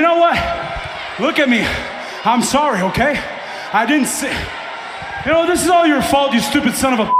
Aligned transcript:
You 0.00 0.06
know 0.06 0.16
what? 0.16 0.40
Look 1.20 1.38
at 1.38 1.50
me. 1.50 1.60
I'm 2.24 2.40
sorry, 2.40 2.80
okay? 2.88 3.20
I 3.70 3.84
didn't 3.84 4.08
say. 4.08 4.32
You 5.26 5.32
know, 5.32 5.46
this 5.46 5.62
is 5.62 5.68
all 5.68 5.86
your 5.86 6.00
fault, 6.00 6.32
you 6.32 6.40
stupid 6.40 6.72
son 6.72 6.94
of 6.94 7.00
a. 7.00 7.12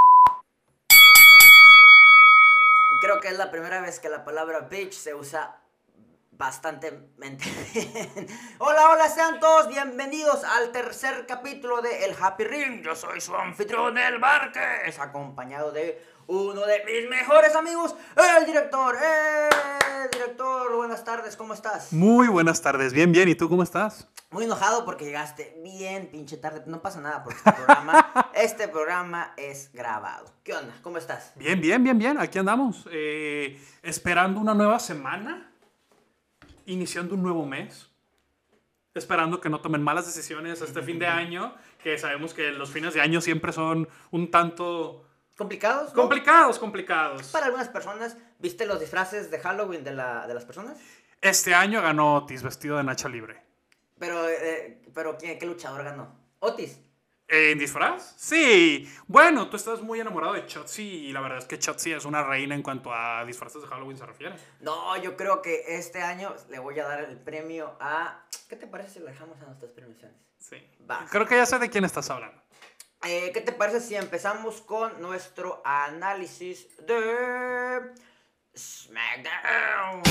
Creo 3.03 3.21
que 3.21 3.29
es 3.29 3.37
la 3.37 3.51
primera 3.51 3.81
vez 3.81 3.99
que 3.99 4.09
la 4.09 4.25
palabra 4.25 4.67
bitch 4.67 4.93
se 4.93 5.13
usa 5.13 5.61
bastantemente 6.31 7.45
bien. 7.71 8.27
Hola, 8.57 8.89
hola, 8.89 9.07
sean 9.09 9.39
todos 9.39 9.67
bienvenidos 9.67 10.43
al 10.43 10.71
tercer 10.71 11.27
capítulo 11.27 11.83
de 11.83 12.05
El 12.05 12.15
Happy 12.19 12.45
Ring. 12.45 12.81
Yo 12.83 12.95
soy 12.95 13.21
su 13.21 13.35
anfitrión, 13.35 13.95
El 13.99 14.17
Márquez, 14.17 14.97
acompañado 14.97 15.71
de 15.71 16.03
uno 16.27 16.61
de 16.65 16.83
mis 16.85 17.09
mejores 17.09 17.55
amigos, 17.55 17.95
el 18.39 18.45
director. 18.45 18.95
¡Eh, 19.01 19.49
director! 20.11 20.75
Buenas 20.75 21.03
tardes, 21.03 21.35
¿cómo 21.35 21.53
estás? 21.53 21.91
Muy 21.93 22.27
buenas 22.27 22.61
tardes, 22.61 22.93
bien, 22.93 23.11
bien. 23.11 23.29
¿Y 23.29 23.35
tú 23.35 23.49
cómo 23.49 23.63
estás? 23.63 24.07
Muy 24.31 24.45
enojado 24.45 24.85
porque 24.85 25.05
llegaste 25.05 25.59
bien 25.63 26.07
pinche 26.09 26.37
tarde. 26.37 26.63
No 26.65 26.81
pasa 26.81 27.01
nada 27.01 27.23
porque 27.23 27.37
este 27.39 27.51
programa, 27.51 28.29
este 28.33 28.67
programa 28.67 29.33
es 29.37 29.71
grabado. 29.73 30.25
¿Qué 30.43 30.53
onda? 30.53 30.73
¿Cómo 30.81 30.97
estás? 30.97 31.33
Bien, 31.35 31.59
bien, 31.59 31.83
bien, 31.83 31.97
bien. 31.97 32.17
Aquí 32.17 32.39
andamos. 32.39 32.87
eh, 32.91 33.59
esperando 33.83 34.39
una 34.39 34.53
nueva 34.53 34.79
semana. 34.79 35.51
Iniciando 36.65 37.15
un 37.15 37.23
nuevo 37.23 37.45
mes. 37.45 37.89
Esperando 38.93 39.39
que 39.41 39.49
no 39.49 39.61
tomen 39.61 39.81
malas 39.81 40.05
decisiones 40.05 40.61
este 40.61 40.81
fin 40.81 40.99
de 40.99 41.07
año. 41.07 41.53
Que 41.83 41.97
sabemos 41.97 42.33
que 42.33 42.51
los 42.51 42.69
fines 42.69 42.93
de 42.93 43.01
año 43.01 43.19
siempre 43.19 43.51
son 43.51 43.89
un 44.11 44.31
tanto 44.31 45.03
¿Complicados? 45.41 45.89
no? 45.89 45.95
complicados, 45.95 46.59
complicados. 46.59 47.27
Para 47.29 47.47
algunas 47.47 47.67
personas, 47.67 48.15
¿viste 48.37 48.67
los 48.67 48.79
disfraces 48.79 49.31
de 49.31 49.39
Halloween 49.39 49.83
de, 49.83 49.91
la, 49.91 50.27
de 50.27 50.35
las 50.35 50.45
personas? 50.45 50.77
Este 51.19 51.55
año 51.55 51.81
ganó 51.81 52.13
Otis 52.13 52.43
vestido 52.43 52.77
de 52.77 52.83
Nacha 52.83 53.09
Libre. 53.09 53.41
Pero, 53.97 54.29
eh, 54.29 54.83
pero 54.93 55.17
¿quién, 55.17 55.39
¿qué 55.39 55.47
luchador 55.47 55.83
ganó? 55.83 56.15
Otis. 56.41 56.79
¿En 57.27 57.57
disfraz? 57.57 58.13
Sí. 58.17 58.87
Bueno, 59.07 59.49
tú 59.49 59.57
estás 59.57 59.81
muy 59.81 59.99
enamorado 59.99 60.33
de 60.33 60.45
Chotzi 60.45 61.07
y 61.07 61.11
la 61.11 61.21
verdad 61.21 61.39
es 61.39 61.45
que 61.45 61.57
Chotzi 61.57 61.91
es 61.93 62.05
una 62.05 62.23
reina 62.23 62.53
en 62.53 62.61
cuanto 62.61 62.93
a 62.93 63.25
disfraces 63.25 63.63
de 63.63 63.67
Halloween 63.67 63.97
se 63.97 64.05
refiere. 64.05 64.35
No, 64.59 64.95
yo 64.97 65.17
creo 65.17 65.41
que 65.41 65.63
este 65.69 66.03
año 66.03 66.35
le 66.51 66.59
voy 66.59 66.77
a 66.79 66.87
dar 66.87 67.03
el 67.03 67.17
premio 67.17 67.77
a... 67.79 68.25
¿Qué 68.47 68.57
te 68.57 68.67
parece 68.67 68.91
si 68.91 68.99
lo 68.99 69.05
dejamos 69.05 69.41
a 69.41 69.45
nuestras 69.45 69.71
premiaciones? 69.71 70.17
Sí. 70.37 70.57
Va. 70.87 71.07
Creo 71.09 71.25
que 71.25 71.37
ya 71.37 71.47
sé 71.47 71.57
de 71.57 71.69
quién 71.71 71.83
estás 71.83 72.11
hablando. 72.11 72.39
Eh, 73.03 73.31
¿Qué 73.33 73.41
te 73.41 73.51
parece 73.51 73.79
si 73.81 73.95
empezamos 73.95 74.61
con 74.61 75.01
nuestro 75.01 75.59
análisis 75.65 76.67
de 76.85 77.93
SmackDown? 78.55 80.03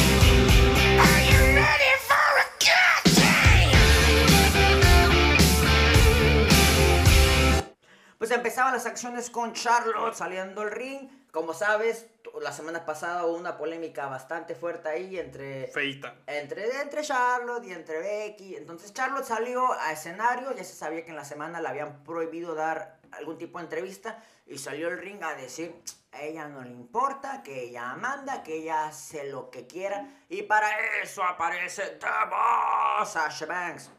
Pues 8.19 8.33
empezaban 8.33 8.73
las 8.73 8.87
acciones 8.87 9.31
con 9.31 9.53
Charlotte 9.53 10.15
saliendo 10.15 10.63
al 10.63 10.73
ring. 10.73 11.09
Como 11.31 11.55
sabes, 11.55 12.07
la 12.41 12.53
semana 12.53 12.84
pasada 12.84 13.27
hubo 13.27 13.36
una 13.36 13.56
polémica 13.56 14.06
bastante 14.06 14.55
fuerte 14.55 14.89
ahí 14.89 15.19
entre 15.19 15.67
Feita. 15.69 16.17
entre, 16.27 16.81
entre 16.81 17.03
Charlotte 17.03 17.64
y 17.64 17.72
entre 17.72 17.98
Becky. 17.98 18.56
Entonces 18.56 18.92
Charlotte 18.92 19.25
salió 19.25 19.72
a 19.72 19.92
escenario, 19.92 20.53
ya 20.53 20.64
se 20.64 20.75
sabía 20.75 21.05
que 21.05 21.11
en 21.11 21.17
la 21.17 21.25
semana 21.25 21.61
le 21.61 21.69
habían 21.69 22.03
prohibido 22.05 22.55
dar 22.55 23.00
algún 23.12 23.39
tipo 23.39 23.59
de 23.59 23.64
entrevista 23.64 24.22
y 24.47 24.59
salió 24.59 24.88
al 24.88 24.99
ring 24.99 25.22
a 25.22 25.34
decir, 25.34 25.75
a 26.12 26.22
ella 26.22 26.49
no 26.49 26.62
le 26.62 26.71
importa, 26.71 27.43
que 27.43 27.65
ella 27.65 27.94
manda, 27.97 28.43
que 28.43 28.56
ella 28.56 28.87
hace 28.87 29.25
lo 29.25 29.50
que 29.50 29.66
quiera 29.66 30.25
y 30.28 30.43
para 30.43 30.69
eso 31.03 31.22
aparece 31.22 31.82
The 31.99 32.06
Boss, 32.28 33.10
Sasha 33.10 33.47
Banks 33.47 33.91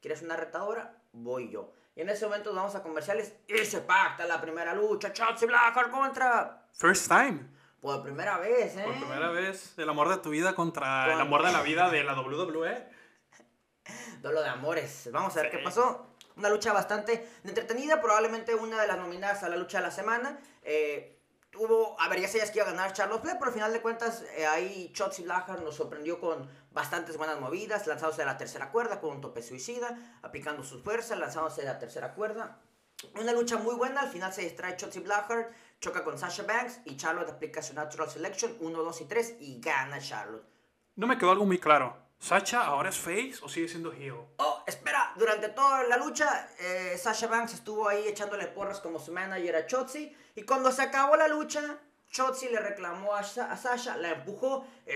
¿Quieres 0.00 0.20
una 0.22 0.36
retadora? 0.36 0.94
Voy 1.12 1.50
yo. 1.50 1.72
Y 1.96 2.02
en 2.02 2.10
ese 2.10 2.26
momento 2.26 2.54
vamos 2.54 2.74
a 2.74 2.82
comerciales 2.82 3.32
y 3.48 3.64
se 3.64 3.80
pacta 3.80 4.26
la 4.26 4.40
primera 4.40 4.74
lucha. 4.74 5.12
Chotzi 5.12 5.46
Blackheart 5.46 5.90
contra... 5.90 6.68
First 6.74 7.08
time. 7.08 7.48
Por 7.84 8.02
primera 8.02 8.38
vez, 8.38 8.78
¿eh? 8.78 8.82
Por 8.82 8.94
primera 8.94 9.30
vez, 9.30 9.74
el 9.78 9.86
amor 9.90 10.08
de 10.08 10.16
tu 10.16 10.30
vida 10.30 10.54
contra 10.54 11.12
el 11.12 11.20
amor 11.20 11.44
de 11.44 11.52
la 11.52 11.60
vida 11.60 11.90
de 11.90 12.02
la 12.02 12.18
WWE. 12.18 12.88
Duelo 14.22 14.40
de 14.40 14.48
amores. 14.48 15.10
Vamos 15.12 15.36
a 15.36 15.42
ver 15.42 15.50
Sí. 15.50 15.58
qué 15.58 15.62
pasó. 15.62 16.06
Una 16.34 16.48
lucha 16.48 16.72
bastante 16.72 17.28
entretenida, 17.44 18.00
probablemente 18.00 18.54
una 18.54 18.80
de 18.80 18.86
las 18.86 18.96
nominadas 18.96 19.42
a 19.42 19.50
la 19.50 19.56
lucha 19.56 19.80
de 19.80 19.84
la 19.84 19.90
semana. 19.90 20.38
Eh, 20.62 21.20
tuvo, 21.50 21.94
a 22.00 22.08
ver, 22.08 22.22
ya 22.22 22.28
sabías 22.28 22.50
que 22.50 22.60
iba 22.60 22.66
a 22.66 22.70
ganar 22.70 22.94
Charlotte 22.94 23.20
Flair, 23.20 23.36
pero 23.38 23.48
al 23.50 23.54
final 23.54 23.72
de 23.74 23.82
cuentas 23.82 24.24
eh, 24.34 24.46
ahí 24.46 24.90
Shotzi 24.94 25.22
Blackheart 25.24 25.60
nos 25.62 25.76
sorprendió 25.76 26.18
con 26.18 26.48
bastantes 26.70 27.18
buenas 27.18 27.38
movidas, 27.38 27.86
lanzándose 27.86 28.22
de 28.22 28.26
la 28.26 28.38
tercera 28.38 28.70
cuerda 28.72 28.98
con 28.98 29.10
un 29.10 29.20
tope 29.20 29.42
suicida, 29.42 29.94
aplicando 30.22 30.64
sus 30.64 30.82
fuerzas, 30.82 31.18
lanzándose 31.18 31.60
de 31.60 31.66
la 31.66 31.78
tercera 31.78 32.14
cuerda. 32.14 32.62
Una 33.20 33.32
lucha 33.34 33.58
muy 33.58 33.74
buena, 33.74 34.00
al 34.00 34.08
final 34.08 34.32
se 34.32 34.40
distrae 34.40 34.74
Shotzi 34.78 35.00
Blackheart, 35.00 35.52
choca 35.84 36.02
con 36.02 36.16
Sasha 36.18 36.44
Banks 36.44 36.80
y 36.86 36.96
Charlotte 36.96 37.28
aplica 37.28 37.60
su 37.60 37.74
Natural 37.74 38.08
Selection 38.08 38.56
1, 38.58 38.82
2 38.82 39.00
y 39.02 39.04
3 39.04 39.34
y 39.40 39.60
gana 39.60 40.00
Charlotte. 40.00 40.44
No 40.96 41.06
me 41.06 41.18
quedó 41.18 41.30
algo 41.32 41.44
muy 41.44 41.58
claro. 41.58 41.94
¿Sacha 42.18 42.64
ahora 42.64 42.88
es 42.88 42.96
face 42.96 43.34
o 43.42 43.48
sigue 43.50 43.68
siendo 43.68 43.92
heel? 43.92 44.14
Oh, 44.38 44.62
espera, 44.66 45.12
durante 45.16 45.50
toda 45.50 45.82
la 45.84 45.98
lucha, 45.98 46.48
eh, 46.58 46.96
Sasha 46.96 47.26
Banks 47.26 47.52
estuvo 47.52 47.86
ahí 47.86 48.08
echándole 48.08 48.46
porras 48.46 48.80
como 48.80 48.98
su 48.98 49.12
manager 49.12 49.56
a 49.56 49.66
Chotzi. 49.66 50.16
Y 50.34 50.42
cuando 50.44 50.72
se 50.72 50.80
acabó 50.80 51.16
la 51.16 51.28
lucha, 51.28 51.78
Chotzi 52.10 52.48
le 52.48 52.60
reclamó 52.60 53.14
a, 53.14 53.22
Sa- 53.24 53.52
a 53.52 53.56
Sasha, 53.58 53.96
la 53.98 54.10
empujó 54.12 54.64
y 54.86 54.90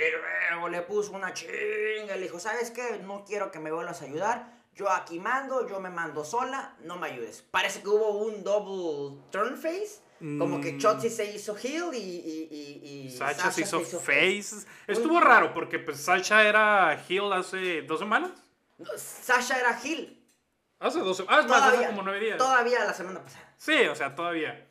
luego 0.53 0.69
le 0.71 0.81
puso 0.83 1.13
una 1.13 1.35
chinga. 1.35 2.17
Le 2.17 2.23
dijo, 2.23 2.41
¿sabes 2.41 2.71
qué? 2.71 2.99
No 3.03 3.25
quiero 3.27 3.51
que 3.51 3.59
me 3.59 3.71
vuelvas 3.73 4.01
a 4.01 4.07
ayudar. 4.07 4.57
Yo 4.75 4.89
aquí 4.89 5.19
mando, 5.19 5.67
yo 5.69 5.81
me 5.81 5.91
mando 5.91 6.25
sola, 6.25 6.77
no 6.85 6.97
me 6.97 7.09
ayudes. 7.09 7.43
Parece 7.51 7.83
que 7.83 7.89
hubo 7.89 8.11
un 8.11 8.45
double 8.45 9.21
turn 9.31 9.57
face. 9.57 10.01
Como 10.19 10.61
que 10.61 10.73
Mm. 10.73 10.79
Chotzi 10.79 11.11
se 11.11 11.33
hizo 11.33 11.57
heel 11.57 11.95
y, 11.95 11.99
y, 11.99 12.49
y, 12.51 13.07
y 13.07 13.11
Sacha 13.11 13.51
se 13.53 13.63
hizo 13.63 13.81
face. 13.81 14.67
Estuvo 14.87 15.21
raro 15.21 15.55
porque 15.55 15.79
pues 15.79 16.01
Sacha 16.01 16.43
era 16.47 17.05
heel 17.09 17.33
hace 17.33 17.83
dos 17.83 18.01
semanas. 18.01 18.33
No, 18.79 18.87
Sasha 18.97 19.59
era 19.59 19.79
heel. 19.81 20.21
Hace 20.81 21.01
dos 21.01 21.17
semanas. 21.17 21.39
Ah, 21.39 21.45
es 21.45 21.51
más, 21.51 21.75
hace 21.75 21.87
como 21.87 22.03
nueve 22.03 22.21
días. 22.21 22.39
Todavía 22.39 22.85
la 22.85 22.95
semana 22.95 23.23
pasada. 23.23 23.55
Sí, 23.57 23.87
o 23.87 23.95
sea, 23.95 24.15
todavía. 24.15 24.67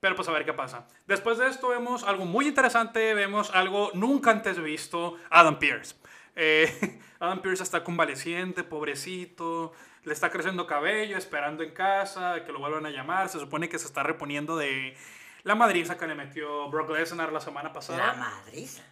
Pero 0.00 0.16
pues 0.16 0.28
a 0.28 0.32
ver 0.32 0.44
qué 0.44 0.52
pasa. 0.52 0.86
Después 1.06 1.38
de 1.38 1.48
esto 1.48 1.68
vemos 1.68 2.04
algo 2.04 2.24
muy 2.24 2.46
interesante, 2.46 3.14
vemos 3.14 3.50
algo 3.54 3.90
nunca 3.94 4.30
antes 4.32 4.60
visto, 4.60 5.16
Adam 5.30 5.58
Pierce. 5.58 5.96
Eh, 6.36 7.00
Adam 7.20 7.40
Pierce 7.40 7.62
está 7.62 7.82
convaleciente, 7.82 8.64
pobrecito, 8.64 9.72
le 10.04 10.12
está 10.12 10.30
creciendo 10.30 10.66
cabello, 10.66 11.16
esperando 11.16 11.62
en 11.62 11.72
casa, 11.72 12.44
que 12.44 12.52
lo 12.52 12.58
vuelvan 12.58 12.86
a 12.86 12.90
llamar, 12.90 13.28
se 13.28 13.38
supone 13.38 13.68
que 13.68 13.78
se 13.78 13.86
está 13.86 14.02
reponiendo 14.02 14.56
de 14.56 14.96
la 15.42 15.54
madriza 15.54 15.96
que 15.96 16.06
le 16.06 16.14
metió 16.14 16.68
Brock 16.70 16.90
Lesnar 16.90 17.32
la 17.32 17.40
semana 17.40 17.72
pasada. 17.72 17.98
La 17.98 18.14
madriza. 18.14 18.82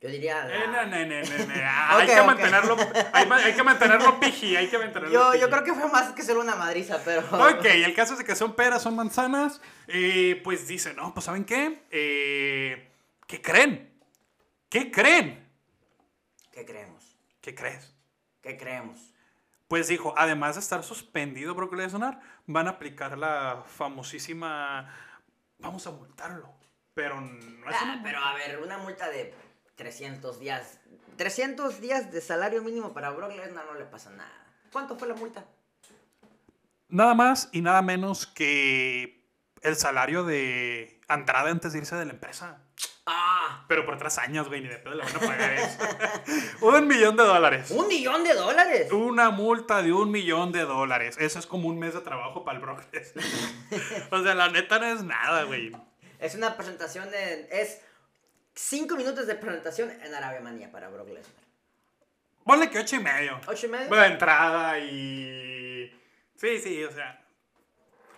Yo 0.00 0.10
diría 0.10 0.42
hay, 0.42 2.06
que 2.06 2.22
mantenerlo, 2.22 2.76
hay, 3.14 3.54
que 3.54 3.62
mantenerlo 3.62 4.20
piji, 4.20 4.54
hay 4.54 4.68
que 4.68 4.76
mantenerlo 4.76 5.10
Yo, 5.10 5.34
yo 5.34 5.48
creo 5.48 5.64
que 5.64 5.72
fue 5.72 5.90
más 5.90 6.12
que 6.12 6.22
solo 6.22 6.42
una 6.42 6.54
madriza, 6.54 7.00
pero... 7.02 7.22
Ok, 7.32 7.64
el 7.64 7.94
caso 7.94 8.12
es 8.12 8.18
de 8.18 8.24
que 8.26 8.36
son 8.36 8.54
peras, 8.54 8.82
son 8.82 8.94
manzanas. 8.94 9.60
eh, 9.88 10.40
pues 10.44 10.68
dice, 10.68 10.92
no, 10.92 11.14
pues 11.14 11.24
¿saben 11.24 11.44
qué? 11.44 11.82
Eh, 11.90 12.90
¿Qué 13.26 13.40
creen? 13.40 13.90
¿Qué 14.68 14.90
creen? 14.90 15.48
¿Qué 16.52 16.66
creemos? 16.66 17.16
¿Qué 17.40 17.54
crees? 17.54 17.94
¿Qué 18.42 18.56
creemos? 18.56 19.15
Pues 19.68 19.88
dijo, 19.88 20.14
además 20.16 20.54
de 20.54 20.60
estar 20.60 20.82
suspendido 20.84 21.54
Brock 21.54 21.72
Lesnar, 21.74 22.20
van 22.46 22.68
a 22.68 22.70
aplicar 22.72 23.18
la 23.18 23.64
famosísima, 23.66 24.88
vamos 25.58 25.86
a 25.86 25.90
multarlo. 25.90 26.52
Pero 26.94 27.20
no 27.20 27.68
es 27.70 27.76
Ah, 27.78 27.84
una 27.84 28.02
pero 28.02 28.18
a 28.24 28.34
ver, 28.34 28.60
una 28.62 28.78
multa 28.78 29.08
de 29.10 29.34
300 29.74 30.38
días... 30.38 30.80
300 31.16 31.80
días 31.80 32.12
de 32.12 32.20
salario 32.20 32.62
mínimo 32.62 32.92
para 32.92 33.10
Brock 33.10 33.32
Lesnar 33.32 33.64
no 33.66 33.74
le 33.74 33.86
pasa 33.86 34.10
nada. 34.10 34.46
¿Cuánto 34.70 34.96
fue 34.98 35.08
la 35.08 35.14
multa? 35.14 35.46
Nada 36.88 37.14
más 37.14 37.48
y 37.52 37.62
nada 37.62 37.82
menos 37.82 38.26
que 38.26 39.26
el 39.62 39.76
salario 39.76 40.22
de 40.24 41.00
Andrade 41.08 41.50
antes 41.50 41.72
de 41.72 41.78
irse 41.80 41.96
de 41.96 42.04
la 42.04 42.12
empresa. 42.12 42.62
Ah, 43.08 43.64
Pero 43.68 43.86
por 43.86 43.96
tres 43.98 44.18
años, 44.18 44.48
güey, 44.48 44.62
ni 44.62 44.68
de 44.68 44.78
pedo 44.78 44.96
le 44.96 45.04
van 45.04 45.14
a 45.14 45.20
pagar 45.20 45.52
eso. 45.52 45.78
un 46.66 46.88
millón 46.88 47.16
de 47.16 47.22
dólares. 47.22 47.70
un 47.70 47.86
millón 47.86 48.24
de 48.24 48.34
dólares. 48.34 48.90
Una 48.90 49.30
multa 49.30 49.80
de 49.80 49.92
un 49.92 50.10
millón 50.10 50.50
de 50.50 50.62
dólares. 50.62 51.16
Eso 51.20 51.38
es 51.38 51.46
como 51.46 51.68
un 51.68 51.78
mes 51.78 51.94
de 51.94 52.00
trabajo 52.00 52.44
para 52.44 52.58
el 52.58 52.64
Brock 52.64 52.82
Lesnar. 52.92 53.24
o 54.10 54.22
sea, 54.22 54.34
la 54.34 54.48
neta 54.48 54.80
no 54.80 54.86
es 54.86 55.04
nada, 55.04 55.44
güey. 55.44 55.70
Es 56.18 56.34
una 56.34 56.56
presentación 56.56 57.08
de. 57.10 57.48
Es 57.52 57.80
cinco 58.54 58.96
minutos 58.96 59.28
de 59.28 59.36
presentación 59.36 59.90
en 59.90 60.12
Arabia 60.12 60.40
Manía 60.40 60.72
para 60.72 60.88
Brock 60.88 61.08
Lesnar. 61.08 61.46
Ponle 62.44 62.70
que 62.70 62.80
ocho 62.80 62.96
y 62.96 63.00
medio. 63.00 63.40
¿Ocho 63.46 63.66
y 63.66 63.68
medio? 63.68 63.88
Bueno, 63.88 64.04
entrada 64.04 64.78
y... 64.78 65.92
Sí, 66.36 66.58
sí, 66.60 66.84
o 66.84 66.92
sea... 66.92 67.20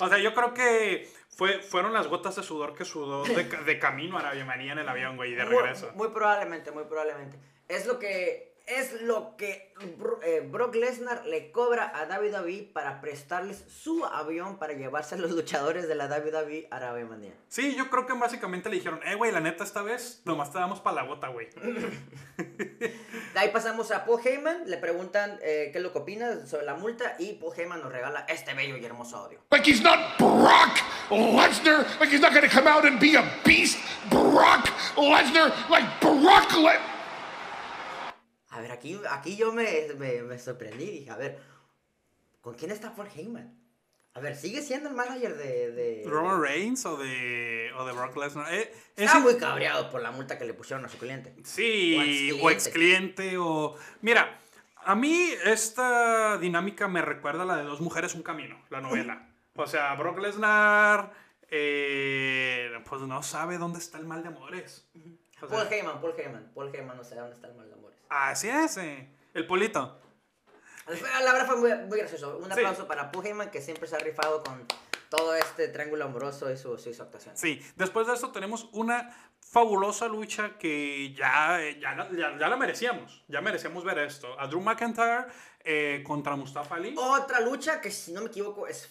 O 0.00 0.08
sea, 0.08 0.18
yo 0.18 0.34
creo 0.34 0.52
que 0.52 1.10
fue, 1.38 1.60
fueron 1.62 1.92
las 1.92 2.08
gotas 2.08 2.34
de 2.34 2.42
sudor 2.42 2.74
que 2.74 2.84
sudó 2.84 3.22
de, 3.22 3.44
de 3.44 3.78
camino 3.78 4.16
a 4.16 4.20
Arabia 4.20 4.44
Manía 4.44 4.72
en 4.72 4.80
el 4.80 4.88
avión, 4.88 5.14
güey, 5.16 5.32
y 5.32 5.34
de 5.36 5.44
Muy- 5.44 5.54
regreso. 5.54 5.92
Muy, 5.94 6.08
probablemente, 6.08 6.72
muy 6.72 6.82
probablemente. 6.82 7.38
Es 7.68 7.86
lo 7.86 8.00
que. 8.00 8.47
Es 8.68 9.00
lo 9.02 9.36
que 9.36 9.72
Bro- 9.96 10.20
eh, 10.22 10.40
Brock 10.40 10.74
Lesnar 10.74 11.24
le 11.24 11.50
cobra 11.52 11.84
a 11.86 12.04
WWE 12.04 12.70
para 12.72 13.00
prestarles 13.00 13.64
su 13.68 14.04
avión 14.04 14.58
para 14.58 14.72
llevarse 14.74 15.14
a 15.14 15.18
los 15.18 15.30
luchadores 15.30 15.86
de 15.88 15.94
la 15.94 16.06
WWE 16.06 16.68
a 16.70 16.76
Arabia 16.76 17.04
Manía. 17.06 17.32
Sí, 17.48 17.74
yo 17.76 17.88
creo 17.88 18.04
que 18.06 18.12
básicamente 18.14 18.68
le 18.68 18.76
dijeron, 18.76 19.00
eh, 19.04 19.14
güey, 19.14 19.30
la 19.32 19.40
neta 19.40 19.64
esta 19.64 19.82
vez 19.82 20.20
nomás 20.24 20.52
te 20.52 20.58
damos 20.58 20.80
para 20.80 20.96
la 20.96 21.02
gota, 21.02 21.28
güey. 21.28 21.48
De 22.38 23.38
ahí 23.40 23.50
pasamos 23.50 23.90
a 23.90 24.04
Paul 24.04 24.20
Heyman, 24.24 24.68
le 24.68 24.76
preguntan 24.78 25.38
eh, 25.42 25.70
qué 25.72 25.78
es 25.78 25.84
lo 25.84 25.92
que 25.92 25.98
opina 25.98 26.46
sobre 26.46 26.64
la 26.66 26.74
multa 26.74 27.14
y 27.18 27.34
Paul 27.34 27.52
Heyman 27.56 27.80
nos 27.80 27.92
regala 27.92 28.24
este 28.28 28.54
bello 28.54 28.76
y 28.76 28.84
hermoso 28.84 29.16
audio. 29.16 29.38
Like 29.50 29.68
he's 29.70 29.82
not 29.82 29.98
Brock 30.18 30.78
Lesnar. 31.10 31.86
Like 32.00 32.10
he's 32.10 32.20
not 32.20 32.32
going 32.32 32.48
to 32.48 32.54
come 32.54 32.68
out 32.68 32.84
and 32.84 32.98
be 33.00 33.16
a 33.16 33.24
beast. 33.44 33.78
Brock 34.10 34.68
Lesnar. 34.96 35.52
Like 35.70 35.86
Brock 36.00 36.52
Le- 36.56 36.97
A 38.58 38.60
ver, 38.60 38.72
aquí, 38.72 39.00
aquí 39.10 39.36
yo 39.36 39.52
me, 39.52 39.86
me, 39.98 40.22
me 40.22 40.36
sorprendí, 40.38 40.84
dije, 40.86 41.10
a 41.10 41.16
ver, 41.16 41.38
¿con 42.40 42.54
quién 42.54 42.72
está 42.72 42.92
Paul 42.94 43.08
Heyman? 43.14 43.56
A 44.14 44.20
ver, 44.20 44.34
¿sigue 44.34 44.62
siendo 44.62 44.88
el 44.88 44.96
manager 44.96 45.36
de... 45.36 45.70
de... 45.70 46.04
¿Roman 46.04 46.42
Reigns 46.42 46.84
o 46.86 46.96
de, 46.96 47.70
o 47.78 47.86
de 47.86 47.92
Brock 47.92 48.16
Lesnar? 48.16 48.52
Eh, 48.52 48.72
es 48.96 49.04
Está 49.04 49.18
in- 49.18 49.22
muy 49.22 49.36
cabreado 49.36 49.90
por 49.90 50.02
la 50.02 50.10
multa 50.10 50.36
que 50.38 50.44
le 50.44 50.54
pusieron 50.54 50.84
a 50.84 50.88
su 50.88 50.98
cliente. 50.98 51.36
Sí, 51.44 52.32
O 52.42 52.50
ex 52.50 52.66
cliente 52.68 53.38
o... 53.38 53.76
Mira, 54.00 54.40
a 54.84 54.96
mí 54.96 55.30
esta 55.44 56.36
dinámica 56.38 56.88
me 56.88 57.00
recuerda 57.00 57.44
a 57.44 57.46
la 57.46 57.56
de 57.58 57.62
Dos 57.62 57.80
Mujeres, 57.80 58.16
Un 58.16 58.22
Camino, 58.24 58.60
la 58.70 58.80
novela. 58.80 59.28
O 59.54 59.68
sea, 59.68 59.94
Brock 59.94 60.18
Lesnar, 60.18 61.12
eh, 61.48 62.72
pues 62.88 63.02
no 63.02 63.22
sabe 63.22 63.56
dónde 63.58 63.78
está 63.78 63.98
el 63.98 64.06
mal 64.06 64.22
de 64.22 64.28
amores. 64.30 64.88
O 65.40 65.48
sea, 65.48 65.58
Paul 65.58 65.72
Heyman, 65.72 66.00
Paul 66.00 66.14
Heyman, 66.18 66.50
Paul 66.54 66.74
Heyman 66.74 66.96
no 66.96 67.04
sé 67.04 67.14
dónde 67.14 67.34
está 67.34 67.46
el 67.48 67.54
mal 67.54 67.68
de 67.68 67.74
amores. 67.74 67.98
así 68.08 68.48
es, 68.48 68.76
eh, 68.78 69.08
el 69.34 69.46
polito. 69.46 70.00
La 71.22 71.32
verdad 71.32 71.46
fue 71.46 71.56
muy, 71.56 71.74
muy 71.86 71.98
gracioso. 71.98 72.38
Un 72.38 72.46
Sí. 72.46 72.52
aplauso 72.52 72.86
para 72.88 73.10
Paul 73.12 73.26
Heyman 73.26 73.50
que 73.50 73.60
siempre 73.60 73.86
se 73.86 73.96
ha 73.96 73.98
rifado 73.98 74.42
con 74.42 74.66
todo 75.10 75.34
este 75.34 75.68
triángulo 75.68 76.04
amoroso 76.06 76.50
y 76.50 76.56
su, 76.56 76.76
su 76.78 77.02
actuación. 77.02 77.36
Sí, 77.36 77.62
después 77.76 78.06
de 78.06 78.14
esto 78.14 78.30
tenemos 78.32 78.68
una 78.72 79.14
fabulosa 79.40 80.08
lucha 80.08 80.58
que 80.58 81.12
ya, 81.14 81.62
eh, 81.62 81.78
ya, 81.80 81.94
la- 81.94 82.10
ya, 82.10 82.36
ya 82.38 82.48
la 82.48 82.56
merecíamos. 82.56 83.24
Ya 83.28 83.40
merecíamos 83.40 83.84
ver 83.84 83.98
esto. 83.98 84.38
A 84.40 84.46
Drew 84.46 84.60
McIntyre 84.60 85.26
eh, 85.64 86.02
contra 86.06 86.36
Mustafa 86.36 86.74
Ali. 86.76 86.94
Otra 86.98 87.40
lucha 87.40 87.80
que 87.80 87.90
si 87.90 88.12
no 88.12 88.20
me 88.22 88.28
equivoco 88.28 88.66
es 88.66 88.90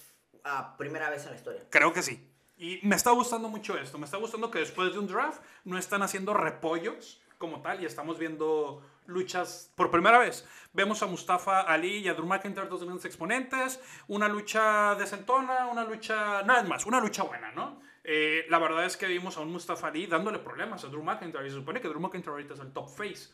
primera 0.77 1.09
vez 1.09 1.23
en 1.25 1.31
la 1.31 1.35
historia. 1.35 1.63
Creo 1.69 1.91
que 1.93 2.01
sí. 2.01 2.26
Y 2.57 2.79
me 2.83 2.95
está 2.95 3.11
gustando 3.11 3.49
mucho 3.49 3.77
esto. 3.77 3.97
Me 3.97 4.05
está 4.05 4.17
gustando 4.17 4.49
que 4.49 4.59
después 4.59 4.91
de 4.91 4.99
un 4.99 5.07
draft 5.07 5.41
no 5.63 5.77
están 5.77 6.01
haciendo 6.01 6.33
repollos 6.33 7.21
como 7.37 7.61
tal 7.61 7.81
y 7.81 7.85
estamos 7.85 8.17
viendo 8.17 8.81
luchas 9.05 9.71
por 9.75 9.91
primera 9.91 10.17
vez. 10.17 10.47
Vemos 10.73 11.01
a 11.03 11.05
Mustafa 11.05 11.61
Ali 11.61 11.97
y 11.97 12.07
a 12.07 12.13
Drew 12.13 12.25
McIntyre, 12.25 12.67
dos 12.67 12.83
grandes 12.83 13.05
exponentes. 13.05 13.79
Una 14.07 14.27
lucha 14.27 14.95
decentona, 14.95 15.67
una 15.67 15.83
lucha... 15.83 16.41
Nada 16.43 16.63
más, 16.63 16.85
una 16.85 16.99
lucha 16.99 17.23
buena, 17.23 17.51
¿no? 17.51 17.79
Eh, 18.03 18.45
la 18.49 18.57
verdad 18.57 18.85
es 18.85 18.97
que 18.97 19.05
vimos 19.05 19.37
a 19.37 19.41
un 19.41 19.51
Mustafa 19.51 19.87
Ali 19.87 20.07
dándole 20.07 20.39
problemas 20.39 20.83
a 20.83 20.87
Drew 20.87 21.03
McIntyre 21.03 21.45
y 21.45 21.49
se 21.49 21.57
supone 21.57 21.79
que 21.79 21.87
Drew 21.87 21.99
McIntyre 21.99 22.31
ahorita 22.31 22.55
es 22.55 22.59
el 22.59 22.73
top 22.73 22.89
face. 22.89 23.29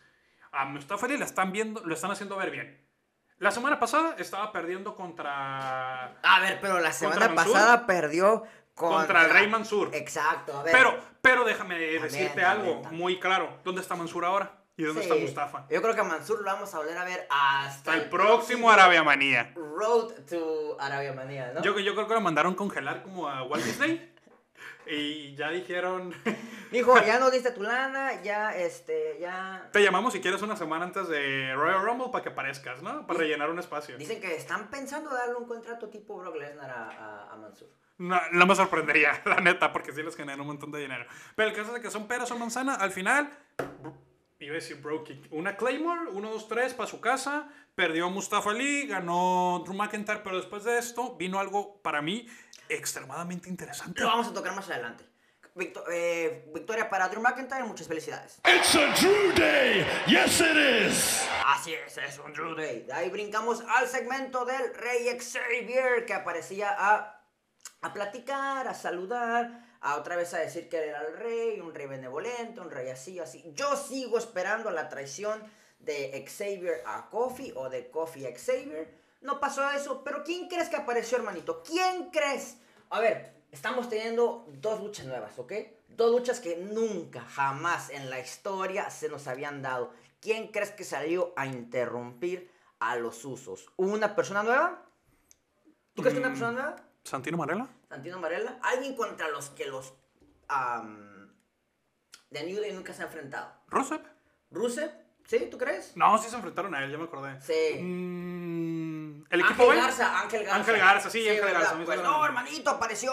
A 0.52 0.66
Mustafa 0.66 1.06
Ali 1.06 1.18
le 1.18 1.26
están 1.26 1.52
viendo, 1.52 1.82
lo 1.86 1.94
están 1.94 2.12
haciendo 2.12 2.36
ver 2.36 2.52
bien. 2.52 2.84
La 3.40 3.52
semana 3.52 3.80
pasada 3.80 4.16
estaba 4.20 4.52
perdiendo 4.52 4.96
contra 4.96 6.06
A 6.22 6.40
ver, 6.40 6.60
pero 6.62 6.80
la 6.80 6.94
semana 6.94 7.34
pasada 7.34 7.86
perdió 7.86 8.44
contra, 8.74 8.98
Contra 9.00 9.26
el 9.26 9.30
Rey 9.32 9.48
Mansur. 9.48 9.90
Exacto, 9.94 10.58
a 10.58 10.64
ver. 10.64 10.74
Pero, 10.74 10.98
pero 11.22 11.44
déjame 11.46 11.76
También, 11.76 12.02
decirte 12.04 12.42
también, 12.42 12.46
algo 12.48 12.82
también. 12.82 13.02
muy 13.02 13.20
claro. 13.20 13.60
¿Dónde 13.64 13.82
está 13.82 13.96
Mansur 13.96 14.26
ahora? 14.26 14.60
¿Y 14.76 14.84
dónde 14.84 15.04
Sí, 15.04 15.10
está 15.10 15.22
Mustafa? 15.22 15.68
Yo 15.70 15.82
creo 15.84 15.94
que 15.94 16.02
a 16.02 16.04
Mansur 16.04 16.40
lo 16.40 16.46
vamos 16.46 16.74
a 16.74 16.78
volver 16.80 16.98
a 16.98 17.04
ver 17.06 17.28
hasta 17.30 17.68
Hasta 17.92 17.94
el 17.96 18.10
próximo 18.10 18.72
Arabia 18.72 19.04
Manía. 19.04 19.54
Road 19.56 20.14
to 20.28 20.78
Arabia 20.80 21.14
Manía, 21.14 21.52
¿no? 21.54 21.62
Yo, 21.62 21.78
yo 21.78 21.94
creo 21.94 22.08
que 22.08 22.14
lo 22.16 22.22
mandaron 22.22 22.56
congelar 22.56 23.04
como 23.04 23.30
a 23.30 23.44
Walt 23.44 23.64
Disney. 23.64 24.13
Y 24.88 25.36
ya 25.36 25.50
dijeron, 25.50 26.14
Dijo, 26.72 26.96
ya 27.06 27.20
no 27.20 27.30
diste 27.30 27.52
tu 27.52 27.62
lana, 27.62 28.24
ya, 28.24 28.56
este, 28.58 29.18
ya... 29.20 29.70
te 29.72 29.84
llamamos 29.84 30.12
si 30.12 30.22
quieres 30.22 30.42
una 30.42 30.56
semana 30.56 30.86
antes 30.86 31.08
de 31.08 31.54
Royal 31.54 31.86
Rumble 31.86 32.08
para 32.12 32.24
que 32.24 32.30
aparezcas, 32.30 32.82
¿no? 32.82 33.06
Para 33.06 33.20
rellenar 33.20 33.52
un 33.52 33.60
espacio. 33.60 33.96
Dicen 33.98 34.20
que 34.20 34.36
están 34.36 34.70
pensando 34.70 35.12
darle 35.14 35.36
un 35.36 35.46
contrato 35.46 35.90
tipo 35.90 36.18
Brock 36.18 36.36
Lesnar 36.36 36.72
a, 36.72 36.90
a, 36.90 37.32
a 37.32 37.36
Mansur. 37.36 37.70
No, 38.00 38.20
no 38.32 38.46
me 38.48 38.56
sorprendería, 38.56 39.22
la 39.26 39.36
neta, 39.36 39.72
porque 39.72 39.92
sí 39.92 40.02
les 40.02 40.16
genera 40.16 40.42
un 40.42 40.48
montón 40.48 40.72
de 40.72 40.80
dinero. 40.80 41.06
Pero 41.36 41.50
el 41.50 41.56
caso 41.56 41.76
es 41.76 41.82
que 41.82 41.92
son 41.92 42.08
peras 42.08 42.32
o 42.32 42.40
manzana, 42.40 42.74
al 42.74 42.92
final, 42.92 43.32
iba 44.40 44.54
a 44.54 44.56
decir 44.56 44.82
Broke 44.82 45.14
Kick. 45.14 45.32
Una 45.32 45.56
Claymore, 45.56 46.10
1, 46.12 46.32
2, 46.32 46.48
3 46.48 46.74
para 46.74 46.90
su 46.90 47.00
casa, 47.00 47.50
perdió 47.76 48.10
Mustafa 48.10 48.50
Ali, 48.50 48.88
ganó 48.88 49.62
Drew 49.64 49.76
McIntyre, 49.76 50.22
pero 50.24 50.38
después 50.38 50.64
de 50.64 50.80
esto 50.80 51.16
vino 51.18 51.40
algo 51.40 51.82
para 51.84 52.02
mí 52.02 52.28
extremadamente 52.76 53.50
interesante. 53.50 54.02
Lo 54.02 54.08
vamos 54.08 54.28
a 54.28 54.34
tocar 54.34 54.56
más 54.56 54.70
adelante. 54.70 55.06
Eh, 55.92 56.50
victoria 56.52 56.90
para 56.90 57.08
Drew 57.10 57.22
McIntyre, 57.22 57.64
muchas 57.64 57.88
felicidades. 57.88 58.40
It's 58.44 58.76
a 58.76 58.92
Drew 59.00 59.34
Day. 59.34 59.86
Yes, 60.08 60.42
it 60.42 60.58
is. 60.58 61.28
Así 61.46 61.76
es, 61.76 61.96
es 61.98 62.18
un 62.18 62.34
Drew 62.34 62.56
Day. 62.56 62.82
De 62.82 62.94
ahí 62.94 63.10
brincamos 63.12 63.64
al 63.70 63.88
segmento 63.88 64.46
del 64.46 64.74
Rey 64.74 65.08
Xavier 65.20 66.06
que 66.08 66.14
aparecía 66.16 66.76
a, 66.76 67.24
a 67.82 67.94
platicar, 67.94 68.68
a 68.68 68.74
saludar, 68.74 69.64
a 69.82 69.98
otra 69.98 70.16
vez 70.16 70.34
a 70.34 70.40
decir 70.40 70.70
que 70.70 70.78
era 70.78 71.02
el 71.02 71.18
rey, 71.18 71.60
un 71.60 71.76
rey 71.76 71.86
benevolente, 71.86 72.60
un 72.60 72.72
rey 72.72 72.90
así, 72.90 73.20
así. 73.20 73.44
Yo 73.54 73.76
sigo 73.76 74.18
esperando 74.18 74.72
la 74.72 74.90
traición 74.90 75.44
de 75.78 76.26
Xavier 76.28 76.82
a 76.88 77.12
Kofi 77.12 77.54
o 77.56 77.70
de 77.70 77.92
Kofi 77.92 78.26
a 78.26 78.32
Xavier. 78.36 78.92
No 79.22 79.40
pasó 79.40 79.70
eso, 79.70 80.04
pero 80.04 80.24
¿quién 80.24 80.48
crees 80.48 80.70
que 80.70 80.78
apareció, 80.78 81.18
hermanito? 81.18 81.62
¿Quién 81.62 82.10
crees? 82.10 82.58
A 82.94 83.00
ver, 83.00 83.34
estamos 83.52 83.90
teniendo 83.90 84.46
dos 84.62 84.80
luchas 84.80 85.08
nuevas, 85.08 85.40
¿ok? 85.40 85.52
Dos 85.88 86.12
luchas 86.12 86.40
que 86.40 86.58
nunca, 86.58 87.22
jamás 87.22 87.90
en 87.90 88.08
la 88.12 88.20
historia 88.20 88.92
se 88.92 89.10
nos 89.10 89.26
habían 89.26 89.64
dado. 89.64 89.92
¿Quién 90.22 90.50
crees 90.50 90.70
que 90.70 90.84
salió 90.84 91.34
a 91.36 91.48
interrumpir 91.48 92.52
a 92.78 92.96
los 92.98 93.26
usos? 93.26 93.66
¿Una 93.78 94.16
persona 94.16 94.44
nueva? 94.44 94.86
¿Tú 95.96 96.04
crees 96.04 96.14
que 96.14 96.20
una 96.20 96.30
persona 96.30 96.52
nueva? 96.52 96.76
¿Santino 97.04 97.36
Marella? 97.36 97.68
Santino 97.90 98.20
Marella. 98.20 98.60
Alguien 98.62 98.96
contra 98.96 99.28
los 99.30 99.50
que 99.50 99.66
los 99.66 99.92
am, 100.48 101.34
de 102.30 102.44
New 102.44 102.62
Day 102.62 102.74
nunca 102.74 102.94
se 102.94 103.02
han 103.02 103.08
enfrentado. 103.08 103.54
¿Rusev? 103.70 104.02
¿Rusev? 104.52 104.92
¿Sí? 105.26 105.48
¿Tú 105.50 105.58
crees? 105.58 105.98
No, 105.98 106.16
sí 106.20 106.30
se 106.30 106.36
enfrentaron 106.36 106.76
a 106.76 106.84
él, 106.84 106.92
ya 106.92 107.00
me 107.00 107.06
acordé. 107.06 107.42
Sí. 107.42 107.82
Mm, 107.82 108.43
¿El 109.34 109.40
equipo 109.40 109.64
Ángel 109.64 109.78
B? 109.78 109.82
Garza, 109.82 110.20
Ángel 110.22 110.44
Garza. 110.44 110.56
Ángel 110.60 110.78
Garza, 110.78 111.10
sí, 111.10 111.28
Ángel 111.28 111.44
¿verdad? 111.44 111.62
Garza, 111.62 111.86
Pues 111.86 112.04
no, 112.04 112.24
hermanito, 112.24 112.70
apareció. 112.70 113.12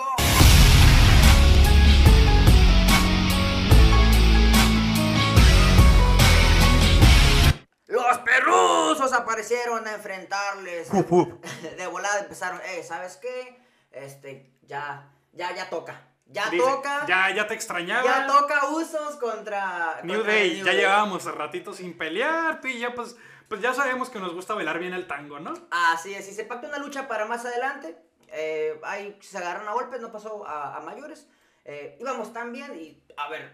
Los 7.87 8.19
perrusos 8.19 9.13
aparecieron 9.13 9.87
a 9.87 9.95
enfrentarles. 9.95 10.91
De 11.77 11.87
volada 11.89 12.21
empezaron, 12.21 12.61
eh, 12.67 12.83
¿sabes 12.87 13.17
qué? 13.17 13.59
Este, 13.91 14.53
ya, 14.63 15.11
ya, 15.33 15.55
ya 15.55 15.69
toca. 15.69 16.01
Ya 16.27 16.49
Dice, 16.49 16.63
toca. 16.65 17.07
Ya, 17.09 17.35
ya 17.35 17.47
te 17.49 17.55
extrañaba. 17.55 18.05
ya 18.05 18.27
toca 18.27 18.67
usos 18.69 19.17
contra. 19.17 20.01
New 20.05 20.17
contra 20.19 20.33
Day, 20.35 20.55
New 20.57 20.65
ya 20.67 20.71
Day. 20.73 20.81
llevábamos 20.81 21.25
ratito 21.25 21.73
sin 21.73 21.99
pelear, 21.99 22.61
tú 22.61 22.69
y 22.69 22.79
ya 22.79 22.95
pues, 22.95 23.17
pues 23.51 23.61
ya 23.61 23.75
sabemos 23.75 24.11
que 24.11 24.21
nos 24.21 24.33
gusta 24.33 24.55
bailar 24.55 24.79
bien 24.79 24.93
el 24.93 25.09
tango, 25.09 25.41
¿no? 25.41 25.53
Así 25.73 26.15
es, 26.15 26.29
y 26.29 26.33
se 26.33 26.45
pactó 26.45 26.69
una 26.69 26.79
lucha 26.79 27.09
para 27.09 27.27
más 27.27 27.45
adelante. 27.45 28.01
Eh, 28.29 28.81
ahí 28.85 29.19
se 29.21 29.39
agarraron 29.39 29.67
a 29.67 29.73
golpes, 29.73 30.01
no 30.01 30.13
pasó 30.13 30.47
a, 30.47 30.77
a 30.77 30.81
mayores. 30.83 31.27
Eh, 31.65 31.99
íbamos 32.01 32.33
tan 32.33 32.53
bien 32.53 32.79
y, 32.79 33.03
a 33.17 33.29
ver, 33.29 33.51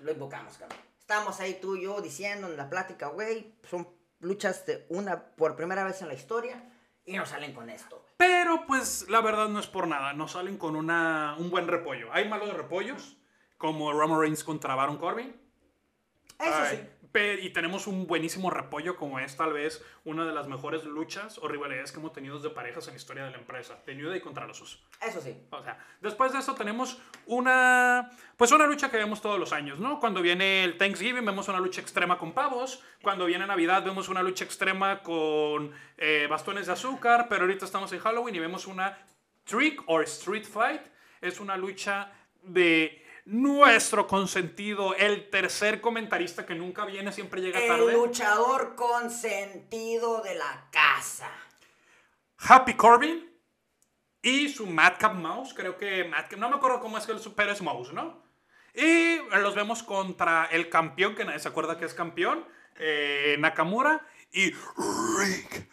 lo 0.00 0.10
invocamos, 0.10 0.58
cabrón. 0.58 0.76
Estábamos 0.98 1.38
ahí 1.38 1.56
tú 1.62 1.76
y 1.76 1.84
yo 1.84 2.00
diciendo 2.00 2.48
en 2.48 2.56
la 2.56 2.68
plática, 2.68 3.06
güey, 3.06 3.54
son 3.70 3.88
luchas 4.18 4.66
de 4.66 4.84
una 4.88 5.36
por 5.36 5.54
primera 5.54 5.84
vez 5.84 6.02
en 6.02 6.08
la 6.08 6.14
historia 6.14 6.60
y 7.04 7.16
nos 7.16 7.28
salen 7.28 7.54
con 7.54 7.70
esto. 7.70 8.04
Pero 8.16 8.66
pues 8.66 9.08
la 9.08 9.20
verdad 9.20 9.46
no 9.46 9.60
es 9.60 9.68
por 9.68 9.86
nada, 9.86 10.14
nos 10.14 10.32
salen 10.32 10.58
con 10.58 10.74
una, 10.74 11.36
un 11.38 11.48
buen 11.48 11.68
repollo. 11.68 12.08
Hay 12.12 12.28
malos 12.28 12.52
repollos, 12.54 13.16
como 13.56 13.92
Roman 13.92 14.20
Reigns 14.20 14.42
contra 14.42 14.74
Baron 14.74 14.98
Corbin. 14.98 15.28
Eso 16.40 16.56
Ay, 16.56 16.76
sí. 16.76 16.97
Y 17.14 17.50
tenemos 17.50 17.86
un 17.86 18.06
buenísimo 18.06 18.50
repollo 18.50 18.96
como 18.96 19.18
es 19.18 19.36
tal 19.36 19.52
vez 19.52 19.84
una 20.04 20.24
de 20.24 20.32
las 20.32 20.46
mejores 20.46 20.84
luchas 20.84 21.38
o 21.38 21.48
rivalidades 21.48 21.90
que 21.90 21.98
hemos 21.98 22.12
tenido 22.12 22.38
de 22.38 22.50
parejas 22.50 22.86
en 22.86 22.94
la 22.94 22.98
historia 22.98 23.24
de 23.24 23.30
la 23.30 23.38
empresa. 23.38 23.82
De 23.86 23.94
New 23.94 24.08
Day 24.08 24.20
contra 24.20 24.46
los 24.46 24.60
Usos. 24.60 24.84
Eso 25.00 25.20
sí. 25.20 25.36
O 25.50 25.62
sea, 25.62 25.84
después 26.00 26.32
de 26.32 26.38
eso 26.38 26.54
tenemos 26.54 27.00
una, 27.26 28.10
pues 28.36 28.52
una 28.52 28.66
lucha 28.66 28.90
que 28.90 28.98
vemos 28.98 29.20
todos 29.20 29.38
los 29.38 29.52
años, 29.52 29.80
¿no? 29.80 29.98
Cuando 29.98 30.22
viene 30.22 30.64
el 30.64 30.76
Thanksgiving 30.76 31.24
vemos 31.24 31.48
una 31.48 31.58
lucha 31.58 31.80
extrema 31.80 32.18
con 32.18 32.32
pavos, 32.32 32.82
cuando 33.02 33.26
viene 33.26 33.46
Navidad 33.46 33.82
vemos 33.84 34.08
una 34.08 34.22
lucha 34.22 34.44
extrema 34.44 35.02
con 35.02 35.72
eh, 35.96 36.26
bastones 36.28 36.66
de 36.66 36.72
azúcar, 36.72 37.26
pero 37.28 37.42
ahorita 37.42 37.64
estamos 37.64 37.92
en 37.92 38.00
Halloween 38.00 38.36
y 38.36 38.38
vemos 38.38 38.66
una 38.66 38.98
trick 39.44 39.82
or 39.86 40.04
street 40.04 40.44
fight, 40.44 40.82
es 41.20 41.40
una 41.40 41.56
lucha 41.56 42.12
de 42.42 43.04
nuestro 43.28 44.06
consentido, 44.06 44.94
el 44.94 45.28
tercer 45.28 45.80
comentarista 45.82 46.46
que 46.46 46.54
nunca 46.54 46.86
viene, 46.86 47.12
siempre 47.12 47.42
llega 47.42 47.60
El 47.60 47.68
tarde. 47.68 47.92
luchador 47.92 48.74
consentido 48.74 50.22
de 50.22 50.34
la 50.34 50.68
casa. 50.70 51.30
Happy 52.38 52.74
Corbin 52.74 53.30
y 54.22 54.48
su 54.48 54.66
Madcap 54.66 55.14
Mouse. 55.14 55.52
Creo 55.52 55.76
que 55.76 56.04
Madcap, 56.04 56.38
no 56.38 56.48
me 56.48 56.56
acuerdo 56.56 56.80
cómo 56.80 56.96
es 56.96 57.04
que 57.04 57.12
el 57.12 57.20
super 57.20 57.50
es 57.50 57.60
Mouse, 57.60 57.92
¿no? 57.92 58.22
Y 58.74 59.18
los 59.40 59.54
vemos 59.54 59.82
contra 59.82 60.46
el 60.46 60.70
campeón, 60.70 61.14
que 61.14 61.24
nadie 61.24 61.38
se 61.38 61.48
acuerda 61.48 61.76
que 61.76 61.84
es 61.84 61.94
campeón, 61.94 62.46
eh, 62.76 63.36
Nakamura 63.38 64.06
y 64.32 64.52
Rick 64.52 65.68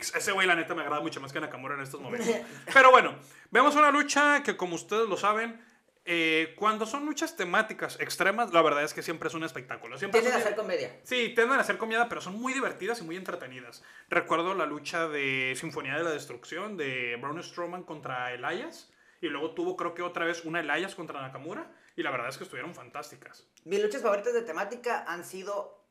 Ese 0.00 0.32
güey, 0.32 0.46
la 0.46 0.54
neta, 0.54 0.74
me 0.74 0.82
agrada 0.82 1.00
mucho 1.00 1.20
más 1.20 1.32
que 1.32 1.40
Nakamura 1.40 1.74
en 1.74 1.82
estos 1.82 2.00
momentos. 2.00 2.28
Pero 2.72 2.90
bueno, 2.90 3.14
vemos 3.50 3.74
una 3.76 3.90
lucha 3.90 4.42
que, 4.42 4.56
como 4.56 4.74
ustedes 4.74 5.08
lo 5.08 5.16
saben, 5.16 5.60
eh, 6.06 6.54
cuando 6.56 6.84
son 6.84 7.06
luchas 7.06 7.34
temáticas 7.34 7.98
extremas, 7.98 8.52
la 8.52 8.60
verdad 8.60 8.84
es 8.84 8.92
que 8.92 9.02
siempre 9.02 9.28
es 9.28 9.34
un 9.34 9.42
espectáculo. 9.42 9.96
Siempre 9.96 10.20
Tienden 10.20 10.38
a 10.38 10.42
hacer 10.44 10.54
comedia. 10.54 11.00
Sí, 11.02 11.32
tienden 11.34 11.58
a 11.58 11.64
ser 11.64 11.78
comida, 11.78 12.08
pero 12.08 12.20
son 12.20 12.38
muy 12.38 12.52
divertidas 12.52 13.00
y 13.00 13.04
muy 13.04 13.16
entretenidas. 13.16 13.82
Recuerdo 14.10 14.54
la 14.54 14.66
lucha 14.66 15.08
de 15.08 15.54
Sinfonía 15.56 15.96
de 15.96 16.04
la 16.04 16.10
Destrucción 16.10 16.76
de 16.76 17.16
Braun 17.20 17.42
Strowman 17.42 17.84
contra 17.84 18.32
Elias. 18.34 18.92
Y 19.22 19.28
luego 19.28 19.52
tuvo, 19.52 19.76
creo 19.76 19.94
que 19.94 20.02
otra 20.02 20.26
vez, 20.26 20.44
una 20.44 20.60
Elias 20.60 20.94
contra 20.94 21.22
Nakamura. 21.22 21.70
Y 21.96 22.02
la 22.02 22.10
verdad 22.10 22.28
es 22.28 22.36
que 22.36 22.44
estuvieron 22.44 22.74
fantásticas. 22.74 23.46
Mis 23.64 23.80
luchas 23.82 24.02
favoritas 24.02 24.34
de 24.34 24.42
temática 24.42 25.04
han 25.06 25.24
sido. 25.24 25.83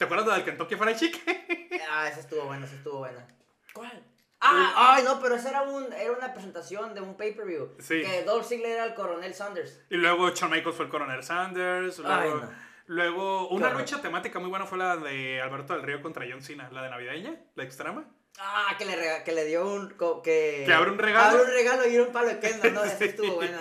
¿Te 0.00 0.04
acuerdas 0.06 0.24
de 0.24 0.30
la 0.30 0.36
del 0.38 0.46
Kentucky 0.46 0.76
Fried 0.76 0.96
Chicken? 0.96 1.68
Ah, 1.92 2.08
esa 2.08 2.20
estuvo 2.20 2.44
buena, 2.44 2.64
esa 2.66 2.74
estuvo 2.76 2.98
buena. 3.00 3.26
¿Cuál? 3.74 4.02
Ah, 4.40 4.94
ay, 4.96 5.02
no, 5.04 5.20
pero 5.20 5.34
esa 5.34 5.50
era, 5.50 5.62
un, 5.62 5.92
era 5.92 6.12
una 6.12 6.32
presentación 6.32 6.94
de 6.94 7.00
un 7.02 7.16
pay-per-view. 7.16 7.74
Sí. 7.80 8.00
Que 8.02 8.22
Dolph 8.22 8.46
Ziggler 8.46 8.70
era 8.72 8.84
el 8.86 8.94
coronel 8.94 9.34
Sanders. 9.34 9.80
y 9.90 9.96
luego 9.96 10.30
Shawn 10.30 10.52
Michaels 10.52 10.76
fue 10.76 10.84
el 10.86 10.90
Coronel 10.90 11.22
Sanders. 11.22 11.98
Luego, 11.98 12.14
Ay, 12.14 12.30
no. 12.30 12.50
luego 12.86 13.48
una 13.48 13.70
lucha 13.70 14.00
temática 14.00 14.38
muy 14.38 14.48
buena 14.48 14.64
fue 14.66 14.78
la 14.78 14.96
de 14.96 15.40
Alberto 15.42 15.74
del 15.74 15.82
Río 15.82 16.00
contra 16.00 16.24
John 16.30 16.42
Cena. 16.42 16.70
La 16.70 16.82
de 16.82 16.90
Navideña, 16.90 17.34
la 17.56 17.64
extrema. 17.64 18.04
Ah, 18.38 18.74
que 18.78 18.84
le, 18.86 18.96
rega- 18.96 19.22
que 19.24 19.32
le 19.32 19.44
dio 19.44 19.66
un. 19.68 19.90
co- 19.90 20.22
Que, 20.22 20.62
Que 20.64 20.72
abre 20.72 20.90
un 20.92 20.98
regalo. 20.98 21.30
Abre 21.40 21.42
un 21.42 21.50
regalo 21.50 21.86
y 21.88 21.98
un 21.98 22.12
palo 22.12 22.28
de 22.28 22.38
Kendall, 22.40 22.72
¿no? 22.74 22.84
Esa 22.84 22.96
Sí. 22.98 23.04
estuvo 23.04 23.34
buena. 23.34 23.58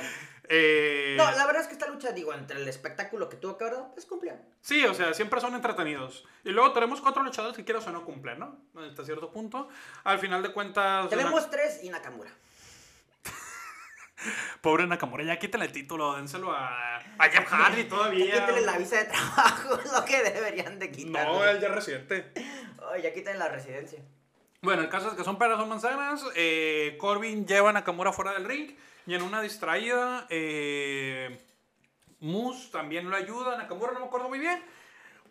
Eh, 0.51 1.13
No, 1.15 1.29
la 1.32 1.46
verdad 1.46 1.62
es 1.62 1.68
que 1.68 1.74
esta 1.74 1.88
lucha, 1.88 2.12
digo, 2.12 2.34
entre 2.34 2.58
el 2.58 2.68
espectáculo 2.68 3.29
que 3.29 3.38
tuvo 3.38 3.56
que 3.58 3.65
haber, 3.65 3.79
pues 3.94 4.06
cumplía. 4.08 4.41
Sí, 4.62 4.84
o 4.86 4.94
sea, 4.96 5.13
siempre 5.13 5.39
son 5.39 5.53
entretenidos. 5.56 6.25
Y 6.44 6.50
luego 6.50 6.74
tenemos 6.74 7.01
cuatro 7.01 7.22
luchadores 7.24 7.56
que 7.56 7.63
quieras 7.63 7.86
o 7.88 7.91
no 7.91 8.03
cumplen, 8.03 8.39
¿no? 8.39 8.58
Hasta 8.75 9.06
cierto 9.06 9.32
punto. 9.32 9.70
Al 10.03 10.18
final 10.20 10.41
de 10.41 10.51
cuentas. 10.51 11.08
Tenemos 11.10 11.41
una- 11.44 11.50
tres 11.51 11.79
y 11.84 11.89
Nakamura. 11.89 12.32
Pobre 14.62 14.86
Nakamura, 14.88 15.24
ya 15.24 15.39
quítale 15.39 15.65
el 15.65 15.72
título, 15.72 16.15
dénselo 16.18 16.51
a, 16.51 16.98
a 16.98 17.29
Jeff 17.29 17.48
Hardy 17.48 17.86
todavía. 17.86 18.39
Quítenle 18.46 18.62
la 18.62 18.77
visa 18.77 18.98
de 18.98 19.06
trabajo, 19.06 19.79
es 19.79 19.91
lo 19.94 20.03
que 20.03 20.22
deberían 20.24 20.77
de 20.79 20.91
quitar. 20.91 21.25
No, 21.27 21.44
él 21.46 21.60
ya 21.62 21.70
residente. 21.70 22.34
Ya 23.01 23.13
quiten 23.13 23.39
la 23.39 23.48
residencia. 23.48 24.00
Bueno, 24.62 24.82
el 24.82 24.89
caso 24.89 25.10
es 25.10 25.13
que 25.13 25.24
son 25.24 25.38
peras, 25.38 25.58
son 25.58 25.70
manzanas. 25.70 26.22
eh, 26.36 26.98
Corbin 27.00 27.46
lleva 27.48 27.70
a 27.70 27.74
Nakamura 27.74 28.12
fuera 28.12 28.34
del 28.34 28.44
ring. 28.46 28.75
Y 29.10 29.16
en 29.16 29.24
una 29.24 29.42
distraída, 29.42 30.28
eh, 30.30 31.44
Moose 32.20 32.70
también 32.70 33.10
lo 33.10 33.16
ayuda. 33.16 33.58
Nakamura 33.58 33.92
no 33.92 34.01
me 34.01 34.06
acuerdo 34.06 34.30
muy 34.30 34.38
bien. 34.38 34.63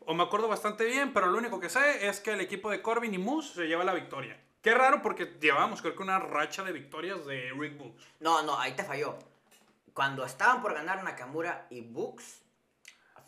O 0.04 0.14
me 0.14 0.24
acuerdo 0.24 0.48
bastante 0.48 0.84
bien, 0.84 1.12
pero 1.12 1.26
lo 1.28 1.38
único 1.38 1.60
que 1.60 1.68
sé 1.70 2.08
es 2.08 2.18
que 2.18 2.32
el 2.32 2.40
equipo 2.40 2.72
de 2.72 2.82
Corbin 2.82 3.14
y 3.14 3.18
Moose 3.18 3.54
se 3.54 3.68
lleva 3.68 3.84
la 3.84 3.94
victoria. 3.94 4.36
Qué 4.62 4.74
raro 4.74 5.00
porque 5.00 5.36
llevamos 5.40 5.80
creo 5.80 5.94
que 5.94 6.02
una 6.02 6.18
racha 6.18 6.64
de 6.64 6.72
victorias 6.72 7.24
de 7.24 7.52
Rick 7.56 7.78
Books. 7.78 8.02
No, 8.18 8.42
no, 8.42 8.58
ahí 8.58 8.72
te 8.72 8.82
falló. 8.82 9.16
Cuando 9.94 10.24
estaban 10.24 10.60
por 10.60 10.74
ganar 10.74 11.04
Nakamura 11.04 11.68
y 11.70 11.80
Books, 11.82 12.42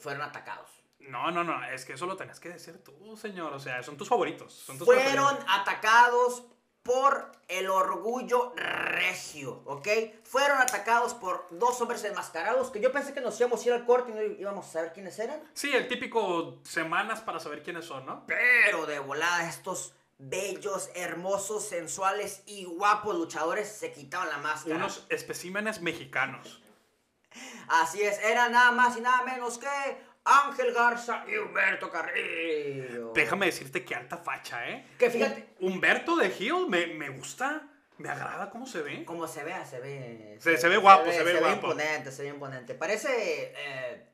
fueron 0.01 0.23
atacados. 0.23 0.69
No, 0.99 1.31
no, 1.31 1.45
no, 1.45 1.65
es 1.67 1.85
que 1.85 1.93
eso 1.93 2.07
lo 2.07 2.17
tenés 2.17 2.41
que 2.41 2.49
decir 2.49 2.83
tú, 2.83 3.17
señor. 3.17 3.53
O 3.53 3.61
sea, 3.61 3.85
son 3.85 3.97
tus 3.97 4.09
favoritos. 4.09 4.53
Son 4.53 4.77
tus 4.77 4.85
Fueron 4.85 5.05
preferidos. 5.05 5.45
atacados 5.47 6.43
por 6.91 7.31
el 7.47 7.71
orgullo 7.71 8.53
regio, 8.57 9.63
¿ok? 9.65 9.87
Fueron 10.25 10.59
atacados 10.59 11.15
por 11.15 11.47
dos 11.53 11.81
hombres 11.81 12.03
enmascarados 12.03 12.73
que 12.73 12.81
yo 12.81 12.91
pensé 12.91 13.15
que 13.15 13.21
nos 13.21 13.39
íbamos 13.39 13.63
a 13.63 13.67
ir 13.69 13.73
al 13.75 13.87
corte 13.87 14.11
y 14.11 14.15
no 14.15 14.23
íbamos 14.23 14.67
a 14.67 14.73
saber 14.73 14.93
quiénes 14.93 15.17
eran. 15.21 15.41
Sí, 15.55 15.71
el 15.73 15.87
típico 15.87 16.59
semanas 16.65 17.21
para 17.21 17.39
saber 17.39 17.63
quiénes 17.63 17.85
son, 17.85 18.07
¿no? 18.07 18.27
Pero 18.27 18.87
de 18.87 18.99
volada 18.99 19.49
estos 19.49 19.95
bellos, 20.19 20.91
hermosos, 20.97 21.65
sensuales 21.65 22.43
y 22.47 22.65
guapos 22.65 23.15
luchadores 23.15 23.69
se 23.69 23.93
quitaban 23.93 24.29
la 24.29 24.39
máscara. 24.39 24.75
Unos 24.75 25.07
especímenes 25.11 25.83
mexicanos. 25.83 26.61
Así 27.69 28.03
es, 28.03 28.19
era 28.19 28.49
nada 28.49 28.73
más 28.73 28.97
y 28.97 29.01
nada 29.01 29.23
menos 29.23 29.59
que 29.59 29.69
Ángel 30.25 30.73
Garza 30.75 31.25
y 31.27 31.37
Humberto 31.37 31.91
Carrillo. 31.91 33.13
Déjame 33.15 33.47
decirte 33.47 33.85
que 33.85 33.95
alta 33.95 34.17
facha, 34.19 34.69
¿eh? 34.69 34.87
Que 34.99 35.11
fíjate- 35.11 35.55
Hum- 35.61 35.73
Humberto 35.75 36.17
de 36.17 36.29
Hill 36.39 36.67
me, 36.69 36.87
me 36.89 37.09
gusta, 37.09 37.63
me 37.99 38.09
agrada 38.11 38.51
cómo 38.51 38.67
se 38.67 38.83
ve. 38.83 39.05
Como 39.05 39.27
se 39.27 39.43
vea, 39.45 39.65
se 39.65 39.81
ve. 39.81 40.37
Se- 40.41 40.57
se 40.59 40.69
ve 40.69 40.77
guapo, 40.77 41.11
se 41.11 41.23
ve 41.23 41.39
guapo. 41.39 41.55
imponente, 41.55 42.13
se 42.13 42.23
ve 42.23 42.29
imponente. 42.29 42.75
Parece 42.75 43.53
eh, 43.57 44.07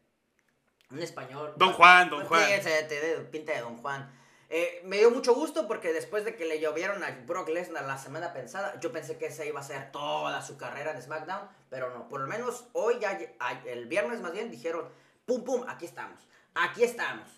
un 0.90 1.00
español. 1.02 1.54
Don 1.56 1.72
Juan, 1.72 2.08
Don 2.08 2.22
Sí, 2.22 2.26
Juan. 2.28 2.62
se 2.62 2.82
te 2.84 3.16
pinta 3.30 3.52
de 3.52 3.60
Don 3.60 3.76
Juan. 3.78 4.12
Eh, 4.48 4.80
me 4.84 4.98
dio 4.98 5.10
mucho 5.10 5.34
gusto 5.34 5.66
porque 5.66 5.92
después 5.92 6.24
de 6.24 6.36
que 6.36 6.44
le 6.46 6.60
llovieron 6.60 7.02
a 7.02 7.10
Brock 7.26 7.48
Lesnar 7.48 7.84
la 7.84 7.98
semana 7.98 8.32
pensada, 8.32 8.78
yo 8.78 8.92
pensé 8.92 9.18
que 9.18 9.26
esa 9.26 9.44
iba 9.44 9.58
a 9.58 9.64
ser 9.64 9.90
toda 9.90 10.40
su 10.40 10.56
carrera 10.56 10.92
en 10.92 11.02
SmackDown, 11.02 11.48
pero 11.68 11.90
no. 11.92 12.08
Por 12.08 12.20
lo 12.20 12.28
menos 12.28 12.68
hoy, 12.72 12.98
ya, 13.00 13.18
el 13.66 13.86
viernes 13.86 14.20
más 14.20 14.32
bien, 14.32 14.48
dijeron: 14.52 14.88
pum, 15.26 15.44
pum, 15.44 15.64
aquí 15.68 15.84
estamos. 15.84 16.18
Aquí 16.54 16.84
estamos. 16.84 17.28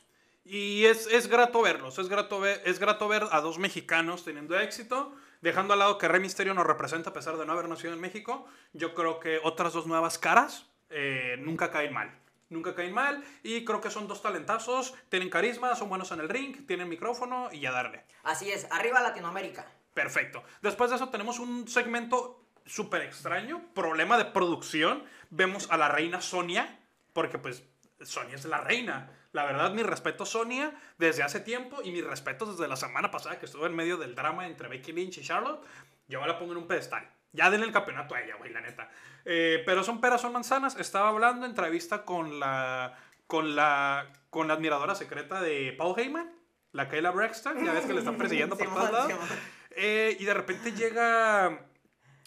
Y 0.45 0.87
es, 0.87 1.07
es 1.09 1.27
grato 1.27 1.61
verlos, 1.61 1.99
es 1.99 2.09
grato 2.09 2.41
ver, 2.41 2.63
es 2.65 2.79
grato 2.79 3.09
ver 3.09 3.25
a 3.31 3.41
dos 3.41 3.59
mexicanos 3.59 4.25
teniendo 4.25 4.59
éxito, 4.59 5.15
dejando 5.43 5.75
al 5.75 5.81
lado 5.81 5.99
que 5.99 6.09
Rey 6.09 6.21
Misterio 6.21 6.55
nos 6.55 6.67
representa 6.67 7.11
a 7.11 7.13
pesar 7.13 7.37
de 7.37 7.45
no 7.45 7.53
haber 7.53 7.69
nacido 7.69 7.93
en 7.93 8.01
México. 8.01 8.47
Yo 8.73 8.95
creo 8.95 9.21
que 9.21 9.41
otras 9.43 9.73
dos 9.73 9.87
nuevas 9.87 10.17
caras 10.17 10.67
eh, 10.89 11.37
nunca 11.41 11.71
caen 11.71 11.93
mal. 11.93 12.11
Nunca 12.49 12.75
caen 12.75 12.95
mal 12.95 13.23
y 13.43 13.63
creo 13.67 13.83
que 13.83 13.91
son 13.91 14.09
dos 14.09 14.23
talentazos, 14.23 14.95
tienen 15.11 15.29
carisma, 15.29 15.75
son 15.75 15.91
buenos 15.91 16.13
en 16.13 16.21
el 16.21 16.31
ring, 16.31 16.67
tienen 16.67 16.89
micrófono 16.89 17.51
y 17.53 17.67
a 17.67 17.73
darle. 17.73 18.05
Así 18.23 18.51
es, 18.51 18.67
arriba 18.71 19.03
Latinoamérica. 19.03 19.67
Perfecto. 19.93 20.43
Después 20.63 20.89
de 20.89 20.97
eso 20.97 21.11
tenemos 21.11 21.41
un 21.41 21.69
segmento 21.69 22.43
súper 22.65 23.03
extraño, 23.03 23.63
problema 23.75 24.17
de 24.17 24.25
producción. 24.25 25.05
Vemos 25.29 25.71
a 25.71 25.77
la 25.77 25.89
reina 25.89 26.23
Sonia, 26.23 26.79
porque 27.13 27.37
pues 27.37 27.65
Sonia 28.01 28.37
es 28.37 28.45
la 28.45 28.59
reina. 28.59 29.11
La 29.33 29.45
verdad, 29.45 29.73
mi 29.73 29.83
respeto 29.83 30.25
Sonia 30.25 30.73
desde 30.99 31.23
hace 31.23 31.41
tiempo 31.41 31.83
y 31.83 31.91
mis 31.91 32.05
respetos 32.05 32.57
desde 32.57 32.69
la 32.69 32.77
semana 32.77 33.11
pasada 33.11 33.39
que 33.39 33.47
estuve 33.47 33.67
en 33.67 33.77
medio 33.77 33.97
del 33.97 34.15
drama 34.15 34.47
entre 34.47 34.69
Becky 34.69 34.93
Lynch 34.93 35.19
y 35.19 35.23
Charlotte. 35.23 35.65
Yo 36.07 36.25
la 36.27 36.39
pongo 36.39 36.53
en 36.53 36.59
un 36.59 36.67
pedestal. 36.67 37.09
Ya 37.33 37.51
denle 37.51 37.67
el 37.67 37.73
campeonato 37.73 38.15
a 38.15 38.23
ella, 38.23 38.37
güey, 38.37 38.53
la 38.53 38.61
neta. 38.61 38.91
Eh, 39.25 39.63
pero 39.67 39.85
son 39.85 40.01
peras, 40.01 40.23
son 40.23 40.33
manzanas. 40.33 40.77
Estaba 40.77 41.11
hablando 41.11 41.45
en 41.45 41.51
entrevista 41.51 42.05
con 42.05 42.41
la, 42.41 42.97
con 43.27 43.55
la, 43.55 44.11
con 44.31 44.49
la 44.49 44.55
admiradora 44.55 44.95
secreta 44.95 45.43
de 45.43 45.75
Paul 45.77 45.99
Heyman, 45.99 46.33
la 46.73 46.89
Kayla 46.89 47.11
Braxton. 47.11 47.65
Ya 47.65 47.73
ves 47.75 47.85
que 47.85 47.93
le 47.93 47.99
están 47.99 48.17
persiguiendo 48.19 48.57
por 48.57 48.73
todos 48.73 48.91
lados. 48.91 49.13
Eh, 49.73 50.17
y 50.19 50.25
de 50.25 50.35
repente 50.35 50.73
llega 50.73 51.67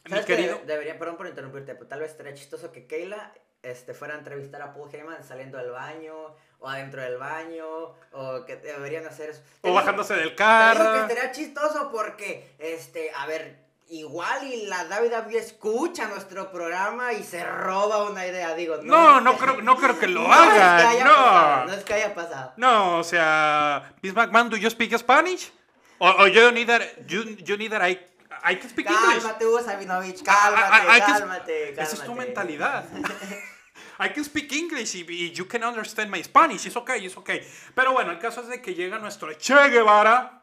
mi 0.10 0.24
querido. 0.24 0.62
Debería, 0.66 1.00
perdón 1.00 1.18
por 1.18 1.28
interrumpirte, 1.28 1.74
pero 1.74 1.88
tal 1.88 2.00
vez 2.02 2.12
estaría 2.12 2.34
chistoso 2.36 2.72
que 2.72 2.86
Kayla 2.86 3.34
este, 3.64 3.94
fuera 3.94 4.16
a 4.16 4.18
entrevistar 4.18 4.62
a 4.62 4.74
Paul 4.74 4.90
Heyman 4.94 5.24
saliendo 5.24 5.58
del 5.58 5.72
baño, 5.72 6.14
o 6.60 6.68
adentro 6.70 7.02
del 7.02 7.18
baño, 7.18 7.66
o 8.12 8.46
que 8.46 8.56
deberían 8.58 9.06
hacer 9.08 9.32
eso. 9.32 9.42
Te 9.62 9.68
O 9.68 9.72
digo- 9.72 9.76
bajándose 9.76 10.14
del 10.16 10.30
te 10.30 10.36
carro. 10.36 10.94
que 10.94 11.00
estaría 11.14 11.32
chistoso 11.32 11.90
porque, 11.92 12.52
este, 12.60 13.12
a 13.16 13.26
ver, 13.26 13.58
igual 13.90 14.44
y 14.46 14.68
la 14.68 14.86
WWE 14.86 15.38
escucha 15.38 16.08
nuestro 16.08 16.52
programa 16.52 17.14
y 17.14 17.24
se 17.24 17.44
roba 17.44 18.04
una 18.10 18.26
idea, 18.26 18.54
digo. 18.56 18.78
No, 18.84 19.20
no 19.22 19.34
que- 19.34 19.40
creo, 19.46 19.62
no 19.62 19.76
creo 19.76 20.00
que 20.00 20.08
lo 20.08 20.22
no 20.28 20.34
es 20.34 20.50
que 20.54 20.62
hagan. 20.62 20.86
haya 20.88 21.04
pasado, 21.04 21.58
no 21.60 21.66
No. 21.66 21.74
es 21.74 21.84
que 21.84 21.94
haya 21.94 22.16
pasado. 22.16 22.54
No, 22.58 22.98
o 23.00 23.04
sea, 23.04 23.94
Vince 24.02 24.16
McMahon, 24.16 24.50
do 24.50 24.58
you 24.58 24.70
speak 24.70 24.96
Spanish? 24.98 25.52
O, 26.00 26.08
o 26.10 26.28
you 26.28 26.52
need 26.52 26.68
that, 26.68 26.82
you, 27.06 27.22
you 27.44 27.58
need 27.58 27.70
that 27.72 27.88
I, 27.88 28.00
hay 28.44 28.58
que 28.60 28.70
speak 28.70 28.88
English. 28.90 29.22
Cálmate, 29.24 29.46
Hugo 29.46 29.62
Sabinovich, 29.64 30.22
Ah, 30.28 30.34
ah, 30.46 30.52
cálmate, 30.54 30.90
hay 30.92 31.02
que- 31.02 31.12
cálmate, 31.20 31.72
Esa 31.74 31.82
es 31.84 31.90
tu 31.92 31.98
cálmate. 32.08 32.26
mentalidad. 32.28 32.86
I 34.00 34.10
can 34.14 34.24
speak 34.26 34.52
English 34.52 34.96
y, 34.96 35.06
y 35.08 35.32
you 35.32 35.48
can 35.48 35.64
understand 35.64 36.10
my 36.10 36.24
Spanish. 36.24 36.66
It's 36.66 36.76
okay, 36.76 37.06
it's 37.06 37.16
okay. 37.18 37.42
Pero 37.76 37.92
bueno, 37.94 38.12
el 38.12 38.20
caso 38.20 38.42
es 38.42 38.48
de 38.48 38.62
que 38.62 38.74
llega 38.74 38.98
nuestro 39.00 39.32
Che 39.34 39.54
Guevara. 39.70 40.40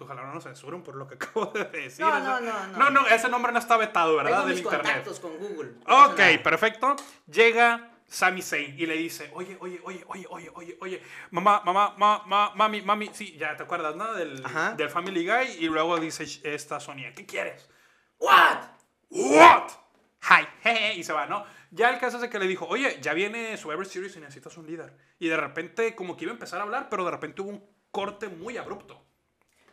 Ojalá 0.00 0.22
no 0.22 0.32
nos 0.32 0.44
censuren 0.44 0.82
por 0.82 0.96
lo 0.96 1.06
que 1.06 1.14
acabo 1.20 1.46
de 1.46 1.64
decir. 1.66 2.00
No, 2.04 2.18
no, 2.18 2.40
no, 2.40 2.66
no. 2.68 2.78
No, 2.78 2.90
no, 2.90 3.06
ese 3.08 3.28
nombre 3.28 3.52
no 3.52 3.58
está 3.58 3.76
vetado, 3.76 4.16
¿verdad? 4.16 4.30
Tengo 4.30 4.46
Del 4.46 4.54
mis 4.56 4.64
internet. 4.64 4.86
contactos 5.04 5.20
con 5.20 5.36
Google. 5.36 5.72
Ok, 5.86 6.42
perfecto. 6.42 6.96
Llega 7.26 7.90
Sami 8.14 8.42
Zayn 8.42 8.78
y 8.78 8.86
le 8.86 8.94
dice, 8.96 9.30
oye, 9.34 9.56
oye, 9.60 9.80
oye, 9.84 10.04
oye, 10.06 10.26
oye, 10.30 10.50
oye, 10.54 10.78
oye, 10.80 11.02
mamá, 11.32 11.62
mamá, 11.64 11.94
mamá, 11.96 12.52
mami, 12.54 12.80
mami, 12.82 13.10
sí, 13.12 13.36
ya 13.36 13.56
te 13.56 13.64
acuerdas, 13.64 13.96
¿no? 13.96 14.12
Del, 14.14 14.40
del 14.76 14.88
Family 14.88 15.26
Guy 15.26 15.56
y 15.64 15.66
luego 15.66 15.98
dice 15.98 16.24
esta 16.44 16.78
Sonia, 16.78 17.12
¿qué 17.12 17.26
quieres? 17.26 17.68
What? 18.18 18.58
What? 19.10 19.70
Hi, 20.30 20.46
jeje, 20.62 20.94
y 20.94 21.02
se 21.04 21.12
va, 21.12 21.26
¿no? 21.26 21.44
Ya 21.70 21.90
el 21.90 21.98
caso 21.98 22.16
es 22.18 22.22
de 22.22 22.30
que 22.30 22.38
le 22.38 22.46
dijo, 22.46 22.66
oye, 22.66 22.98
ya 23.02 23.12
viene 23.14 23.56
Survivor 23.56 23.84
Series 23.84 24.14
y 24.16 24.20
necesitas 24.20 24.56
un 24.56 24.66
líder. 24.66 24.96
Y 25.18 25.28
de 25.28 25.36
repente, 25.36 25.94
como 25.96 26.16
que 26.16 26.24
iba 26.24 26.30
a 26.32 26.34
empezar 26.34 26.60
a 26.60 26.62
hablar, 26.62 26.88
pero 26.88 27.04
de 27.04 27.10
repente 27.10 27.42
hubo 27.42 27.50
un 27.50 27.68
corte 27.90 28.28
muy 28.28 28.56
abrupto. 28.56 29.04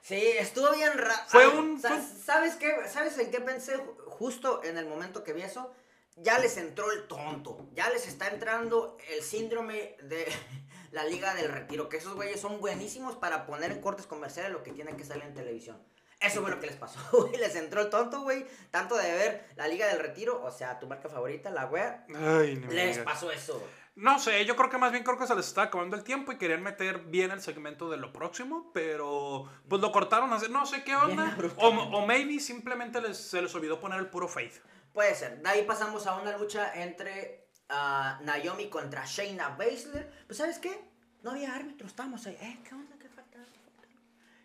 Sí, 0.01 0.15
estuvo 0.39 0.71
bien 0.73 0.97
raro. 0.97 1.13
Fue 1.27 1.47
un- 1.47 1.79
¿Sabes 1.79 2.55
qué? 2.55 2.73
¿Sabes 2.89 3.17
en 3.19 3.29
qué 3.29 3.39
pensé 3.39 3.77
ju- 3.77 3.95
justo 4.07 4.63
en 4.63 4.77
el 4.79 4.87
momento 4.87 5.23
que 5.23 5.31
vi 5.31 5.43
eso? 5.43 5.71
Ya 6.17 6.39
les 6.39 6.57
entró 6.57 6.91
el 6.91 7.07
tonto. 7.07 7.69
Ya 7.73 7.89
les 7.89 8.07
está 8.07 8.27
entrando 8.27 8.97
el 9.09 9.23
síndrome 9.23 9.95
de 10.03 10.25
la 10.91 11.05
Liga 11.05 11.33
del 11.33 11.51
Retiro. 11.51 11.89
Que 11.89 11.97
esos 11.97 12.15
güeyes 12.15 12.39
son 12.39 12.59
buenísimos 12.59 13.15
para 13.15 13.45
poner 13.45 13.71
en 13.71 13.81
cortes 13.81 14.05
comerciales 14.05 14.51
lo 14.51 14.63
que 14.63 14.71
tienen 14.71 14.97
que 14.97 15.05
salir 15.05 15.23
en 15.23 15.33
televisión. 15.33 15.81
Eso 16.19 16.41
fue 16.41 16.51
lo 16.51 16.59
que 16.59 16.67
les 16.67 16.75
pasó, 16.75 16.99
güey. 17.11 17.37
Les 17.37 17.55
entró 17.55 17.81
el 17.81 17.89
tonto, 17.89 18.21
güey. 18.21 18.45
Tanto 18.69 18.95
de 18.95 19.11
ver 19.11 19.45
la 19.55 19.67
Liga 19.67 19.87
del 19.87 19.99
Retiro, 19.99 20.43
o 20.43 20.51
sea, 20.51 20.79
tu 20.79 20.87
marca 20.87 21.09
favorita, 21.09 21.49
la 21.49 21.65
wea. 21.65 22.05
Ay, 22.15 22.55
me 22.57 22.73
Les 22.73 22.99
pasó 22.99 23.31
eso. 23.31 23.61
No 23.95 24.19
sé, 24.19 24.45
yo 24.45 24.55
creo 24.55 24.69
que 24.69 24.77
más 24.77 24.93
bien 24.93 25.03
creo 25.03 25.17
que 25.17 25.27
se 25.27 25.35
les 25.35 25.47
está 25.47 25.63
acabando 25.63 25.97
el 25.97 26.03
tiempo 26.03 26.31
y 26.31 26.37
querían 26.37 26.63
meter 26.63 26.99
bien 26.99 27.31
el 27.31 27.41
segmento 27.41 27.89
de 27.89 27.97
lo 27.97 28.13
próximo, 28.13 28.71
pero 28.73 29.49
pues 29.67 29.81
lo 29.81 29.91
cortaron 29.91 30.29
no 30.29 30.65
sé 30.65 30.83
qué 30.85 30.95
onda. 30.95 31.37
O, 31.57 31.67
o 31.67 32.05
maybe 32.05 32.39
simplemente 32.39 33.01
les, 33.01 33.17
se 33.17 33.41
les 33.41 33.53
olvidó 33.53 33.81
poner 33.81 33.99
el 33.99 34.07
puro 34.07 34.29
faith. 34.29 34.61
Puede 34.93 35.15
ser. 35.15 35.41
De 35.41 35.49
ahí 35.49 35.63
pasamos 35.63 36.05
a 36.07 36.15
una 36.15 36.37
lucha 36.37 36.73
entre 36.81 37.47
ah, 37.69 38.19
Naomi 38.23 38.69
contra 38.69 39.05
Shayna 39.05 39.49
Baszler. 39.49 40.11
Pues, 40.27 40.37
¿sabes 40.37 40.59
qué? 40.59 40.91
No 41.23 41.31
había 41.31 41.55
árbitro, 41.55 41.87
estábamos 41.87 42.25
ahí. 42.27 42.37
¿Eh? 42.41 42.59
¿Qué 42.67 42.75
onda? 42.75 42.95
¿Qué 42.99 43.07
falta? 43.07 43.37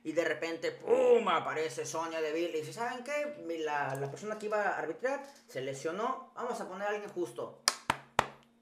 Y 0.04 0.12
de 0.12 0.24
repente, 0.24 0.70
¡pum! 0.70 1.26
Aparece 1.28 1.84
Sonia 1.84 2.20
Deville 2.20 2.56
y 2.56 2.60
dice, 2.60 2.72
¿saben 2.72 3.02
qué? 3.02 3.44
La, 3.64 3.96
la 3.96 4.08
persona 4.08 4.38
que 4.38 4.46
iba 4.46 4.62
a 4.62 4.78
arbitrar 4.78 5.20
se 5.48 5.60
lesionó. 5.62 6.32
Vamos 6.36 6.60
a 6.60 6.68
poner 6.68 6.86
a 6.86 6.90
alguien 6.90 7.10
justo. 7.10 7.62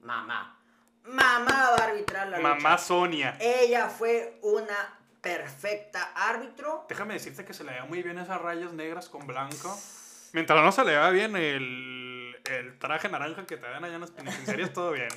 Mamá. 0.00 0.58
Mamá 1.04 1.70
va 1.78 1.84
a 1.84 1.88
arbitrar 1.88 2.28
la 2.28 2.38
Mamá 2.38 2.70
lucha. 2.70 2.78
Sonia. 2.78 3.36
Ella 3.40 3.90
fue 3.90 4.38
una 4.40 4.98
perfecta 5.20 6.12
árbitro. 6.14 6.86
Déjame 6.88 7.14
decirte 7.14 7.44
que 7.44 7.52
se 7.52 7.62
le 7.64 7.72
veía 7.72 7.84
muy 7.84 8.02
bien 8.02 8.18
esas 8.18 8.40
rayas 8.40 8.72
negras 8.72 9.10
con 9.10 9.26
blanco. 9.26 9.78
Mientras 10.34 10.64
no 10.64 10.72
se 10.72 10.84
le 10.84 10.90
vea 10.90 11.10
bien 11.10 11.36
el, 11.36 12.36
el 12.50 12.76
traje 12.80 13.08
naranja 13.08 13.46
que 13.46 13.56
te 13.56 13.66
dan 13.66 13.84
allá 13.84 13.94
en 13.94 14.00
las 14.00 14.10
penitenciarias, 14.10 14.72
todo 14.72 14.90
bien. 14.90 15.08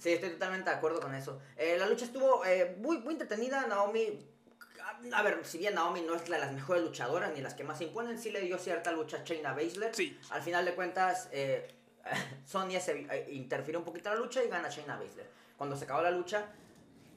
Sí, 0.00 0.10
estoy 0.10 0.30
totalmente 0.30 0.68
de 0.68 0.76
acuerdo 0.76 1.00
con 1.00 1.14
eso. 1.14 1.40
Eh, 1.56 1.76
la 1.78 1.86
lucha 1.86 2.04
estuvo 2.04 2.44
eh, 2.44 2.76
muy, 2.80 2.98
muy 2.98 3.12
entretenida. 3.12 3.64
Naomi, 3.68 4.18
a, 4.82 5.18
a 5.18 5.22
ver, 5.22 5.38
si 5.44 5.58
bien 5.58 5.76
Naomi 5.76 6.02
no 6.02 6.16
es 6.16 6.28
la 6.28 6.36
de 6.36 6.46
las 6.46 6.52
mejores 6.52 6.82
luchadoras 6.82 7.32
ni 7.32 7.40
las 7.40 7.54
que 7.54 7.62
más 7.62 7.78
se 7.78 7.84
imponen, 7.84 8.18
sí 8.18 8.30
le 8.30 8.40
dio 8.40 8.58
cierta 8.58 8.90
lucha 8.90 9.18
a 9.18 9.24
Shayna 9.24 9.52
Baszler. 9.52 9.94
Sí. 9.94 10.18
Al 10.30 10.42
final 10.42 10.64
de 10.64 10.74
cuentas, 10.74 11.28
eh, 11.30 11.72
Sonia 12.44 12.80
se 12.80 13.06
eh, 13.08 13.28
interfirió 13.30 13.78
un 13.78 13.84
poquito 13.84 14.08
en 14.08 14.16
la 14.16 14.20
lucha 14.20 14.42
y 14.42 14.48
gana 14.48 14.68
Shayna 14.68 14.96
Baszler. 14.96 15.30
Cuando 15.56 15.76
se 15.76 15.84
acabó 15.84 16.02
la 16.02 16.10
lucha, 16.10 16.44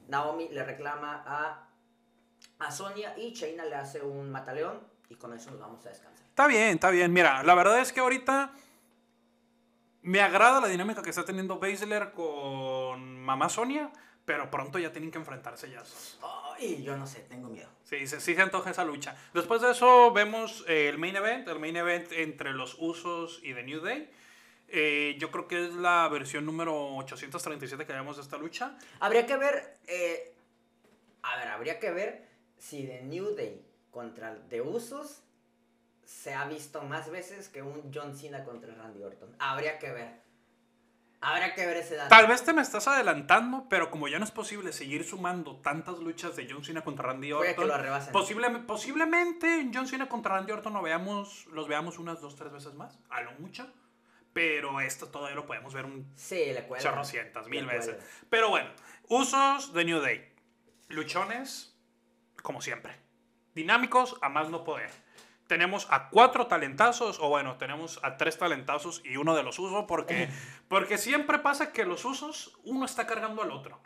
Naomi 0.06 0.50
le 0.50 0.62
reclama 0.62 1.24
a, 1.26 1.68
a 2.60 2.70
Sonia 2.70 3.18
y 3.18 3.32
Shayna 3.32 3.64
le 3.64 3.74
hace 3.74 4.00
un 4.00 4.30
mataleón 4.30 4.80
y 5.08 5.16
con 5.16 5.32
eso 5.34 5.50
nos 5.50 5.58
vamos 5.58 5.84
a 5.84 5.88
descansar. 5.88 6.11
Está 6.32 6.46
bien, 6.46 6.70
está 6.70 6.88
bien. 6.88 7.12
Mira, 7.12 7.42
la 7.42 7.54
verdad 7.54 7.78
es 7.80 7.92
que 7.92 8.00
ahorita 8.00 8.52
me 10.00 10.22
agrada 10.22 10.62
la 10.62 10.68
dinámica 10.68 11.02
que 11.02 11.10
está 11.10 11.26
teniendo 11.26 11.58
Baszler 11.58 12.12
con 12.12 13.20
mamá 13.20 13.50
Sonia, 13.50 13.92
pero 14.24 14.50
pronto 14.50 14.78
ya 14.78 14.90
tienen 14.90 15.10
que 15.10 15.18
enfrentarse 15.18 15.70
ya. 15.70 15.82
Ay, 16.54 16.82
yo 16.82 16.96
no 16.96 17.06
sé, 17.06 17.20
tengo 17.28 17.50
miedo. 17.50 17.68
Sí, 17.84 18.06
se, 18.06 18.18
sí 18.18 18.34
se 18.34 18.40
antoja 18.40 18.70
esa 18.70 18.82
lucha. 18.82 19.14
Después 19.34 19.60
de 19.60 19.72
eso 19.72 20.10
vemos 20.14 20.64
eh, 20.68 20.88
el 20.88 20.96
main 20.96 21.16
event, 21.16 21.46
el 21.48 21.58
main 21.58 21.76
event 21.76 22.10
entre 22.12 22.54
los 22.54 22.76
Usos 22.78 23.38
y 23.42 23.52
The 23.52 23.64
New 23.64 23.82
Day. 23.82 24.10
Eh, 24.68 25.16
yo 25.18 25.30
creo 25.30 25.46
que 25.46 25.66
es 25.66 25.74
la 25.74 26.08
versión 26.08 26.46
número 26.46 26.96
837 26.96 27.84
que 27.84 27.92
vemos 27.92 28.16
de 28.16 28.22
esta 28.22 28.38
lucha. 28.38 28.78
Habría 29.00 29.26
que 29.26 29.36
ver, 29.36 29.76
eh, 29.86 30.34
a 31.24 31.36
ver, 31.36 31.48
habría 31.48 31.78
que 31.78 31.90
ver 31.90 32.26
si 32.56 32.86
The 32.86 33.02
New 33.02 33.34
Day 33.36 33.62
contra 33.90 34.34
The 34.48 34.62
Usos 34.62 35.24
se 36.12 36.34
ha 36.34 36.44
visto 36.44 36.82
más 36.82 37.10
veces 37.10 37.48
que 37.48 37.62
un 37.62 37.90
John 37.92 38.16
Cena 38.16 38.44
contra 38.44 38.74
Randy 38.74 39.02
Orton. 39.02 39.34
Habría 39.38 39.78
que 39.78 39.90
ver. 39.90 40.22
Habría 41.20 41.54
que 41.54 41.64
ver 41.66 41.76
ese 41.76 41.94
dato. 41.96 42.08
Tal 42.10 42.26
vez 42.26 42.44
te 42.44 42.52
me 42.52 42.62
estás 42.62 42.86
adelantando, 42.88 43.66
pero 43.68 43.90
como 43.90 44.08
ya 44.08 44.18
no 44.18 44.24
es 44.24 44.30
posible 44.32 44.72
seguir 44.72 45.04
sumando 45.04 45.56
tantas 45.60 45.98
luchas 45.98 46.34
de 46.36 46.46
John 46.50 46.64
Cena 46.64 46.82
contra 46.82 47.06
Randy 47.08 47.32
Puede 47.32 47.54
que 47.54 47.60
Orton, 47.60 47.82
lo 47.82 48.12
posible- 48.12 48.48
posiblemente 48.66 49.70
John 49.72 49.86
Cena 49.86 50.08
contra 50.08 50.34
Randy 50.34 50.52
Orton 50.52 50.72
lo 50.74 50.82
veamos, 50.82 51.46
los 51.46 51.68
veamos 51.68 51.98
unas 51.98 52.20
dos, 52.20 52.34
tres 52.36 52.52
veces 52.52 52.74
más, 52.74 52.98
a 53.08 53.20
lo 53.22 53.32
mucho. 53.32 53.72
Pero 54.32 54.80
esto 54.80 55.08
todavía 55.08 55.36
lo 55.36 55.46
podemos 55.46 55.74
ver 55.74 55.84
un 55.84 56.10
Sí, 56.16 56.36
le 56.52 56.66
chorrocientas, 56.78 57.46
mil 57.48 57.66
Le 57.66 57.74
veces. 57.74 57.96
Pero 58.30 58.48
bueno, 58.48 58.70
usos 59.08 59.72
de 59.74 59.84
New 59.84 60.00
Day. 60.00 60.32
Luchones, 60.88 61.76
como 62.42 62.60
siempre. 62.62 62.96
Dinámicos 63.54 64.16
a 64.22 64.28
más 64.28 64.48
no 64.50 64.64
poder. 64.64 64.90
Tenemos 65.52 65.86
a 65.90 66.08
cuatro 66.08 66.46
talentazos, 66.46 67.18
o 67.20 67.28
bueno, 67.28 67.58
tenemos 67.58 68.00
a 68.02 68.16
tres 68.16 68.38
talentazos 68.38 69.02
y 69.04 69.18
uno 69.18 69.36
de 69.36 69.42
los 69.42 69.58
usos, 69.58 69.84
porque, 69.86 70.30
porque 70.68 70.96
siempre 70.96 71.40
pasa 71.40 71.72
que 71.72 71.84
los 71.84 72.06
usos, 72.06 72.58
uno 72.64 72.86
está 72.86 73.06
cargando 73.06 73.42
al 73.42 73.50
otro. 73.50 73.78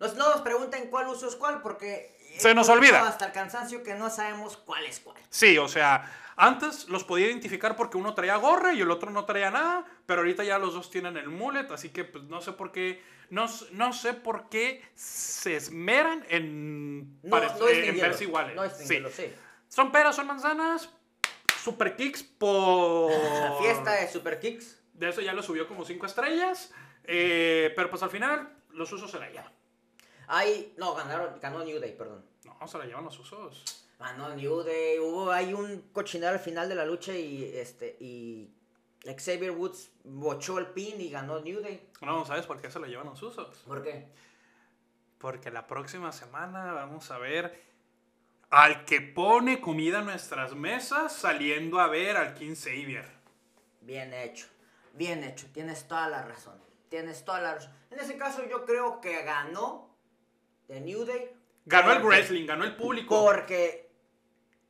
Nos, 0.00 0.14
no 0.14 0.30
nos 0.30 0.40
pregunten 0.40 0.88
cuál 0.88 1.08
uso 1.08 1.28
es 1.28 1.36
cuál 1.36 1.60
porque... 1.60 2.16
Se 2.38 2.54
nos 2.54 2.70
olvida. 2.70 3.06
Hasta 3.06 3.26
el 3.26 3.32
cansancio 3.32 3.82
que 3.82 3.96
no 3.96 4.08
sabemos 4.08 4.56
cuál 4.56 4.86
es 4.86 5.00
cuál. 5.00 5.18
Sí, 5.28 5.58
o 5.58 5.68
sea, 5.68 6.10
antes 6.36 6.88
los 6.88 7.04
podía 7.04 7.26
identificar 7.26 7.76
porque 7.76 7.98
uno 7.98 8.14
traía 8.14 8.36
gorra 8.36 8.72
y 8.72 8.80
el 8.80 8.90
otro 8.90 9.10
no 9.10 9.26
traía 9.26 9.50
nada, 9.50 9.84
pero 10.06 10.22
ahorita 10.22 10.42
ya 10.42 10.58
los 10.58 10.72
dos 10.72 10.88
tienen 10.88 11.18
el 11.18 11.28
mullet, 11.28 11.70
así 11.70 11.90
que 11.90 12.04
pues 12.04 12.24
no 12.24 12.40
sé 12.40 12.52
por 12.52 12.72
qué, 12.72 13.02
no, 13.28 13.44
no 13.72 13.92
sé 13.92 14.14
por 14.14 14.48
qué 14.48 14.82
se 14.94 15.54
esmeran 15.54 16.24
en, 16.30 17.20
No, 17.24 17.38
verse 17.38 18.24
iguales. 18.24 18.56
No 18.56 18.62
sí. 18.62 18.70
distinguirlo, 18.70 19.10
sí. 19.10 19.34
Son 19.68 19.92
peras, 19.92 20.16
son 20.16 20.26
manzanas, 20.26 20.90
super 21.62 21.94
kicks 21.96 22.22
por... 22.22 23.12
La 23.12 23.56
fiesta 23.60 23.92
de 23.92 24.08
Super 24.08 24.40
Kicks. 24.40 24.80
De 24.94 25.08
eso 25.08 25.20
ya 25.20 25.32
lo 25.32 25.42
subió 25.42 25.68
como 25.68 25.84
cinco 25.84 26.06
estrellas, 26.06 26.72
eh, 27.04 27.72
pero 27.76 27.88
pues 27.90 28.02
al 28.02 28.10
final 28.10 28.50
los 28.70 28.90
usos 28.92 29.10
se 29.10 29.18
la 29.18 29.28
llevan. 29.30 29.52
Ahí, 30.26 30.74
no, 30.76 30.94
ganaron, 30.94 31.38
ganó 31.40 31.64
New 31.64 31.78
Day, 31.78 31.92
perdón. 31.92 32.24
No, 32.44 32.66
se 32.66 32.78
la 32.78 32.84
llevan 32.84 33.04
los 33.04 33.18
usos. 33.18 33.86
Ganó 33.98 34.34
New 34.34 34.62
Day, 34.62 34.98
hubo 34.98 35.30
hay 35.30 35.54
un 35.54 35.82
cochinero 35.92 36.32
al 36.32 36.38
final 36.38 36.68
de 36.68 36.74
la 36.74 36.84
lucha 36.84 37.12
y 37.14 37.44
este 37.54 37.96
y 38.00 38.50
Xavier 39.04 39.52
Woods 39.52 39.90
bochó 40.04 40.58
el 40.58 40.66
pin 40.66 41.00
y 41.00 41.10
ganó 41.10 41.40
New 41.40 41.60
Day. 41.60 41.88
No, 42.02 42.24
¿sabes 42.24 42.46
por 42.46 42.60
qué 42.60 42.70
se 42.70 42.78
la 42.78 42.86
llevan 42.86 43.06
los 43.06 43.22
usos? 43.22 43.56
¿Por 43.66 43.82
qué? 43.82 44.08
Porque 45.18 45.50
la 45.50 45.66
próxima 45.66 46.12
semana 46.12 46.72
vamos 46.72 47.10
a 47.10 47.18
ver 47.18 47.60
al 48.50 48.84
que 48.84 49.00
pone 49.00 49.60
comida 49.60 49.98
a 49.98 50.02
nuestras 50.02 50.54
mesas 50.54 51.12
saliendo 51.12 51.80
a 51.80 51.88
ver 51.88 52.16
al 52.16 52.34
King 52.34 52.54
Xavier. 52.54 53.04
Bien 53.82 54.12
hecho, 54.14 54.46
bien 54.94 55.24
hecho, 55.24 55.46
tienes 55.52 55.86
toda 55.86 56.08
la 56.08 56.22
razón, 56.22 56.58
tienes 56.88 57.24
toda 57.24 57.40
la 57.40 57.54
razón. 57.54 57.72
En 57.90 58.00
ese 58.00 58.16
caso 58.16 58.46
yo 58.48 58.64
creo 58.64 59.00
que 59.00 59.22
ganó 59.22 59.94
The 60.66 60.80
New 60.80 61.04
Day. 61.04 61.34
Ganó 61.66 61.92
el 61.92 62.02
wrestling, 62.02 62.46
ganó 62.46 62.64
el 62.64 62.76
público. 62.76 63.24
Porque 63.24 63.90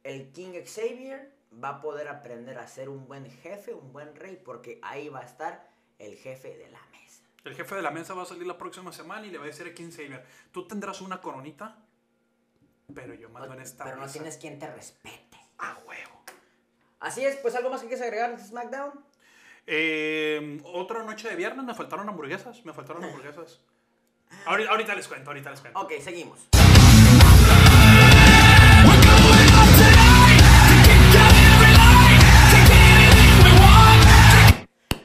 el 0.03 0.33
King 0.33 0.53
Xavier 0.64 1.33
va 1.62 1.71
a 1.71 1.81
poder 1.81 2.09
aprender 2.09 2.59
a 2.59 2.67
ser 2.67 2.88
un 2.88 3.07
buen 3.07 3.31
jefe, 3.31 3.73
un 3.75 3.93
buen 3.93 4.14
rey, 4.17 4.41
porque 4.45 4.81
ahí 4.83 5.09
va 5.09 5.21
a 5.21 5.25
estar 5.25 5.69
el 5.99 6.17
jefe 6.17 6.57
de 6.57 6.69
la 6.71 6.81
mesa. 6.93 7.23
El 7.45 7.55
jefe 7.55 7.75
de 7.77 7.83
la 7.83 7.91
mesa 7.91 8.14
va 8.14 8.23
a 8.23 8.27
salir 8.27 8.47
la 8.47 8.59
próxima 8.59 8.93
semana 8.93 9.27
y 9.27 9.31
le 9.31 9.38
va 9.38 9.45
a 9.45 9.47
decir 9.47 9.67
a 9.67 9.75
King 9.75 9.91
Xavier, 9.91 10.25
tú 10.53 10.67
tendrás 10.67 11.01
una 11.01 11.21
coronita, 11.21 11.85
pero 12.94 13.14
yo 13.14 13.29
mando 13.29 13.51
o, 13.51 13.55
en 13.55 13.61
esta 13.61 13.85
Pero 13.85 13.96
no 13.96 14.07
tienes 14.07 14.37
quien 14.37 14.59
te 14.59 14.66
respete. 14.66 15.38
A 15.59 15.77
huevo. 15.87 16.22
Así 17.01 17.24
es, 17.24 17.37
pues 17.37 17.55
algo 17.55 17.70
más 17.70 17.81
que 17.81 17.88
quieres 17.88 18.05
agregar 18.05 18.31
en 18.31 18.40
SmackDown. 18.40 18.92
Eh, 19.66 20.61
otra 20.64 21.03
noche 21.03 21.29
de 21.29 21.37
viernes 21.37 21.64
me 21.64 21.74
faltaron 21.74 22.09
hamburguesas, 22.09 22.64
me 22.64 22.72
faltaron 22.72 23.05
hamburguesas. 23.05 23.61
ahorita, 24.46 24.94
les 24.94 25.07
cuento, 25.07 25.31
ahorita 25.31 25.51
les 25.51 25.61
cuento. 25.61 25.81
Ok, 25.81 25.92
seguimos. 26.01 26.48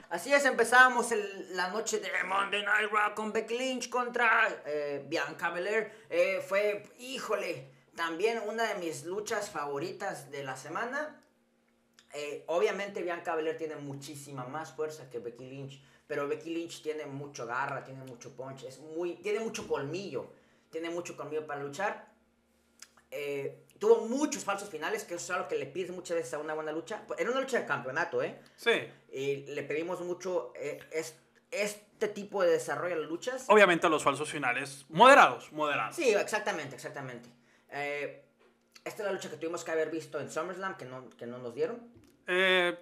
Así 0.10 0.32
es, 0.32 0.46
empezamos 0.46 1.10
la 1.52 1.70
noche 1.70 2.00
de 2.00 2.10
Monday 2.26 2.64
Night 2.64 2.92
Raw 2.92 3.16
con 3.16 3.34
Beck 3.34 3.50
Lynch 3.50 3.90
contra 3.90 4.48
eh, 4.66 5.04
Bianca 5.08 5.50
Belair. 5.50 6.06
Eh, 6.10 6.40
fue, 6.48 6.84
híjole, 7.00 7.73
también 7.96 8.42
una 8.48 8.64
de 8.74 8.76
mis 8.76 9.06
luchas 9.06 9.50
favoritas 9.50 10.32
de 10.32 10.44
la 10.44 10.56
semana. 10.58 11.20
Eh, 12.14 12.44
obviamente 12.48 13.02
Bianca 13.02 13.36
Belair 13.36 13.58
tiene 13.58 13.76
muchísima 13.76 14.46
más 14.46 14.74
fuerza 14.74 15.10
que 15.10 15.20
Becky 15.20 15.46
Lynch, 15.50 15.82
pero 16.08 16.28
Becky 16.28 16.54
Lynch 16.54 16.82
tiene 16.84 17.06
mucho 17.06 17.46
garra, 17.48 17.84
tiene 17.84 18.04
mucho 18.04 18.36
punch, 18.36 18.64
es 18.66 18.80
muy, 18.80 19.16
tiene 19.16 19.40
mucho 19.40 19.68
colmillo, 19.68 20.32
tiene 20.70 20.90
mucho 20.92 21.16
colmillo 21.18 21.48
para 21.48 21.64
luchar. 21.64 22.12
Eh, 23.10 23.66
tuvo 23.80 24.08
muchos 24.08 24.44
falsos 24.44 24.70
finales, 24.70 25.04
que 25.04 25.16
eso 25.16 25.24
es 25.26 25.32
algo 25.38 25.48
que 25.48 25.56
le 25.56 25.66
pides 25.68 25.92
muchas 25.92 26.18
veces 26.18 26.34
a 26.34 26.40
una 26.40 26.54
buena 26.54 26.72
lucha. 26.72 27.04
Era 27.18 27.30
una 27.32 27.42
lucha 27.42 27.60
de 27.60 27.66
campeonato, 27.66 28.22
¿eh? 28.24 28.40
Sí. 28.56 28.72
Y 29.12 29.38
le 29.48 29.64
pedimos 29.64 30.02
mucho 30.02 30.52
eh, 30.56 30.80
es- 30.92 31.16
este 31.52 32.08
tipo 32.08 32.42
de 32.44 32.50
desarrollo 32.52 32.96
a 32.96 32.98
las 33.00 33.08
luchas. 33.10 33.46
Obviamente 33.48 33.88
los 33.90 34.04
falsos 34.04 34.30
finales 34.32 34.86
moderados, 34.90 35.52
moderados. 35.52 35.96
Sí, 35.96 36.10
exactamente, 36.14 36.76
exactamente. 36.76 37.30
Eh, 37.74 38.24
esta 38.86 39.02
es 39.04 39.06
la 39.08 39.12
lucha 39.14 39.30
que 39.30 39.38
tuvimos 39.38 39.64
que 39.64 39.72
haber 39.72 39.90
visto 39.90 40.20
en 40.20 40.30
SummerSlam, 40.30 40.78
que 40.78 40.86
no, 40.86 41.10
que 41.12 41.26
no 41.26 41.38
nos 41.40 41.54
dieron. 41.56 41.80
Eh, 42.28 42.78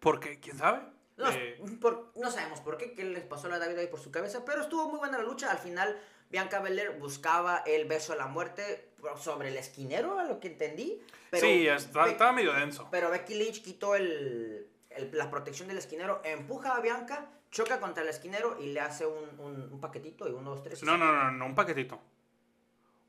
¿Por 0.00 0.18
qué? 0.20 0.40
¿Quién 0.40 0.58
sabe? 0.58 0.80
No, 1.16 1.30
Eh, 1.30 1.60
por- 1.80 2.10
no 2.16 2.30
sabemos 2.30 2.60
por 2.60 2.78
qué, 2.78 2.94
qué 2.94 3.04
les 3.04 3.24
pasó 3.24 3.46
a 3.46 3.50
la 3.50 3.58
David 3.58 3.78
ahí 3.78 3.86
por 3.86 4.00
su 4.00 4.10
cabeza, 4.10 4.44
pero 4.44 4.62
estuvo 4.62 4.88
muy 4.88 4.98
buena 4.98 5.18
la 5.18 5.24
lucha. 5.24 5.50
Al 5.50 5.58
final, 5.58 5.96
Bianca 6.30 6.60
Belair 6.60 6.92
buscaba 6.98 7.58
el 7.66 7.86
beso 7.86 8.12
a 8.14 8.16
la 8.16 8.26
muerte 8.26 8.88
sobre 9.20 9.48
el 9.48 9.56
esquinero, 9.56 10.18
a 10.18 10.24
lo 10.24 10.40
que 10.40 10.48
entendí. 10.48 11.00
Pero 11.30 11.46
sí, 11.46 11.68
está- 11.68 12.08
estaba 12.08 12.32
medio 12.32 12.52
denso. 12.52 12.88
Pero 12.90 13.10
Becky 13.10 13.34
Lynch 13.34 13.62
quitó 13.62 13.94
el, 13.94 14.68
el- 14.90 15.10
la 15.16 15.30
protección 15.30 15.68
del 15.68 15.78
esquinero, 15.78 16.20
empuja 16.24 16.76
a 16.76 16.80
Bianca, 16.80 17.28
choca 17.50 17.78
contra 17.80 18.02
el 18.02 18.08
esquinero 18.08 18.58
y 18.60 18.72
le 18.72 18.80
hace 18.80 19.04
un, 19.06 19.38
un- 19.38 19.72
un 19.72 19.80
paquetito 19.80 20.26
y 20.28 20.32
uno, 20.32 20.50
dos, 20.50 20.62
tres. 20.62 20.82
No, 20.82 20.96
no, 20.96 21.12
no, 21.12 21.30
no, 21.30 21.46
un 21.46 21.54
paquetito. 21.54 22.00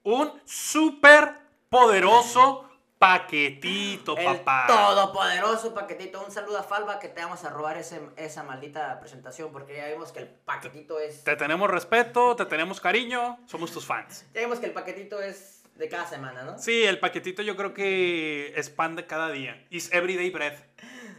Un 0.03 0.31
súper 0.45 1.31
poderoso 1.69 2.69
paquetito, 2.99 4.17
El 4.17 4.41
papá. 4.41 4.65
todopoderoso 4.67 5.73
paquetito. 5.73 6.23
Un 6.23 6.31
saludo 6.31 6.57
a 6.57 6.63
Falva 6.63 6.99
que 6.99 7.09
te 7.09 7.21
vamos 7.21 7.43
a 7.43 7.49
robar 7.49 7.77
ese, 7.77 8.01
esa 8.15 8.43
maldita 8.43 8.99
presentación 8.99 9.51
porque 9.51 9.75
ya 9.75 9.87
vimos 9.87 10.11
que 10.11 10.19
el 10.19 10.27
paquetito 10.27 10.99
es. 10.99 11.23
Te 11.23 11.35
tenemos 11.35 11.69
respeto, 11.69 12.35
te 12.35 12.45
tenemos 12.45 12.79
cariño, 12.79 13.39
somos 13.45 13.71
tus 13.71 13.85
fans. 13.85 14.25
Ya 14.33 14.41
vimos 14.41 14.59
que 14.59 14.67
el 14.67 14.71
paquetito 14.73 15.21
es 15.21 15.63
de 15.75 15.89
cada 15.89 16.05
semana, 16.07 16.43
¿no? 16.43 16.57
Sí, 16.57 16.83
el 16.83 16.99
paquetito 16.99 17.41
yo 17.41 17.55
creo 17.57 17.73
que 17.73 18.53
es 18.55 18.69
pan 18.69 18.95
de 18.95 19.05
cada 19.05 19.29
día. 19.31 19.65
Is 19.69 19.91
everyday 19.91 20.29
bread. 20.29 20.53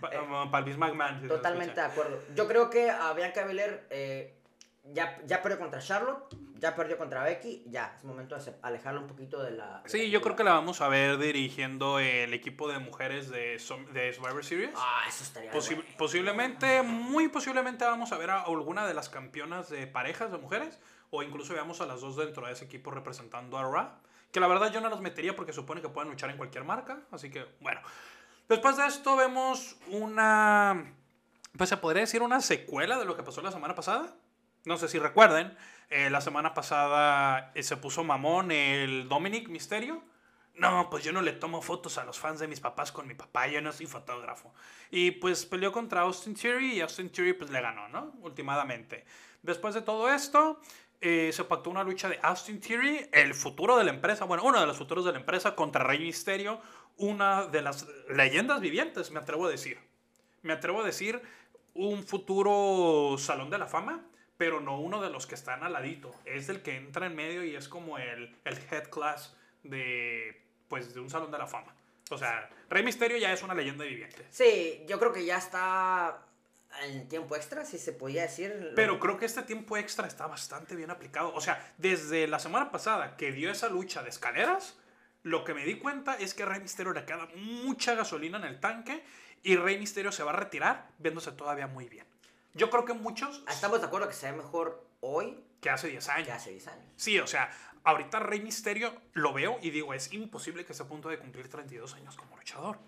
Para 0.01 0.59
el 0.59 0.65
Vince 0.65 0.79
McMahon. 0.79 1.17
si 1.17 1.23
se 1.23 1.29
Totalmente 1.29 1.75
de 1.75 1.87
acuerdo. 1.87 2.19
Yo 2.35 2.47
creo 2.47 2.71
que 2.71 2.91
a 2.91 3.13
Bianca 3.15 3.45
Belair 3.45 3.87
eh, 3.91 4.35
ya, 4.93 5.19
ya 5.27 5.41
perdió 5.43 5.59
contra 5.59 5.81
Charlotte, 5.81 6.35
ya 6.59 6.75
perdió 6.77 6.97
contra 6.99 7.23
Becky, 7.23 7.65
ya 7.67 7.95
es 7.97 8.05
momento 8.05 8.37
de 8.37 8.55
alejarla 8.63 9.01
un 9.01 9.07
poquito 9.07 9.43
de 9.43 9.51
la. 9.53 9.81
de 9.83 9.89
Sí, 9.89 9.99
la 10.07 10.09
yo 10.09 10.21
creo 10.23 10.37
que 10.37 10.45
la 10.45 10.53
vamos 10.53 10.81
a 10.81 10.89
ver 10.89 11.19
dirigiendo 11.19 11.99
el 11.99 12.33
equipo 12.35 12.69
de 12.71 12.79
mujeres 12.79 13.29
de, 13.31 13.59
de 13.93 14.13
Survivor 14.13 14.45
Series. 14.45 14.71
Ah, 14.77 15.03
eso 15.09 15.25
estaría 15.25 15.51
Posi- 15.53 15.75
bueno. 15.77 15.91
posiblemente, 15.99 16.83
muy 16.83 17.29
posiblemente 17.29 17.85
vamos 17.85 18.13
a 18.13 18.19
ver 18.19 18.31
a 18.31 18.43
alguna 18.43 18.87
de 18.87 18.95
las 18.95 19.09
campeonas 19.09 19.69
de 19.71 19.87
parejas 19.87 20.31
de 20.33 20.39
mujeres 20.39 20.79
o 21.11 21.23
incluso 21.23 21.55
veamos 21.55 21.81
a 21.81 21.87
las 21.87 22.01
dos 22.01 22.17
dentro 22.17 22.47
de 22.47 22.53
ese 22.53 22.65
equipo 22.65 22.91
representando 22.91 23.59
a 23.59 23.63
Raw. 23.63 23.91
Que 24.33 24.41
la 24.41 24.49
verdad 24.49 24.73
yo 24.73 24.81
no 24.81 24.89
las 24.89 25.01
metería 25.01 25.37
porque 25.37 25.53
supone 25.53 25.81
que 25.81 25.89
pueden 25.89 26.11
luchar 26.11 26.29
en 26.31 26.37
cualquier 26.37 26.65
marca. 26.65 27.01
Así 27.13 27.31
que, 27.31 27.47
bueno. 27.61 27.81
Después 28.49 28.77
de 28.77 28.87
esto 28.87 29.17
vemos 29.17 29.77
una, 29.89 30.93
pues 31.57 31.71
se 31.71 31.77
podría 31.79 32.01
decir 32.03 32.21
una 32.21 32.41
secuela 32.41 32.99
de 32.99 33.05
lo 33.05 33.17
que 33.17 33.23
pasó 33.23 33.41
la 33.43 33.53
semana 33.53 33.75
pasada. 33.75 34.13
No 34.65 34.79
sé 34.79 34.89
si 34.89 34.99
recuerden, 34.99 35.57
eh, 35.91 36.09
la 36.09 36.23
semana 36.23 36.55
pasada 36.55 37.53
eh, 37.55 37.63
se 37.63 37.77
puso 37.77 38.03
mamón 38.03 38.51
el 38.51 39.09
Dominic 39.09 39.49
Misterio. 39.49 40.03
No, 40.55 40.89
pues 40.89 41.05
yo 41.05 41.13
no 41.13 41.21
le 41.21 41.33
tomo 41.33 41.61
fotos 41.61 41.99
a 41.99 42.05
los 42.05 42.19
fans 42.19 42.41
de 42.41 42.47
mis 42.47 42.61
papás 42.61 42.93
con 42.93 43.07
mi 43.07 43.15
papá, 43.15 43.49
yo 43.49 43.61
no 43.61 43.73
soy 43.73 43.87
fotógrafo. 43.87 44.55
Y 44.91 45.11
pues 45.11 45.45
peleó 45.45 45.73
contra 45.73 46.03
Austin 46.03 46.35
Theory 46.35 46.75
y 46.75 46.81
Austin 46.81 47.11
Theory 47.11 47.35
pues 47.35 47.51
le 47.51 47.61
ganó, 47.61 47.89
¿no? 47.89 48.15
Últimamente. 48.23 49.05
Después 49.43 49.75
de 49.75 49.83
todo 49.83 50.11
esto, 50.11 50.61
eh, 51.01 51.31
se 51.33 51.45
pactó 51.45 51.69
una 51.69 51.85
lucha 51.85 52.09
de 52.09 52.19
Austin 52.23 52.61
Theory, 52.61 53.11
el 53.13 53.35
futuro 53.35 53.77
de 53.77 53.85
la 53.85 53.91
empresa, 53.91 54.25
bueno, 54.25 54.45
uno 54.45 54.61
de 54.61 54.67
los 54.67 54.79
futuros 54.79 55.05
de 55.05 55.13
la 55.13 55.19
empresa 55.19 55.55
contra 55.55 55.85
Rey 55.85 55.99
Misterio, 55.99 56.61
una 56.97 57.47
de 57.49 57.61
las 57.61 57.87
leyendas 58.09 58.61
vivientes, 58.61 59.11
me 59.11 59.21
atrevo 59.21 59.47
a 59.47 59.51
decir. 59.51 59.79
Me 60.43 60.55
atrevo 60.55 60.81
a 60.81 60.85
decir 60.85 61.21
un 61.75 62.05
futuro 62.05 63.17
salón 63.19 63.51
de 63.51 63.59
la 63.59 63.67
fama, 63.67 64.07
pero 64.37 64.61
no 64.61 64.81
uno 64.81 65.01
de 65.01 65.11
los 65.11 65.27
que 65.27 65.35
están 65.35 65.63
al 65.63 65.73
ladito. 65.73 66.15
Es 66.25 66.49
el 66.49 66.63
que 66.63 66.77
entra 66.77 67.07
en 67.07 67.15
medio 67.15 67.45
y 67.45 67.55
es 67.55 67.69
como 67.69 67.99
el, 67.99 68.37
el 68.45 68.59
head 68.71 68.89
class 68.89 69.37
de, 69.63 70.43
pues, 70.69 70.95
de 70.95 71.01
un 71.01 71.11
salón 71.11 71.31
de 71.31 71.39
la 71.39 71.47
fama. 71.47 71.75
O 72.11 72.19
sea, 72.19 72.51
Rey 72.69 72.83
Misterio 72.83 73.17
ya 73.17 73.33
es 73.33 73.43
una 73.43 73.55
leyenda 73.55 73.85
viviente. 73.85 74.27
Sí, 74.31 74.85
yo 74.87 74.99
creo 74.99 75.13
que 75.13 75.25
ya 75.25 75.39
está 75.39 76.23
en 76.83 77.09
tiempo 77.09 77.37
extra, 77.37 77.65
si 77.65 77.79
se 77.79 77.93
podía 77.93 78.23
decir. 78.23 78.73
Pero 78.75 78.99
creo 78.99 79.17
que 79.17 79.27
este 79.27 79.43
tiempo 79.43 79.77
extra 79.77 80.07
está 80.07 80.27
bastante 80.27 80.77
bien 80.77 80.91
aplicado. 80.91 81.33
O 81.35 81.41
sea, 81.41 81.73
desde 81.79 82.27
la 82.27 82.39
semana 82.39 82.71
pasada 82.71 83.17
que 83.17 83.33
dio 83.33 83.51
esa 83.51 83.69
lucha 83.69 84.03
de 84.03 84.11
escaleras, 84.11 84.79
lo 85.23 85.45
que 85.45 85.55
me 85.55 85.65
di 85.65 85.79
cuenta 85.79 86.15
es 86.15 86.35
que 86.35 86.43
a 86.43 86.47
Rey 86.47 86.61
Misterio 86.61 86.93
le 86.93 87.05
queda 87.05 87.29
mucha 87.37 87.95
gasolina 87.95 88.39
en 88.39 88.45
el 88.45 88.61
tanque 88.61 89.03
y 89.43 89.57
Rey 89.57 89.79
Misterio 89.79 90.13
se 90.13 90.23
va 90.23 90.33
a 90.33 90.37
retirar 90.37 90.89
viéndose 90.99 91.33
todavía 91.33 91.67
muy 91.67 91.89
bien. 91.89 92.07
Yo 92.55 92.71
creo 92.71 92.85
que 92.85 92.95
muchos 92.95 93.43
Estamos 93.49 93.81
de 93.81 93.87
acuerdo 93.87 94.09
que 94.09 94.15
se 94.15 94.31
ve 94.31 94.37
mejor 94.37 94.87
hoy 95.01 95.39
que 95.61 95.71
hace 95.71 95.89
10 95.89 96.09
años. 96.11 96.27
que 96.27 96.33
hace 96.33 96.51
10 96.51 96.69
años. 96.69 96.93
Sí, 96.97 97.19
o 97.19 97.27
sea, 97.27 97.51
ahorita 97.83 98.21
Rey 98.21 98.41
Misterio 98.41 98.95
lo 99.13 99.33
veo 99.33 99.59
y 99.61 99.71
digo, 99.71 99.93
es 99.93 100.13
imposible 100.13 100.65
que 100.65 100.73
esté 100.73 100.85
a 100.85 100.87
punto 100.87 101.09
de 101.09 101.19
cumplir 101.19 101.49
32 101.49 101.95
años 101.95 102.17
como 102.17 102.37
luchador. 102.37 102.79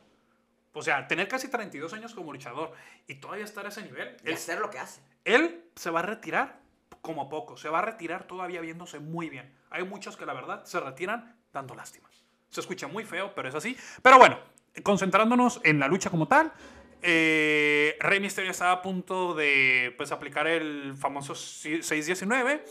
O 0.72 0.82
sea, 0.82 1.08
tener 1.08 1.26
casi 1.26 1.48
32 1.48 1.92
años 1.94 2.14
como 2.14 2.32
luchador 2.32 2.72
y 3.06 3.16
todavía 3.16 3.44
estar 3.44 3.64
a 3.64 3.70
ese 3.70 3.82
nivel. 3.82 4.16
Y 4.22 4.28
Él, 4.28 4.34
hacer 4.34 4.60
lo 4.60 4.70
que 4.70 4.78
hace. 4.78 5.00
él 5.24 5.64
se 5.74 5.90
va 5.90 6.00
a 6.00 6.02
retirar 6.02 6.60
como 7.00 7.28
poco, 7.28 7.56
se 7.56 7.68
va 7.68 7.78
a 7.78 7.82
retirar 7.82 8.26
todavía 8.26 8.60
viéndose 8.60 8.98
muy 9.00 9.30
bien. 9.30 9.52
Hay 9.70 9.84
muchos 9.84 10.16
que 10.16 10.26
la 10.26 10.34
verdad 10.34 10.64
se 10.64 10.78
retiran 10.78 11.36
dando 11.52 11.74
lástima. 11.74 12.08
Se 12.50 12.60
escucha 12.60 12.86
muy 12.88 13.04
feo, 13.04 13.34
pero 13.34 13.48
es 13.48 13.54
así. 13.54 13.76
Pero 14.02 14.18
bueno, 14.18 14.38
concentrándonos 14.82 15.60
en 15.64 15.78
la 15.78 15.88
lucha 15.88 16.10
como 16.10 16.28
tal, 16.28 16.52
eh, 17.02 17.96
Rey 18.00 18.20
Mysterio 18.20 18.50
estaba 18.50 18.72
a 18.72 18.82
punto 18.82 19.34
de 19.34 19.94
pues, 19.96 20.12
aplicar 20.12 20.46
el 20.46 20.94
famoso 20.96 21.34
619. 21.34 22.64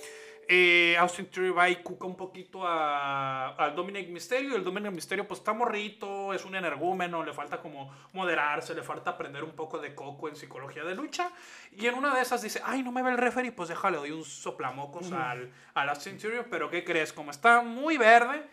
Eh, 0.48 0.96
Austin 1.00 1.26
Theory 1.26 1.50
va 1.50 1.70
y 1.70 1.78
cuca 1.78 2.06
un 2.06 2.16
poquito 2.16 2.66
a, 2.66 3.56
al 3.56 3.76
Dominic 3.76 4.10
Mysterio. 4.10 4.56
El 4.56 4.64
Dominic 4.64 4.92
Mysterio, 4.92 5.28
pues 5.28 5.40
está 5.40 5.54
morrito, 5.54 6.34
es 6.34 6.46
un 6.46 6.56
energúmeno, 6.56 7.24
le 7.24 7.34
falta 7.34 7.60
como 7.60 7.92
moderarse, 8.14 8.76
le 8.76 8.84
falta 8.84 9.12
aprender 9.12 9.44
un 9.44 9.52
poco 9.52 9.80
de 9.80 9.96
coco 9.96 10.30
en 10.30 10.36
psicología 10.36 10.84
de 10.84 10.94
lucha. 10.94 11.32
Y 11.72 11.88
en 11.88 11.96
una 11.96 12.14
de 12.14 12.22
esas 12.22 12.42
dice: 12.44 12.62
Ay, 12.64 12.84
no 12.84 12.92
me 12.92 13.02
ve 13.02 13.12
el 13.12 13.18
referee, 13.18 13.52
pues 13.52 13.70
déjale, 13.70 13.98
doy 13.98 14.12
un 14.12 14.24
soplamocos 14.24 15.12
al, 15.12 15.52
al 15.74 15.90
Austin 15.90 16.18
Theory. 16.18 16.46
Pero 16.50 16.70
¿qué 16.70 16.84
crees? 16.84 17.12
Como 17.12 17.32
está 17.32 17.62
muy 17.62 17.98
verde, 17.98 18.44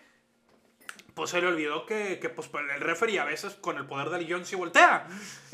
pues 1.14 1.30
se 1.30 1.40
le 1.40 1.46
olvidó 1.46 1.86
que, 1.86 2.18
que, 2.18 2.28
pues, 2.28 2.50
el 2.74 2.80
referee 2.80 3.18
a 3.18 3.24
veces 3.24 3.54
con 3.54 3.76
el 3.76 3.86
poder 3.86 4.10
del 4.10 4.26
guion 4.26 4.44
sí 4.44 4.56
voltea. 4.56 5.06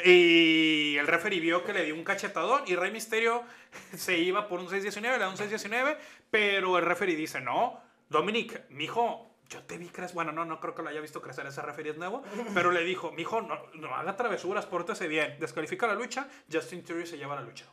Y 0.05 0.97
el 0.97 1.07
referee 1.07 1.41
vio 1.41 1.65
que 1.65 1.73
le 1.73 1.85
dio 1.85 1.95
un 1.95 2.05
cachetadón 2.05 2.63
y 2.67 2.77
Rey 2.77 2.93
Misterio 2.93 3.43
se 3.97 4.19
iba 4.19 4.49
por 4.49 4.61
un 4.61 4.69
6-19, 4.69 5.01
le 5.01 5.19
da 5.19 5.29
un 5.29 5.37
6-19, 5.37 5.97
pero 6.31 6.79
el 6.79 6.85
referee 6.85 7.17
dice, 7.17 7.41
no, 7.41 7.81
Dominic, 8.09 8.69
mijo, 8.71 9.29
yo 9.49 9.63
te 9.63 9.79
vi 9.79 9.89
crecer, 9.89 10.15
bueno, 10.15 10.33
no, 10.33 10.45
no 10.45 10.61
creo 10.61 10.75
que 10.75 10.83
lo 10.83 10.91
haya 10.91 11.01
visto 11.01 11.23
crecer, 11.23 11.47
ese 11.47 11.63
referee 11.63 11.95
nuevo, 11.95 12.23
pero 12.55 12.71
le 12.71 12.85
dijo, 12.85 13.13
mijo, 13.13 13.41
no, 13.41 13.59
no 13.75 13.95
haga 13.95 14.17
travesuras, 14.17 14.67
pórtese 14.67 15.09
bien, 15.09 15.39
descalifica 15.41 15.87
la 15.87 15.95
lucha, 15.95 16.29
Justin 16.53 16.85
Theory 16.85 17.07
se 17.07 17.17
lleva 17.17 17.35
la 17.35 17.43
lucha. 17.43 17.65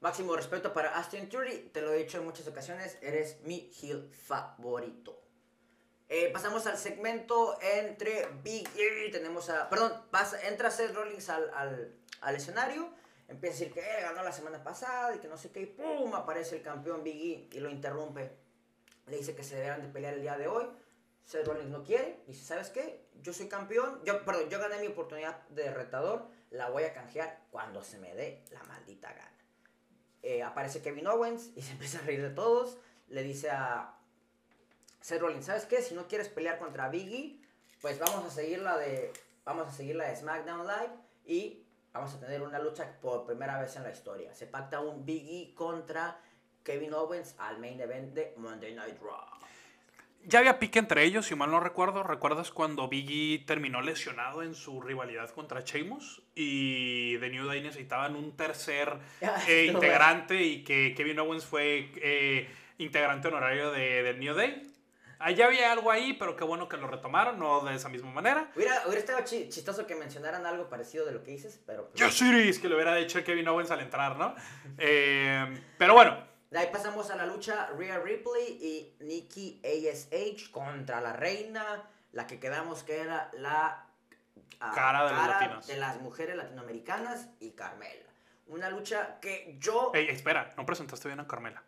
Máximo 0.00 0.36
respeto 0.36 0.72
para 0.72 0.96
Austin 0.96 1.28
Theory, 1.28 1.70
te 1.72 1.82
lo 1.82 1.92
he 1.92 1.98
dicho 1.98 2.18
en 2.18 2.24
muchas 2.24 2.46
ocasiones, 2.46 2.98
eres 3.02 3.40
mi 3.42 3.70
heel 3.82 4.10
favorito. 4.26 5.27
Eh, 6.10 6.30
pasamos 6.32 6.66
al 6.66 6.78
segmento 6.78 7.58
entre 7.60 8.26
Big 8.42 8.66
E, 8.76 9.10
tenemos 9.10 9.50
a, 9.50 9.68
perdón, 9.68 9.92
pasa, 10.10 10.40
entra 10.48 10.70
Seth 10.70 10.94
Rollins 10.94 11.28
al, 11.28 11.50
al, 11.52 11.94
al 12.22 12.34
escenario, 12.34 12.88
empieza 13.28 13.56
a 13.56 13.58
decir 13.58 13.74
que 13.74 13.80
él 13.80 14.02
ganó 14.02 14.22
la 14.22 14.32
semana 14.32 14.64
pasada 14.64 15.14
y 15.14 15.18
que 15.18 15.28
no 15.28 15.36
sé 15.36 15.50
qué, 15.50 15.60
y 15.60 15.66
pum, 15.66 16.14
aparece 16.14 16.56
el 16.56 16.62
campeón 16.62 17.04
Big 17.04 17.50
E 17.52 17.56
y 17.56 17.60
lo 17.60 17.68
interrumpe. 17.68 18.30
Le 19.06 19.18
dice 19.18 19.34
que 19.34 19.42
se 19.42 19.56
deberán 19.56 19.82
de 19.82 19.88
pelear 19.88 20.14
el 20.14 20.22
día 20.22 20.38
de 20.38 20.48
hoy. 20.48 20.66
Seth 21.24 21.46
Rollins 21.46 21.68
no 21.68 21.84
quiere, 21.84 22.22
dice, 22.26 22.42
¿sabes 22.42 22.70
qué? 22.70 23.06
Yo 23.20 23.34
soy 23.34 23.48
campeón, 23.48 24.00
yo, 24.04 24.24
perdón, 24.24 24.48
yo 24.48 24.58
gané 24.58 24.78
mi 24.78 24.86
oportunidad 24.86 25.46
de 25.48 25.70
retador, 25.70 26.26
la 26.50 26.70
voy 26.70 26.84
a 26.84 26.94
canjear 26.94 27.44
cuando 27.50 27.84
se 27.84 27.98
me 27.98 28.14
dé 28.14 28.44
la 28.50 28.62
maldita 28.62 29.12
gana. 29.12 29.44
Eh, 30.22 30.42
aparece 30.42 30.80
Kevin 30.80 31.06
Owens 31.06 31.50
y 31.54 31.60
se 31.62 31.72
empieza 31.72 31.98
a 31.98 32.02
reír 32.02 32.22
de 32.22 32.30
todos. 32.30 32.78
Le 33.08 33.22
dice 33.22 33.50
a 33.50 33.97
Seth 35.00 35.20
Rollins, 35.20 35.46
¿sabes 35.46 35.66
qué? 35.66 35.82
Si 35.82 35.94
no 35.94 36.06
quieres 36.08 36.28
pelear 36.28 36.58
contra 36.58 36.88
Biggie, 36.88 37.40
pues 37.80 37.98
vamos 37.98 38.24
a 38.24 38.30
seguir 38.30 38.60
la 38.60 38.76
de, 38.76 39.12
vamos 39.44 39.68
a 39.68 39.72
seguir 39.72 39.96
la 39.96 40.08
de 40.08 40.16
SmackDown 40.16 40.66
Live 40.66 40.92
y 41.26 41.64
vamos 41.92 42.14
a 42.14 42.20
tener 42.20 42.42
una 42.42 42.58
lucha 42.58 42.98
por 43.00 43.26
primera 43.26 43.60
vez 43.60 43.76
en 43.76 43.84
la 43.84 43.90
historia. 43.90 44.34
Se 44.34 44.46
pacta 44.46 44.80
un 44.80 45.04
Big 45.04 45.26
E 45.28 45.54
contra 45.54 46.20
Kevin 46.62 46.92
Owens 46.94 47.34
al 47.38 47.58
main 47.58 47.80
event 47.80 48.14
de 48.14 48.34
Monday 48.36 48.74
Night 48.74 48.98
Raw. 49.00 49.38
Ya 50.24 50.40
había 50.40 50.58
pique 50.58 50.78
entre 50.78 51.04
ellos, 51.04 51.26
si 51.26 51.34
mal 51.34 51.50
no 51.50 51.60
recuerdo. 51.60 52.02
¿Recuerdas 52.02 52.50
cuando 52.50 52.88
Biggie 52.88 53.38
terminó 53.46 53.80
lesionado 53.80 54.42
en 54.42 54.54
su 54.54 54.80
rivalidad 54.80 55.30
contra 55.30 55.60
Sheamus? 55.60 56.22
Y 56.34 57.16
The 57.18 57.30
New 57.30 57.46
Day 57.46 57.62
necesitaban 57.62 58.16
un 58.16 58.36
tercer 58.36 58.98
eh, 59.48 59.66
integrante 59.72 60.42
y 60.42 60.64
que 60.64 60.92
Kevin 60.94 61.20
Owens 61.20 61.46
fue 61.46 61.90
eh, 61.96 62.48
integrante 62.78 63.28
honorario 63.28 63.70
de, 63.70 64.02
del 64.02 64.18
New 64.18 64.34
Day. 64.34 64.67
Allá 65.20 65.46
había 65.46 65.72
algo 65.72 65.90
ahí, 65.90 66.12
pero 66.14 66.36
qué 66.36 66.44
bueno 66.44 66.68
que 66.68 66.76
lo 66.76 66.86
retomaron, 66.86 67.38
no 67.38 67.64
de 67.64 67.74
esa 67.74 67.88
misma 67.88 68.10
manera. 68.12 68.50
Hubiera, 68.54 68.82
hubiera 68.86 69.00
estado 69.00 69.20
chi- 69.24 69.48
chistoso 69.48 69.86
que 69.86 69.94
mencionaran 69.96 70.46
algo 70.46 70.68
parecido 70.68 71.04
de 71.06 71.12
lo 71.12 71.22
que 71.22 71.32
dices, 71.32 71.60
pero... 71.66 71.88
pues, 71.90 72.16
Yo 72.18 72.26
Iris, 72.26 72.58
que 72.58 72.68
le 72.68 72.74
hubiera 72.76 72.94
dicho 72.94 73.22
Kevin 73.24 73.48
Owens 73.48 73.70
al 73.70 73.80
entrar, 73.80 74.16
¿no? 74.16 74.34
Eh, 74.78 75.60
pero 75.76 75.94
bueno, 75.94 76.16
De 76.50 76.58
ahí 76.58 76.68
pasamos 76.72 77.10
a 77.10 77.16
la 77.16 77.26
lucha 77.26 77.66
Rhea 77.76 77.98
Ripley 77.98 78.44
y 78.60 78.96
Nikki 79.04 79.60
ASH 79.64 80.50
contra 80.50 81.00
la 81.00 81.12
reina, 81.12 81.82
la 82.12 82.26
que 82.26 82.38
quedamos 82.38 82.84
que 82.84 83.00
era 83.00 83.30
la 83.34 83.86
ah, 84.60 84.72
Cara 84.74 85.04
de 85.08 85.12
latinos. 85.14 85.66
de 85.66 85.76
las 85.76 86.00
mujeres 86.00 86.36
latinoamericanas 86.36 87.28
y 87.40 87.50
Carmela. 87.50 88.04
Una 88.46 88.70
lucha 88.70 89.18
que 89.20 89.56
yo... 89.58 89.90
Ey, 89.94 90.08
espera, 90.08 90.54
no 90.56 90.64
presentaste 90.64 91.08
bien 91.08 91.20
a 91.20 91.26
Carmela. 91.26 91.62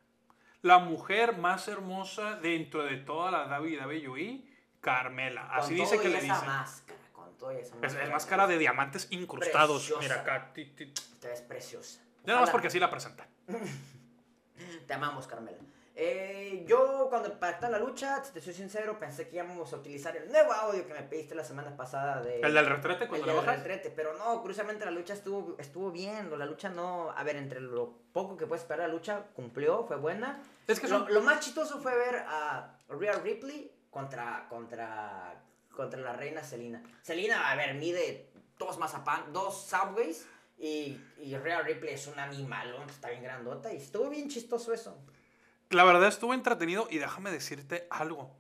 La 0.62 0.78
mujer 0.78 1.36
más 1.38 1.68
hermosa 1.68 2.36
dentro 2.36 2.82
de 2.84 2.96
toda 2.98 3.30
la 3.30 3.60
WWE, 3.60 4.44
Carmela. 4.80 5.48
con 5.48 5.58
Así 5.58 5.74
dice 5.74 5.92
todo 5.96 6.02
que 6.02 6.08
y 6.08 6.12
le 6.12 6.18
esa 6.18 6.34
dicen. 6.34 6.48
máscara, 6.48 6.98
con 7.12 7.38
todo 7.38 7.52
y 7.52 7.56
esa 7.56 7.74
Es, 7.76 7.80
máscara. 7.80 8.04
es 8.04 8.10
máscara 8.10 8.46
de 8.46 8.58
diamantes 8.58 9.08
incrustados. 9.10 9.82
Preciosa. 9.82 10.00
Mira 10.02 10.20
acá. 10.20 10.52
Te 10.52 11.28
ves 11.28 11.42
preciosa. 11.42 12.00
Ya 12.24 12.26
nada 12.34 12.40
más 12.42 12.50
porque 12.50 12.66
así 12.66 12.78
la 12.78 12.90
presentan. 12.90 13.26
Te 14.86 14.92
amamos, 14.94 15.26
Carmela. 15.26 15.58
Eh, 16.02 16.64
yo 16.66 17.08
cuando 17.10 17.38
pacté 17.38 17.68
la 17.68 17.78
lucha, 17.78 18.24
si 18.24 18.32
te 18.32 18.40
soy 18.40 18.54
sincero, 18.54 18.98
pensé 18.98 19.28
que 19.28 19.36
íbamos 19.36 19.70
a 19.70 19.76
utilizar 19.76 20.16
el 20.16 20.30
nuevo 20.32 20.50
audio 20.50 20.86
que 20.86 20.94
me 20.94 21.02
pediste 21.02 21.34
la 21.34 21.44
semana 21.44 21.76
pasada 21.76 22.22
de... 22.22 22.40
El 22.40 22.54
del 22.54 22.64
retrete 22.64 23.04
el 23.04 23.08
cuando 23.10 23.26
le 23.26 23.32
del 23.34 23.40
bajas. 23.44 23.56
retrete, 23.58 23.90
pero 23.90 24.16
no, 24.16 24.40
curiosamente 24.40 24.86
la 24.86 24.92
lucha 24.92 25.12
estuvo, 25.12 25.56
estuvo 25.58 25.90
bien, 25.90 26.30
la 26.38 26.46
lucha 26.46 26.70
no, 26.70 27.10
a 27.10 27.22
ver, 27.22 27.36
entre 27.36 27.60
lo 27.60 27.98
poco 28.14 28.38
que 28.38 28.46
puedes 28.46 28.62
esperar 28.62 28.88
la 28.88 28.94
lucha, 28.94 29.26
cumplió, 29.34 29.84
fue 29.84 29.96
buena. 29.96 30.42
Es 30.66 30.80
que 30.80 30.88
lo, 30.88 31.00
son- 31.00 31.12
lo 31.12 31.20
más 31.20 31.40
chistoso 31.40 31.82
fue 31.82 31.94
ver 31.94 32.24
a 32.26 32.78
Rhea 32.88 33.12
Ripley 33.22 33.70
contra, 33.90 34.46
contra, 34.48 35.34
contra 35.76 36.00
la 36.00 36.14
reina 36.14 36.42
Selina. 36.42 36.82
Selina, 37.02 37.50
a 37.50 37.56
ver, 37.56 37.74
mide 37.74 38.30
dos 38.58 38.78
mazapán, 38.78 39.34
dos 39.34 39.66
subways, 39.66 40.26
y, 40.56 40.98
y 41.18 41.36
Rhea 41.36 41.60
Ripley 41.60 41.92
es 41.92 42.06
un 42.06 42.18
animalón, 42.18 42.88
está 42.88 43.10
bien 43.10 43.22
grandota, 43.22 43.70
y 43.70 43.76
estuvo 43.76 44.08
bien 44.08 44.30
chistoso 44.30 44.72
eso. 44.72 44.96
La 45.70 45.85
verdad 45.85 46.09
estuvo 46.09 46.35
entretenido 46.35 46.88
y 46.90 46.98
déjame 46.98 47.30
decirte 47.30 47.87
algo. 47.90 48.35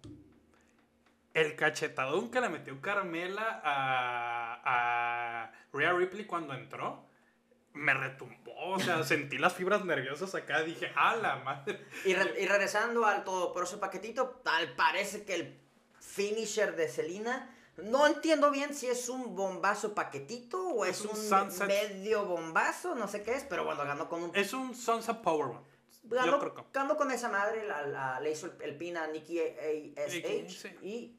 El 1.32 1.54
cachetadón 1.54 2.30
que 2.30 2.40
le 2.40 2.48
metió 2.48 2.80
Carmela 2.80 3.60
a, 3.64 4.60
a 5.44 5.52
Rhea 5.72 5.92
Ripley 5.92 6.26
cuando 6.26 6.54
entró 6.54 7.04
me 7.72 7.94
retumbó. 7.94 8.52
O 8.56 8.80
sea, 8.80 9.02
sentí 9.04 9.38
las 9.38 9.52
fibras 9.54 9.84
nerviosas 9.84 10.34
acá. 10.34 10.62
Dije, 10.62 10.92
¡a 10.96 11.14
la 11.16 11.36
madre! 11.36 11.86
Y, 12.04 12.14
re- 12.14 12.42
y 12.42 12.46
regresando 12.46 13.06
al 13.06 13.22
todopoderoso 13.22 13.78
paquetito, 13.78 14.40
tal 14.42 14.74
parece 14.74 15.24
que 15.24 15.34
el 15.36 15.60
finisher 16.00 16.74
de 16.74 16.88
Selina, 16.88 17.48
no 17.76 18.08
entiendo 18.08 18.50
bien 18.50 18.74
si 18.74 18.88
es 18.88 19.08
un 19.08 19.36
bombazo 19.36 19.94
paquetito 19.94 20.60
o 20.70 20.84
es, 20.84 20.98
Es 20.98 21.06
un 21.06 21.66
medio 21.68 22.24
bombazo, 22.24 22.96
no 22.96 23.06
sé 23.06 23.22
qué 23.22 23.34
es, 23.34 23.44
pero 23.44 23.64
bueno, 23.64 23.84
ganó 23.84 24.08
con 24.08 24.24
un... 24.24 24.32
Es 24.34 24.52
un 24.52 24.74
Sunset 24.74 25.18
Powerbomb. 25.18 25.60
Ganó, 26.10 26.32
Yo 26.32 26.38
creo 26.40 26.54
que. 26.54 26.62
ganó 26.72 26.96
con 26.96 27.10
esa 27.10 27.28
madre, 27.28 27.66
la, 27.66 27.86
la- 27.86 28.20
le 28.20 28.32
hizo 28.32 28.46
el, 28.46 28.62
el 28.62 28.76
pin 28.76 28.96
a 28.96 29.06
Nikki 29.06 29.38
ASH 29.40 30.48
sí. 30.50 30.68
y 30.82 31.16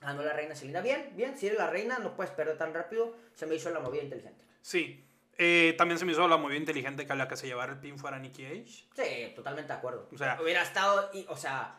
ganó 0.00 0.22
la 0.22 0.32
reina 0.32 0.54
Selina. 0.54 0.80
Bien, 0.80 1.12
bien, 1.16 1.36
si 1.36 1.46
eres 1.46 1.58
la 1.58 1.68
reina 1.68 1.98
no 1.98 2.14
puedes 2.14 2.32
perder 2.32 2.56
tan 2.58 2.72
rápido, 2.74 3.16
se 3.34 3.46
me 3.46 3.54
hizo 3.56 3.70
la 3.70 3.80
movida 3.80 4.02
inteligente. 4.02 4.44
Sí. 4.62 5.04
Eh, 5.40 5.74
también 5.78 5.98
se 5.98 6.04
me 6.04 6.12
hizo 6.12 6.26
la 6.26 6.36
muy 6.36 6.56
inteligente 6.56 7.06
que 7.06 7.12
a 7.12 7.16
la 7.16 7.28
que 7.28 7.36
se 7.36 7.46
llevara 7.46 7.72
el 7.72 7.78
pin 7.78 7.96
fuera 7.98 8.18
Nikki 8.18 8.44
H. 8.44 8.86
Sí, 8.94 9.32
totalmente 9.36 9.72
de 9.72 9.78
acuerdo. 9.78 10.08
O 10.12 10.18
sea- 10.18 10.38
hubiera 10.42 10.62
estado, 10.62 11.10
y, 11.12 11.24
o 11.28 11.36
sea, 11.36 11.78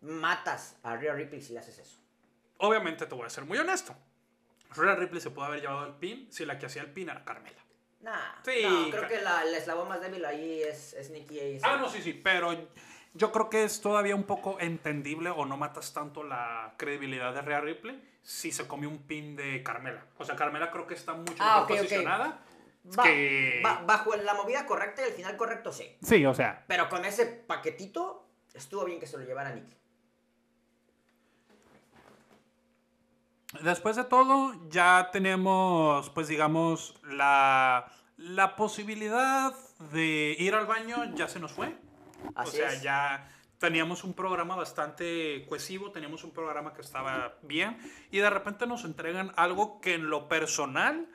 matas 0.00 0.76
a 0.82 0.96
Rhea 0.96 1.14
Ripley 1.14 1.40
si 1.42 1.52
le 1.52 1.60
haces 1.60 1.78
eso. 1.78 1.98
Obviamente 2.58 3.06
te 3.06 3.14
voy 3.14 3.26
a 3.26 3.30
ser 3.30 3.44
muy 3.44 3.56
honesto. 3.58 3.94
Rhea 4.76 4.96
Ripley 4.96 5.20
se 5.20 5.30
pudo 5.30 5.44
haber 5.44 5.60
llevado 5.60 5.86
el 5.86 5.94
pin 5.94 6.26
si 6.30 6.44
la 6.44 6.58
que 6.58 6.66
hacía 6.66 6.82
el 6.82 6.90
pin 6.92 7.08
era 7.08 7.24
Carmela. 7.24 7.58
Nah, 8.00 8.16
Sí, 8.44 8.62
no, 8.62 8.90
creo 8.90 9.08
que 9.08 9.20
la, 9.20 9.42
el 9.42 9.54
eslabón 9.54 9.88
más 9.88 10.00
débil 10.00 10.24
ahí 10.24 10.62
es, 10.62 10.92
es 10.94 11.10
Nikki 11.10 11.38
ASH. 11.56 11.62
Ah, 11.64 11.76
no, 11.76 11.88
sí, 11.88 12.00
sí, 12.00 12.12
pero 12.12 12.54
yo 13.14 13.32
creo 13.32 13.50
que 13.50 13.64
es 13.64 13.80
todavía 13.80 14.14
un 14.14 14.22
poco 14.24 14.58
entendible 14.60 15.30
o 15.30 15.44
no 15.44 15.56
matas 15.56 15.92
tanto 15.92 16.22
la 16.22 16.74
credibilidad 16.76 17.34
de 17.34 17.42
Rhea 17.42 17.60
Ripley 17.60 18.00
si 18.22 18.52
se 18.52 18.66
come 18.68 18.86
un 18.86 18.98
pin 18.98 19.34
de 19.34 19.62
Carmela. 19.62 20.04
O 20.18 20.24
sea, 20.24 20.36
Carmela 20.36 20.70
creo 20.70 20.86
que 20.86 20.94
está 20.94 21.14
mucho 21.14 21.34
Ah, 21.40 21.62
mejor 21.62 21.76
posicionada. 21.76 22.38
Va- 22.96 23.02
que... 23.02 23.62
va- 23.64 23.82
bajo 23.84 24.14
la 24.16 24.34
movida 24.34 24.64
correcta 24.64 25.02
y 25.02 25.08
el 25.08 25.14
final 25.14 25.36
correcto, 25.36 25.72
sí. 25.72 25.96
Sí, 26.02 26.24
o 26.24 26.34
sea. 26.34 26.64
Pero 26.68 26.88
con 26.88 27.04
ese 27.04 27.26
paquetito, 27.26 28.26
estuvo 28.54 28.84
bien 28.84 29.00
que 29.00 29.06
se 29.06 29.18
lo 29.18 29.24
llevara 29.24 29.50
Nikki. 29.52 29.74
Después 33.62 33.96
de 33.96 34.04
todo, 34.04 34.54
ya 34.68 35.08
tenemos, 35.10 36.10
pues 36.10 36.28
digamos, 36.28 36.94
la, 37.02 37.90
la 38.18 38.56
posibilidad 38.56 39.54
de 39.92 40.36
ir 40.38 40.54
al 40.54 40.66
baño 40.66 41.14
ya 41.14 41.28
se 41.28 41.40
nos 41.40 41.52
fue. 41.52 41.74
Así 42.34 42.56
o 42.56 42.60
sea, 42.60 42.72
es. 42.72 42.82
ya 42.82 43.28
teníamos 43.58 44.04
un 44.04 44.14
programa 44.14 44.54
bastante 44.54 45.44
cohesivo, 45.48 45.90
teníamos 45.90 46.24
un 46.24 46.30
programa 46.30 46.74
que 46.74 46.82
estaba 46.82 47.38
bien 47.42 47.78
y 48.10 48.18
de 48.18 48.30
repente 48.30 48.66
nos 48.66 48.84
entregan 48.84 49.32
algo 49.36 49.80
que 49.80 49.94
en 49.94 50.10
lo 50.10 50.28
personal 50.28 51.08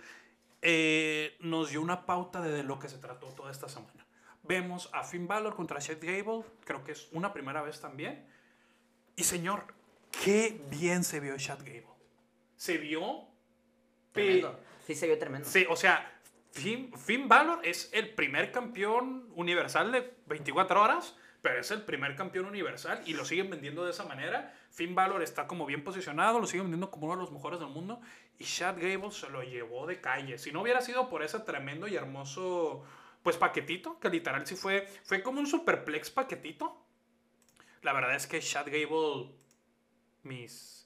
eh, 0.62 1.38
nos 1.40 1.70
dio 1.70 1.82
una 1.82 2.06
pauta 2.06 2.42
de 2.42 2.64
lo 2.64 2.80
que 2.80 2.90
se 2.90 2.98
trató 2.98 3.28
toda 3.28 3.52
esta 3.52 3.70
semana. 3.70 4.06
Vemos 4.44 4.90
a 4.92 5.04
Finn 5.04 5.28
Balor 5.28 5.56
contra 5.56 5.80
Chad 5.80 6.00
Gable, 6.02 6.44
creo 6.66 6.84
que 6.84 6.92
es 6.94 7.08
una 7.14 7.32
primera 7.32 7.62
vez 7.62 7.80
también. 7.80 8.28
Y 9.16 9.24
señor, 9.24 9.74
qué 10.24 10.62
bien 10.70 11.04
se 11.04 11.20
vio 11.20 11.38
Chad 11.38 11.60
Gable. 11.60 11.93
Se 12.64 12.78
vio... 12.78 13.28
Tremendo. 14.14 14.58
Sí, 14.88 14.96
se 14.96 15.06
vio 15.06 15.20
tremendo. 15.20 15.50
Sí, 15.50 15.66
o 15.70 15.76
sea, 15.76 16.18
Finn, 16.52 16.94
Finn 16.98 17.28
Balor 17.28 17.60
es 17.62 17.90
el 17.92 18.14
primer 18.16 18.54
campeón 18.54 19.30
universal 19.36 19.92
de 19.92 20.14
24 20.28 20.82
horas, 20.82 21.14
pero 21.42 21.60
es 21.60 21.70
el 21.72 21.82
primer 21.82 22.16
campeón 22.16 22.46
universal 22.46 23.04
y 23.06 23.16
lo 23.16 23.26
siguen 23.26 23.50
vendiendo 23.50 23.84
de 23.84 23.92
esa 23.92 24.06
manera. 24.06 24.58
Finn 24.72 24.96
Balor 24.96 25.22
está 25.22 25.46
como 25.46 25.66
bien 25.66 25.84
posicionado, 25.84 26.40
lo 26.40 26.48
siguen 26.48 26.68
vendiendo 26.68 26.90
como 26.90 27.08
uno 27.08 27.16
de 27.18 27.22
los 27.24 27.34
mejores 27.34 27.60
del 27.60 27.68
mundo 27.68 28.00
y 28.40 28.46
Chad 28.46 28.78
Gable 28.78 29.12
se 29.12 29.30
lo 29.30 29.44
llevó 29.44 29.86
de 29.86 30.00
calle. 30.00 30.38
Si 30.38 30.54
no 30.54 30.62
hubiera 30.62 30.80
sido 30.80 31.10
por 31.10 31.22
ese 31.22 31.40
tremendo 31.40 31.90
y 31.90 31.98
hermoso 31.98 32.86
pues 33.24 33.36
paquetito, 33.36 34.00
que 34.00 34.08
literal 34.08 34.48
sí 34.48 34.56
fue, 34.56 34.88
fue 35.04 35.22
como 35.22 35.42
un 35.42 35.48
superplex 35.48 36.12
paquetito. 36.12 36.82
La 37.82 37.92
verdad 37.92 38.16
es 38.16 38.26
que 38.26 38.40
Chad 38.40 38.68
Gable, 38.68 39.34
mis, 40.22 40.83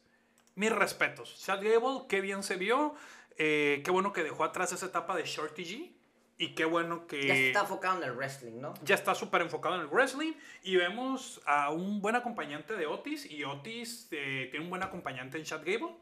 mis 0.57 0.71
respetos. 0.71 1.41
Chad 1.43 1.61
Gable, 1.63 2.07
qué 2.09 2.19
bien 2.21 2.43
se 2.43 2.55
vio. 2.57 2.95
eh, 3.37 3.81
qué 3.85 3.91
bueno 3.91 4.11
que 4.13 4.23
dejó 4.23 4.43
atrás 4.43 4.71
esa 4.73 4.87
etapa 4.87 5.15
de 5.15 5.23
Shorty 5.23 5.63
G. 5.63 5.93
Y 6.39 6.53
qué 6.53 6.65
bueno 6.65 7.07
que 7.07 7.25
Ya 7.27 7.33
está 7.35 7.61
enfocado 7.61 7.97
en 7.97 8.03
el 8.03 8.11
wrestling, 8.15 8.59
¿no? 8.61 8.73
ya 8.83 8.93
está 8.93 9.15
súper 9.15 9.41
enfocado 9.41 9.73
en 9.75 9.81
el 9.81 9.87
wrestling. 9.87 10.33
Y 10.63 10.75
vemos 10.75 11.41
a 11.47 11.71
un 11.71 11.99
buen 12.01 12.15
acompañante 12.15 12.75
de 12.75 12.85
Otis. 12.85 13.25
Y 13.25 13.43
Otis 13.43 14.07
eh, 14.11 14.47
tiene 14.51 14.63
un 14.65 14.69
buen 14.69 14.83
acompañante 14.83 15.37
en 15.39 15.43
Chad 15.45 15.61
Gable. 15.65 15.95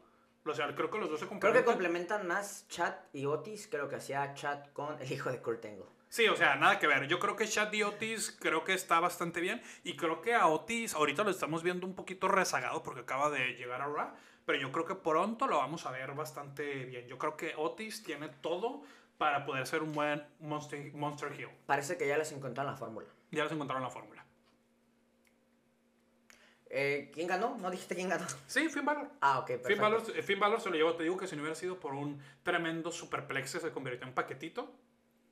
O 0.44 0.54
sea, 0.54 0.72
creo 0.74 0.90
que 0.90 0.98
los 0.98 1.08
dos 1.10 1.18
se 1.20 1.26
Creo 1.26 1.30
complementan. 1.40 1.64
que 1.64 1.70
complementan 1.70 2.26
más 2.26 2.66
Chat 2.68 2.98
y 3.14 3.24
Otis 3.26 3.66
que 3.66 3.78
lo 3.78 3.88
que 3.88 3.96
hacía 3.96 4.32
Chat 4.34 4.72
con 4.72 5.00
el 5.00 5.10
hijo 5.10 5.30
de 5.30 5.40
Kurt 5.40 5.64
Angle. 5.64 5.86
Sí, 6.08 6.28
o 6.28 6.36
sea, 6.36 6.54
nada 6.56 6.78
que 6.78 6.86
ver. 6.86 7.08
Yo 7.08 7.18
creo 7.18 7.34
que 7.34 7.48
Chad 7.48 7.72
y 7.72 7.82
Otis 7.82 8.36
creo 8.38 8.62
que 8.62 8.72
está 8.74 9.00
bastante 9.00 9.40
bien. 9.40 9.60
Y 9.84 9.96
creo 9.96 10.20
que 10.22 10.34
a 10.34 10.46
Otis 10.46 10.94
ahorita 10.94 11.24
lo 11.24 11.30
estamos 11.30 11.62
viendo 11.62 11.86
un 11.86 11.94
poquito 11.96 12.28
rezagado 12.28 12.82
porque 12.82 13.00
acaba 13.00 13.28
de 13.30 13.54
llegar 13.54 13.80
a 13.82 13.86
Raw. 13.86 14.10
Pero 14.46 14.58
yo 14.60 14.72
creo 14.72 14.84
que 14.86 14.94
pronto 14.94 15.46
lo 15.48 15.58
vamos 15.58 15.84
a 15.86 15.90
ver 15.90 16.12
bastante 16.14 16.84
bien. 16.86 17.06
Yo 17.08 17.18
creo 17.18 17.36
que 17.36 17.54
Otis 17.56 18.02
tiene 18.04 18.28
todo 18.28 18.82
para 19.18 19.44
poder 19.44 19.66
ser 19.66 19.82
un 19.82 19.92
buen 19.92 20.24
Monster, 20.38 20.92
Monster 20.94 21.32
Hill. 21.38 21.48
Parece 21.66 21.98
que 21.98 22.06
ya 22.06 22.16
les 22.16 22.30
encontraron 22.32 22.72
la 22.72 22.78
fórmula. 22.78 23.08
Ya 23.32 23.42
les 23.42 23.52
encontraron 23.52 23.82
la 23.82 23.90
fórmula. 23.90 24.24
Eh, 26.68 27.10
¿Quién 27.12 27.26
ganó? 27.26 27.56
¿No 27.58 27.70
dijiste 27.70 27.94
quién 27.94 28.08
ganó? 28.08 28.26
Sí, 28.46 28.68
Finn 28.68 28.84
Balor. 28.84 29.08
Ah, 29.20 29.40
ok, 29.40 29.46
perfecto. 29.46 29.68
Finn 29.68 29.80
Balor, 29.80 30.00
Finn 30.22 30.38
Balor 30.40 30.60
se 30.60 30.70
lo 30.70 30.76
llevó. 30.76 30.94
Te 30.94 31.02
digo 31.04 31.16
que 31.16 31.26
si 31.26 31.34
no 31.34 31.42
hubiera 31.42 31.54
sido 31.56 31.80
por 31.80 31.94
un 31.94 32.20
tremendo 32.42 32.92
superplex 32.92 33.50
se 33.50 33.70
convirtió 33.72 34.06
en 34.06 34.14
paquetito, 34.14 34.72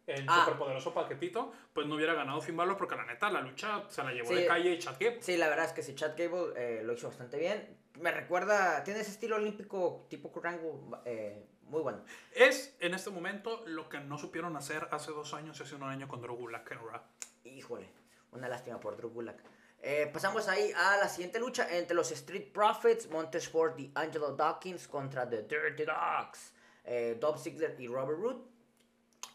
el 0.06 0.24
Ah. 0.28 0.42
superpoderoso 0.44 0.92
paquetito, 0.92 1.52
pues 1.72 1.86
no 1.86 1.94
hubiera 1.96 2.14
ganado 2.14 2.40
Finn 2.40 2.56
Balor 2.56 2.76
porque 2.76 2.96
la 2.96 3.04
neta 3.04 3.30
la 3.30 3.40
lucha 3.40 3.84
se 3.88 4.02
la 4.02 4.12
llevó 4.12 4.28
Sí. 4.28 4.34
de 4.36 4.46
calle 4.46 4.72
y 4.74 4.78
Chad 4.78 4.96
Gable. 4.98 5.22
Sí, 5.22 5.36
la 5.36 5.48
verdad 5.48 5.66
es 5.66 5.72
que 5.72 5.82
si 5.82 5.94
Chad 5.94 6.12
Gable 6.16 6.52
eh, 6.56 6.82
lo 6.84 6.92
hizo 6.94 7.08
bastante 7.08 7.38
bien. 7.38 7.76
Me 8.00 8.10
recuerda, 8.10 8.82
tiene 8.82 9.00
ese 9.00 9.12
estilo 9.12 9.36
olímpico 9.36 10.06
tipo 10.08 10.32
Kurt 10.32 10.46
Angle, 10.46 10.72
eh, 11.04 11.46
muy 11.62 11.80
bueno. 11.80 12.04
Es 12.32 12.74
en 12.80 12.94
este 12.94 13.10
momento 13.10 13.62
lo 13.66 13.88
que 13.88 14.00
no 14.00 14.18
supieron 14.18 14.56
hacer 14.56 14.88
hace 14.90 15.12
dos 15.12 15.32
años 15.32 15.58
y 15.60 15.62
hace 15.62 15.76
un 15.76 15.84
año 15.84 16.08
con 16.08 16.20
Drew 16.20 16.34
Gulak 16.34 16.70
en 16.72 16.78
Raw. 16.78 17.02
Híjole, 17.44 17.88
una 18.32 18.48
lástima 18.48 18.80
por 18.80 18.96
Drew 18.96 19.10
Gulak. 19.10 19.40
Eh, 19.80 20.10
pasamos 20.12 20.48
ahí 20.48 20.72
a 20.72 20.96
la 20.96 21.08
siguiente 21.08 21.38
lucha 21.38 21.68
entre 21.76 21.94
los 21.94 22.10
Street 22.10 22.52
Profits, 22.52 23.08
Montesport 23.10 23.78
y 23.78 23.92
Angelo 23.94 24.34
Dawkins 24.34 24.88
contra 24.88 25.28
The 25.28 25.42
Dirty 25.42 25.84
Dogs, 25.84 26.52
eh, 26.84 27.16
Dolph 27.20 27.40
Ziggler 27.40 27.76
y 27.78 27.86
Robert 27.86 28.18
Roode. 28.18 28.44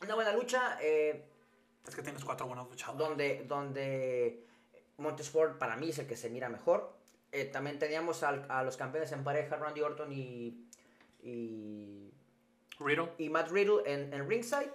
Una 0.01 0.15
buena 0.15 0.33
lucha 0.33 0.77
eh, 0.81 1.23
Es 1.87 1.95
que 1.95 2.01
tienes 2.01 2.25
cuatro 2.25 2.47
buenos 2.47 2.67
luchadores. 2.67 2.99
donde, 2.99 3.43
donde 3.45 4.45
Montesport 4.97 5.57
para 5.57 5.75
mí 5.75 5.89
es 5.89 5.99
el 5.99 6.07
que 6.07 6.17
se 6.17 6.29
mira 6.29 6.49
mejor. 6.49 6.98
Eh, 7.31 7.45
también 7.45 7.77
teníamos 7.79 8.23
al- 8.23 8.45
a 8.49 8.63
los 8.63 8.75
campeones 8.77 9.11
en 9.11 9.23
pareja, 9.23 9.55
Randy 9.55 9.81
Orton 9.81 10.11
y, 10.11 10.65
y, 11.21 12.11
Riddle, 12.79 13.11
y 13.17 13.29
Matt 13.29 13.49
Riddle 13.51 13.81
en, 13.85 14.13
en 14.13 14.27
ringside. 14.27 14.71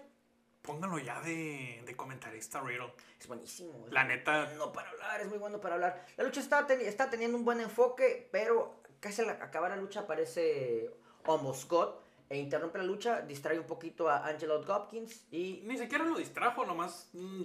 pónganlo 0.63 0.99
ya 0.99 1.21
de, 1.21 1.83
de 1.85 1.97
comentarista 1.97 2.61
Riddle. 2.61 2.93
Es 3.21 3.27
buenísimo. 3.27 3.85
es 3.87 3.93
La 3.93 4.05
muy 4.05 4.15
neta. 4.15 4.45
bueno 4.47 4.73
para 4.73 4.91
hablar, 4.91 5.21
es 5.21 5.29
muy 5.29 5.39
bueno 5.39 5.61
para 5.61 5.75
hablar. 5.75 6.07
La 6.17 6.25
lucha 6.25 6.41
está, 6.41 6.67
teni- 6.67 6.83
está 6.85 7.11
teniendo 7.11 7.37
un 7.37 7.45
buen 7.45 7.61
enfoque, 7.61 8.29
pero 8.31 8.81
casi 9.01 9.23
al 9.23 9.31
acabar 9.31 9.71
la 9.71 9.77
lucha 9.77 10.01
aparece 10.01 10.91
Almost 11.25 11.69
God 11.69 11.95
e 12.31 12.39
interrumpe 12.39 12.79
la 12.79 12.85
lucha, 12.85 13.21
distrae 13.21 13.59
un 13.59 13.67
poquito 13.67 14.09
a 14.09 14.27
Angelo 14.27 14.61
Hopkins 14.67 15.27
y 15.31 15.61
Ni 15.65 15.77
siquiera 15.77 16.05
lo 16.05 16.17
distrajo, 16.17 16.65
nomás. 16.65 17.11
mm, 17.13 17.43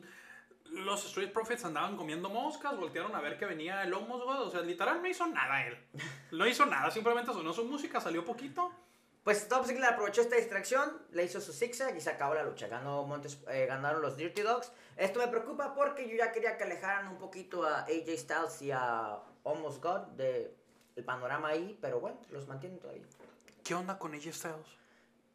los 0.72 1.06
Street 1.06 1.32
Profits 1.32 1.66
andaban 1.66 1.98
comiendo 1.98 2.30
moscas, 2.30 2.78
voltearon 2.78 3.16
a 3.16 3.22
ver 3.22 3.38
que 3.38 3.46
venía 3.46 3.84
el 3.84 3.94
Homos, 3.94 4.24
güey. 4.24 4.38
O 4.38 4.50
sea, 4.50 4.62
literal 4.62 5.02
no 5.02 5.08
hizo 5.08 5.28
nada 5.28 5.66
él. 5.66 5.78
No 6.32 6.48
hizo 6.48 6.66
nada, 6.66 6.92
simplemente 6.92 7.34
sonó 7.34 7.54
su 7.54 7.66
música, 7.66 8.00
salió 8.00 8.24
poquito. 8.24 8.72
Pues 9.24 9.50
Dolph 9.50 9.68
Ziggler 9.68 9.90
aprovechó 9.90 10.22
esta 10.22 10.38
distracción, 10.38 11.06
le 11.12 11.26
hizo 11.26 11.42
su 11.42 11.52
zigzag 11.52 11.96
y 11.96 12.02
se 12.02 12.10
acabó 12.10 12.34
la 12.34 12.44
lucha. 12.44 12.68
Ganó 12.68 13.04
Montes, 13.04 13.40
eh, 13.50 13.66
ganaron 13.68 14.02
los 14.02 14.16
Dirty 14.16 14.42
Dogs. 14.42 14.72
Esto 14.96 15.20
me 15.20 15.28
preocupa 15.28 15.76
porque 15.76 16.08
yo 16.08 16.16
ya 16.16 16.32
quería 16.32 16.58
que 16.58 16.64
alejaran 16.64 17.08
un 17.10 17.18
poquito 17.18 17.64
a 17.64 17.82
AJ 17.82 18.18
Styles 18.18 18.62
y 18.62 18.72
a 18.72 19.20
Almost 19.44 19.84
God 19.84 20.02
del 20.16 20.54
panorama 21.06 21.50
ahí, 21.50 21.78
pero 21.82 22.00
bueno, 22.00 22.18
los 22.32 22.48
mantienen 22.48 22.80
todavía. 22.80 23.06
¿Qué 23.64 23.76
onda 23.76 24.00
con 24.00 24.14
AJ 24.14 24.34
Styles? 24.34 24.79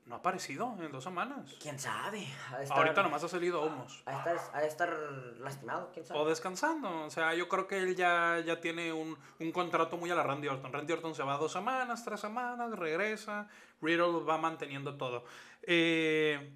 No 0.07 0.17
ha 0.17 0.19
aparecido 0.19 0.77
en 0.81 0.93
dos 0.93 1.03
semanas. 1.03 1.57
¿Quién 1.62 1.79
sabe? 1.79 2.27
Estar- 2.61 2.77
Ahorita 2.77 3.03
nomás 3.03 3.25
ha 3.25 3.29
salido 3.29 3.62
Homos. 3.62 4.03
Ha 4.05 4.11
de 4.29 4.35
estar, 4.37 4.61
de 4.61 4.67
estar 4.67 4.90
lastimado, 5.38 5.90
quién 5.95 6.05
sabe. 6.05 6.21
O 6.21 6.27
descansando. 6.27 7.05
O 7.07 7.11
sea, 7.11 7.35
yo 7.35 7.49
creo 7.49 7.67
que 7.67 7.79
él 7.79 7.97
ya, 7.97 8.38
ya 8.45 8.61
tiene 8.61 8.93
un, 8.93 9.17
un 9.40 9.53
contrato 9.53 9.97
muy 9.97 10.11
a 10.11 10.14
la 10.14 10.23
Randy 10.23 10.49
Orton. 10.49 10.71
Randy 10.73 10.93
Orton 10.93 11.14
se 11.14 11.23
va 11.23 11.38
dos 11.38 11.53
semanas, 11.53 12.05
tres 12.05 12.21
semanas, 12.21 12.71
regresa. 12.79 13.49
Riddle 13.81 14.25
va 14.29 14.37
manteniendo 14.37 14.95
todo. 14.99 15.25
Eh, 15.62 16.53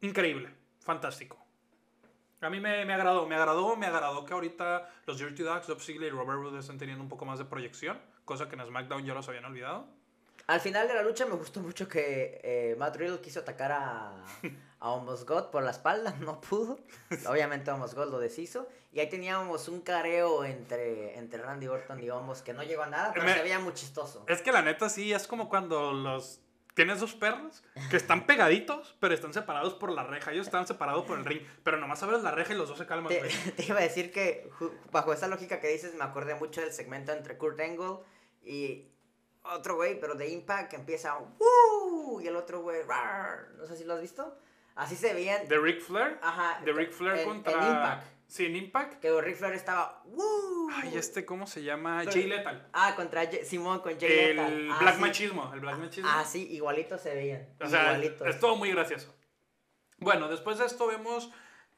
increíble. 0.00 0.52
Fantástico. 0.80 1.38
A 2.40 2.50
mí 2.50 2.58
me, 2.60 2.84
me 2.84 2.92
agradó, 2.92 3.26
me 3.26 3.36
agradó, 3.36 3.76
me 3.76 3.86
agradó 3.86 4.24
que 4.24 4.34
ahorita 4.34 4.90
los 5.06 5.16
Dirty 5.18 5.44
Dogs, 5.44 5.66
Dolph 5.68 5.80
Ziggler 5.80 6.08
y 6.12 6.16
Robert 6.16 6.40
Roode 6.40 6.58
estén 6.58 6.76
teniendo 6.76 7.02
un 7.02 7.08
poco 7.08 7.24
más 7.24 7.38
de 7.38 7.44
proyección, 7.46 7.98
cosa 8.24 8.48
que 8.48 8.56
en 8.56 8.66
SmackDown 8.66 9.04
ya 9.06 9.14
los 9.14 9.26
habían 9.28 9.46
olvidado. 9.46 9.86
Al 10.46 10.60
final 10.60 10.86
de 10.88 10.94
la 10.94 11.02
lucha 11.02 11.24
me 11.26 11.34
gustó 11.34 11.60
mucho 11.60 11.88
que 11.88 12.40
eh, 12.42 12.76
Matt 12.78 12.96
Riddle 12.96 13.20
quiso 13.20 13.40
atacar 13.40 13.72
a, 13.72 14.24
a 14.80 14.90
God 15.26 15.50
por 15.50 15.62
la 15.62 15.70
espalda, 15.70 16.14
no 16.20 16.40
pudo. 16.40 16.78
Obviamente 17.26 17.70
Almost 17.70 17.94
God 17.94 18.10
lo 18.10 18.18
deshizo. 18.18 18.68
Y 18.92 19.00
ahí 19.00 19.08
teníamos 19.08 19.68
un 19.68 19.80
careo 19.80 20.44
entre, 20.44 21.18
entre 21.18 21.42
Randy 21.42 21.66
Orton 21.66 22.02
y 22.02 22.08
Almost 22.08 22.44
que 22.44 22.52
no 22.52 22.62
llegó 22.62 22.82
a 22.82 22.86
nada, 22.86 23.12
pero 23.12 23.24
Me- 23.24 23.34
se 23.34 23.42
veía 23.42 23.58
muy 23.58 23.72
chistoso. 23.74 24.24
Es 24.28 24.42
que 24.42 24.52
la 24.52 24.62
neta 24.62 24.88
sí, 24.88 25.12
es 25.12 25.26
como 25.26 25.48
cuando 25.48 25.92
los... 25.92 26.40
Tienes 26.74 26.98
dos 26.98 27.14
perros 27.14 27.62
que 27.88 27.96
están 27.96 28.26
pegaditos, 28.26 28.96
pero 28.98 29.14
están 29.14 29.32
separados 29.32 29.74
por 29.74 29.92
la 29.92 30.02
reja. 30.02 30.32
Ellos 30.32 30.46
están 30.46 30.66
separados 30.66 31.04
por 31.04 31.16
el 31.16 31.24
ring, 31.24 31.40
pero 31.62 31.76
nomás 31.76 32.02
abres 32.02 32.24
la 32.24 32.32
reja 32.32 32.52
y 32.52 32.56
los 32.56 32.68
dos 32.68 32.76
se 32.78 32.84
calman. 32.84 33.10
Te, 33.10 33.20
te 33.56 33.64
iba 33.64 33.78
a 33.78 33.82
decir 33.82 34.10
que 34.12 34.50
bajo 34.90 35.12
esa 35.12 35.28
lógica 35.28 35.60
que 35.60 35.68
dices 35.68 35.94
me 35.94 36.02
acordé 36.02 36.34
mucho 36.34 36.60
del 36.60 36.72
segmento 36.72 37.12
entre 37.12 37.38
Kurt 37.38 37.60
Angle 37.60 37.98
y 38.42 38.88
otro 39.44 39.76
güey, 39.76 39.98
pero 40.00 40.14
de 40.14 40.28
Impact 40.28 40.70
que 40.70 40.76
empieza 40.76 41.16
¡Woo! 41.18 42.20
y 42.20 42.26
el 42.28 42.36
otro 42.36 42.60
güey 42.62 42.80
no 43.58 43.66
sé 43.66 43.76
si 43.76 43.84
lo 43.84 43.94
has 43.94 44.00
visto. 44.00 44.38
Así 44.74 44.96
se 44.96 45.14
veían 45.14 45.46
De 45.46 45.58
Ric 45.58 45.80
Flair. 45.80 46.18
Ajá, 46.22 46.60
De 46.64 46.72
Ric 46.72 46.90
Flair 46.92 47.20
en- 47.20 47.28
contra. 47.28 47.52
en 47.52 47.58
Impact. 47.76 48.04
Sí, 48.26 48.46
en 48.46 48.56
Impact. 48.56 49.00
que 49.00 49.20
Ric 49.20 49.36
Flair 49.36 49.54
estaba 49.54 50.02
¡Woo! 50.06 50.68
Ay, 50.72 50.96
este, 50.96 51.24
¿cómo 51.24 51.46
se 51.46 51.62
llama? 51.62 51.98
Pero- 52.00 52.12
Jay 52.12 52.24
Lethal. 52.26 52.68
Ah, 52.72 52.94
contra 52.96 53.24
Jay- 53.26 53.44
Simón 53.44 53.78
con 53.80 53.98
Jay 54.00 54.10
El 54.30 54.36
Lethal. 54.36 54.68
Ah, 54.72 54.78
Black 54.80 54.94
sí. 54.96 55.00
Machismo. 55.00 55.50
El 55.54 55.60
Black 55.60 55.78
Machismo. 55.78 56.10
Ah, 56.12 56.24
sí, 56.24 56.48
igualitos 56.52 57.00
se 57.00 57.14
veían. 57.14 57.48
O 57.60 57.68
sea, 57.68 57.82
igualitos. 57.84 58.26
es 58.26 58.40
todo 58.40 58.56
muy 58.56 58.70
gracioso. 58.72 59.14
Bueno, 59.98 60.28
después 60.28 60.58
de 60.58 60.64
esto 60.66 60.86
vemos, 60.88 61.30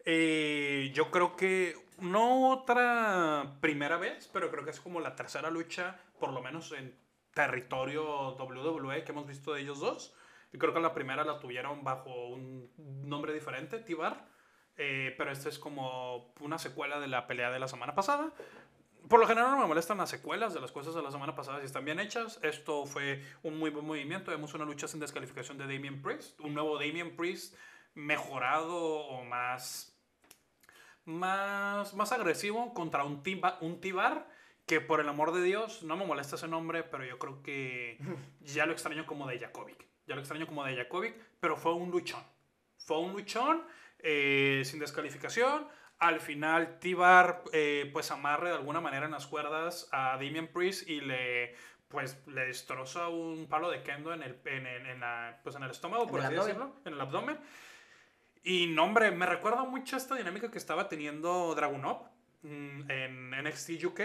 eh, 0.07 0.91
yo 0.95 1.11
creo 1.11 1.37
que 1.37 1.77
no 1.99 2.51
otra 2.51 3.57
primera 3.61 3.99
vez, 3.99 4.31
pero 4.33 4.51
creo 4.51 4.65
que 4.65 4.71
es 4.71 4.81
como 4.81 5.01
la 5.01 5.15
tercera 5.17 5.51
lucha, 5.51 6.01
por 6.19 6.33
lo 6.33 6.41
menos 6.41 6.73
en 6.73 6.97
territorio 7.37 8.35
WWE 8.38 9.05
que 9.05 9.12
hemos 9.12 9.27
visto 9.27 9.53
de 9.53 9.61
ellos 9.61 9.79
dos. 9.79 10.14
Y 10.53 10.59
creo 10.59 10.72
que 10.72 10.81
la 10.81 10.94
primera 10.94 11.22
la 11.22 11.38
tuvieron 11.38 11.85
bajo 11.85 12.29
un 12.29 12.72
nombre 13.05 13.35
diferente, 13.35 13.79
Tibar. 13.79 14.27
Eh, 14.79 15.14
pero 15.16 15.31
esta 15.31 15.51
es 15.51 15.59
como 15.59 16.33
una 16.40 16.59
secuela 16.59 16.99
de 16.99 17.09
la 17.09 17.27
pelea 17.27 17.51
de 17.51 17.59
la 17.59 17.68
semana 17.68 17.94
pasada. 17.94 18.33
Por 19.09 19.20
lo 19.20 19.27
general 19.27 19.51
no 19.51 19.59
me 19.59 19.66
molestan 19.66 19.99
las 19.99 20.11
secuelas 20.11 20.55
de 20.55 20.61
las 20.61 20.72
cosas 20.72 20.94
de 20.94 21.03
la 21.03 21.11
semana 21.11 21.35
pasada 21.35 21.61
si 21.61 21.66
están 21.66 21.85
bien 21.85 22.01
hechas. 22.01 22.40
Esto 22.42 22.87
fue 22.87 23.22
un 23.42 23.59
muy 23.59 23.68
buen 23.68 23.87
movimiento. 23.87 24.31
Vemos 24.31 24.55
una 24.55 24.64
lucha 24.64 24.88
sin 24.88 24.99
descalificación 24.99 25.59
de 25.59 25.64
Damien 25.64 26.01
Priest. 26.01 26.40
Un 26.40 26.55
nuevo 26.55 26.79
Damien 26.79 27.16
Priest 27.16 27.55
mejorado 27.94 28.77
o 28.77 29.25
más, 29.25 29.94
más, 31.05 31.92
más 31.92 32.12
agresivo 32.12 32.72
contra 32.72 33.05
un, 33.05 33.22
tiba, 33.22 33.59
un 33.61 33.81
Tibar 33.81 34.27
que 34.67 34.81
por 34.81 35.01
el 35.01 35.09
amor 35.09 35.33
de 35.33 35.43
Dios 35.43 35.83
no 35.85 35.97
me 35.97 36.05
molesta 36.05 36.37
ese 36.37 36.49
nombre, 36.49 36.83
pero 36.83 37.05
yo 37.05 37.19
creo 37.19 37.43
que 37.43 37.99
ya 38.41 38.67
lo 38.67 38.73
extraño 38.73 39.07
como 39.07 39.27
de 39.27 39.39
Jakovic. 39.39 39.87
Ya 40.07 40.15
lo 40.15 40.21
extraño 40.21 40.47
como 40.47 40.65
de 40.65 40.77
Jakovic, 40.77 41.15
pero 41.41 41.57
fue 41.57 41.73
un 41.75 41.91
luchón. 41.91 42.23
Fue 42.79 42.99
un 42.99 43.13
luchón 43.13 43.63
eh, 44.01 44.63
sin 44.65 44.79
descalificación. 44.79 45.67
Al 45.99 46.21
final, 46.21 46.79
Tibar 46.79 47.43
eh, 47.53 47.89
pues 47.93 48.11
amarre 48.11 48.51
de 48.51 48.57
alguna 48.57 48.81
manera 48.81 49.07
en 49.07 49.13
las 49.13 49.27
cuerdas 49.27 49.89
a 49.93 50.13
Damien 50.13 50.49
Priest 50.53 50.89
y 50.89 51.01
le 51.01 51.55
pues 51.89 52.21
le 52.27 52.47
destroza 52.47 53.09
un 53.09 53.47
palo 53.49 53.71
de 53.71 53.83
kendo 53.85 54.13
en 54.13 54.23
el, 54.23 54.37
en, 54.45 54.67
en- 54.67 54.87
en 54.87 55.01
la- 55.01 55.39
pues, 55.45 55.55
en 55.55 55.63
el 55.63 55.71
estómago, 55.71 56.07
por 56.09 56.19
así 56.21 56.35
abdomen. 56.35 56.47
decirlo, 56.49 56.77
en 56.85 56.93
el 56.95 57.01
abdomen. 57.01 57.39
Y 58.43 58.67
no, 58.69 58.85
hombre, 58.85 59.11
me 59.13 59.25
recuerda 59.25 59.63
mucho 59.65 59.97
esta 59.97 60.17
dinámica 60.17 60.51
que 60.51 60.59
estaba 60.59 60.89
teniendo 60.89 61.55
Dragunov 61.55 62.09
mm, 62.43 62.91
en 62.91 63.31
NXT 63.31 63.85
UK. 63.85 64.01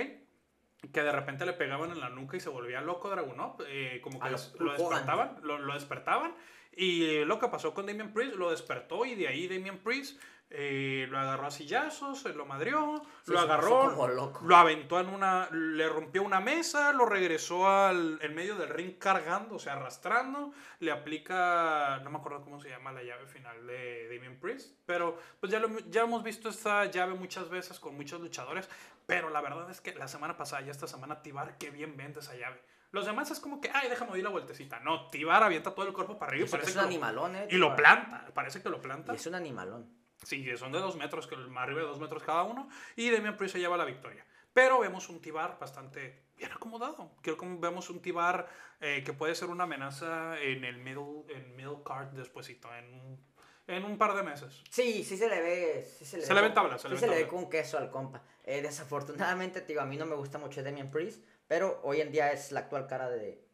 Que 0.92 1.04
de 1.04 1.12
repente 1.12 1.46
le 1.46 1.54
pegaban 1.54 1.92
en 1.92 2.00
la 2.00 2.10
nuca 2.10 2.38
y 2.38 2.40
se 2.40 2.50
volvía 2.50 2.82
loco 2.82 3.10
Dragunov. 3.10 3.58
eh, 3.68 4.00
como 4.04 4.20
que 4.20 4.30
lo 4.30 4.72
despertaban, 4.74 5.38
lo, 5.44 5.60
lo 5.60 5.74
despertaban. 5.74 6.34
Y 6.74 7.26
lo 7.26 7.38
que 7.40 7.48
pasó 7.48 7.74
con 7.74 7.86
Damien 7.86 8.14
Priest, 8.14 8.36
lo 8.36 8.52
despertó 8.52 9.06
y 9.06 9.16
de 9.16 9.28
ahí 9.28 9.48
Damien 9.48 9.80
Priest 9.80 10.20
eh, 10.54 11.08
lo 11.10 11.18
agarró 11.18 11.48
a 11.48 11.52
sillazos, 11.52 12.26
lo 12.36 12.46
madrió, 12.46 13.02
Sí, 13.24 13.32
lo 13.32 13.40
agarró, 13.40 13.96
lo 14.42 14.56
aventó 14.58 15.00
en 15.00 15.08
una, 15.08 15.48
le 15.50 15.88
rompió 15.88 16.24
una 16.24 16.42
mesa, 16.42 16.92
lo 16.92 17.06
regresó 17.06 17.70
al 17.70 18.20
en 18.22 18.36
medio 18.36 18.56
del 18.58 18.68
ring 18.68 18.98
cargando, 18.98 19.56
o 19.56 19.60
sea, 19.60 19.74
arrastrando, 19.74 20.52
le 20.80 20.92
aplica, 20.92 22.02
no 22.04 22.10
me 22.10 22.18
acuerdo 22.18 22.42
cómo 22.42 22.60
se 22.60 22.68
llama 22.68 22.92
la 22.92 23.02
llave 23.02 23.28
final 23.28 23.66
de 23.66 24.14
Damien 24.14 24.42
Priest, 24.42 24.76
pero 24.86 25.18
pues 25.40 25.54
ya, 25.54 25.60
lo, 25.60 25.80
ya 25.90 26.02
hemos 26.02 26.22
visto 26.22 26.50
esta 26.50 26.84
llave 26.84 27.14
muchas 27.14 27.50
veces 27.50 27.80
con 27.80 27.96
muchos 27.96 28.20
luchadores, 28.20 28.68
pero 29.06 29.30
la 29.30 29.40
verdad 29.40 29.72
es 29.72 29.80
que 29.80 29.96
la 29.96 30.10
semana 30.10 30.36
pasada 30.36 30.64
y 30.64 30.70
esta 30.70 30.86
semana 30.86 31.22
Tibar, 31.22 31.58
qué 31.58 31.70
bien 31.70 31.96
vende 31.96 32.20
esa 32.20 32.36
llave. 32.36 32.62
Los 32.92 33.06
demás 33.06 33.32
es 33.32 33.40
como 33.40 33.62
que, 33.62 33.70
ay, 33.74 33.90
déjame 33.90 34.18
ir 34.18 34.24
la 34.24 34.30
vueltecita. 34.30 34.80
No, 34.82 35.10
Tibar 35.10 35.44
avienta 35.44 35.74
todo 35.74 35.88
el 35.88 35.94
cuerpo 35.94 36.18
para 36.20 36.32
arriba 36.32 36.46
y 36.48 36.50
parece 36.50 36.70
es 36.72 36.74
que 36.76 36.80
un 36.80 36.84
lo- 36.86 36.90
animalón, 36.90 37.36
eh. 37.36 37.48
y 37.50 37.56
lo 37.58 37.76
planta, 37.76 38.26
parece 38.34 38.62
que 38.62 38.70
lo 38.70 38.82
planta. 38.82 39.14
Y 39.14 39.16
es 39.16 39.26
un 39.28 39.36
animalón. 39.36 39.90
Sí, 40.24 40.44
que 40.44 40.58
son 40.58 40.72
de 40.72 40.80
dos 40.80 40.96
metros, 40.98 41.26
que 41.26 41.36
más 41.36 41.64
arriba 41.64 41.80
de 41.82 41.88
dos 41.88 42.00
metros 42.00 42.22
cada 42.24 42.44
uno. 42.44 42.70
Y 42.96 43.10
Damian 43.10 43.38
Priest 43.38 43.54
se 43.54 43.60
lleva 43.60 43.78
la 43.78 43.86
victoria. 43.86 44.26
Pero 44.54 44.80
vemos 44.80 45.08
un 45.10 45.22
Tibar 45.22 45.58
bastante 45.60 46.26
bien 46.38 46.52
acomodado. 46.52 47.16
Creo 47.22 47.38
que 47.38 47.46
vemos 47.60 47.90
un 47.90 48.02
Tibar 48.02 48.48
eh, 48.82 49.02
que 49.06 49.14
puede 49.14 49.34
ser 49.36 49.50
una 49.50 49.64
amenaza 49.64 50.38
en 50.42 50.66
el 50.66 50.78
middle, 50.78 51.24
en 51.30 51.56
middle 51.56 51.78
card 51.86 52.10
despuesito, 52.10 52.68
en, 52.76 52.94
un- 52.94 53.32
en 53.68 53.86
un 53.86 53.98
par 53.98 54.14
de 54.16 54.24
meses. 54.24 54.62
Sí, 54.70 55.04
sí 55.06 55.16
se 55.18 55.30
le 55.30 55.40
ve. 55.42 55.88
Sí 55.98 56.04
se 56.06 56.18
le, 56.18 56.26
Se 56.26 56.34
le 56.34 56.42
ven 56.42 56.54
tablas, 56.54 56.82
se 56.82 56.90
sí 56.90 56.94
le 56.96 57.00
se 57.00 57.08
le 57.08 57.16
ve 57.16 57.28
con 57.28 57.50
queso 57.50 57.78
al 57.78 57.90
compa. 57.90 58.22
Eh, 58.44 58.62
desafortunadamente, 58.62 59.62
te 59.62 59.68
digo, 59.68 59.82
a 59.82 59.86
mí 59.86 59.96
no 59.98 60.06
me 60.06 60.16
gusta 60.16 60.38
mucho 60.38 60.62
Damian 60.62 60.92
Priest, 60.92 61.24
pero 61.52 61.82
hoy 61.84 62.00
en 62.00 62.14
día 62.14 62.32
es 62.32 62.54
la 62.54 62.62
actual 62.62 62.88
cara 62.88 63.10
de 63.10 63.46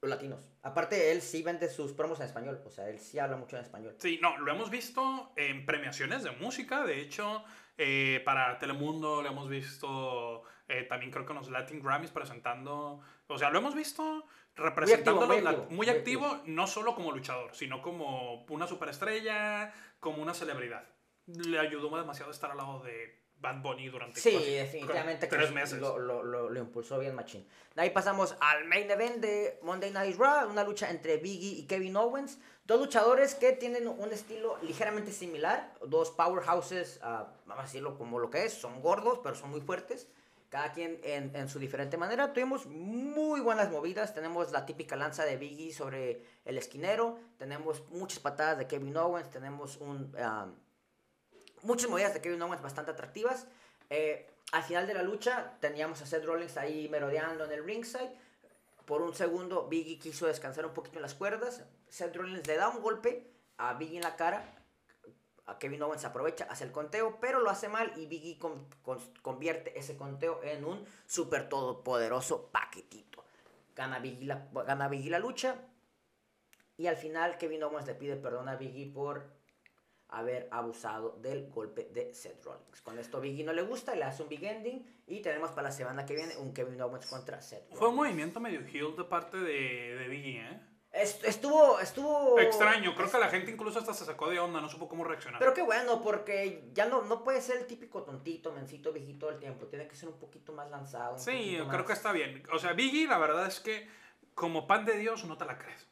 los 0.00 0.08
latinos. 0.08 0.48
Aparte, 0.62 1.12
él 1.12 1.20
sí 1.20 1.42
vende 1.42 1.68
sus 1.68 1.92
promos 1.92 2.18
en 2.20 2.24
español. 2.24 2.62
O 2.64 2.70
sea, 2.70 2.88
él 2.88 2.98
sí 2.98 3.18
habla 3.18 3.36
mucho 3.36 3.58
en 3.58 3.62
español. 3.62 3.94
Sí, 3.98 4.18
no, 4.22 4.38
lo 4.38 4.50
hemos 4.50 4.70
visto 4.70 5.30
en 5.36 5.66
premiaciones 5.66 6.22
de 6.22 6.30
música. 6.30 6.82
De 6.86 6.98
hecho, 6.98 7.44
eh, 7.76 8.22
para 8.24 8.58
Telemundo 8.58 9.20
lo 9.20 9.28
hemos 9.28 9.50
visto 9.50 10.44
eh, 10.66 10.84
también 10.84 11.12
creo 11.12 11.26
que 11.26 11.32
en 11.32 11.40
los 11.40 11.50
Latin 11.50 11.82
Grammys 11.82 12.10
presentando. 12.10 13.02
O 13.26 13.36
sea, 13.36 13.50
lo 13.50 13.58
hemos 13.58 13.74
visto 13.74 14.24
representando 14.56 15.26
muy 15.26 15.36
activo, 15.36 15.66
muy 15.66 15.76
muy 15.76 15.88
activo, 15.90 16.40
no 16.46 16.66
solo 16.66 16.94
como 16.94 17.12
luchador, 17.12 17.54
sino 17.54 17.82
como 17.82 18.46
una 18.46 18.66
superestrella, 18.66 19.74
como 20.00 20.22
una 20.22 20.32
celebridad. 20.32 20.88
Le 21.26 21.58
ayudó 21.58 21.94
demasiado 21.98 22.30
estar 22.30 22.50
al 22.52 22.56
lado 22.56 22.80
de 22.82 23.19
Bad 23.40 23.62
Bunny 23.62 23.88
durante 23.88 24.20
Sí, 24.20 24.32
casi- 24.32 24.50
definitivamente 24.52 25.28
que 25.28 25.36
tres 25.36 25.50
meses. 25.52 25.78
Lo, 25.80 25.98
lo, 25.98 26.22
lo, 26.22 26.48
lo 26.50 26.60
impulsó 26.60 26.98
bien 26.98 27.14
machín. 27.14 27.46
De 27.74 27.82
ahí 27.82 27.90
pasamos 27.90 28.36
al 28.40 28.64
main 28.66 28.90
event 28.90 29.16
de 29.16 29.58
Monday 29.62 29.90
Night 29.90 30.16
Raw, 30.18 30.48
una 30.50 30.62
lucha 30.64 30.90
entre 30.90 31.16
Biggie 31.16 31.58
y 31.60 31.66
Kevin 31.66 31.96
Owens. 31.96 32.38
Dos 32.66 32.78
luchadores 32.78 33.34
que 33.34 33.52
tienen 33.52 33.88
un 33.88 34.12
estilo 34.12 34.58
ligeramente 34.62 35.10
similar, 35.10 35.72
dos 35.86 36.10
powerhouses, 36.10 37.00
ah, 37.02 37.32
vamos 37.46 37.64
a 37.64 37.66
decirlo 37.66 37.96
como 37.98 38.18
lo 38.18 38.30
que 38.30 38.44
es, 38.44 38.52
son 38.52 38.80
gordos, 38.80 39.18
pero 39.22 39.34
son 39.34 39.50
muy 39.50 39.60
fuertes. 39.60 40.06
Cada 40.50 40.72
quien 40.72 41.00
en, 41.04 41.34
en 41.36 41.48
su 41.48 41.60
diferente 41.60 41.96
manera. 41.96 42.32
Tuvimos 42.32 42.66
muy 42.66 43.40
buenas 43.40 43.70
movidas. 43.70 44.12
Tenemos 44.14 44.50
la 44.50 44.66
típica 44.66 44.96
lanza 44.96 45.24
de 45.24 45.36
Biggie 45.36 45.72
sobre 45.72 46.24
el 46.44 46.58
esquinero. 46.58 47.18
Tenemos 47.38 47.88
muchas 47.90 48.18
patadas 48.18 48.58
de 48.58 48.66
Kevin 48.66 48.96
Owens. 48.96 49.30
Tenemos 49.30 49.76
un, 49.76 50.12
ah, 50.18 50.48
muchas 51.62 51.90
movidas 51.90 52.14
de 52.14 52.20
Kevin 52.20 52.42
Owens 52.42 52.62
bastante 52.62 52.90
atractivas. 52.92 53.46
Eh, 53.90 54.28
al 54.52 54.62
final 54.62 54.86
de 54.86 54.94
la 54.94 55.02
lucha 55.02 55.56
teníamos 55.60 56.00
a 56.02 56.06
Seth 56.06 56.24
Rollins 56.24 56.56
ahí 56.56 56.88
merodeando 56.88 57.44
en 57.44 57.52
el 57.52 57.64
ringside. 57.64 58.10
Por 58.84 59.02
un 59.02 59.14
segundo 59.14 59.68
Biggie 59.68 59.98
quiso 59.98 60.26
descansar 60.26 60.66
un 60.66 60.74
poquito 60.74 60.96
en 60.98 61.02
las 61.02 61.14
cuerdas. 61.14 61.64
Seth 61.88 62.14
Rollins 62.16 62.46
le 62.46 62.56
da 62.56 62.68
un 62.68 62.82
golpe 62.82 63.30
a 63.58 63.74
Biggie 63.74 63.96
en 63.98 64.02
la 64.02 64.16
cara. 64.16 64.56
A 65.46 65.58
Kevin 65.58 65.82
Owens 65.82 66.04
aprovecha, 66.04 66.46
hace 66.48 66.62
el 66.64 66.70
conteo, 66.72 67.18
pero 67.20 67.40
lo 67.40 67.50
hace 67.50 67.68
mal 67.68 67.92
y 67.96 68.06
Biggie 68.06 68.38
con- 68.38 68.66
con- 68.82 69.00
convierte 69.22 69.76
ese 69.78 69.96
conteo 69.96 70.40
en 70.44 70.64
un 70.64 70.84
super 71.06 71.48
todopoderoso 71.48 72.50
paquetito. 72.52 73.24
Gana 73.74 73.98
Biggie 73.98 74.26
la, 74.26 74.46
gana 74.66 74.88
Biggie 74.88 75.10
la 75.10 75.18
lucha. 75.18 75.56
Y 76.76 76.86
al 76.86 76.96
final 76.96 77.36
Kevin 77.36 77.62
Owens 77.64 77.86
le 77.86 77.94
pide 77.94 78.16
perdón 78.16 78.48
a 78.48 78.56
Biggie 78.56 78.92
por 78.92 79.24
haber 80.12 80.48
abusado 80.50 81.16
del 81.22 81.48
golpe 81.50 81.88
de 81.92 82.12
Seth 82.14 82.44
Rollins. 82.44 82.80
Con 82.82 82.98
esto 82.98 83.20
Biggie 83.20 83.44
no 83.44 83.52
le 83.52 83.62
gusta, 83.62 83.94
le 83.94 84.04
hace 84.04 84.22
un 84.22 84.28
big 84.28 84.44
ending 84.44 84.84
y 85.06 85.20
tenemos 85.20 85.50
para 85.50 85.64
la 85.68 85.72
semana 85.72 86.04
que 86.06 86.14
viene 86.14 86.36
un 86.36 86.52
Kevin 86.52 86.80
Owens 86.82 87.06
contra 87.06 87.40
Seth 87.40 87.60
Rollins. 87.62 87.78
Fue 87.78 87.88
un 87.88 87.96
movimiento 87.96 88.40
medio 88.40 88.60
heel 88.60 88.96
de 88.96 89.04
parte 89.04 89.36
de, 89.38 89.94
de 89.96 90.08
Biggie, 90.08 90.40
¿eh? 90.40 90.60
Est- 90.92 91.22
estuvo, 91.24 91.78
estuvo... 91.78 92.36
Extraño, 92.40 92.96
creo 92.96 93.08
que 93.08 93.18
la 93.18 93.28
gente 93.28 93.52
incluso 93.52 93.78
hasta 93.78 93.94
se 93.94 94.04
sacó 94.04 94.28
de 94.28 94.40
onda, 94.40 94.60
no 94.60 94.68
supo 94.68 94.88
cómo 94.88 95.04
reaccionar. 95.04 95.38
Pero 95.38 95.54
qué 95.54 95.62
bueno, 95.62 96.02
porque 96.02 96.68
ya 96.72 96.86
no, 96.86 97.02
no 97.02 97.22
puede 97.22 97.40
ser 97.40 97.58
el 97.58 97.66
típico 97.68 98.02
tontito, 98.02 98.50
mencito, 98.50 98.92
viejito 98.92 99.20
todo 99.26 99.30
el 99.30 99.38
tiempo. 99.38 99.66
Tiene 99.66 99.86
que 99.86 99.94
ser 99.94 100.08
un 100.08 100.18
poquito 100.18 100.52
más 100.52 100.68
lanzado. 100.68 101.16
sí, 101.16 101.52
creo 101.54 101.66
más- 101.66 101.84
que 101.86 101.92
está 101.92 102.10
bien. 102.10 102.42
O 102.52 102.58
sea, 102.58 102.72
Biggie, 102.72 103.06
la 103.06 103.18
verdad 103.18 103.46
es 103.46 103.60
que 103.60 103.86
como 104.34 104.66
pan 104.66 104.84
de 104.84 104.96
Dios 104.98 105.24
no 105.26 105.38
te 105.38 105.44
la 105.44 105.58
crees. 105.58 105.86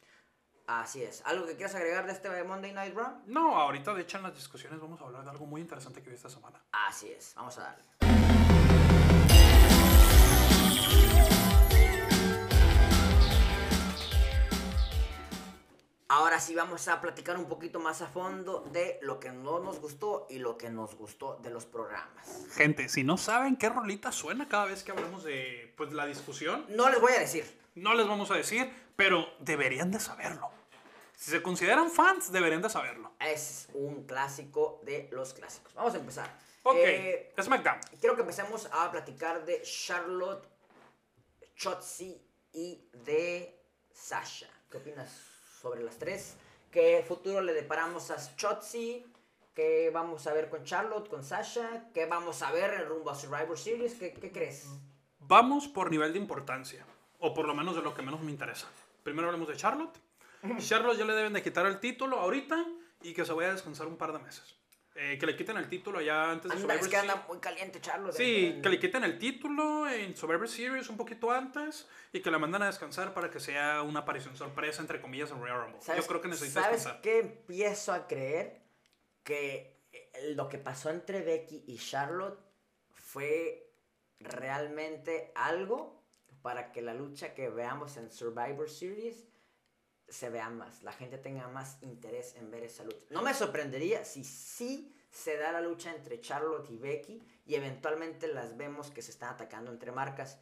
Así 0.69 1.01
es. 1.01 1.23
¿Algo 1.25 1.47
que 1.47 1.55
quieras 1.55 1.73
agregar 1.73 2.05
de 2.05 2.11
este 2.11 2.43
Monday 2.43 2.71
Night 2.71 2.93
Raw? 2.93 3.23
No, 3.25 3.57
ahorita 3.57 3.91
de 3.95 4.03
hecho 4.03 4.17
en 4.17 4.23
las 4.23 4.35
discusiones 4.35 4.79
vamos 4.79 5.01
a 5.01 5.05
hablar 5.05 5.23
de 5.23 5.31
algo 5.31 5.47
muy 5.47 5.61
interesante 5.61 6.03
que 6.03 6.11
vi 6.11 6.15
esta 6.15 6.29
semana. 6.29 6.61
Así 6.71 7.11
es. 7.11 7.33
Vamos 7.35 7.57
a 7.57 7.61
darle. 7.63 7.83
Ahora 16.07 16.39
sí 16.39 16.53
vamos 16.53 16.87
a 16.87 17.01
platicar 17.01 17.37
un 17.37 17.45
poquito 17.45 17.79
más 17.79 18.03
a 18.03 18.07
fondo 18.07 18.67
de 18.71 18.99
lo 19.01 19.19
que 19.19 19.31
no 19.31 19.59
nos 19.59 19.79
gustó 19.79 20.27
y 20.29 20.37
lo 20.37 20.55
que 20.57 20.69
nos 20.69 20.95
gustó 20.95 21.39
de 21.41 21.49
los 21.49 21.65
programas. 21.65 22.45
Gente, 22.51 22.89
si 22.89 23.03
no 23.03 23.17
saben 23.17 23.55
qué 23.55 23.69
rolita 23.69 24.11
suena 24.11 24.47
cada 24.47 24.65
vez 24.65 24.83
que 24.83 24.91
hablamos 24.91 25.23
de 25.23 25.73
pues, 25.77 25.93
la 25.93 26.05
discusión, 26.05 26.65
No 26.69 26.89
les 26.89 27.01
voy 27.01 27.13
a 27.13 27.19
decir. 27.19 27.45
no 27.75 27.93
les 27.95 28.07
vamos 28.07 28.29
a 28.29 28.35
decir, 28.35 28.71
pero 28.95 29.27
deberían 29.39 29.91
de 29.91 29.99
saberlo. 29.99 30.58
Si 31.19 31.31
se 31.31 31.41
consideran 31.41 31.91
fans, 31.91 32.31
deberían 32.31 32.61
de 32.61 32.69
saberlo. 32.69 33.11
Es 33.19 33.67
un 33.73 34.05
clásico 34.05 34.79
de 34.85 35.09
los 35.11 35.33
clásicos. 35.33 35.73
Vamos 35.73 35.93
a 35.93 35.97
empezar. 35.97 36.33
Ok, 36.63 36.77
Eh, 36.77 37.33
SmackDown. 37.41 37.77
quiero 37.99 38.15
que 38.15 38.21
empecemos 38.21 38.69
a 38.71 38.89
platicar 38.89 39.43
de 39.43 39.61
Charlotte, 39.63 40.47
Chotzi 41.57 42.21
y 42.53 42.87
de 42.93 43.53
Sasha. 43.93 44.47
¿Qué 44.71 44.77
opinas 44.77 45.11
sobre 45.61 45.83
las 45.83 45.97
tres? 45.99 46.35
¿Qué 46.71 47.03
futuro 47.05 47.41
le 47.41 47.51
deparamos 47.53 48.11
a 48.11 48.35
Chotzi? 48.37 49.05
¿Qué 49.53 49.89
vamos 49.93 50.25
a 50.25 50.31
ver 50.33 50.49
con 50.49 50.63
Charlotte, 50.63 51.09
con 51.09 51.25
Sasha? 51.25 51.89
¿Qué 51.93 52.05
vamos 52.05 52.41
a 52.43 52.51
ver 52.53 52.75
en 52.75 52.85
rumbo 52.87 53.09
a 53.09 53.15
Survivor 53.15 53.59
Series? 53.59 53.95
¿Qué, 53.95 54.13
qué 54.13 54.31
crees? 54.31 54.67
Vamos 55.19 55.67
por 55.67 55.91
nivel 55.91 56.13
de 56.13 56.19
importancia, 56.19 56.85
o 57.19 57.33
por 57.33 57.45
lo 57.45 57.53
menos 57.53 57.75
de 57.75 57.81
lo 57.81 57.93
que 57.93 58.03
menos 58.03 58.21
me 58.21 58.31
interesa. 58.31 58.67
Primero 59.03 59.27
hablemos 59.27 59.49
de 59.49 59.57
Charlotte. 59.57 59.99
Charlotte 60.59 60.97
ya 60.97 61.05
le 61.05 61.13
deben 61.13 61.33
de 61.33 61.41
quitar 61.43 61.65
el 61.65 61.79
título 61.79 62.19
ahorita 62.19 62.65
y 63.01 63.13
que 63.13 63.25
se 63.25 63.33
vaya 63.33 63.49
a 63.49 63.53
descansar 63.53 63.87
un 63.87 63.97
par 63.97 64.13
de 64.13 64.19
meses. 64.19 64.55
Eh, 64.95 65.17
que 65.17 65.25
le 65.25 65.35
quiten 65.37 65.55
el 65.55 65.69
título 65.69 66.01
ya 66.01 66.29
antes 66.31 66.49
de 66.51 66.57
Anda, 66.57 66.61
Survivor 66.73 66.83
es 66.83 66.87
que 66.89 66.97
anda 66.97 67.25
muy 67.29 67.37
caliente 67.39 67.79
Charlotte. 67.79 68.13
Sí, 68.15 68.47
En- 68.47 68.61
que 68.61 68.67
le 68.69 68.79
quiten 68.79 69.03
el 69.05 69.17
título 69.17 69.87
en 69.89 70.17
Survivor 70.17 70.49
Series 70.49 70.89
un 70.89 70.97
poquito 70.97 71.31
antes 71.31 71.87
y 72.11 72.19
que 72.21 72.29
la 72.31 72.37
mandan 72.37 72.63
a 72.63 72.65
descansar 72.65 73.13
para 73.13 73.29
que 73.31 73.39
sea 73.39 73.81
una 73.83 74.01
aparición 74.01 74.35
sorpresa, 74.35 74.81
entre 74.81 74.99
comillas, 74.99 75.31
en 75.31 75.39
Royal 75.39 75.61
Rumble. 75.61 75.81
¿Sabes- 75.81 76.01
Yo 76.01 76.07
creo 76.07 76.21
que 76.21 76.27
necesita 76.27 76.63
¿Sabes 76.63 76.77
descansar. 76.79 77.01
qué 77.01 77.19
empiezo 77.19 77.93
a 77.93 78.07
creer? 78.07 78.61
Que 79.23 79.79
eh, 79.93 80.33
lo 80.35 80.49
que 80.49 80.57
pasó 80.57 80.89
entre 80.89 81.21
Becky 81.21 81.63
y 81.67 81.77
Charlotte 81.77 82.39
fue 82.91 83.71
realmente 84.19 85.31
algo 85.35 86.03
para 86.41 86.71
que 86.73 86.81
la 86.81 86.93
lucha 86.93 87.33
que 87.33 87.49
veamos 87.49 87.95
en 87.95 88.11
Survivor 88.11 88.69
Series 88.69 89.28
se 90.09 90.29
vea 90.29 90.49
más, 90.49 90.83
la 90.83 90.91
gente 90.91 91.17
tenga 91.17 91.47
más 91.47 91.77
interés 91.81 92.35
en 92.35 92.51
ver 92.51 92.63
esa 92.63 92.83
lucha. 92.83 93.05
No 93.09 93.21
me 93.21 93.33
sorprendería 93.33 94.03
si 94.03 94.23
sí 94.23 94.95
se 95.11 95.37
da 95.37 95.51
la 95.51 95.61
lucha 95.61 95.93
entre 95.93 96.21
Charlotte 96.21 96.69
y 96.69 96.77
Becky 96.77 97.23
y 97.45 97.55
eventualmente 97.55 98.27
las 98.27 98.57
vemos 98.57 98.91
que 98.91 99.01
se 99.01 99.11
están 99.11 99.33
atacando 99.33 99.71
entre 99.71 99.91
marcas. 99.91 100.39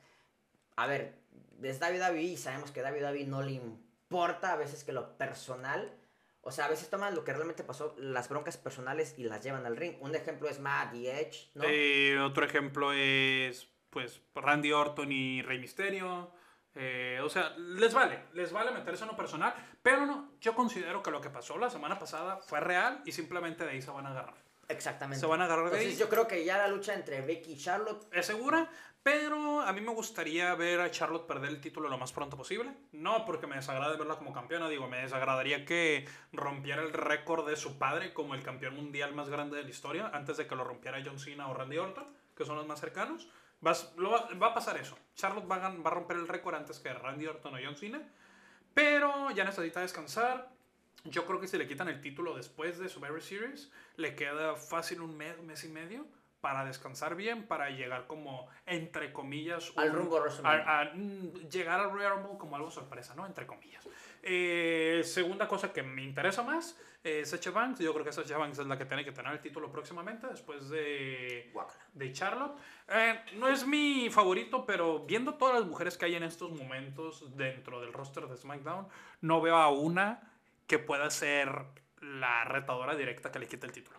A 0.75 0.87
ver, 0.87 1.15
desde 1.57 1.85
WWE 1.85 2.21
y 2.21 2.37
sabemos 2.37 2.71
que 2.71 2.81
WWE 2.81 3.25
no 3.25 3.41
le 3.41 3.53
importa 3.53 4.53
a 4.53 4.57
veces 4.57 4.83
que 4.83 4.91
lo 4.91 5.17
personal, 5.17 5.91
o 6.41 6.51
sea, 6.51 6.65
a 6.65 6.69
veces 6.69 6.89
toman 6.89 7.15
lo 7.15 7.23
que 7.23 7.33
realmente 7.33 7.63
pasó, 7.63 7.95
las 7.97 8.29
broncas 8.29 8.57
personales 8.57 9.15
y 9.17 9.23
las 9.23 9.43
llevan 9.43 9.65
al 9.65 9.75
ring. 9.75 9.95
Un 10.01 10.15
ejemplo 10.15 10.49
es 10.49 10.59
Matt 10.59 10.93
Edge, 10.93 11.49
¿no? 11.55 11.63
Eh, 11.65 12.19
otro 12.19 12.45
ejemplo 12.45 12.93
es, 12.93 13.67
pues, 13.89 14.21
Randy 14.35 14.71
Orton 14.71 15.11
y 15.11 15.41
Rey 15.41 15.59
Mysterio. 15.59 16.31
Eh, 16.79 17.19
o 17.23 17.29
sea, 17.29 17.55
les 17.57 17.91
vale, 17.93 18.25
les 18.33 18.51
vale 18.51 18.69
meterse 18.71 19.03
en 19.03 19.09
lo 19.09 19.15
personal, 19.17 19.53
pero 19.81 20.05
no, 20.05 20.33
yo 20.39 20.53
considero 20.53 21.01
que 21.01 21.09
lo 21.09 21.19
que 21.19 21.31
pasó 21.31 21.57
la 21.57 21.71
semana 21.71 21.97
pasada 21.97 22.37
fue 22.37 22.59
real 22.59 23.01
y 23.03 23.11
simplemente 23.11 23.63
de 23.65 23.71
ahí 23.71 23.81
se 23.81 23.89
van 23.89 24.05
a 24.05 24.11
agarrar. 24.11 24.35
Exactamente. 24.69 25.19
Se 25.19 25.25
van 25.25 25.41
a 25.41 25.45
agarrar 25.45 25.65
de 25.65 25.77
Entonces 25.77 25.93
ahí. 25.93 25.99
yo 25.99 26.09
creo 26.09 26.27
que 26.27 26.45
ya 26.45 26.57
la 26.57 26.67
lucha 26.67 26.93
entre 26.93 27.21
Becky 27.21 27.53
y 27.53 27.57
Charlotte 27.57 28.05
Es 28.11 28.25
segura, 28.25 28.69
pero 29.01 29.61
a 29.61 29.71
mí 29.71 29.79
me 29.81 29.93
gustaría 29.93 30.53
ver 30.55 30.81
a 30.81 30.91
Charlotte 30.91 31.25
perder 31.25 31.49
el 31.49 31.61
título 31.61 31.87
lo 31.87 31.97
más 31.97 32.11
pronto 32.11 32.35
posible. 32.37 32.71
No 32.91 33.25
porque 33.25 33.47
me 33.47 33.55
desagrade 33.55 33.97
verla 33.97 34.17
como 34.17 34.33
campeona, 34.33 34.67
digo, 34.67 34.87
me 34.87 34.97
desagradaría 34.97 35.65
que 35.65 36.07
rompiera 36.33 36.83
el 36.83 36.91
récord 36.91 37.47
de 37.47 37.55
su 37.55 37.79
padre 37.79 38.13
como 38.13 38.35
el 38.35 38.43
campeón 38.43 38.75
mundial 38.75 39.15
más 39.15 39.29
grande 39.29 39.55
de 39.57 39.63
la 39.63 39.69
historia 39.69 40.11
antes 40.13 40.37
de 40.37 40.45
que 40.45 40.55
lo 40.55 40.63
rompiera 40.65 41.01
John 41.03 41.17
Cena 41.17 41.47
o 41.47 41.53
Randy 41.53 41.77
Orton, 41.77 42.05
que 42.35 42.45
son 42.45 42.57
los 42.57 42.67
más 42.67 42.81
cercanos. 42.81 43.29
Va, 43.65 43.73
va 44.41 44.47
a 44.47 44.53
pasar 44.53 44.77
eso. 44.77 44.97
Charlotte 45.15 45.49
va 45.49 45.55
a, 45.55 45.69
va 45.69 45.89
a 45.89 45.93
romper 45.93 46.17
el 46.17 46.27
récord 46.27 46.55
antes 46.55 46.79
que 46.79 46.93
Randy 46.93 47.25
Orton 47.25 47.55
o 47.55 47.57
John 47.63 47.75
Cena, 47.75 48.01
pero 48.73 49.31
ya 49.31 49.43
necesita 49.43 49.81
descansar. 49.81 50.49
Yo 51.05 51.25
creo 51.25 51.39
que 51.39 51.47
si 51.47 51.57
le 51.57 51.67
quitan 51.67 51.87
el 51.87 52.01
título 52.01 52.35
después 52.35 52.77
de 52.77 52.89
Survivor 52.89 53.21
Series, 53.21 53.71
le 53.95 54.15
queda 54.15 54.55
fácil 54.55 55.01
un 55.01 55.15
mes, 55.15 55.39
mes 55.41 55.63
y 55.63 55.69
medio 55.69 56.05
para 56.41 56.63
descansar 56.65 57.15
bien, 57.15 57.47
para 57.47 57.69
llegar 57.71 58.05
como, 58.07 58.47
entre 58.65 59.11
comillas, 59.11 59.73
Al 59.75 59.89
un- 59.91 59.95
rumbo 59.97 60.17
a 60.17 60.21
WrestleMania. 60.21 60.63
a- 60.65 60.81
a, 60.81 60.85
mm, 60.93 61.49
llegar 61.49 61.79
al 61.79 61.91
Royal 61.91 62.11
Rumble 62.17 62.37
como 62.37 62.55
algo 62.55 62.69
sorpresa, 62.71 63.15
¿no? 63.15 63.25
Entre 63.25 63.45
comillas. 63.47 63.87
Eh, 64.23 65.01
segunda 65.03 65.47
cosa 65.47 65.71
que 65.73 65.81
me 65.83 66.03
interesa 66.03 66.43
más 66.43 66.79
es 67.03 67.29
Sacha 67.29 67.51
Banks. 67.51 67.79
Yo 67.79 67.93
creo 67.93 68.05
que 68.05 68.11
Sacha 68.11 68.37
Banks 68.37 68.59
es 68.59 68.67
la 68.67 68.77
que 68.77 68.85
tiene 68.85 69.03
que 69.05 69.11
tener 69.11 69.31
el 69.31 69.39
título 69.39 69.71
próximamente 69.71 70.27
después 70.27 70.69
de, 70.69 71.49
Guácala. 71.53 71.79
de 71.93 72.11
Charlotte. 72.11 72.57
Eh, 72.89 73.19
no 73.37 73.47
es 73.47 73.65
mi 73.65 74.09
favorito, 74.11 74.65
pero 74.65 74.99
viendo 75.05 75.35
todas 75.35 75.55
las 75.59 75.65
mujeres 75.65 75.97
que 75.97 76.05
hay 76.05 76.15
en 76.15 76.23
estos 76.23 76.51
momentos 76.51 77.35
dentro 77.37 77.79
del 77.81 77.93
roster 77.93 78.27
de 78.27 78.35
SmackDown, 78.37 78.87
no 79.21 79.41
veo 79.41 79.55
a 79.55 79.69
una 79.69 80.21
que 80.67 80.77
pueda 80.79 81.09
ser 81.09 81.49
la 82.01 82.43
retadora 82.43 82.95
directa 82.95 83.31
que 83.31 83.39
le 83.39 83.47
quite 83.47 83.65
el 83.65 83.71
título. 83.71 83.97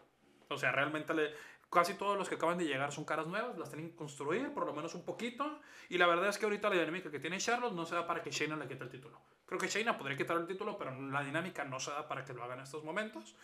O 0.50 0.56
sea, 0.56 0.72
realmente 0.72 1.12
le- 1.14 1.32
casi 1.70 1.94
todos 1.94 2.16
los 2.16 2.28
que 2.28 2.36
acaban 2.36 2.58
de 2.58 2.64
llegar 2.64 2.92
son 2.92 3.04
caras 3.04 3.26
nuevas, 3.26 3.58
las 3.58 3.68
tienen 3.68 3.90
que 3.90 3.96
construir 3.96 4.52
por 4.52 4.66
lo 4.66 4.72
menos 4.72 4.94
un 4.94 5.04
poquito. 5.04 5.60
Y 5.88 5.98
la 5.98 6.06
verdad 6.06 6.28
es 6.28 6.38
que 6.38 6.44
ahorita 6.44 6.68
la 6.68 6.76
dinámica 6.76 7.10
que 7.10 7.20
tiene 7.20 7.38
Charlotte 7.38 7.74
no 7.74 7.84
se 7.86 7.94
da 7.94 8.06
para 8.06 8.22
que 8.22 8.30
Shayna 8.30 8.56
le 8.56 8.66
quite 8.66 8.84
el 8.84 8.90
título. 8.90 9.20
Creo 9.46 9.58
que 9.58 9.68
Shayna 9.68 9.96
podría 9.96 10.16
quitar 10.16 10.36
el 10.36 10.46
título, 10.46 10.76
pero 10.76 10.98
la 11.10 11.22
dinámica 11.22 11.64
no 11.64 11.80
se 11.80 11.90
da 11.90 12.06
para 12.06 12.24
que 12.24 12.32
lo 12.32 12.42
haga 12.42 12.54
en 12.54 12.60
estos 12.60 12.84
momentos. 12.84 13.34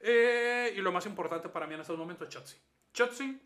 Eh, 0.00 0.74
y 0.76 0.80
lo 0.80 0.92
más 0.92 1.06
importante 1.06 1.48
para 1.48 1.66
mí 1.66 1.74
en 1.74 1.80
estos 1.80 1.98
momentos 1.98 2.28
es 2.28 2.34
Chotzi. 2.34 2.56
Chotzi 2.92 3.40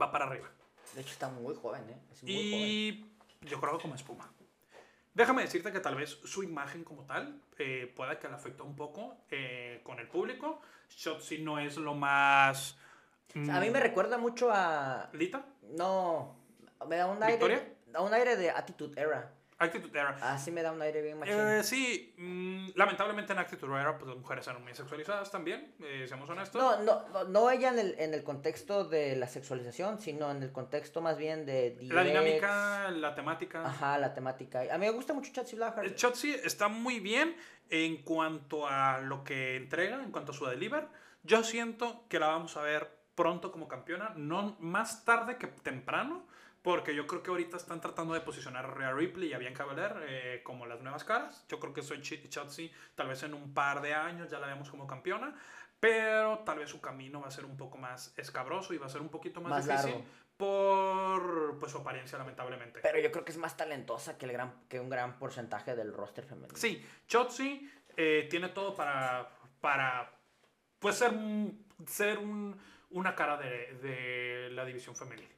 va 0.00 0.10
para 0.10 0.26
arriba. 0.26 0.48
De 0.94 1.00
hecho 1.00 1.10
está 1.10 1.28
muy 1.28 1.54
joven, 1.54 1.88
¿eh? 1.90 1.98
Es 2.12 2.22
muy 2.22 2.32
joven. 2.32 2.52
Y 2.52 3.46
yo 3.48 3.60
creo 3.60 3.76
que 3.76 3.82
como 3.82 3.94
espuma. 3.94 4.32
Déjame 5.14 5.42
decirte 5.42 5.72
que 5.72 5.80
tal 5.80 5.94
vez 5.94 6.10
su 6.10 6.42
imagen 6.42 6.84
como 6.84 7.04
tal 7.06 7.40
eh, 7.58 7.92
pueda 7.96 8.18
que 8.18 8.28
le 8.28 8.34
afecte 8.34 8.62
un 8.62 8.76
poco 8.76 9.16
eh, 9.30 9.80
con 9.82 9.98
el 9.98 10.08
público. 10.08 10.60
Shotzi 10.90 11.38
no 11.38 11.58
es 11.58 11.76
lo 11.76 11.94
más... 11.94 12.78
O 13.30 13.44
sea, 13.44 13.56
a 13.56 13.60
mí 13.60 13.70
me 13.70 13.80
recuerda 13.80 14.18
mucho 14.18 14.50
a... 14.52 15.10
¿Lita? 15.12 15.44
No, 15.62 16.36
me 16.88 16.96
da 16.96 17.06
un 17.06 17.18
¿Victoria? 17.20 17.58
aire... 17.58 17.76
Da 17.86 18.00
un 18.00 18.12
aire 18.14 18.36
de 18.36 18.50
Attitude 18.50 19.00
Era. 19.00 19.32
Actitude 19.58 19.98
Era. 19.98 20.10
Así 20.20 20.50
me 20.50 20.62
da 20.62 20.70
un 20.70 20.82
aire 20.82 21.00
bien 21.00 21.18
machín. 21.18 21.34
Eh, 21.34 21.62
sí, 21.62 22.14
mm, 22.18 22.70
lamentablemente 22.74 23.32
en 23.32 23.38
Actitude 23.38 23.80
Era 23.80 23.96
pues 23.96 24.08
las 24.08 24.18
mujeres 24.18 24.46
eran 24.46 24.62
muy 24.62 24.74
sexualizadas 24.74 25.30
también, 25.30 25.74
eh, 25.82 26.04
seamos 26.06 26.28
honestos. 26.28 26.60
No, 26.60 26.82
no, 26.82 27.08
no, 27.08 27.24
no 27.24 27.50
ella 27.50 27.70
en 27.70 27.78
el, 27.78 27.94
en 27.98 28.12
el 28.12 28.22
contexto 28.22 28.84
de 28.84 29.16
la 29.16 29.28
sexualización, 29.28 29.98
sino 29.98 30.30
en 30.30 30.42
el 30.42 30.52
contexto 30.52 31.00
más 31.00 31.16
bien 31.16 31.46
de... 31.46 31.78
la 31.80 32.04
dinámica, 32.04 32.90
la 32.90 33.14
temática. 33.14 33.66
Ajá, 33.66 33.96
la 33.98 34.12
temática. 34.12 34.60
A 34.70 34.76
mí 34.76 34.86
me 34.86 34.92
gusta 34.92 35.14
mucho 35.14 35.32
Chatsy 35.32 35.56
Blackheart. 35.56 35.94
Chotzi 35.94 36.34
está 36.34 36.68
muy 36.68 37.00
bien 37.00 37.34
en 37.70 38.02
cuanto 38.02 38.68
a 38.68 38.98
lo 38.98 39.24
que 39.24 39.56
entrega, 39.56 40.02
en 40.02 40.12
cuanto 40.12 40.32
a 40.32 40.34
su 40.34 40.44
deliver. 40.44 40.86
Yo 41.22 41.42
siento 41.42 42.04
que 42.08 42.20
la 42.20 42.28
vamos 42.28 42.56
a 42.56 42.62
ver 42.62 42.95
pronto 43.16 43.50
como 43.50 43.66
campeona, 43.66 44.12
no 44.14 44.56
más 44.60 45.04
tarde 45.04 45.36
que 45.38 45.48
temprano, 45.48 46.24
porque 46.62 46.94
yo 46.94 47.06
creo 47.06 47.22
que 47.22 47.30
ahorita 47.30 47.56
están 47.56 47.80
tratando 47.80 48.12
de 48.14 48.20
posicionar 48.20 48.66
a 48.66 48.68
Rhea 48.68 48.92
Ripley 48.92 49.30
y 49.30 49.32
a 49.32 49.38
Bianca 49.38 49.64
Belair 49.64 49.92
eh, 50.08 50.40
como 50.44 50.66
las 50.66 50.80
nuevas 50.82 51.02
caras. 51.02 51.44
Yo 51.48 51.58
creo 51.58 51.72
que 51.72 51.82
soy 51.82 52.00
Chotzi, 52.02 52.70
tal 52.94 53.08
vez 53.08 53.22
en 53.22 53.34
un 53.34 53.54
par 53.54 53.80
de 53.80 53.94
años 53.94 54.30
ya 54.30 54.38
la 54.38 54.46
vemos 54.48 54.68
como 54.70 54.86
campeona, 54.86 55.34
pero 55.80 56.40
tal 56.40 56.58
vez 56.58 56.68
su 56.70 56.80
camino 56.80 57.20
va 57.20 57.28
a 57.28 57.30
ser 57.30 57.44
un 57.44 57.56
poco 57.56 57.78
más 57.78 58.12
escabroso 58.18 58.74
y 58.74 58.78
va 58.78 58.86
a 58.86 58.90
ser 58.90 59.00
un 59.00 59.08
poquito 59.08 59.40
más, 59.40 59.50
Más 59.50 59.66
difícil 59.66 59.90
largo. 59.92 60.04
por 60.36 61.58
pues, 61.58 61.72
su 61.72 61.78
apariencia, 61.78 62.18
lamentablemente. 62.18 62.80
Pero 62.82 62.98
yo 62.98 63.10
creo 63.12 63.24
que 63.24 63.32
es 63.32 63.38
más 63.38 63.56
talentosa 63.56 64.18
que, 64.18 64.26
el 64.26 64.32
gran, 64.32 64.52
que 64.68 64.78
un 64.80 64.90
gran 64.90 65.18
porcentaje 65.18 65.74
del 65.74 65.92
roster 65.94 66.24
femenino. 66.24 66.56
Sí, 66.58 66.84
Chotzi 67.06 67.70
eh, 67.96 68.26
tiene 68.28 68.48
todo 68.48 68.74
para, 68.74 69.30
para 69.60 70.10
pues 70.80 70.96
ser, 70.96 71.12
ser 71.86 72.18
un- 72.18 72.58
una 72.96 73.14
cara 73.14 73.36
de, 73.36 73.74
de 73.82 74.50
la 74.50 74.64
división 74.64 74.96
femenil. 74.96 75.28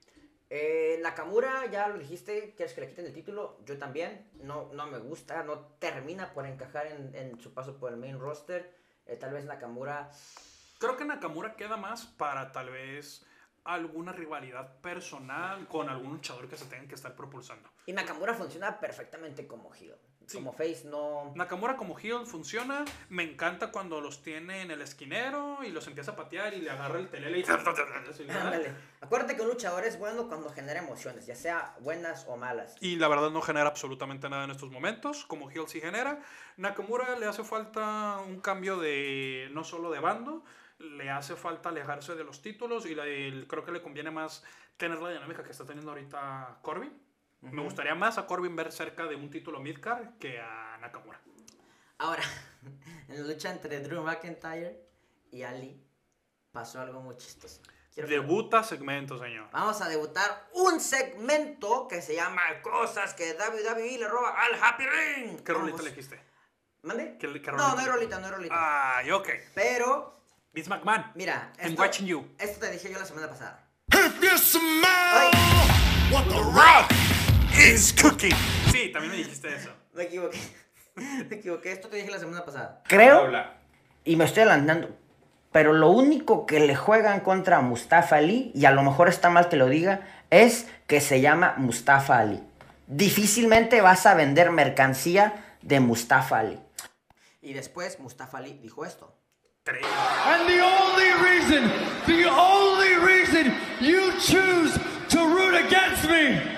Eh, 0.50 0.98
Nakamura, 1.02 1.66
ya 1.66 1.88
lo 1.88 1.98
dijiste, 1.98 2.54
quieres 2.54 2.72
que 2.72 2.80
le 2.80 2.88
quiten 2.88 3.06
el 3.06 3.12
título. 3.12 3.58
Yo 3.66 3.76
también. 3.78 4.30
No, 4.42 4.70
no 4.72 4.86
me 4.86 4.98
gusta, 4.98 5.42
no 5.42 5.58
termina 5.78 6.32
por 6.32 6.46
encajar 6.46 6.86
en, 6.86 7.14
en 7.14 7.38
su 7.40 7.52
paso 7.52 7.76
por 7.78 7.92
el 7.92 7.98
main 7.98 8.18
roster. 8.18 8.74
Eh, 9.06 9.16
tal 9.16 9.32
vez 9.32 9.44
Nakamura. 9.44 10.10
Creo 10.78 10.96
que 10.96 11.04
Nakamura 11.04 11.56
queda 11.56 11.76
más 11.76 12.06
para 12.06 12.52
tal 12.52 12.70
vez 12.70 13.26
alguna 13.64 14.12
rivalidad 14.12 14.80
personal 14.80 15.66
con 15.66 15.88
algún 15.88 16.12
luchador 16.12 16.48
que 16.48 16.56
se 16.56 16.64
tenga 16.66 16.86
que 16.88 16.94
estar 16.94 17.14
propulsando. 17.14 17.68
Y 17.86 17.92
Nakamura 17.92 18.34
funciona 18.34 18.78
perfectamente 18.78 19.46
como 19.46 19.74
heel. 19.74 19.96
Sí. 20.28 20.36
Como 20.36 20.52
face, 20.52 20.82
no. 20.84 21.32
Nakamura 21.34 21.74
como 21.76 21.98
heel 21.98 22.26
funciona. 22.26 22.84
Me 23.08 23.22
encanta 23.22 23.72
cuando 23.72 24.00
los 24.02 24.22
tiene 24.22 24.60
en 24.60 24.70
el 24.70 24.82
esquinero 24.82 25.58
y 25.64 25.70
los 25.70 25.86
empieza 25.86 26.10
a 26.10 26.16
patear 26.16 26.52
y 26.52 26.60
le 26.60 26.70
agarra 26.70 26.98
el 26.98 27.08
telele 27.08 27.38
y... 27.38 27.44
Ándale. 28.28 28.72
Acuérdate 29.00 29.36
que 29.36 29.42
un 29.42 29.48
luchador 29.48 29.84
es 29.84 29.98
bueno 29.98 30.28
cuando 30.28 30.50
genera 30.50 30.80
emociones, 30.80 31.24
ya 31.26 31.34
sea 31.34 31.74
buenas 31.80 32.26
o 32.28 32.36
malas. 32.36 32.76
Y 32.80 32.96
la 32.96 33.08
verdad 33.08 33.30
no 33.30 33.40
genera 33.40 33.68
absolutamente 33.68 34.28
nada 34.28 34.44
en 34.44 34.50
estos 34.50 34.70
momentos. 34.70 35.24
Como 35.24 35.50
Hill 35.50 35.64
sí 35.66 35.80
genera. 35.80 36.20
Nakamura 36.58 37.18
le 37.18 37.24
hace 37.26 37.42
falta 37.42 38.18
un 38.26 38.40
cambio 38.40 38.76
de 38.78 39.48
no 39.52 39.64
solo 39.64 39.90
de 39.90 40.00
bando, 40.00 40.44
le 40.78 41.08
hace 41.10 41.36
falta 41.36 41.70
alejarse 41.70 42.14
de 42.16 42.24
los 42.24 42.42
títulos 42.42 42.84
y 42.86 42.94
la- 42.94 43.06
el- 43.06 43.46
creo 43.46 43.64
que 43.64 43.72
le 43.72 43.80
conviene 43.80 44.10
más 44.10 44.44
tener 44.76 44.98
la 45.00 45.08
dinámica 45.10 45.42
que 45.42 45.50
está 45.52 45.64
teniendo 45.64 45.90
ahorita 45.92 46.58
Corbin. 46.62 46.92
Me 47.40 47.62
gustaría 47.62 47.94
más 47.94 48.18
a 48.18 48.26
Corbin 48.26 48.56
ver 48.56 48.72
cerca 48.72 49.04
de 49.06 49.14
un 49.14 49.30
título 49.30 49.60
midcard 49.60 50.18
que 50.18 50.40
a 50.40 50.76
Nakamura. 50.80 51.20
Ahora, 51.98 52.22
en 53.08 53.22
la 53.22 53.28
lucha 53.32 53.50
entre 53.50 53.80
Drew 53.80 54.02
McIntyre 54.02 54.80
y 55.30 55.42
Ali 55.42 55.80
pasó 56.52 56.80
algo 56.80 57.00
muy 57.00 57.16
chistoso. 57.16 57.60
Quiero 57.94 58.08
que- 58.08 58.14
Debuta 58.14 58.62
segmento, 58.62 59.18
señor. 59.18 59.48
Vamos 59.52 59.80
a 59.80 59.88
debutar 59.88 60.48
un 60.52 60.80
segmento 60.80 61.86
que 61.88 62.02
se 62.02 62.14
llama 62.14 62.42
Cosas 62.62 63.14
que 63.14 63.32
WWE 63.34 63.98
le 63.98 64.08
roba 64.08 64.30
al 64.40 64.54
Happy 64.62 64.84
Ring. 64.86 65.40
¿Qué 65.42 65.52
rolita 65.52 65.72
Vamos. 65.78 65.84
le 65.84 65.90
dijiste? 65.90 66.20
¿Mande? 66.82 67.18
¿Qué- 67.18 67.40
qué 67.42 67.52
no, 67.52 67.56
rolita? 67.58 67.74
no 67.74 67.78
hay 67.80 67.86
rolita, 67.86 68.18
no 68.20 68.26
hay 68.26 68.32
rolita. 68.32 68.96
Ay, 68.98 69.10
ok. 69.10 69.28
Pero, 69.54 70.20
Vince 70.52 70.70
McMahon. 70.70 71.12
mira. 71.14 71.52
I'm 71.62 71.76
watching 71.78 72.06
you. 72.06 72.28
Esto 72.38 72.60
te 72.60 72.70
dije 72.72 72.90
yo 72.92 72.98
la 72.98 73.04
semana 73.06 73.28
pasada. 73.28 73.64
If 73.92 74.20
you 74.22 74.36
smell 74.38 74.84
Ay, 74.84 75.30
what 76.12 76.24
the 76.28 76.40
rock 76.40 76.90
Is 77.58 77.92
cooking. 77.92 78.34
Sí, 78.70 78.90
también 78.92 79.10
me 79.12 79.16
dijiste 79.18 79.48
eso. 79.54 79.70
me 79.92 80.04
equivoqué. 80.04 80.38
me 81.28 81.36
equivoqué. 81.36 81.72
Esto 81.72 81.88
te 81.88 81.96
dije 81.96 82.10
la 82.10 82.18
semana 82.18 82.44
pasada. 82.44 82.82
Creo, 82.86 83.18
Habla. 83.24 83.54
y 84.04 84.16
me 84.16 84.24
estoy 84.24 84.42
adelantando, 84.44 84.96
pero 85.50 85.72
lo 85.72 85.90
único 85.90 86.46
que 86.46 86.60
le 86.60 86.76
juegan 86.76 87.20
contra 87.20 87.60
Mustafa 87.60 88.16
Ali, 88.16 88.52
y 88.54 88.64
a 88.66 88.70
lo 88.70 88.82
mejor 88.82 89.08
está 89.08 89.28
mal 89.30 89.48
que 89.48 89.56
lo 89.56 89.66
diga, 89.66 90.02
es 90.30 90.66
que 90.86 91.00
se 91.00 91.20
llama 91.20 91.54
Mustafa 91.56 92.18
Ali. 92.18 92.40
Difícilmente 92.86 93.80
vas 93.80 94.06
a 94.06 94.14
vender 94.14 94.50
mercancía 94.50 95.56
de 95.62 95.80
Mustafa 95.80 96.38
Ali. 96.38 96.58
Y 97.42 97.54
después 97.54 97.98
Mustafa 97.98 98.38
Ali 98.38 98.54
dijo 98.62 98.84
esto. 98.84 99.14
And 99.66 100.46
the 100.48 100.62
only 100.62 101.12
reason, 101.22 101.70
the 102.06 102.26
only 102.26 102.94
reason 103.04 103.52
you 103.80 104.12
choose 104.18 104.78
to 105.10 105.18
root 105.26 105.54
against 105.54 106.08
me 106.08 106.57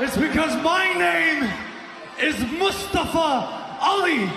is 0.00 0.16
because 0.18 0.54
my 0.62 0.92
name 0.92 1.48
is 2.20 2.36
Mustafa 2.58 3.78
Ali. 3.80 4.30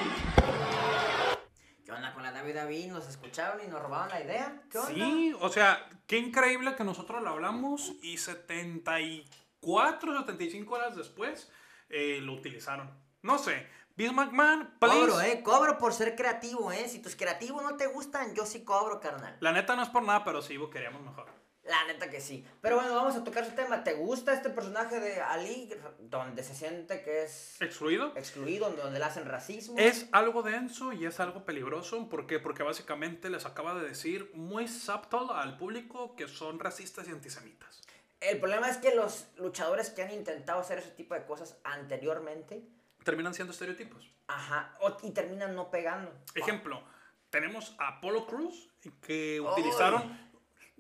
¿Qué 1.84 1.92
onda 1.92 2.14
con 2.14 2.24
la 2.24 2.32
WWE? 2.32 2.88
¿Nos 2.88 3.10
escucharon 3.10 3.60
y 3.66 3.68
nos 3.68 3.82
robaron 3.82 4.08
la 4.08 4.24
idea? 4.24 4.62
¿Qué 4.72 4.78
onda? 4.78 4.94
Sí, 4.94 5.36
o 5.38 5.50
sea, 5.50 5.86
qué 6.08 6.18
increíble 6.18 6.76
que 6.76 6.86
nosotros 6.86 7.22
lo 7.22 7.32
hablamos 7.32 7.92
y 8.02 8.18
74, 8.18 10.20
75 10.20 10.74
horas 10.74 10.96
después 10.96 11.52
eh, 11.90 12.20
lo 12.22 12.34
utilizaron. 12.34 12.90
No 13.22 13.38
sé, 13.38 13.68
Vince 13.98 14.14
McMahon, 14.14 14.76
please. 14.80 14.98
Cobro, 14.98 15.22
eh, 15.22 15.44
cobro 15.44 15.78
por 15.78 15.92
ser 15.92 16.16
creativo, 16.16 16.72
eh. 16.72 16.88
Si 16.88 17.02
tus 17.02 17.18
creativos 17.18 17.62
no 17.64 17.76
te 17.76 17.88
gustan, 17.88 18.34
yo 18.34 18.46
sí 18.46 18.64
cobro, 18.64 19.02
carnal. 19.02 19.36
La 19.42 19.52
neta 19.52 19.76
no 19.76 19.84
es 19.84 19.90
por 19.90 20.04
nada, 20.04 20.24
pero 20.24 20.42
sí 20.42 20.58
queríamos 20.72 21.02
mejor. 21.02 21.39
La 21.70 21.86
neta 21.86 22.10
que 22.10 22.20
sí. 22.20 22.44
Pero 22.62 22.78
bueno, 22.78 22.96
vamos 22.96 23.16
a 23.16 23.24
tocar 23.24 23.44
ese 23.44 23.52
tema. 23.52 23.84
¿Te 23.84 23.94
gusta 23.94 24.34
este 24.34 24.50
personaje 24.50 25.00
de 25.00 25.22
Ali, 25.22 25.70
donde 26.00 26.44
se 26.44 26.56
siente 26.56 27.04
que 27.04 27.24
es 27.24 27.62
¿Excluido? 27.62 28.12
excluido, 28.16 28.72
donde 28.72 28.98
le 28.98 29.06
hacen 29.06 29.26
racismo? 29.26 29.76
Es 29.78 30.08
algo 30.12 30.42
denso 30.42 30.94
y 30.94 31.06
es 31.06 31.20
algo 31.20 31.46
peligroso. 31.46 32.10
¿Por 32.10 32.26
qué? 32.26 32.40
Porque 32.40 32.64
básicamente 32.64 33.30
les 33.30 33.46
acaba 33.46 33.76
de 33.76 33.88
decir 33.88 34.32
muy 34.34 34.68
subtle 34.68 35.28
al 35.34 35.58
público 35.58 36.16
que 36.16 36.28
son 36.28 36.60
racistas 36.60 37.08
y 37.08 37.12
antisemitas. 37.12 37.82
El 38.20 38.40
problema 38.40 38.68
es 38.70 38.78
que 38.78 38.96
los 38.96 39.28
luchadores 39.38 39.92
que 39.92 40.02
han 40.02 40.12
intentado 40.12 40.60
hacer 40.62 40.80
ese 40.80 40.90
tipo 40.92 41.14
de 41.14 41.24
cosas 41.26 41.58
anteriormente, 41.64 42.64
Terminan 43.04 43.34
siendo 43.36 43.54
estereotipos. 43.54 44.10
ajá, 44.28 44.76
o- 44.82 44.98
y 45.04 45.12
terminan 45.12 45.56
no 45.56 45.70
pegando. 45.70 46.12
Ejemplo, 46.36 46.84
tenemos 47.30 47.76
a 47.78 47.98
Apollo 47.98 48.26
Cruz 48.26 48.70
que 49.02 49.40
utilizaron. 49.40 50.29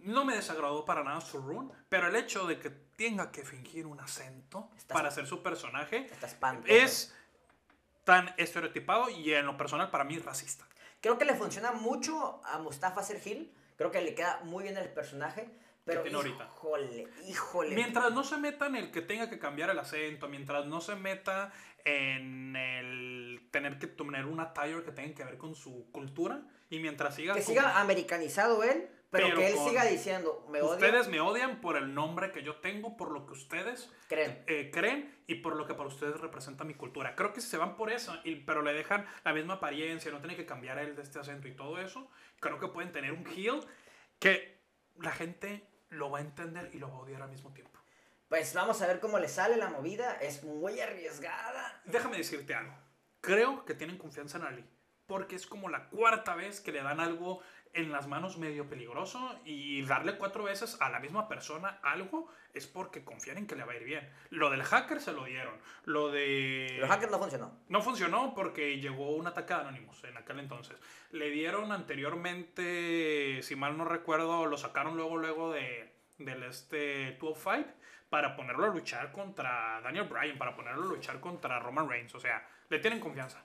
No 0.03 0.25
me 0.25 0.35
desagradó 0.35 0.85
para 0.85 1.03
nada 1.03 1.21
su 1.21 1.39
run, 1.39 1.71
pero 1.89 2.07
el 2.07 2.15
hecho 2.15 2.45
de 2.47 2.59
que 2.59 2.69
tenga 2.69 3.31
que 3.31 3.43
fingir 3.43 3.85
un 3.85 3.99
acento 3.99 4.69
Estás- 4.77 4.95
para 4.95 5.09
hacer 5.09 5.27
su 5.27 5.41
personaje 5.41 6.09
Está 6.11 6.27
es 6.65 7.15
tan 8.03 8.33
estereotipado 8.37 9.09
y 9.09 9.33
en 9.33 9.45
lo 9.45 9.57
personal 9.57 9.91
para 9.91 10.03
mí 10.03 10.17
racista. 10.17 10.65
Creo 11.01 11.17
que 11.17 11.25
le 11.25 11.35
funciona 11.35 11.71
mucho 11.71 12.41
a 12.45 12.57
Mustafa 12.59 13.03
Sergil. 13.03 13.53
Creo 13.77 13.91
que 13.91 14.01
le 14.01 14.13
queda 14.15 14.41
muy 14.43 14.63
bien 14.63 14.77
el 14.77 14.89
personaje. 14.89 15.49
Pero 15.85 16.01
tiene 16.01 16.17
ahorita. 16.17 16.43
híjole, 16.45 17.07
híjole. 17.27 17.75
Mientras 17.75 18.11
no 18.11 18.23
se 18.23 18.37
meta 18.37 18.67
en 18.67 18.75
el 18.75 18.91
que 18.91 19.01
tenga 19.01 19.29
que 19.29 19.39
cambiar 19.39 19.69
el 19.69 19.79
acento, 19.79 20.27
mientras 20.27 20.65
no 20.65 20.81
se 20.81 20.95
meta 20.95 21.51
en 21.85 22.55
el 22.55 23.47
tener 23.51 23.79
que 23.79 23.87
tener 23.87 24.25
un 24.25 24.39
attire 24.39 24.83
que 24.83 24.91
tenga 24.91 25.15
que 25.15 25.23
ver 25.23 25.37
con 25.37 25.55
su 25.55 25.89
cultura, 25.91 26.41
y 26.69 26.79
mientras 26.79 27.15
siga 27.15 27.33
que 27.33 27.41
siga 27.41 27.79
americanizado 27.79 28.63
él, 28.63 28.89
pero, 29.11 29.27
Pero 29.27 29.37
que 29.39 29.47
él 29.47 29.57
siga 29.67 29.85
diciendo, 29.85 30.45
me 30.49 30.61
odia. 30.61 30.73
Ustedes 30.73 31.07
me 31.07 31.19
odian 31.19 31.61
por 31.61 31.77
el 31.77 31.93
nombre 31.93 32.31
que 32.31 32.43
yo 32.43 32.57
tengo, 32.57 32.95
por 32.95 33.11
lo 33.11 33.25
que 33.25 33.33
ustedes 33.33 33.91
Creen. 34.07 34.43
eh, 34.47 34.69
creen 34.71 35.23
y 35.25 35.35
por 35.35 35.55
lo 35.55 35.65
que 35.65 35.73
para 35.73 35.87
ustedes 35.89 36.19
representa 36.19 36.63
mi 36.63 36.75
cultura. 36.75 37.15
Creo 37.15 37.33
que 37.33 37.41
si 37.41 37.47
se 37.49 37.57
van 37.57 37.75
por 37.75 37.91
eso, 37.91 38.15
y, 38.23 38.35
pero 38.35 38.61
le 38.61 38.73
dejan 38.73 39.05
la 39.23 39.33
misma 39.33 39.55
apariencia, 39.55 40.11
no 40.11 40.19
tienen 40.19 40.37
que 40.37 40.45
cambiar 40.45 40.77
el 40.77 40.95
de 40.95 41.01
este 41.01 41.17
acento 41.19 41.47
y 41.47 41.55
todo 41.55 41.79
eso, 41.79 42.07
creo 42.39 42.59
que 42.59 42.67
pueden 42.67 42.91
tener 42.91 43.11
un 43.13 43.25
heel 43.27 43.61
que 44.19 44.59
la 44.97 45.11
gente 45.11 45.65
lo 45.89 46.11
va 46.11 46.19
a 46.19 46.21
entender 46.21 46.69
y 46.73 46.77
lo 46.77 46.89
va 46.89 46.95
a 46.95 46.99
odiar 46.99 47.21
al 47.23 47.29
mismo 47.29 47.51
tiempo. 47.51 47.79
Pues 48.27 48.53
vamos 48.53 48.79
a 48.83 48.87
ver 48.87 48.99
cómo 48.99 49.17
le 49.17 49.27
sale 49.27 49.57
la 49.57 49.69
movida. 49.69 50.13
Es 50.21 50.43
muy 50.43 50.79
arriesgada. 50.81 51.81
Déjame 51.85 52.17
decirte 52.17 52.53
algo. 52.53 52.75
Creo 53.21 53.65
que 53.65 53.73
tienen 53.73 53.97
confianza 53.97 54.37
en 54.37 54.43
Ali. 54.43 54.65
porque 55.07 55.35
es 55.35 55.47
como 55.47 55.69
la 55.69 55.89
cuarta 55.89 56.35
vez 56.35 56.61
que 56.61 56.71
le 56.71 56.83
dan 56.83 56.99
algo 56.99 57.41
en 57.73 57.91
las 57.91 58.07
manos 58.07 58.37
medio 58.37 58.67
peligroso 58.67 59.39
y 59.45 59.83
darle 59.83 60.17
cuatro 60.17 60.43
veces 60.43 60.77
a 60.79 60.89
la 60.89 60.99
misma 60.99 61.27
persona 61.27 61.79
algo 61.83 62.27
es 62.53 62.67
porque 62.67 63.03
confían 63.03 63.37
en 63.37 63.47
que 63.47 63.55
le 63.55 63.63
va 63.63 63.73
a 63.73 63.75
ir 63.75 63.83
bien. 63.83 64.09
Lo 64.29 64.49
del 64.49 64.63
hacker 64.63 64.99
se 64.99 65.13
lo 65.13 65.25
dieron. 65.25 65.53
Lo 65.85 66.09
de... 66.09 66.77
Los 66.79 66.89
hackers 66.89 67.11
no 67.11 67.19
funcionó. 67.19 67.51
No 67.67 67.81
funcionó 67.81 68.33
porque 68.33 68.79
llegó 68.79 69.15
un 69.15 69.27
ataque 69.27 69.53
de 69.53 69.59
Anonymous 69.61 70.03
en 70.03 70.17
aquel 70.17 70.39
entonces. 70.39 70.77
Le 71.11 71.29
dieron 71.29 71.71
anteriormente, 71.71 73.41
si 73.43 73.55
mal 73.55 73.77
no 73.77 73.85
recuerdo, 73.85 74.47
lo 74.47 74.57
sacaron 74.57 74.97
luego, 74.97 75.17
luego 75.17 75.51
de, 75.51 75.91
del 76.17 76.43
este 76.43 77.17
205 77.21 77.69
para 78.09 78.35
ponerlo 78.35 78.65
a 78.65 78.69
luchar 78.69 79.11
contra 79.11 79.79
Daniel 79.81 80.05
Bryan, 80.05 80.37
para 80.37 80.55
ponerlo 80.55 80.81
a 80.83 80.87
luchar 80.87 81.19
contra 81.19 81.59
Roman 81.59 81.87
Reigns. 81.87 82.15
O 82.15 82.19
sea, 82.19 82.47
le 82.69 82.79
tienen 82.79 82.99
confianza. 82.99 83.43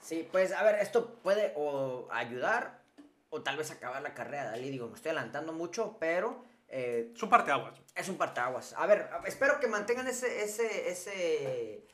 Sí, 0.00 0.28
pues 0.30 0.52
a 0.52 0.62
ver, 0.62 0.76
esto 0.76 1.14
puede 1.22 1.52
o 1.56 2.08
ayudar 2.12 2.85
o 3.30 3.42
tal 3.42 3.56
vez 3.56 3.70
acabar 3.70 4.02
la 4.02 4.14
carrera 4.14 4.50
de 4.50 4.54
Ali. 4.54 4.70
Digo, 4.70 4.88
me 4.88 4.94
estoy 4.96 5.10
adelantando 5.10 5.52
mucho, 5.52 5.96
pero 5.98 6.44
eh, 6.68 7.12
Es 7.14 7.22
un 7.22 7.28
parteaguas. 7.28 7.80
es 7.94 8.08
un 8.08 8.16
partaguas. 8.16 8.72
A 8.76 8.86
ver, 8.86 9.08
espero 9.26 9.60
que 9.60 9.66
mantengan 9.68 10.06
ese, 10.08 10.42
ese, 10.42 10.90
ese, 10.90 11.86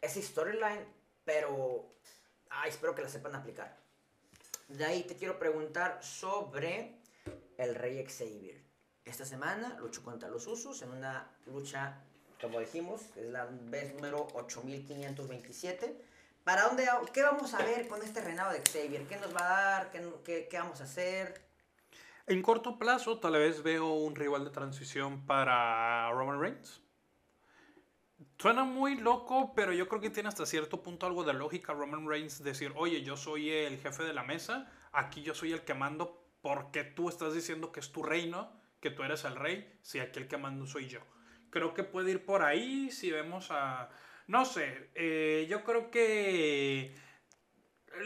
ese 0.00 0.22
storyline, 0.22 0.86
pero 1.24 1.94
ay, 2.50 2.70
espero 2.70 2.94
que 2.94 3.02
la 3.02 3.08
sepan 3.08 3.34
aplicar. 3.34 3.76
De 4.68 4.84
ahí 4.84 5.02
te 5.02 5.16
quiero 5.16 5.38
preguntar 5.38 6.02
sobre 6.02 6.98
el 7.58 7.74
Rey 7.74 8.04
Xavier. 8.06 8.62
Esta 9.04 9.24
semana 9.26 9.76
luchó 9.78 10.02
contra 10.02 10.28
los 10.28 10.46
Usos 10.46 10.80
en 10.82 10.90
una 10.90 11.30
lucha, 11.46 12.02
como 12.40 12.58
dijimos, 12.60 13.02
es 13.16 13.26
la 13.26 13.44
vez 13.44 13.92
número 13.94 14.26
8527. 14.34 16.13
¿Para 16.44 16.64
dónde, 16.64 16.86
qué 17.14 17.22
vamos 17.22 17.54
a 17.54 17.58
ver 17.64 17.88
con 17.88 18.02
este 18.02 18.20
reinado 18.20 18.52
de 18.52 18.60
Xavier? 18.60 19.06
¿Qué 19.06 19.16
nos 19.16 19.34
va 19.34 19.40
a 19.40 19.62
dar? 19.62 19.90
¿Qué, 19.90 20.06
qué, 20.24 20.46
qué 20.50 20.58
vamos 20.58 20.78
a 20.82 20.84
hacer? 20.84 21.42
En 22.26 22.42
corto 22.42 22.78
plazo, 22.78 23.18
tal 23.18 23.32
vez 23.32 23.62
veo 23.62 23.94
un 23.94 24.14
rival 24.14 24.44
de 24.44 24.50
transición 24.50 25.24
para 25.24 26.10
Roman 26.10 26.38
Reigns. 26.38 26.82
Suena 28.38 28.64
muy 28.64 28.96
loco, 28.96 29.54
pero 29.54 29.72
yo 29.72 29.88
creo 29.88 30.02
que 30.02 30.10
tiene 30.10 30.28
hasta 30.28 30.44
cierto 30.44 30.82
punto 30.82 31.06
algo 31.06 31.24
de 31.24 31.32
lógica 31.32 31.72
Roman 31.72 32.06
Reigns 32.06 32.42
decir, 32.42 32.72
oye, 32.76 33.02
yo 33.02 33.16
soy 33.16 33.50
el 33.50 33.78
jefe 33.78 34.02
de 34.02 34.12
la 34.12 34.22
mesa, 34.22 34.70
aquí 34.92 35.22
yo 35.22 35.34
soy 35.34 35.52
el 35.52 35.62
que 35.62 35.72
mando 35.72 36.26
porque 36.42 36.84
tú 36.84 37.08
estás 37.08 37.32
diciendo 37.32 37.72
que 37.72 37.80
es 37.80 37.90
tu 37.90 38.02
reino, 38.02 38.52
que 38.80 38.90
tú 38.90 39.02
eres 39.02 39.24
el 39.24 39.36
rey, 39.36 39.78
si 39.80 39.98
aquí 39.98 40.20
el 40.20 40.28
que 40.28 40.36
mando 40.36 40.66
soy 40.66 40.88
yo. 40.88 41.00
Creo 41.48 41.72
que 41.72 41.84
puede 41.84 42.10
ir 42.10 42.26
por 42.26 42.42
ahí 42.42 42.90
si 42.90 43.10
vemos 43.10 43.50
a... 43.50 43.88
No 44.26 44.44
sé, 44.44 44.90
eh, 44.94 45.46
yo 45.48 45.62
creo 45.64 45.90
que 45.90 46.94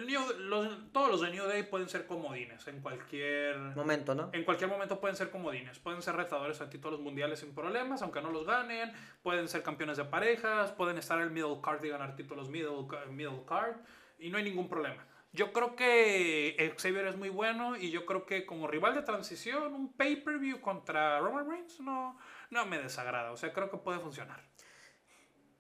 New- 0.07 0.39
los- 0.41 0.93
todos 0.93 1.11
los 1.11 1.21
de 1.23 1.31
New 1.31 1.47
Day 1.47 1.63
pueden 1.63 1.89
ser 1.89 2.07
comodines 2.07 2.67
en 2.67 2.81
cualquier 2.83 3.57
Momento, 3.75 4.15
¿no? 4.15 4.29
en 4.35 4.45
cualquier 4.45 4.69
momento 4.69 5.01
pueden 5.01 5.17
ser 5.17 5.31
comodines, 5.31 5.79
pueden 5.79 6.03
ser 6.03 6.15
retadores 6.17 6.61
a 6.61 6.69
títulos 6.69 7.01
mundiales 7.01 7.39
sin 7.41 7.55
problemas, 7.55 8.03
aunque 8.03 8.21
no 8.21 8.31
los 8.31 8.45
ganen, 8.47 8.93
pueden 9.23 9.49
ser 9.49 9.63
campeones 9.63 9.97
de 9.97 10.05
parejas, 10.05 10.73
pueden 10.73 10.99
estar 10.99 11.17
en 11.19 11.25
el 11.25 11.31
middle 11.31 11.61
card 11.63 11.83
y 11.85 11.89
ganar 11.89 12.17
títulos 12.17 12.51
middle, 12.51 12.87
middle 13.11 13.45
card, 13.47 13.77
y 14.19 14.29
no 14.29 14.37
hay 14.37 14.45
ningún 14.45 14.69
problema. 14.69 15.07
Yo 15.33 15.53
creo 15.53 15.75
que 15.77 16.75
Xavier 16.79 17.07
es 17.07 17.17
muy 17.17 17.29
bueno 17.31 17.77
y 17.77 17.91
yo 17.91 18.05
creo 18.05 18.27
que 18.27 18.45
como 18.45 18.67
rival 18.67 18.95
de 18.95 19.03
transición, 19.03 19.73
un 19.75 19.93
pay-per-view 19.95 20.61
contra 20.61 21.19
Roman 21.21 21.49
Reigns 21.49 21.81
no, 21.81 22.19
no 22.51 22.67
me 22.67 22.79
desagrada, 22.79 23.33
o 23.33 23.37
sea, 23.39 23.53
creo 23.55 23.71
que 23.71 23.79
puede 23.79 24.01
funcionar. 24.01 24.48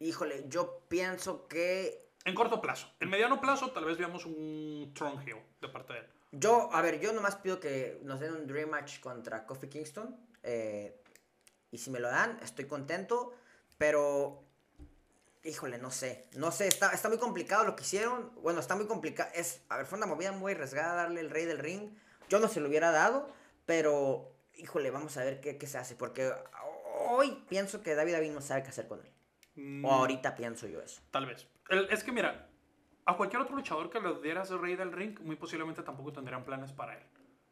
Híjole, 0.01 0.45
yo 0.49 0.83
pienso 0.89 1.49
que 1.49 2.11
En 2.25 2.35
corto 2.35 2.61
plazo. 2.61 2.89
En 3.01 3.11
mediano 3.11 3.41
plazo 3.41 3.71
tal 3.73 3.85
vez 3.85 3.99
veamos 3.99 4.27
un 4.27 4.93
Throne 4.95 5.23
Hill 5.25 5.37
de 5.61 5.69
parte 5.69 5.93
de 5.95 5.99
él. 6.01 6.07
Yo, 6.33 6.69
a 6.73 6.83
ver, 6.83 7.01
yo 7.01 7.13
nomás 7.13 7.37
pido 7.37 7.59
que 7.59 8.01
nos 8.03 8.21
den 8.21 8.33
un 8.35 8.47
Dream 8.47 8.69
Match 8.69 9.01
contra 9.01 9.47
Kofi 9.47 9.69
Kingston. 9.69 10.17
eh, 10.43 11.01
y 11.71 11.79
si 11.79 11.91
me 11.91 12.01
lo 12.01 12.09
dan, 12.09 12.39
estoy 12.43 12.67
contento. 12.67 13.35
Pero, 13.77 14.43
híjole, 15.45 15.79
no 15.79 15.91
sé. 15.91 16.29
No 16.35 16.51
sé, 16.51 16.67
está, 16.67 16.93
está 16.93 17.09
muy 17.09 17.19
complicado 17.19 17.65
lo 17.65 17.77
que 17.77 17.83
hicieron. 17.83 18.33
Bueno, 18.43 18.61
está 18.61 18.75
muy 18.75 18.87
complicado. 18.87 19.31
Es, 19.35 19.63
a 19.69 19.77
ver, 19.77 19.87
fue 19.87 19.99
una 19.99 20.07
movida 20.07 20.33
muy 20.33 20.53
arriesgada 20.53 20.95
darle 20.95 21.21
el 21.21 21.31
rey 21.31 21.45
del 21.45 21.59
ring. 21.59 21.91
Yo 22.29 22.39
no 22.41 22.49
se 22.49 22.61
lo 22.61 22.69
hubiera 22.69 22.91
dado, 22.91 23.31
pero, 23.67 24.33
híjole, 24.55 24.91
vamos 24.91 25.17
a 25.17 25.25
ver 25.25 25.41
qué, 25.41 25.59
qué 25.59 25.67
se 25.67 25.79
hace. 25.79 25.95
Porque 25.95 26.33
hoy 27.11 27.45
pienso 27.49 27.83
que 27.83 27.95
David 27.95 28.15
David 28.15 28.33
no 28.33 28.41
sabe 28.41 28.63
qué 28.63 28.71
hacer 28.71 28.89
con 28.89 29.01
él. 29.01 29.13
Mm, 29.59 29.85
O 29.85 29.93
ahorita 29.93 30.35
pienso 30.37 30.67
yo 30.69 30.81
eso. 30.81 31.03
Tal 31.11 31.27
vez. 31.27 31.49
El- 31.69 31.89
es 31.91 32.05
que 32.05 32.13
mira, 32.13 32.49
a 33.05 33.17
cualquier 33.17 33.43
otro 33.43 33.57
luchador 33.57 33.91
que 33.91 34.01
le 34.01 34.15
dieras 34.23 34.51
rey 34.51 34.77
del 34.77 34.93
ring, 34.93 35.19
muy 35.21 35.35
posiblemente 35.37 35.83
tampoco 35.83 36.13
tendrían 36.13 36.45
planes 36.45 36.73
para 36.73 36.97
él. 36.97 37.03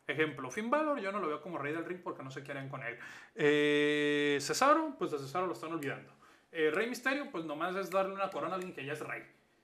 Ejemplo, 0.06 0.48
Finn 0.52 0.70
Balor 0.70 1.00
yo 1.00 1.10
no 1.10 1.18
lo 1.18 1.26
veo 1.26 1.40
como 1.42 1.58
rey 1.58 1.72
del 1.72 1.84
ring 1.84 2.00
porque 2.02 2.22
no 2.22 2.30
se 2.30 2.44
quieren 2.44 2.68
con 2.68 2.82
él. 2.84 2.96
Eh, 3.34 4.38
Cesaro, 4.40 4.94
pues 4.96 5.10
de 5.10 5.18
Cesaro 5.18 5.46
lo 5.48 5.52
están 5.54 5.72
olvidando. 5.72 6.12
Eh, 6.52 6.70
rey 6.72 6.88
Misterio, 6.88 7.28
pues 7.32 7.44
nomás 7.44 7.74
es 7.74 7.90
darle 7.90 8.14
una 8.14 8.30
corona 8.30 8.52
a 8.52 8.54
alguien 8.56 8.72
que 8.72 8.84
ya 8.84 8.92
es 8.92 9.00
rey. 9.00 9.22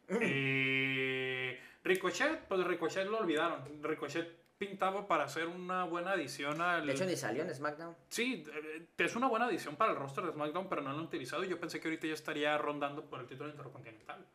Eh, 0.09 1.61
Ricochet, 1.85 2.41
pues 2.49 2.65
Ricochet 2.65 3.07
lo 3.07 3.19
olvidaron. 3.19 3.63
Ricochet 3.83 4.42
pintaba 4.67 5.07
para 5.09 5.25
hacer 5.25 5.47
una 5.47 5.85
buena 5.85 6.13
adición 6.13 6.61
al... 6.61 6.87
De 6.87 6.93
hecho, 6.93 7.05
ni 7.05 7.17
salió 7.17 7.43
en 7.43 7.55
SmackDown. 7.55 7.97
Sí, 8.09 8.45
eh, 8.53 8.87
es 8.99 9.17
una 9.17 9.27
buena 9.29 9.47
adición 9.47 9.77
para 9.77 9.93
el 9.93 9.99
roster 9.99 10.25
de 10.25 10.33
SmackDown, 10.33 10.69
pero 10.69 10.83
no 10.83 10.93
lo 10.93 10.99
han 10.99 11.05
utilizado. 11.05 11.43
y 11.45 11.49
Yo 11.49 11.59
pensé 11.59 11.81
que 11.81 11.89
ahorita 11.89 12.07
ya 12.07 12.15
estaría 12.15 12.57
rondando 12.59 13.05
por 13.05 13.21
el 13.21 13.27
título 13.27 13.51
intercontinental. 13.51 14.27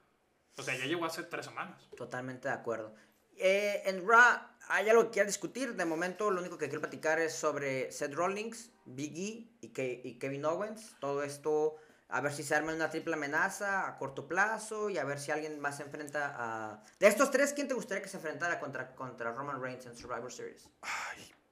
O 0.58 0.62
sea, 0.64 0.76
ya 0.76 0.86
llegó 0.86 1.06
hace 1.06 1.24
tres 1.24 1.46
semanas. 1.46 1.88
Totalmente 1.96 2.48
de 2.48 2.54
acuerdo. 2.54 2.94
Eh, 3.38 3.84
en 3.86 4.08
Raw, 4.08 4.40
¿hay 4.70 4.90
algo 4.90 5.06
que 5.06 5.12
quieras 5.12 5.32
discutir? 5.32 5.76
De 5.76 5.86
momento, 5.86 6.32
lo 6.32 6.42
único 6.42 6.58
que 6.58 6.66
quiero 6.66 6.82
platicar 6.82 7.20
es 7.20 7.34
sobre 7.34 7.92
Seth 7.92 8.14
Rollins, 8.14 8.72
Big 8.86 9.16
E 9.18 9.48
y, 9.62 9.70
Ke- 9.74 10.02
y 10.04 10.20
Kevin 10.20 10.46
Owens. 10.46 10.96
Todo 11.00 11.22
esto, 11.24 11.76
a 12.10 12.22
ver 12.22 12.34
si 12.34 12.44
se 12.44 12.56
arma 12.56 12.74
una 12.74 12.90
triple 12.90 13.16
amenaza 13.16 13.88
a 13.88 13.98
corto 13.98 14.28
plazo 14.28 14.90
y 14.90 14.98
a 14.98 15.04
ver 15.04 15.20
si 15.20 15.32
alguien 15.32 15.60
más 15.60 15.78
se 15.78 15.84
enfrenta 15.84 16.34
a... 16.38 16.84
De 17.00 17.08
estos 17.08 17.32
tres, 17.32 17.54
¿quién 17.54 17.68
te 17.68 17.74
gustaría 17.74 18.02
que 18.02 18.10
se 18.10 18.18
enfrentara 18.18 18.60
contra, 18.60 18.96
contra 18.96 19.34
Roman 19.34 19.62
Reigns 19.62 19.86
en 19.86 19.96
Survivor 19.96 20.32
Series? 20.32 20.70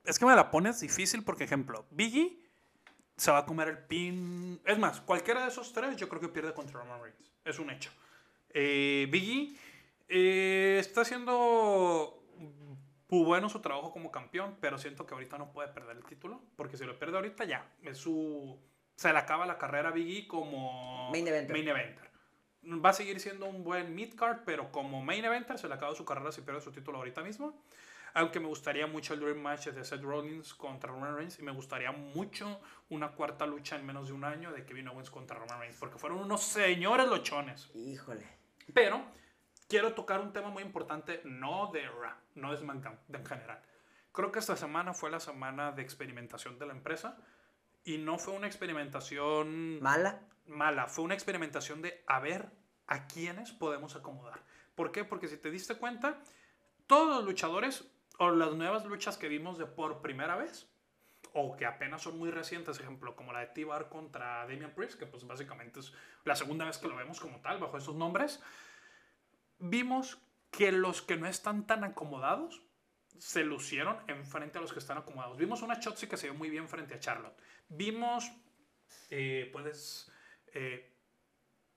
Es 0.06 0.18
que 0.18 0.26
me 0.26 0.36
la 0.36 0.52
pones 0.52 0.80
difícil 0.80 1.24
porque, 1.24 1.44
ejemplo, 1.44 1.86
Biggie 1.92 2.40
se 3.18 3.32
va 3.32 3.40
a 3.40 3.46
comer 3.46 3.68
el 3.68 3.80
pin. 3.80 4.62
Es 4.66 4.78
más, 4.78 5.02
cualquiera 5.02 5.42
de 5.42 5.50
esos 5.50 5.74
tres 5.74 5.98
yo 5.98 6.08
creo 6.08 6.22
que 6.22 6.30
pierde 6.30 6.54
contra 6.54 6.80
Roman 6.80 7.02
Reigns. 7.02 7.32
Es 7.44 7.60
un 7.60 7.70
hecho. 7.70 7.92
Eh, 8.50 9.08
Biggie 9.12 9.58
eh, 10.08 10.78
está 10.80 11.02
haciendo 11.02 12.22
bueno 13.10 13.50
su 13.50 13.62
trabajo 13.62 13.92
como 13.92 14.12
campeón, 14.12 14.58
pero 14.60 14.78
siento 14.78 15.06
que 15.06 15.14
ahorita 15.14 15.38
no 15.38 15.52
puede 15.52 15.70
perder 15.70 15.96
el 15.98 16.04
título 16.04 16.42
porque 16.56 16.76
si 16.78 16.84
lo 16.84 16.98
pierde 17.00 17.16
ahorita 17.16 17.46
ya 17.46 17.72
es 17.82 17.98
su 17.98 18.60
se 18.96 19.12
le 19.12 19.20
acaba 19.20 19.46
la 19.46 19.58
carrera 19.58 19.90
a 19.90 19.92
Biggie 19.92 20.28
como 20.28 21.12
Main 21.12 21.28
eventer. 21.28 21.52
main 21.56 21.68
eventer. 21.68 22.12
Va 22.84 22.90
a 22.90 22.94
seguir 22.94 23.20
siendo 23.20 23.46
un 23.46 23.64
buen 23.64 23.94
mid-card, 23.94 24.40
pero 24.46 24.72
como 24.72 25.02
main 25.02 25.24
eventer 25.24 25.60
se 25.60 25.68
le 25.68 25.76
acaba 25.76 25.94
su 25.94 26.04
carrera 26.04 26.32
si 26.32 26.42
pierde 26.42 26.62
su 26.62 26.72
título 26.72 26.98
ahorita 26.98 27.22
mismo. 27.22 27.62
Aunque 28.16 28.40
me 28.40 28.48
gustaría 28.48 28.88
mucho 28.88 29.14
el 29.14 29.20
Dream 29.20 29.42
Match 29.42 29.68
de 29.68 29.84
Seth 29.84 30.02
Rollins 30.02 30.54
contra 30.54 30.90
Roman 30.90 31.18
Reigns 31.18 31.38
y 31.38 31.44
me 31.44 31.52
gustaría 31.52 31.92
mucho 31.92 32.62
una 32.90 33.12
cuarta 33.12 33.46
lucha 33.46 33.76
en 33.76 33.86
menos 33.86 34.08
de 34.08 34.14
un 34.14 34.24
año 34.24 34.54
de 34.54 34.66
Kevin 34.66 34.88
Owens 34.88 35.10
contra 35.10 35.38
Roman 35.38 35.60
Reigns, 35.60 35.78
porque 35.78 36.00
fueron 36.00 36.20
unos 36.20 36.42
señores 36.42 37.08
lochones. 37.08 37.70
Híjole. 37.76 38.26
Pero 38.74 39.04
quiero 39.68 39.94
tocar 39.94 40.22
un 40.22 40.32
tema 40.32 40.50
muy 40.50 40.64
importante, 40.64 41.22
no 41.26 41.72
de 41.74 41.86
Raw, 41.88 42.16
no 42.36 42.52
de 42.52 42.58
SmackDown, 42.58 42.98
en 43.14 43.26
general. 43.26 43.62
Creo 44.14 44.32
que 44.32 44.40
esta 44.40 44.56
semana 44.56 44.94
fue 44.94 45.12
la 45.12 45.20
semana 45.20 45.74
de 45.74 45.82
experimentación 45.82 46.58
de 46.58 46.68
la 46.68 46.74
empresa 46.74 47.18
y 47.86 48.00
no 48.00 48.18
fue 48.18 48.34
una 48.34 48.48
experimentación 48.48 49.80
¿Mala? 49.80 50.20
mala, 50.48 50.88
fue 50.88 51.06
una 51.06 51.14
experimentación 51.14 51.82
de 51.82 52.04
a 52.08 52.20
ver 52.20 52.52
a 52.88 53.08
quiénes 53.08 53.52
podemos 53.52 53.96
acomodar. 53.96 54.44
¿Por 54.76 54.92
qué? 54.92 55.06
Porque 55.06 55.28
si 55.28 55.38
te 55.38 55.50
diste 55.50 55.76
cuenta, 55.76 56.20
todos 56.88 57.16
los 57.16 57.26
luchadores 57.26 57.86
o 58.18 58.32
las 58.32 58.54
nuevas 58.54 58.86
luchas 58.86 59.18
que 59.18 59.30
vimos 59.30 59.58
de 59.58 59.66
por 59.66 60.02
primera 60.02 60.36
vez, 60.36 60.70
o 61.34 61.56
que 61.56 61.66
apenas 61.66 62.02
son 62.02 62.18
muy 62.18 62.32
recientes, 62.32 62.80
ejemplo, 62.80 63.16
como 63.16 63.34
la 63.34 63.40
de 63.40 63.48
T-Bar 63.48 63.90
contra 63.90 64.46
Damian 64.48 64.74
Priest, 64.74 64.98
que 64.98 65.06
pues 65.06 65.26
básicamente 65.26 65.80
es 65.80 65.94
la 66.24 66.36
segunda 66.36 66.66
vez 66.66 66.78
que 66.78 66.88
lo 66.88 66.96
vemos 66.96 67.20
como 67.20 67.42
tal, 67.42 67.60
bajo 67.60 67.78
esos 67.78 67.96
nombres, 67.96 68.42
vimos 69.60 70.18
que 70.52 70.72
los 70.72 71.02
que 71.02 71.18
no 71.18 71.28
están 71.28 71.68
tan 71.68 71.84
acomodados 71.84 72.62
se 73.20 73.44
lucieron 73.44 73.98
en 74.08 74.26
frente 74.26 74.58
a 74.58 74.62
los 74.62 74.74
que 74.74 74.80
están 74.80 74.98
acomodados. 74.98 75.38
Vimos 75.38 75.62
una 75.62 75.80
Chotzi 75.80 76.08
que 76.08 76.18
se 76.18 76.28
vio 76.28 76.38
muy 76.38 76.50
bien 76.50 76.68
frente 76.68 76.94
a 76.94 77.00
Charlotte. 77.00 77.42
Vimos, 77.68 78.32
eh, 79.10 79.50
puedes 79.52 80.12
eh, 80.54 80.96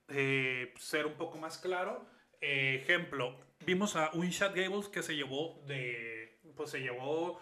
eh, 0.08 0.74
ser 0.78 1.06
un 1.06 1.14
poco 1.14 1.38
más 1.38 1.58
claro. 1.58 2.06
Eh, 2.40 2.80
ejemplo, 2.82 3.36
vimos 3.66 3.96
a 3.96 4.10
un 4.14 4.30
Chad 4.30 4.54
Gables 4.54 4.88
que 4.88 5.02
se 5.02 5.14
llevó 5.14 5.62
de, 5.66 6.40
pues 6.56 6.70
se 6.70 6.80
llevó, 6.80 7.40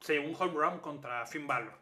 se 0.00 0.14
llevó 0.14 0.28
un 0.28 0.36
home 0.38 0.52
run 0.52 0.80
contra 0.80 1.26
Finn 1.26 1.46
Balor. 1.46 1.78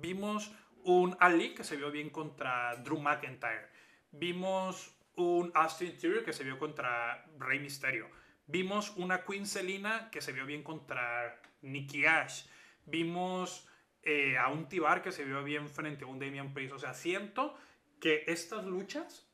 Vimos 0.00 0.52
un 0.84 1.16
Ali 1.18 1.54
que 1.54 1.64
se 1.64 1.76
vio 1.76 1.90
bien 1.90 2.10
contra 2.10 2.76
Drew 2.76 3.00
McIntyre. 3.00 3.70
Vimos 4.10 4.94
un 5.16 5.50
Austin 5.54 5.96
Theory 5.96 6.24
que 6.24 6.34
se 6.34 6.44
vio 6.44 6.58
contra 6.58 7.24
Rey 7.38 7.58
Mysterio. 7.58 8.10
Vimos 8.46 8.92
una 8.96 9.24
Queen 9.24 9.46
Selina 9.46 10.10
que 10.10 10.20
se 10.20 10.32
vio 10.32 10.46
bien 10.46 10.62
contra 10.62 11.40
Nikki 11.62 12.06
Ash. 12.06 12.46
Vimos 12.84 13.68
eh, 14.02 14.38
a 14.38 14.48
un 14.48 14.68
Tibar 14.68 15.02
que 15.02 15.10
se 15.12 15.24
vio 15.24 15.42
bien 15.42 15.68
frente 15.68 16.04
a 16.04 16.06
un 16.06 16.18
Damian 16.18 16.54
Priest. 16.54 16.74
O 16.74 16.78
sea, 16.78 16.94
siento 16.94 17.56
que 18.00 18.24
estas 18.28 18.64
luchas 18.64 19.26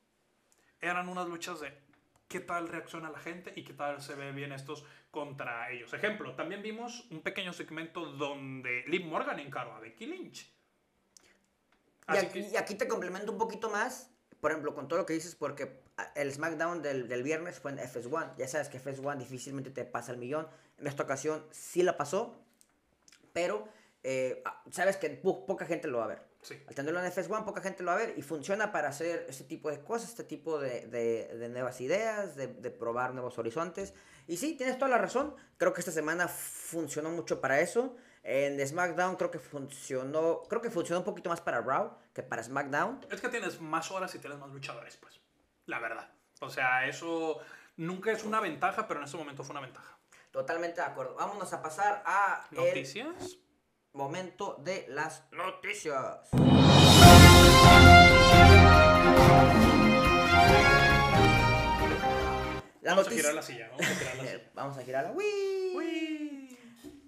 eran 0.80 1.08
unas 1.08 1.28
luchas 1.28 1.60
de 1.60 1.76
qué 2.28 2.40
tal 2.40 2.68
reacciona 2.68 3.10
la 3.10 3.18
gente 3.18 3.52
y 3.54 3.64
qué 3.64 3.74
tal 3.74 4.00
se 4.00 4.14
ve 4.14 4.32
bien 4.32 4.52
estos 4.52 4.84
contra 5.10 5.70
ellos. 5.70 5.92
Ejemplo, 5.92 6.34
también 6.34 6.62
vimos 6.62 7.06
un 7.10 7.20
pequeño 7.20 7.52
segmento 7.52 8.06
donde 8.06 8.84
Liv 8.86 9.04
Morgan 9.04 9.38
encaró 9.40 9.74
a 9.74 9.80
Becky 9.80 10.06
Lynch. 10.06 10.50
Y 12.08 12.16
aquí, 12.16 12.40
que- 12.40 12.48
y 12.48 12.56
aquí 12.56 12.74
te 12.76 12.88
complemento 12.88 13.30
un 13.30 13.36
poquito 13.38 13.68
más, 13.68 14.10
por 14.40 14.50
ejemplo, 14.50 14.74
con 14.74 14.88
todo 14.88 15.00
lo 15.00 15.06
que 15.06 15.12
dices, 15.12 15.34
porque 15.36 15.81
el 16.14 16.32
SmackDown 16.32 16.82
del, 16.82 17.08
del 17.08 17.22
viernes 17.22 17.58
fue 17.60 17.70
en 17.72 17.78
FS1. 17.78 18.36
Ya 18.36 18.48
sabes 18.48 18.68
que 18.68 18.80
FS1 18.82 19.16
difícilmente 19.18 19.70
te 19.70 19.84
pasa 19.84 20.12
el 20.12 20.18
millón. 20.18 20.48
En 20.78 20.86
esta 20.86 21.02
ocasión 21.02 21.44
sí 21.50 21.82
la 21.82 21.96
pasó, 21.96 22.34
pero 23.32 23.68
eh, 24.02 24.42
ah, 24.44 24.62
sabes 24.70 24.96
que 24.96 25.10
po- 25.10 25.46
poca 25.46 25.64
gente 25.66 25.88
lo 25.88 25.98
va 25.98 26.04
a 26.04 26.08
ver. 26.08 26.22
Sí. 26.42 26.60
Al 26.66 26.74
tenerlo 26.74 27.00
en 27.02 27.10
FS1, 27.12 27.44
poca 27.44 27.60
gente 27.60 27.84
lo 27.84 27.92
va 27.92 27.98
a 27.98 28.00
ver 28.00 28.14
y 28.16 28.22
funciona 28.22 28.72
para 28.72 28.88
hacer 28.88 29.26
este 29.28 29.44
tipo 29.44 29.70
de 29.70 29.80
cosas, 29.80 30.08
este 30.10 30.24
tipo 30.24 30.58
de, 30.58 30.86
de- 30.88 31.36
de 31.38 31.48
nuevas 31.48 31.80
ideas, 31.80 32.34
de, 32.34 32.48
de 32.48 32.70
probar 32.70 33.14
nuevos 33.14 33.38
horizontes. 33.38 33.94
Y 34.26 34.38
sí, 34.38 34.54
tienes 34.56 34.76
toda 34.76 34.90
la 34.90 34.98
razón. 34.98 35.36
Creo 35.56 35.72
que 35.72 35.80
esta 35.80 35.92
semana 35.92 36.26
funcionó 36.26 37.10
mucho 37.10 37.40
para 37.40 37.60
eso. 37.60 37.94
En 38.24 38.64
SmackDown 38.66 39.16
creo 39.16 39.30
que 39.30 39.38
funcionó, 39.38 40.42
creo 40.48 40.60
que 40.62 40.70
funcionó 40.70 41.00
un 41.00 41.04
poquito 41.04 41.28
más 41.30 41.40
para 41.40 41.60
Raw 41.60 41.96
que 42.12 42.22
para 42.22 42.42
SmackDown. 42.42 43.00
Es 43.10 43.20
que 43.20 43.28
tienes 43.28 43.60
más 43.60 43.90
horas 43.92 44.14
y 44.14 44.18
tienes 44.18 44.38
más 44.38 44.50
luchadores, 44.50 44.96
pues. 44.96 45.20
La 45.66 45.78
verdad. 45.78 46.10
O 46.40 46.50
sea, 46.50 46.86
eso 46.86 47.38
nunca 47.76 48.10
es 48.12 48.24
una 48.24 48.40
ventaja, 48.40 48.86
pero 48.88 49.00
en 49.00 49.04
este 49.04 49.16
momento 49.16 49.44
fue 49.44 49.52
una 49.54 49.60
ventaja. 49.60 49.98
Totalmente 50.30 50.80
de 50.80 50.86
acuerdo. 50.86 51.14
Vámonos 51.14 51.52
a 51.52 51.62
pasar 51.62 52.02
a 52.06 52.46
el 52.50 52.56
¿Noticias? 52.58 53.38
momento 53.92 54.56
de 54.60 54.86
las 54.88 55.30
noticias. 55.30 56.30
La 62.80 62.94
Vamos 62.94 63.06
a 63.06 63.10
girar 63.10 63.34
la 63.34 63.42
silla. 63.42 63.68
Vamos 63.70 63.86
a 63.86 63.94
girar 63.94 64.16
la 64.16 64.22
silla. 64.30 64.50
Vamos 64.54 64.78
a 64.78 64.82
girarla. 64.82 65.12
¡Uy! 65.12 65.72
Uy. 65.76 66.58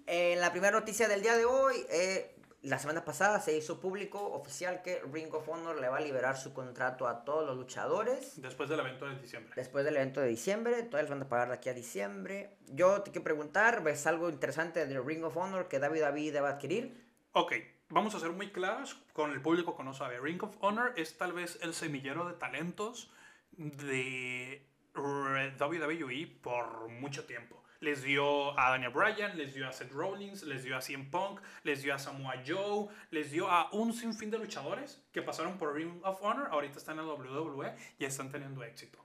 En 0.07 0.39
la 0.39 0.51
primera 0.51 0.79
noticia 0.79 1.07
del 1.07 1.21
día 1.21 1.35
de 1.35 1.45
hoy, 1.45 1.85
eh, 1.89 2.34
la 2.65 2.79
semana 2.79 3.05
pasada 3.05 3.39
se 3.39 3.55
hizo 3.55 3.79
público 3.79 4.19
oficial 4.33 4.81
que 4.81 4.99
Ring 5.13 5.31
of 5.33 5.47
Honor 5.47 5.79
le 5.79 5.87
va 5.87 5.97
a 5.97 6.01
liberar 6.01 6.35
su 6.35 6.51
contrato 6.51 7.07
a 7.07 7.23
todos 7.23 7.45
los 7.45 7.57
luchadores. 7.57 8.41
Después 8.41 8.69
del 8.69 8.79
evento 8.79 9.05
de 9.05 9.19
diciembre. 9.19 9.53
Después 9.55 9.85
del 9.85 9.97
evento 9.97 10.19
de 10.21 10.27
diciembre, 10.27 10.83
todavía 10.83 11.03
les 11.03 11.09
van 11.11 11.21
a 11.21 11.29
pagar 11.29 11.49
de 11.49 11.53
aquí 11.53 11.69
a 11.69 11.73
diciembre. 11.73 12.57
Yo 12.67 13.03
te 13.03 13.11
quiero 13.11 13.23
preguntar, 13.23 13.83
¿ves 13.83 14.07
algo 14.07 14.29
interesante 14.29 14.85
de 14.87 14.99
Ring 14.99 15.23
of 15.23 15.37
Honor 15.37 15.67
que 15.67 15.77
David 15.77 16.01
David 16.01 16.33
debe 16.33 16.47
adquirir? 16.47 17.05
Ok, 17.33 17.53
vamos 17.89 18.15
a 18.15 18.19
ser 18.19 18.31
muy 18.31 18.49
claros 18.51 18.95
con 19.13 19.31
el 19.31 19.41
público 19.41 19.77
que 19.77 19.83
no 19.83 19.93
sabe. 19.93 20.19
Ring 20.19 20.41
of 20.43 20.57
Honor 20.61 20.93
es 20.97 21.17
tal 21.17 21.33
vez 21.33 21.59
el 21.61 21.75
semillero 21.75 22.27
de 22.27 22.33
talentos 22.33 23.11
de 23.51 24.67
WWE 24.95 26.39
por 26.41 26.89
mucho 26.89 27.25
tiempo. 27.25 27.64
Les 27.85 28.01
dio 28.01 28.59
a 28.59 28.71
Daniel 28.71 28.89
Bryan, 28.89 29.37
les 29.37 29.53
dio 29.53 29.67
a 29.67 29.71
Seth 29.71 29.91
Rollins, 29.91 30.41
les 30.41 30.63
dio 30.63 30.75
a 30.75 30.81
CM 30.81 31.05
Punk, 31.11 31.39
les 31.63 31.83
dio 31.83 31.93
a 31.93 31.99
Samoa 31.99 32.41
Joe, 32.43 32.87
les 33.11 33.29
dio 33.29 33.47
a 33.47 33.69
un 33.73 33.93
sinfín 33.93 34.31
de 34.31 34.39
luchadores 34.39 35.03
que 35.11 35.21
pasaron 35.21 35.59
por 35.59 35.75
Ring 35.75 36.03
of 36.03 36.17
Honor, 36.23 36.47
ahorita 36.49 36.79
están 36.79 36.97
en 36.97 37.05
la 37.05 37.13
WWE 37.13 37.75
y 37.99 38.05
están 38.05 38.31
teniendo 38.31 38.63
éxito. 38.63 38.97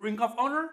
Ring 0.00 0.20
of 0.20 0.36
Honor 0.36 0.72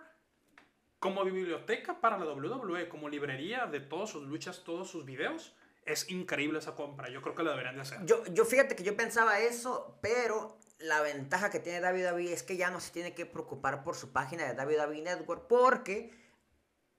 como 0.98 1.24
biblioteca 1.24 2.02
para 2.02 2.18
la 2.18 2.26
WWE, 2.26 2.90
como 2.90 3.08
librería 3.08 3.68
de 3.68 3.80
todas 3.80 4.10
sus 4.10 4.24
luchas, 4.24 4.64
todos 4.64 4.90
sus 4.90 5.06
videos, 5.06 5.54
es 5.86 6.10
increíble 6.10 6.58
esa 6.58 6.74
compra. 6.74 7.10
Yo 7.10 7.22
creo 7.22 7.36
que 7.36 7.44
la 7.44 7.52
deberían 7.52 7.76
de 7.76 7.82
hacer. 7.82 8.04
Yo, 8.06 8.26
yo 8.34 8.44
fíjate 8.44 8.76
que 8.76 8.82
yo 8.82 8.98
pensaba 8.98 9.40
eso, 9.40 10.00
pero 10.02 10.58
la 10.80 11.00
ventaja 11.02 11.52
que 11.52 11.60
tiene 11.60 11.80
David 11.80 12.06
David 12.06 12.32
es 12.32 12.42
que 12.42 12.58
ya 12.58 12.72
no 12.72 12.80
se 12.80 12.92
tiene 12.92 13.14
que 13.14 13.28
preocupar 13.28 13.84
por 13.84 13.96
su 13.96 14.12
página 14.12 14.48
de 14.48 14.56
David 14.56 14.78
David 14.78 15.04
Network 15.04 15.46
porque 15.48 16.20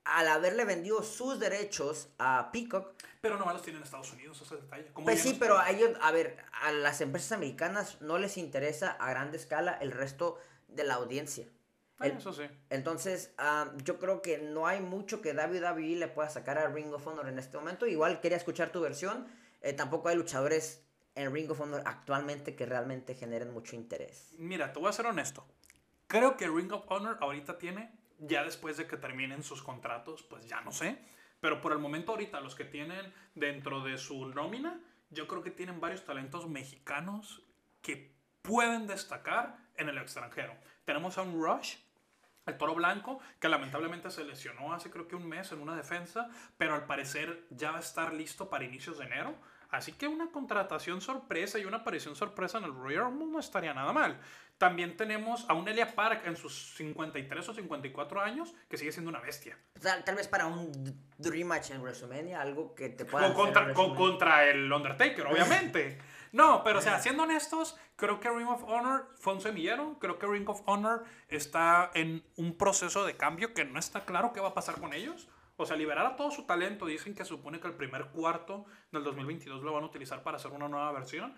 al 0.05 0.29
haberle 0.29 0.65
vendido 0.65 1.03
sus 1.03 1.39
derechos 1.39 2.09
a 2.19 2.51
Peacock, 2.53 2.95
Pero 3.21 3.39
nomás 3.39 3.55
los 3.55 3.63
tienen 3.63 3.81
en 3.81 3.85
Estados 3.85 4.13
Unidos, 4.13 4.41
ese 4.43 4.57
detalle. 4.57 4.93
Como 4.93 5.05
pues 5.07 5.21
sí, 5.21 5.37
pero 5.39 5.59
a 5.59 5.71
ellos, 5.71 5.91
a 6.01 6.11
ver, 6.11 6.37
a 6.61 6.73
las 6.73 7.01
empresas 7.01 7.33
americanas 7.33 8.01
no 8.01 8.19
les 8.19 8.37
interesa 8.37 8.93
a 8.93 9.11
grande 9.11 9.37
escala 9.37 9.73
el 9.81 9.93
resto 9.93 10.39
de 10.69 10.83
la 10.85 10.95
audiencia. 10.95 11.47
Ah, 12.01 12.07
El- 12.07 12.17
Eso 12.17 12.33
sí. 12.33 12.43
Entonces, 12.71 13.33
ah, 13.39 13.71
yo 13.85 13.99
creo 14.01 14.23
que 14.23 14.39
no 14.39 14.67
hay 14.67 14.81
mucho 14.81 15.21
que 15.23 15.33
WWE 15.35 15.97
le 15.97 16.09
pueda 16.09 16.29
sacar 16.31 16.59
a 16.59 16.67
Ring 16.69 16.93
of 16.93 17.07
Honor 17.07 17.29
en 17.29 17.39
este 17.39 17.57
momento. 17.57 17.87
Igual 17.87 18.21
quería 18.21 18.39
escuchar 18.39 18.73
tu 18.73 18.81
versión. 18.81 19.27
Eh, 19.61 19.73
tampoco 19.73 20.09
hay 20.09 20.17
luchadores 20.17 20.83
en 21.15 21.33
Ring 21.33 21.49
of 21.51 21.61
Honor 21.61 21.83
actualmente 21.87 22.57
que 22.57 22.67
realmente 22.67 23.15
generen 23.15 23.53
mucho 23.53 23.77
interés. 23.77 24.31
Mira, 24.39 24.73
te 24.73 24.81
voy 24.81 24.89
a 24.89 24.93
ser 24.93 25.07
honesto. 25.07 25.47
Creo 26.09 26.37
que 26.37 26.49
Ring 26.49 26.73
of 26.73 26.85
Honor 26.89 27.19
ahorita 27.21 27.57
tiene, 27.59 27.93
ya 28.23 28.45
después 28.45 28.77
de 28.77 28.87
que 28.87 28.97
terminen 28.97 29.43
sus 29.43 29.63
contratos, 29.63 30.23
pues 30.23 30.47
ya 30.47 30.61
no 30.61 30.73
sé. 30.73 30.99
Pero 31.41 31.61
por 31.61 31.73
el 31.73 31.79
momento 31.79 32.13
ahorita 32.13 32.41
los 32.41 32.55
que 32.55 32.65
tienen 32.65 33.13
dentro 33.35 33.83
de 33.83 33.99
su 33.99 34.27
nómina, 34.27 34.81
yo 35.11 35.27
creo 35.27 35.43
que 35.43 35.51
tienen 35.51 35.81
varios 35.81 36.05
talentos 36.05 36.49
mexicanos 36.49 37.43
que 37.83 38.15
pueden 38.43 38.87
destacar 38.87 39.59
en 39.77 39.89
el 39.89 39.99
extranjero. 39.99 40.55
Tenemos 40.85 41.19
a 41.19 41.23
un 41.23 41.43
Rush, 41.43 41.77
el 42.47 42.57
toro 42.57 42.75
blanco, 42.75 43.21
que 43.41 43.49
lamentablemente 43.49 44.11
se 44.11 44.25
lesionó 44.25 44.73
hace 44.73 44.91
creo 44.91 45.09
que 45.09 45.17
un 45.17 45.29
mes 45.29 45.51
en 45.53 45.61
una 45.61 45.77
defensa, 45.77 46.29
pero 46.57 46.75
al 46.75 46.87
parecer 46.87 47.47
ya 47.51 47.73
va 47.73 47.79
a 47.79 47.81
estar 47.81 48.13
listo 48.13 48.49
para 48.49 48.65
inicios 48.65 48.99
de 48.99 49.07
enero. 49.07 49.35
Así 49.73 49.93
que 49.93 50.07
una 50.07 50.31
contratación 50.31 51.01
sorpresa 51.01 51.59
y 51.59 51.65
una 51.65 51.79
aparición 51.79 52.15
sorpresa 52.15 52.59
en 52.59 52.65
el 52.65 52.75
Royal 52.75 53.05
Rumble 53.05 53.27
no 53.33 53.41
estaría 53.41 53.73
nada 53.75 53.93
mal. 53.93 54.21
También 54.59 54.97
tenemos 54.97 55.45
a 55.49 55.55
un 55.55 55.67
Elia 55.67 55.93
Park 55.95 56.23
en 56.27 56.37
sus 56.37 56.75
53 56.77 57.49
o 57.49 57.55
54 57.55 58.21
años, 58.21 58.55
que 58.69 58.77
sigue 58.77 58.93
siendo 58.93 59.09
una 59.11 59.19
bestia. 59.21 59.59
Tal, 59.81 60.05
tal 60.05 60.15
vez 60.15 60.29
para 60.29 60.47
un 60.47 60.71
Dream 61.19 61.49
Match 61.49 61.71
en 61.71 61.81
WrestleMania, 61.81 62.41
algo 62.41 62.75
que 62.75 62.91
te 62.91 63.05
pueda. 63.05 63.33
Con- 63.33 63.47
contra, 63.47 63.73
con- 63.73 63.97
contra 63.97 64.45
el 64.49 64.71
Undertaker, 64.73 65.27
obviamente. 65.27 65.99
No, 66.33 66.65
pero 66.65 66.79
o 66.79 66.83
sea, 66.83 66.99
siendo 66.99 67.25
honestos, 67.25 67.77
creo 67.95 68.19
que 68.19 68.31
Ring 68.31 68.49
of 68.49 68.65
Honor 68.65 69.07
fue 69.19 69.35
un 69.35 69.43
semillero. 69.43 69.99
Creo 70.01 70.19
que 70.19 70.27
Ring 70.27 70.49
of 70.49 70.63
Honor 70.65 71.05
está 71.29 71.91
en 71.93 72.25
un 72.37 72.57
proceso 72.57 73.05
de 73.05 73.19
cambio 73.19 73.53
que 73.53 73.67
no 73.67 73.79
está 73.79 74.07
claro 74.07 74.33
qué 74.33 74.41
va 74.41 74.49
a 74.49 74.55
pasar 74.55 74.81
con 74.81 74.95
ellos. 74.95 75.29
O 75.57 75.67
sea, 75.67 75.77
liberar 75.77 76.07
a 76.07 76.17
todo 76.17 76.31
su 76.31 76.45
talento. 76.45 76.87
Dicen 76.87 77.15
que 77.15 77.25
supone 77.25 77.61
que 77.61 77.69
el 77.69 77.75
primer 77.75 78.07
cuarto 78.07 78.65
del 78.91 79.05
2022 79.05 79.63
lo 79.63 79.73
van 79.73 79.85
a 79.85 79.87
utilizar 79.87 80.23
para 80.23 80.37
hacer 80.37 80.53
una 80.53 80.69
nueva 80.69 80.91
versión. 80.93 81.37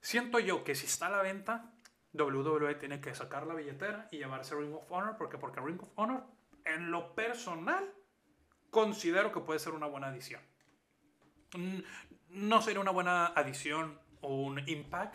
Siento 0.00 0.38
yo 0.38 0.64
que 0.64 0.74
si 0.74 0.86
está 0.86 1.06
a 1.06 1.10
la 1.10 1.22
venta, 1.22 1.72
WWE 2.12 2.76
tiene 2.76 3.00
que 3.00 3.14
sacar 3.14 3.46
la 3.46 3.54
billetera 3.54 4.08
y 4.10 4.18
llevarse 4.18 4.54
Ring 4.54 4.74
of 4.74 4.90
Honor. 4.90 5.16
Porque, 5.18 5.38
porque 5.38 5.60
Ring 5.60 5.80
of 5.82 5.90
Honor, 5.96 6.24
en 6.64 6.90
lo 6.90 7.14
personal, 7.14 7.92
considero 8.70 9.32
que 9.32 9.40
puede 9.40 9.58
ser 9.58 9.72
una 9.74 9.86
buena 9.86 10.08
adición. 10.08 10.40
Mm, 11.54 11.78
No 12.28 12.60
sería 12.62 12.80
una 12.80 12.90
buena 12.90 13.26
adición 13.26 13.98
o 14.20 14.34
un 14.42 14.68
Impact, 14.68 15.14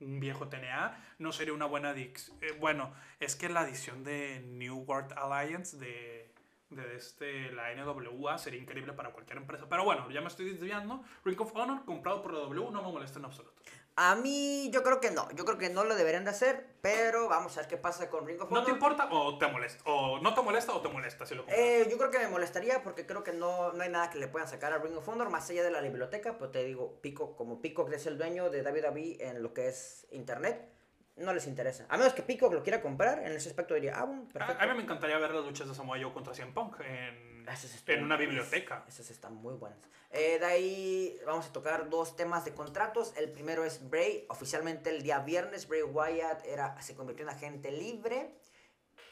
un 0.00 0.20
viejo 0.20 0.48
TNA. 0.48 1.14
No 1.18 1.32
sería 1.32 1.52
una 1.52 1.66
buena 1.66 1.90
adición. 1.90 2.38
bueno, 2.60 2.94
es 3.20 3.36
que 3.36 3.48
la 3.48 3.60
adición 3.60 4.04
de 4.04 4.40
New 4.40 4.84
World 4.86 5.12
Alliance 5.16 5.76
de, 5.76 6.27
de 6.70 6.96
este, 6.96 7.50
la 7.52 7.74
NWA 7.74 8.38
sería 8.38 8.60
increíble 8.60 8.92
para 8.92 9.12
cualquier 9.12 9.38
empresa. 9.38 9.66
Pero 9.68 9.84
bueno, 9.84 10.10
ya 10.10 10.20
me 10.20 10.28
estoy 10.28 10.50
desviando. 10.50 11.02
Ring 11.24 11.40
of 11.40 11.54
Honor 11.54 11.84
comprado 11.84 12.22
por 12.22 12.32
la 12.32 12.40
W 12.40 12.70
no 12.70 12.82
me 12.82 12.92
molesta 12.92 13.18
en 13.18 13.24
absoluto. 13.24 13.54
A 14.00 14.14
mí, 14.14 14.70
yo 14.72 14.84
creo 14.84 15.00
que 15.00 15.10
no. 15.10 15.28
Yo 15.32 15.44
creo 15.44 15.58
que 15.58 15.70
no 15.70 15.82
lo 15.82 15.96
deberían 15.96 16.22
de 16.22 16.30
hacer, 16.30 16.76
pero 16.82 17.28
vamos 17.28 17.56
a 17.56 17.62
ver 17.62 17.68
qué 17.68 17.76
pasa 17.76 18.08
con 18.08 18.26
Ring 18.26 18.40
of 18.40 18.48
¿No 18.48 18.58
Honor. 18.58 18.64
te 18.66 18.70
importa 18.70 19.08
o 19.10 19.38
te 19.38 19.48
molesta? 19.48 19.82
¿O 19.86 20.20
no 20.20 20.34
te 20.34 20.42
molesta 20.42 20.72
o 20.72 20.80
te 20.80 20.88
molesta 20.88 21.26
si 21.26 21.34
lo 21.34 21.42
compras? 21.42 21.58
Eh, 21.58 21.88
yo 21.90 21.98
creo 21.98 22.10
que 22.10 22.20
me 22.20 22.28
molestaría 22.28 22.84
porque 22.84 23.06
creo 23.06 23.24
que 23.24 23.32
no, 23.32 23.72
no 23.72 23.82
hay 23.82 23.88
nada 23.88 24.08
que 24.10 24.18
le 24.18 24.28
puedan 24.28 24.46
sacar 24.46 24.72
a 24.72 24.78
Ring 24.78 24.96
of 24.96 25.08
Honor 25.08 25.30
más 25.30 25.50
allá 25.50 25.64
de 25.64 25.72
la 25.72 25.80
biblioteca. 25.80 26.38
Pero 26.38 26.50
te 26.52 26.62
digo, 26.62 27.00
Pico, 27.00 27.34
como 27.34 27.60
Pico 27.60 27.88
es 27.90 28.06
el 28.06 28.18
dueño 28.18 28.50
de 28.50 28.62
WWE 28.62 29.16
en 29.18 29.42
lo 29.42 29.52
que 29.52 29.66
es 29.66 30.06
internet, 30.12 30.70
no 31.18 31.32
les 31.32 31.46
interesa. 31.46 31.86
A 31.88 31.96
menos 31.96 32.12
que 32.14 32.22
Pico 32.22 32.48
lo 32.52 32.62
quiera 32.62 32.80
comprar, 32.80 33.18
en 33.20 33.32
ese 33.32 33.48
aspecto 33.48 33.74
diría, 33.74 33.94
ah, 33.98 34.04
bueno, 34.04 34.26
A, 34.30 34.32
perfecto. 34.32 34.62
a 34.62 34.66
mí 34.66 34.74
me 34.74 34.82
encantaría 34.82 35.18
ver 35.18 35.30
las 35.32 35.44
luchas 35.44 35.68
de 35.68 35.74
Samoa 35.74 35.98
Joe 36.00 36.12
contra 36.12 36.34
CM 36.34 36.52
Punk 36.52 36.80
en, 36.80 36.86
en 36.88 37.46
una 37.46 38.16
buenas. 38.16 38.18
biblioteca. 38.18 38.84
Esas 38.88 39.10
están 39.10 39.34
muy 39.34 39.54
buenas. 39.54 39.78
Eh, 40.10 40.38
de 40.38 40.46
ahí 40.46 41.18
vamos 41.26 41.46
a 41.46 41.52
tocar 41.52 41.88
dos 41.90 42.16
temas 42.16 42.44
de 42.44 42.54
contratos. 42.54 43.12
El 43.16 43.30
primero 43.30 43.64
es 43.64 43.88
Bray. 43.90 44.26
Oficialmente 44.28 44.90
el 44.90 45.02
día 45.02 45.18
viernes 45.20 45.68
Bray 45.68 45.82
Wyatt 45.82 46.44
era, 46.46 46.80
se 46.80 46.94
convirtió 46.94 47.24
en 47.24 47.30
agente 47.30 47.70
libre. 47.72 48.34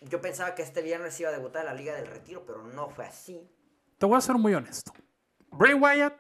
Yo 0.03 0.21
pensaba 0.21 0.55
que 0.55 0.63
este 0.63 0.83
viernes 0.83 1.19
iba 1.21 1.31
a 1.31 1.33
debutar 1.33 1.63
en 1.63 1.67
la 1.67 1.75
Liga 1.75 1.95
del 1.95 2.07
Retiro, 2.07 2.45
pero 2.47 2.63
no 2.63 2.89
fue 2.91 3.07
así. 3.07 3.51
Te 3.99 4.07
voy 4.07 4.17
a 4.19 4.21
ser 4.21 4.37
muy 4.37 4.55
honesto. 4.55 4.93
Bray 5.51 5.73
Wyatt, 5.75 6.15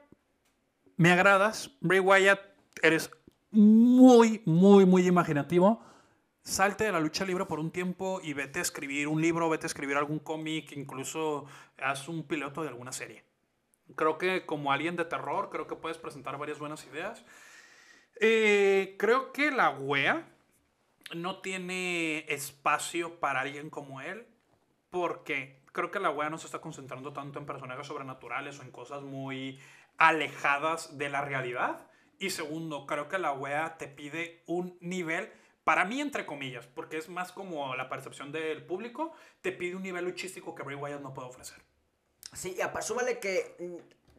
me 0.97 1.13
agradas. 1.13 1.71
Bray 1.81 2.01
Wyatt, 2.01 2.41
eres 2.83 3.11
muy, 3.57 4.43
muy, 4.45 4.87
muy 4.87 5.07
imaginativo. 5.07 5.83
salte 6.43 6.85
de 6.85 6.93
la 6.93 7.01
lucha 7.01 7.25
libre 7.25 7.47
por 7.47 7.59
un 7.59 7.73
tiempo 7.73 8.21
y 8.23 8.33
vete 8.33 8.61
a 8.61 8.63
escribir 8.63 9.09
un 9.09 9.21
libro, 9.21 9.49
vete 9.49 9.67
a 9.67 9.69
escribir 9.69 9.97
algún 9.97 10.21
cómic, 10.21 10.73
incluso 10.77 11.47
haz 11.79 12.09
un 12.09 12.23
piloto 12.23 12.63
de 12.63 12.69
alguna 12.69 12.93
serie. 12.93 13.25
Creo 13.97 14.17
que 14.19 14.47
como 14.47 14.73
alguien 14.73 14.95
de 14.97 15.05
terror, 15.05 15.51
creo 15.51 15.67
que 15.67 15.75
puedes 15.75 15.99
presentar 15.99 16.39
varias 16.39 16.59
buenas 16.59 16.87
ideas. 16.87 17.25
Eh, 18.21 18.95
creo 18.99 19.33
que 19.33 19.51
la 19.51 19.71
wea 19.71 20.29
no 21.15 21.41
tiene 21.41 22.25
espacio 22.29 23.19
para 23.21 23.41
alguien 23.41 23.71
como 23.71 24.01
él, 24.01 24.27
porque 24.91 25.61
creo 25.73 25.91
que 25.91 26.01
la 26.01 26.11
wea 26.11 26.31
no 26.31 26.39
se 26.39 26.47
está 26.47 26.61
concentrando 26.61 27.13
tanto 27.13 27.39
en 27.39 27.47
personajes 27.47 27.87
sobrenaturales 27.87 28.59
o 28.59 28.63
en 28.63 28.71
cosas 28.71 29.03
muy 29.03 29.59
alejadas 29.99 30.97
de 30.99 31.09
la 31.09 31.23
realidad. 31.23 31.89
Y 32.19 32.31
segundo, 32.31 32.87
creo 32.87 33.09
que 33.09 33.19
la 33.19 33.33
wea 33.33 33.77
te 33.79 33.89
pide 33.89 34.43
un 34.47 34.79
nivel, 34.81 35.31
para 35.65 35.85
mí 35.85 36.01
entre 36.01 36.25
comillas, 36.25 36.67
porque 36.67 36.97
es 36.97 37.09
más 37.09 37.33
como 37.33 37.75
la 37.77 37.89
percepción 37.89 38.33
del 38.33 38.65
público, 38.65 39.13
te 39.41 39.53
pide 39.53 39.77
un 39.77 39.83
nivel 39.83 40.05
luchístico 40.05 40.55
que 40.55 40.63
Bray 40.63 40.77
Wyatt 40.77 41.03
no 41.03 41.13
puede 41.13 41.29
ofrecer. 41.29 41.63
Sí, 42.33 42.57
y 42.57 42.83
súmale 42.83 43.19
que 43.19 43.57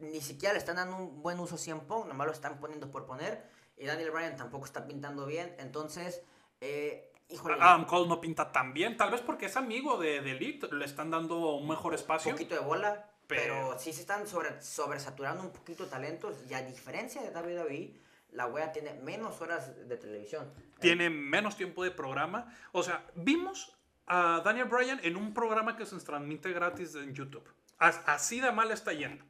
ni 0.00 0.20
siquiera 0.20 0.52
le 0.52 0.58
están 0.58 0.76
dando 0.76 0.96
un 0.96 1.22
buen 1.22 1.40
uso 1.40 1.56
Punk, 1.86 2.06
nomás 2.06 2.26
lo 2.26 2.32
están 2.32 2.58
poniendo 2.60 2.90
por 2.90 3.06
poner. 3.06 3.42
Y 3.76 3.86
Daniel 3.86 4.10
Bryan 4.10 4.36
tampoco 4.36 4.64
está 4.64 4.86
pintando 4.86 5.26
bien. 5.26 5.54
Entonces, 5.58 6.22
eh, 6.60 7.12
híjole, 7.28 7.56
Adam 7.60 7.86
Cole 7.86 8.08
no 8.08 8.20
pinta 8.20 8.50
tan 8.50 8.72
bien, 8.72 8.96
tal 8.96 9.10
vez 9.10 9.20
porque 9.20 9.46
es 9.46 9.56
amigo 9.56 9.98
de, 9.98 10.20
de 10.20 10.32
Elite, 10.32 10.68
le 10.72 10.84
están 10.84 11.10
dando 11.10 11.56
un 11.56 11.68
mejor 11.68 11.92
un 11.92 11.94
espacio. 11.94 12.32
poquito 12.32 12.54
de 12.54 12.60
bola. 12.60 13.07
Pero, 13.28 13.54
Pero- 13.54 13.78
sí 13.78 13.92
se 13.92 14.00
están 14.00 14.26
sobre, 14.26 14.60
sobresaturando 14.62 15.44
un 15.44 15.50
poquito 15.50 15.86
talentos. 15.86 16.36
Y 16.50 16.54
a 16.54 16.62
diferencia 16.62 17.22
de 17.22 17.30
WWE, 17.30 17.94
la 18.32 18.46
wea 18.46 18.72
tiene 18.72 18.94
menos 18.94 19.40
horas 19.40 19.76
de 19.88 19.96
televisión. 19.96 20.52
tiene 20.80 21.10
menos 21.10 21.56
tiempo 21.56 21.84
de 21.84 21.90
programa. 21.90 22.52
O 22.72 22.82
sea, 22.82 23.04
vimos 23.14 23.76
a 24.06 24.40
Daniel 24.44 24.66
Bryan 24.66 25.00
en 25.02 25.16
un 25.16 25.34
programa 25.34 25.76
que 25.76 25.84
se 25.86 25.96
transmite 26.00 26.52
gratis 26.52 26.94
en 26.94 27.14
YouTube. 27.14 27.44
As- 27.78 28.00
Así 28.06 28.40
de 28.40 28.50
mal 28.52 28.70
está 28.70 28.92
yendo. 28.92 29.24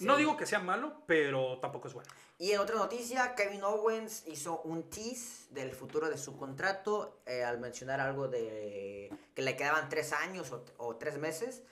No 0.00 0.14
Sí. 0.14 0.20
digo 0.22 0.36
que 0.36 0.44
sea 0.46 0.58
malo, 0.58 1.02
pero 1.06 1.58
tampoco 1.60 1.86
es 1.88 1.94
bueno. 1.94 2.10
Y 2.38 2.50
en 2.50 2.58
otra 2.58 2.74
noticia, 2.76 3.34
Kevin 3.36 3.62
Owens 3.62 4.24
hizo 4.26 4.60
un 4.62 4.90
tease 4.90 5.46
del 5.54 5.70
futuro 5.72 6.08
de 6.10 6.18
su 6.18 6.36
contrato 6.36 7.20
eh, 7.26 7.44
al 7.44 7.58
mencionar 7.60 8.00
algo 8.00 8.26
de 8.26 9.10
que 9.36 9.42
le 9.42 9.56
quedaban 9.56 9.88
tres 9.88 10.12
años 10.12 10.50
o, 10.50 10.64
o 10.78 10.96
tres 10.96 11.18
meses. 11.18 11.62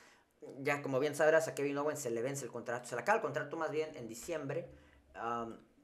Ya 0.59 0.83
como 0.83 0.99
bien 1.01 1.15
sabrás, 1.15 1.49
a 1.49 1.55
Kevin 1.55 1.79
Owens 1.79 2.01
se 2.01 2.11
le 2.11 2.23
vence 2.23 2.45
el 2.45 2.51
contrato, 2.51 2.89
se 2.89 2.95
le 2.95 3.03
acaba 3.03 3.17
el 3.17 3.23
contrato 3.23 3.57
más 3.57 3.71
bien 3.71 3.97
en 3.97 4.09
diciembre. 4.09 4.69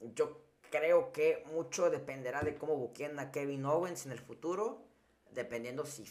Yo 0.00 0.44
creo 0.70 1.12
que 1.12 1.44
mucho 1.52 1.90
dependerá 1.90 2.42
de 2.42 2.56
cómo 2.56 2.76
buqueen 2.76 3.18
a 3.18 3.30
Kevin 3.30 3.64
Owens 3.64 4.06
en 4.06 4.12
el 4.12 4.18
futuro, 4.18 4.84
dependiendo 5.30 5.84
si 5.86 6.04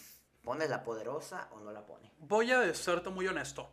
pones 0.44 0.70
la 0.70 0.84
poderosa 0.84 1.50
o 1.52 1.60
no 1.60 1.72
la 1.72 1.86
pone. 1.86 2.12
Voy 2.20 2.52
a 2.52 2.74
serte 2.74 3.10
muy 3.10 3.28
honesto. 3.28 3.70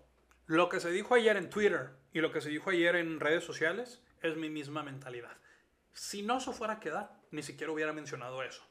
Lo 0.46 0.68
que 0.68 0.80
se 0.80 0.90
dijo 0.90 1.14
ayer 1.14 1.36
en 1.36 1.48
Twitter 1.48 1.96
y 2.12 2.20
lo 2.20 2.32
que 2.32 2.40
se 2.40 2.50
dijo 2.50 2.70
ayer 2.70 2.96
en 2.96 3.20
redes 3.20 3.44
sociales 3.44 4.02
es 4.22 4.36
mi 4.36 4.50
misma 4.50 4.82
mentalidad. 4.82 5.36
Si 5.92 6.22
no 6.22 6.40
se 6.40 6.52
fuera 6.52 6.74
a 6.74 6.80
quedar, 6.80 7.16
ni 7.30 7.42
siquiera 7.42 7.72
hubiera 7.72 7.92
mencionado 7.92 8.42
eso. 8.42 8.62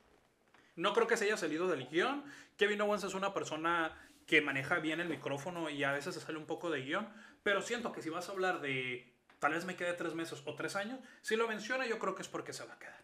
No 0.75 0.93
creo 0.93 1.07
que 1.07 1.17
se 1.17 1.25
haya 1.25 1.37
salido 1.37 1.67
del 1.67 1.87
guion. 1.87 2.25
Kevin 2.57 2.81
Owens 2.81 3.03
es 3.03 3.13
una 3.13 3.33
persona 3.33 3.97
que 4.33 4.41
maneja 4.41 4.79
bien 4.79 4.99
el 4.99 5.09
micrófono 5.09 5.69
y 5.69 5.83
a 5.83 5.91
veces 5.91 6.15
se 6.15 6.19
sale 6.19 6.39
un 6.39 6.47
poco 6.47 6.71
de 6.71 6.81
guion. 6.81 7.07
Pero 7.43 7.61
siento 7.61 7.91
que 7.91 8.01
si 8.01 8.09
vas 8.09 8.29
a 8.29 8.31
hablar 8.31 8.61
de 8.61 9.13
tal 9.37 9.53
vez 9.53 9.63
me 9.65 9.75
quede 9.75 9.93
tres 9.93 10.15
meses 10.15 10.41
o 10.43 10.55
tres 10.55 10.75
años, 10.75 10.99
si 11.21 11.35
lo 11.35 11.47
menciona 11.47 11.85
yo 11.85 11.99
creo 11.99 12.15
que 12.15 12.23
es 12.23 12.27
porque 12.27 12.51
se 12.51 12.65
va 12.65 12.73
a 12.73 12.79
quedar. 12.79 12.99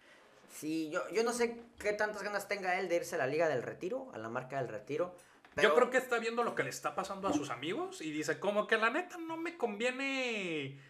Sí, 0.52 0.90
yo, 0.90 1.08
yo 1.12 1.24
no 1.24 1.32
sé 1.32 1.62
qué 1.78 1.94
tantas 1.94 2.24
ganas 2.24 2.48
tenga 2.48 2.80
él 2.80 2.90
de 2.90 2.96
irse 2.96 3.14
a 3.14 3.20
la 3.20 3.28
Liga 3.28 3.48
del 3.48 3.62
Retiro, 3.62 4.10
a 4.12 4.18
la 4.18 4.28
marca 4.28 4.58
del 4.58 4.70
Retiro. 4.70 5.16
Pero 5.54 5.70
Yo 5.70 5.76
creo 5.76 5.92
que 5.92 5.98
está 5.98 6.18
viendo 6.18 6.44
lo 6.44 6.56
que 6.56 6.64
le 6.64 6.72
está 6.72 6.96
pasando 6.96 7.28
a 7.28 7.34
sus 7.34 7.52
amigos 7.52 8.02
y 8.02 8.12
dice 8.12 8.40
como 8.40 8.66
que 8.66 8.78
la 8.78 8.90
neta 8.90 9.20
no 9.20 9.38
me 9.38 9.56
conviene... 9.56 10.82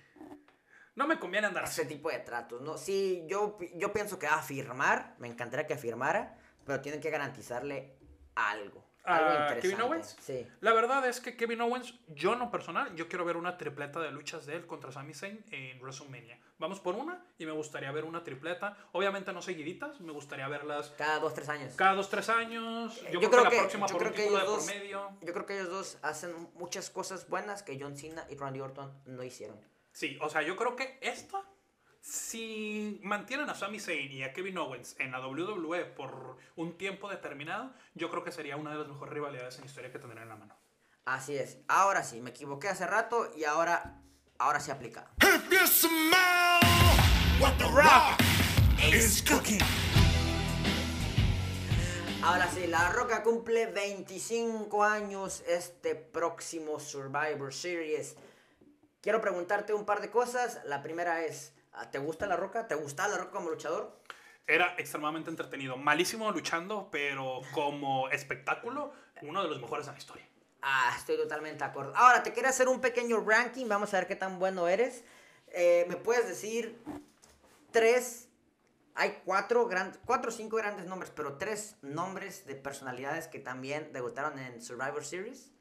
No 0.96 1.06
me 1.06 1.20
conviene 1.20 1.48
andar 1.48 1.66
así. 1.66 1.82
ese 1.82 1.90
tipo 1.90 2.10
de 2.10 2.20
tratos, 2.20 2.62
¿no? 2.62 2.78
Sí, 2.78 3.26
yo, 3.28 3.58
yo 3.76 3.92
pienso 3.92 4.18
que 4.18 4.28
va 4.28 4.36
a 4.36 4.42
firmar, 4.42 5.16
me 5.20 5.28
encantaría 5.28 5.68
que 5.68 5.76
firmara, 5.76 6.38
pero 6.66 6.80
tienen 6.80 7.02
que 7.02 7.10
garantizarle 7.10 7.98
algo. 8.36 8.89
Algo 9.16 9.30
¿A 9.30 9.34
interesante. 9.34 9.62
Kevin 9.62 9.82
Owens? 9.82 10.18
Sí. 10.22 10.48
La 10.62 10.74
verdad 10.74 11.08
es 11.08 11.20
que 11.20 11.36
Kevin 11.36 11.62
Owens, 11.62 11.94
yo 12.08 12.36
no 12.36 12.52
personal, 12.52 12.96
yo 12.96 13.08
quiero 13.08 13.26
ver 13.26 13.38
una 13.38 13.58
tripleta 13.58 14.00
de 14.00 14.12
luchas 14.12 14.46
de 14.46 14.56
él 14.56 14.68
contra 14.68 14.92
Sami 14.92 15.14
Zayn 15.14 15.44
en 15.52 15.80
WrestleMania. 15.82 16.40
Vamos 16.60 16.80
por 16.82 16.96
una 16.96 17.26
y 17.38 17.46
me 17.46 17.52
gustaría 17.54 17.92
ver 17.92 18.04
una 18.04 18.24
tripleta. 18.24 18.76
Obviamente 18.92 19.32
no 19.32 19.42
seguiditas, 19.42 20.02
me 20.02 20.12
gustaría 20.12 20.48
verlas 20.48 20.94
Cada 20.98 21.20
dos, 21.20 21.34
tres 21.34 21.48
años. 21.50 21.74
cada 21.76 21.94
dos, 21.96 22.10
tres 22.10 22.28
años. 22.30 23.02
Yo, 23.12 23.20
Yo 23.22 23.30
creo, 23.30 23.32
creo 23.32 23.44
que, 23.50 23.56
la 23.56 23.62
próxima 23.62 23.88
yo 23.88 23.94
por 23.94 24.00
creo 24.02 24.12
un 24.12 24.16
que 24.18 24.22
título 24.24 24.38
de 24.40 24.44
ellos 24.46 24.58
por 24.58 24.66
dos- 24.66 24.76
medio. 24.76 25.12
Yo 25.22 25.34
creo 25.34 25.46
que 25.46 25.54
ellos 25.56 25.70
dos 25.70 25.98
hacen 26.02 26.50
muchas 26.56 26.90
cosas 26.90 27.30
buenas 27.30 27.64
que 27.64 27.80
John 27.80 27.96
Cena 27.98 28.26
y 28.30 28.36
Randy 28.36 28.60
Orton 28.60 28.92
no 29.06 29.24
hicieron. 29.24 29.58
Sí, 29.92 30.18
o 30.22 30.30
sea, 30.30 30.42
yo 30.44 30.56
creo 30.56 30.76
que 30.76 30.98
esta, 31.02 31.42
si 32.02 33.00
mantienen 33.04 33.50
a 33.50 33.56
Sami 33.56 33.80
Zayn 33.80 34.12
y 34.12 34.24
a 34.24 34.34
Kevin 34.34 34.58
Owens 34.58 34.96
en 35.00 35.12
la 35.12 35.26
WWE 35.26 35.86
por 35.86 36.38
un 36.56 36.78
tiempo 36.78 37.10
determinado, 37.10 37.74
yo 37.94 38.10
creo 38.10 38.24
que 38.24 38.32
sería 38.32 38.58
una 38.58 38.72
de 38.72 38.78
las 38.80 38.88
mejores 38.88 39.14
rivalidades 39.14 39.60
en 39.60 39.66
historia 39.66 39.92
que 39.92 40.00
tendrán 40.00 40.24
en 40.24 40.30
la 40.30 40.36
mano. 40.36 40.58
Así 41.06 41.36
es. 41.38 41.60
Ahora 41.68 42.04
sí, 42.04 42.22
me 42.22 42.30
equivoqué 42.30 42.68
hace 42.68 42.86
rato 42.86 43.32
y 43.36 43.44
ahora, 43.44 44.02
ahora 44.38 44.60
sí 44.60 44.72
aplica. 44.72 45.12
If 45.22 45.52
you 45.52 45.66
smell 45.68 46.60
what 47.40 47.58
the 47.58 47.66
rock 47.66 48.20
is 48.94 49.22
cooking. 49.22 49.60
Ahora 52.22 52.50
sí, 52.52 52.68
La 52.68 52.92
Roca 52.92 53.24
cumple 53.24 53.68
25 53.68 54.84
años 54.84 55.42
este 55.48 55.96
próximo 55.96 56.80
Survivor 56.80 57.54
Series. 57.54 58.18
Quiero 59.02 59.22
preguntarte 59.22 59.74
un 59.74 59.86
par 59.86 60.02
de 60.02 60.12
cosas. 60.12 60.60
La 60.66 60.84
primera 60.84 61.24
es, 61.24 61.54
¿te 61.92 62.00
gusta 62.00 62.28
La 62.28 62.36
Roca? 62.36 62.68
¿Te 62.68 62.76
gusta 62.76 63.08
La 63.08 63.18
Roca 63.18 63.32
como 63.32 63.50
luchador? 63.50 64.00
Era 64.48 64.76
extremadamente 64.78 65.30
entretenido. 65.30 65.78
Malísimo 65.78 66.32
luchando, 66.32 66.90
pero 66.92 67.42
como 67.54 68.10
espectáculo, 68.10 68.94
uno 69.22 69.44
de 69.44 69.50
los 69.50 69.62
mejores 69.62 69.88
en 69.88 69.94
la 69.94 70.00
historia. 70.00 70.28
Ah, 70.62 70.94
estoy 70.98 71.18
totalmente 71.18 71.64
de 71.64 71.70
acuerdo. 71.70 71.94
Ahora, 71.96 72.24
te 72.24 72.34
quiero 72.34 72.50
hacer 72.50 72.68
un 72.68 72.82
pequeño 72.82 73.24
ranking. 73.26 73.68
Vamos 73.68 73.94
a 73.94 73.98
ver 74.00 74.08
qué 74.08 74.16
tan 74.16 74.40
bueno 74.40 74.68
eres. 74.68 75.04
Eh, 75.48 75.86
¿Me 75.88 75.96
puedes 75.96 76.28
decir 76.28 76.82
tres? 77.72 78.28
Hay 78.96 79.22
cuatro, 79.24 79.68
gran, 79.68 79.98
cuatro 80.06 80.30
o 80.30 80.34
cinco 80.34 80.58
grandes 80.58 80.86
nombres, 80.86 81.12
pero 81.16 81.38
tres 81.38 81.78
nombres 81.82 82.46
de 82.46 82.56
personalidades 82.56 83.28
que 83.28 83.40
también 83.40 83.94
debutaron 83.94 84.38
en 84.40 84.62
Survivor 84.62 85.06
Series. 85.06 85.52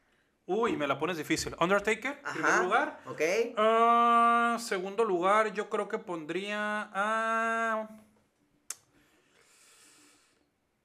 Uy, 0.51 0.76
me 0.78 0.86
la 0.86 0.99
pones 0.99 1.18
difícil. 1.18 1.55
Undertaker, 1.61 2.22
primer 2.32 2.62
lugar. 2.64 3.01
Ok. 3.05 3.20
Ah, 3.59 4.57
segundo 4.59 5.05
lugar, 5.05 5.53
yo 5.53 5.68
creo 5.68 5.88
que 5.88 5.99
pondría 5.99 6.88
a. 6.92 7.88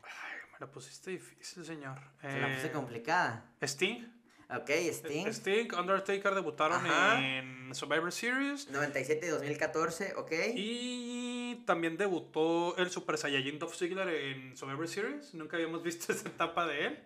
Ay, 0.03 0.38
me 0.51 0.59
la 0.59 0.68
pusiste 0.70 1.11
difícil, 1.11 1.64
señor. 1.64 1.97
Se 2.22 2.39
la 2.41 2.53
puse 2.53 2.68
Eh, 2.68 2.72
complicada. 2.72 3.45
Sting. 3.61 4.03
Ok, 4.49 4.70
Sting. 4.70 5.28
Sting, 5.28 5.74
Undertaker 5.74 6.36
debutaron 6.36 6.86
Ajá. 6.86 7.20
en 7.26 7.74
Survivor 7.74 8.11
Series. 8.11 8.70
97 8.70 9.26
y 9.26 9.30
2014, 9.30 10.14
ok. 10.18 10.32
Y 10.55 11.64
también 11.66 11.95
debutó 11.97 12.76
el 12.78 12.91
Super 12.91 13.18
Saiyajin 13.18 13.57
Dolph 13.59 13.74
Ziggler 13.76 14.09
en 14.09 14.57
Survivor 14.57 14.88
Series. 14.89 15.34
Nunca 15.34 15.55
habíamos 15.55 15.82
visto 15.84 16.11
esa 16.11 16.28
etapa 16.28 16.68
de 16.68 16.88
él. 16.88 17.03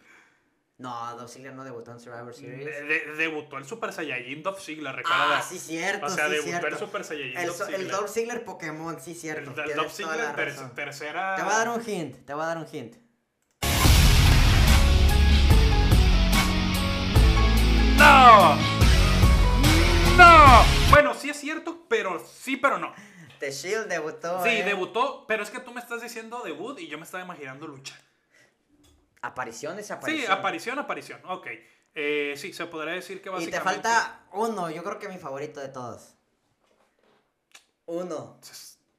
No, 0.80 1.16
Dolph 1.16 1.32
Ziggler 1.32 1.54
no 1.56 1.64
debutó 1.64 1.92
en 1.92 2.00
Survivor 2.00 2.32
Series. 2.36 2.64
De- 2.64 2.82
de- 2.84 3.16
debutó 3.16 3.58
el 3.58 3.66
Super 3.66 3.92
Saiyajin 3.92 4.44
Dolph 4.44 4.60
Ziggler, 4.60 4.96
recuerda. 4.96 5.40
Ah, 5.40 5.42
sí, 5.42 5.58
cierto. 5.58 6.06
O 6.06 6.10
sea, 6.10 6.26
sí, 6.26 6.32
debutó 6.34 6.50
cierto. 6.52 6.68
el 6.68 6.78
Super 6.78 7.04
Saiyajin 7.04 7.38
El, 7.38 7.46
Dolph 7.48 7.58
so- 7.58 7.66
el 7.68 7.76
Ziggler. 7.78 7.92
Dolph 7.92 8.10
Ziggler 8.12 8.46
Pokémon, 8.46 9.02
sí, 9.02 9.16
cierto. 9.16 9.50
El 9.50 9.56
tienes 9.56 9.76
Dolph 9.76 9.92
Ziggler, 9.92 10.36
ter- 10.36 10.70
tercera. 10.76 11.36
Te 11.36 11.42
voy 11.42 11.52
a 11.52 11.58
dar 11.58 11.70
un 11.70 11.90
hint, 11.90 12.26
te 12.26 12.34
voy 12.34 12.44
a 12.44 12.46
dar 12.46 12.58
un 12.60 12.68
hint. 12.72 12.96
¡No! 17.98 18.56
¡No! 20.16 20.64
Bueno, 20.92 21.14
sí 21.16 21.30
es 21.32 21.38
cierto, 21.40 21.86
pero 21.90 22.24
sí, 22.24 22.56
pero 22.58 22.78
no. 22.78 22.94
The 23.40 23.52
Shield 23.52 23.88
debutó. 23.88 24.44
Sí, 24.44 24.50
eh. 24.50 24.64
debutó, 24.64 25.26
pero 25.28 25.42
es 25.44 25.50
que 25.50 25.60
tú 25.60 25.72
me 25.72 25.80
estás 25.82 26.02
diciendo 26.02 26.42
debut 26.44 26.80
y 26.80 26.88
yo 26.88 26.98
me 26.98 27.04
estaba 27.04 27.24
imaginando 27.24 27.68
lucha. 27.68 27.96
Apariciones, 29.28 29.88
Sí, 29.88 29.94
aparición. 29.94 30.32
aparición, 30.32 30.80
aparición. 30.80 31.22
Ok. 31.26 31.48
Eh, 31.94 32.34
sí, 32.38 32.54
se 32.54 32.66
podría 32.68 32.94
decir 32.94 33.22
que 33.22 33.30
Y 33.30 33.32
te 33.32 33.38
básicamente. 33.38 33.64
falta 33.90 34.28
uno, 34.34 34.70
yo 34.70 34.84
creo 34.84 35.00
que 35.00 35.10
mi 35.10 35.18
favorito 35.18 35.60
de 35.60 35.70
todos. 35.70 36.16
Uno. 37.86 38.40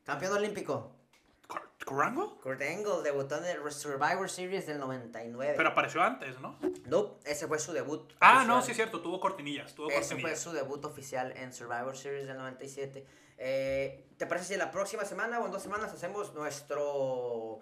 Campeón 0.05 0.33
olímpico. 0.33 0.93
¿Kurt 1.47 1.85
Kurt 2.43 2.61
Angle? 2.63 3.03
Debutó 3.03 3.37
en 3.39 3.45
el 3.47 3.73
Survivor 3.73 4.29
Series 4.29 4.67
del 4.67 4.79
99. 4.79 5.55
Pero 5.57 5.69
apareció 5.71 6.03
antes, 6.03 6.39
¿no? 6.41 6.59
Nope, 6.87 7.31
ese 7.31 7.47
fue 7.47 7.59
su 7.59 7.73
debut. 7.73 8.13
Ah, 8.21 8.45
no, 8.47 8.61
sí 8.63 8.73
es 8.73 8.77
cierto, 8.77 9.01
tuvo 9.01 9.21
cortinillas. 9.21 9.75
Tuvo 9.75 9.89
Ese 9.89 10.01
fue 10.01 10.09
cortinillas. 10.09 10.41
su 10.41 10.53
debut 10.53 10.85
oficial 10.85 11.33
en 11.37 11.53
Survivor 11.53 11.97
Series 11.97 12.27
del 12.27 12.37
97. 12.37 13.07
Eh, 13.39 14.07
¿Te 14.19 14.27
parece 14.27 14.47
si 14.55 14.57
la 14.59 14.71
próxima 14.71 15.05
semana 15.05 15.39
o 15.41 15.47
en 15.47 15.53
dos 15.53 15.63
semanas 15.63 15.93
hacemos 15.93 16.35
nuestro 16.35 17.61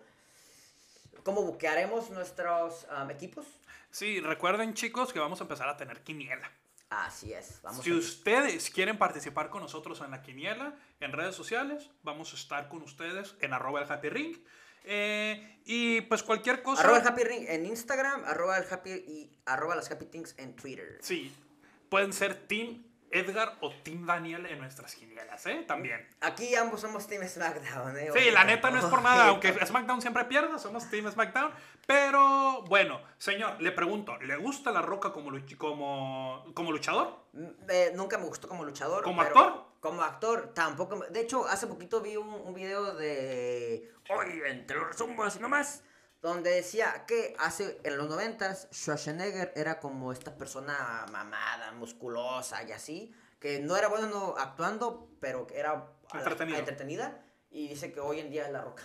cómo 1.27 1.43
buquearemos 1.43 2.09
nuestros 2.11 2.87
um, 2.97 3.11
equipos. 3.11 3.45
Sí, 3.91 4.21
recuerden 4.21 4.75
chicos 4.75 5.13
que 5.13 5.19
vamos 5.19 5.41
a 5.41 5.45
empezar 5.45 5.69
a 5.69 5.77
tener 5.77 6.03
quiniela. 6.05 6.49
Así 6.89 7.33
es. 7.33 7.61
Vamos 7.63 7.85
Si 7.85 7.91
a- 7.91 7.95
ustedes 7.97 8.71
quieren 8.71 8.97
participar 8.97 9.51
con 9.51 9.61
nosotros 9.61 10.01
en 10.03 10.13
la 10.13 10.23
quiniela, 10.23 10.77
en 11.01 11.11
redes 11.11 11.35
sociales, 11.35 11.91
vamos 12.05 12.33
a 12.33 12.37
estar 12.37 12.69
con 12.69 12.83
ustedes 12.83 13.35
en 13.41 13.53
arroba 13.53 13.83
el 13.83 13.91
happy 13.91 14.09
ring. 14.09 14.37
Eh, 14.85 15.59
y 15.65 16.01
pues 16.03 16.23
cualquier 16.23 16.63
cosa... 16.63 16.83
Arroba 16.83 16.99
el 16.99 17.09
Happy 17.09 17.25
Ring 17.25 17.45
en 17.49 17.67
Instagram, 17.67 18.23
arroba 18.25 18.57
el 18.57 18.73
Happy 18.73 18.91
y 18.91 19.37
arroba 19.45 19.75
las 19.75 19.91
Happy 19.91 20.05
Things 20.05 20.37
en 20.39 20.55
Twitter. 20.55 20.99
Sí, 21.03 21.35
pueden 21.89 22.13
ser 22.13 22.47
Team 22.47 22.85
Edgar 23.11 23.57
o 23.61 23.71
Team 23.83 24.05
Daniel 24.07 24.47
en 24.47 24.59
nuestras 24.59 24.95
quinielas, 24.95 25.47
¿eh? 25.47 25.65
También. 25.67 26.07
Aquí 26.21 26.55
ambos 26.55 26.81
somos 26.81 27.07
Team 27.07 27.27
SmackDown, 27.27 27.97
¿eh? 27.99 28.11
Sí, 28.13 28.31
la 28.31 28.45
neta 28.45 28.71
no 28.71 28.79
es 28.79 28.85
por 28.87 29.01
nada, 29.03 29.29
aunque 29.29 29.53
SmackDown 29.65 30.01
siempre 30.03 30.25
pierda, 30.25 30.59
somos 30.59 30.89
Team 30.91 31.11
SmackDown. 31.11 31.53
Pero 31.87 32.63
bueno, 32.63 33.01
señor, 33.19 33.61
le 33.63 33.73
pregunto, 33.73 34.17
¿le 34.19 34.37
gusta 34.37 34.71
La 34.73 34.83
Roca 34.83 35.13
como, 35.13 35.31
luch- 35.31 35.57
como, 35.57 36.45
como 36.55 36.73
luchador? 36.73 37.17
Mm, 37.33 37.45
eh, 37.69 37.93
nunca 37.95 38.19
me 38.19 38.25
gustó 38.27 38.49
como 38.49 38.65
luchador. 38.65 39.03
¿Como 39.05 39.23
pero 39.23 39.29
actor? 39.39 39.65
Como 39.81 40.03
actor, 40.03 40.53
tampoco. 40.53 41.05
De 41.11 41.21
hecho, 41.21 41.47
hace 41.47 41.67
poquito 41.69 42.01
vi 42.01 42.17
un, 42.17 42.29
un 42.29 42.55
video 42.55 42.95
de. 42.95 43.93
Hoy, 44.11 44.43
entre 44.47 44.79
los 44.79 44.97
zumos 44.97 45.37
y 45.37 45.39
nomás. 45.39 45.85
Donde 46.27 46.51
decía 46.51 47.05
que 47.07 47.37
hace 47.39 47.81
en 47.85 47.97
los 47.99 48.09
noventas 48.09 48.67
Schwarzenegger 48.73 49.53
era 49.55 49.79
como 49.79 50.11
esta 50.11 50.37
persona 50.37 51.07
mamada, 51.13 51.71
musculosa 51.71 52.65
y 52.65 52.73
así. 52.73 53.15
Que 53.39 53.61
no 53.61 53.77
era 53.77 53.87
bueno 53.87 54.35
actuando, 54.37 55.09
pero 55.21 55.47
que 55.47 55.57
era 55.57 55.87
Entretenido. 56.13 56.59
entretenida. 56.59 57.25
Y 57.53 57.69
dice 57.69 57.93
que 57.93 58.01
hoy 58.01 58.19
en 58.19 58.31
día 58.33 58.47
es 58.47 58.53
la 58.53 58.63
roca. 58.63 58.83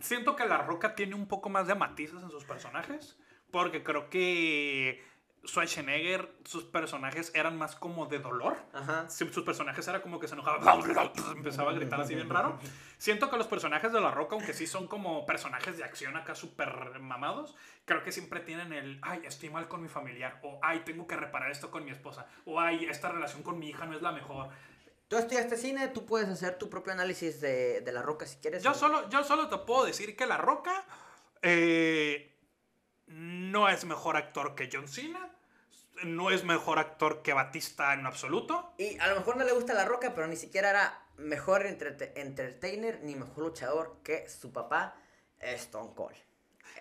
Siento 0.00 0.34
que 0.34 0.46
La 0.46 0.58
Roca 0.58 0.96
tiene 0.96 1.14
un 1.14 1.28
poco 1.28 1.48
más 1.48 1.68
de 1.68 1.76
matices 1.76 2.20
en 2.20 2.30
sus 2.30 2.44
personajes, 2.44 3.16
porque 3.52 3.84
creo 3.84 4.10
que 4.10 5.00
Schwarzenegger, 5.46 6.34
sus 6.44 6.64
personajes 6.64 7.30
eran 7.36 7.56
más 7.56 7.76
como 7.76 8.06
de 8.06 8.18
dolor. 8.18 8.56
Ajá. 8.72 9.08
Sus 9.08 9.44
personajes 9.44 9.86
era 9.86 10.02
como 10.02 10.18
que 10.18 10.26
se 10.26 10.34
enojaba, 10.34 10.58
empezaba 11.36 11.70
a 11.70 11.74
gritar 11.74 12.00
así 12.00 12.16
bien 12.16 12.28
raro. 12.28 12.58
Siento 12.98 13.30
que 13.30 13.36
los 13.36 13.46
personajes 13.46 13.92
de 13.92 14.00
La 14.00 14.10
Roca, 14.10 14.34
aunque 14.34 14.52
sí 14.52 14.66
son 14.66 14.88
como 14.88 15.24
personajes 15.24 15.78
de 15.78 15.84
acción 15.84 16.16
acá 16.16 16.34
súper 16.34 16.98
mamados, 16.98 17.54
creo 17.84 18.02
que 18.02 18.10
siempre 18.10 18.40
tienen 18.40 18.72
el, 18.72 18.98
ay, 19.02 19.22
estoy 19.24 19.50
mal 19.50 19.68
con 19.68 19.80
mi 19.80 19.88
familiar, 19.88 20.40
o 20.42 20.58
ay, 20.62 20.80
tengo 20.80 21.06
que 21.06 21.14
reparar 21.16 21.50
esto 21.50 21.70
con 21.70 21.84
mi 21.84 21.92
esposa, 21.92 22.26
o 22.44 22.58
ay, 22.60 22.86
esta 22.86 23.08
relación 23.08 23.44
con 23.44 23.58
mi 23.58 23.68
hija 23.68 23.86
no 23.86 23.94
es 23.94 24.02
la 24.02 24.10
mejor. 24.10 24.48
Tú 25.06 25.16
estudiaste 25.16 25.56
cine, 25.56 25.88
tú 25.88 26.04
puedes 26.04 26.28
hacer 26.28 26.58
tu 26.58 26.68
propio 26.68 26.92
análisis 26.92 27.40
de, 27.40 27.80
de 27.80 27.92
la 27.92 28.02
roca 28.02 28.26
si 28.26 28.36
quieres. 28.38 28.64
Yo 28.64 28.74
solo, 28.74 29.08
yo 29.08 29.22
solo 29.22 29.48
te 29.48 29.58
puedo 29.58 29.84
decir 29.84 30.16
que 30.16 30.26
La 30.26 30.36
Roca 30.36 30.84
eh, 31.40 32.36
no 33.06 33.68
es 33.68 33.84
mejor 33.84 34.16
actor 34.16 34.54
que 34.54 34.68
John 34.70 34.88
Cena, 34.88 35.30
no 36.04 36.30
es 36.30 36.44
mejor 36.44 36.78
actor 36.78 37.22
que 37.22 37.32
Batista 37.32 37.94
en 37.94 38.06
absoluto. 38.06 38.74
Y 38.76 38.98
a 38.98 39.06
lo 39.06 39.16
mejor 39.16 39.36
no 39.36 39.44
le 39.44 39.52
gusta 39.52 39.72
La 39.72 39.84
Roca, 39.84 40.14
pero 40.14 40.26
ni 40.26 40.36
siquiera 40.36 40.70
era 40.70 41.07
mejor 41.18 41.66
entrete- 41.66 42.12
entertainer 42.16 43.00
ni 43.02 43.14
mejor 43.14 43.44
luchador 43.44 43.98
que 44.02 44.28
su 44.28 44.52
papá, 44.52 44.96
Stone 45.40 45.90
Cold. 45.94 46.16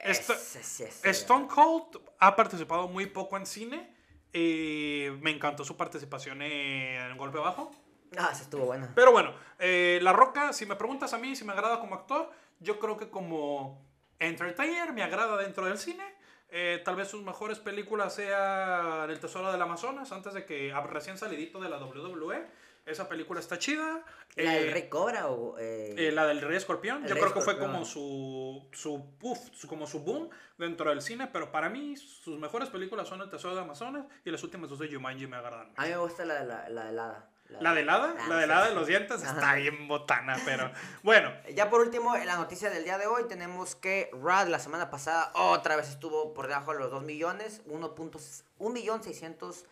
Ese 0.01 0.89
Stone 1.03 1.47
Cold 1.47 1.99
ha 2.19 2.35
participado 2.35 2.87
muy 2.87 3.07
poco 3.07 3.37
en 3.37 3.45
cine. 3.45 3.95
eh, 4.33 5.17
me 5.21 5.31
encantó 5.31 5.63
su 5.63 5.75
participación 5.77 6.41
en 6.41 7.17
Golpe 7.17 7.39
Bajo. 7.39 7.71
Ah, 8.17 8.29
esa 8.31 8.43
estuvo 8.43 8.65
buena. 8.65 8.91
Pero 8.93 9.11
bueno, 9.11 9.33
eh, 9.57 9.99
La 10.03 10.13
Roca, 10.13 10.53
si 10.53 10.65
me 10.65 10.75
preguntas 10.75 11.13
a 11.13 11.17
mí 11.17 11.35
si 11.35 11.43
me 11.43 11.53
agrada 11.53 11.79
como 11.79 11.95
actor, 11.95 12.29
yo 12.59 12.77
creo 12.77 12.97
que 12.97 13.09
como 13.09 13.83
entertainer 14.19 14.93
me 14.93 15.01
agrada 15.01 15.37
dentro 15.37 15.65
del 15.65 15.77
cine. 15.77 16.03
Eh, 16.49 16.81
tal 16.85 16.95
vez 16.95 17.07
sus 17.09 17.23
mejores 17.23 17.59
películas 17.59 18.13
sean 18.13 19.09
El 19.09 19.19
Tesoro 19.19 19.51
del 19.51 19.61
Amazonas, 19.61 20.11
antes 20.11 20.33
de 20.33 20.45
que 20.45 20.71
ah, 20.71 20.81
recién 20.81 21.17
salidito 21.17 21.59
de 21.59 21.69
la 21.69 21.77
WWE. 21.83 22.45
Esa 22.87 23.07
película 23.09 23.39
está 23.39 23.59
chida. 23.59 24.03
¿La 24.35 24.51
del 24.53 24.69
Eh, 24.69 24.71
Rey 24.73 24.89
Cobra 24.89 25.27
o...? 25.27 25.57
eh, 25.59 25.95
eh, 25.97 26.11
la 26.11 26.25
del 26.25 26.41
Rey 26.41 26.57
Escorpión, 26.57 27.01
yo 27.05 27.13
Rey 27.13 27.21
creo 27.21 27.33
que 27.33 27.41
fue 27.41 27.57
como 27.59 27.83
su, 27.85 28.65
su, 28.71 29.03
puff, 29.19 29.39
su- 29.53 29.67
como 29.67 29.85
su 29.87 29.99
boom 29.99 30.29
dentro 30.57 30.89
del 30.89 31.01
cine, 31.01 31.27
pero 31.27 31.51
para 31.51 31.69
mí 31.69 31.97
sus 31.97 32.39
mejores 32.39 32.69
películas 32.69 33.07
son 33.07 33.21
El 33.21 33.29
Tesoro 33.29 33.55
de 33.55 33.61
Amazonas 33.61 34.05
y 34.23 34.31
las 34.31 34.41
últimas 34.43 34.69
dos 34.69 34.79
de 34.79 34.93
Jumanji 34.93 35.27
me 35.27 35.35
agradan. 35.37 35.71
A 35.75 35.83
mí 35.83 35.89
me 35.89 35.97
gusta 35.97 36.23
la, 36.25 36.43
la, 36.43 36.69
la 36.69 36.83
de 36.91 36.99
Hada. 36.99 37.29
La 37.61 37.73
de 37.73 37.79
helada, 37.79 38.13
Ah, 38.19 38.25
la 38.27 38.37
de 38.39 38.43
helada 38.43 38.67
de 38.67 38.75
los 38.75 38.87
dientes 38.87 39.23
está 39.23 39.55
bien 39.55 39.87
botana, 39.87 40.35
pero 40.43 40.69
bueno. 41.01 41.31
Ya 41.55 41.69
por 41.69 41.79
último, 41.79 42.13
en 42.17 42.27
la 42.27 42.35
noticia 42.35 42.69
del 42.69 42.83
día 42.83 42.97
de 42.97 43.07
hoy 43.07 43.23
tenemos 43.29 43.73
que 43.73 44.09
Rad 44.21 44.47
la 44.49 44.59
semana 44.59 44.89
pasada 44.89 45.31
otra 45.33 45.77
vez 45.77 45.87
estuvo 45.87 46.33
por 46.33 46.47
debajo 46.49 46.73
de 46.73 46.79
los 46.79 46.91
2 46.91 47.03
millones, 47.03 47.61
1.1 47.67 49.63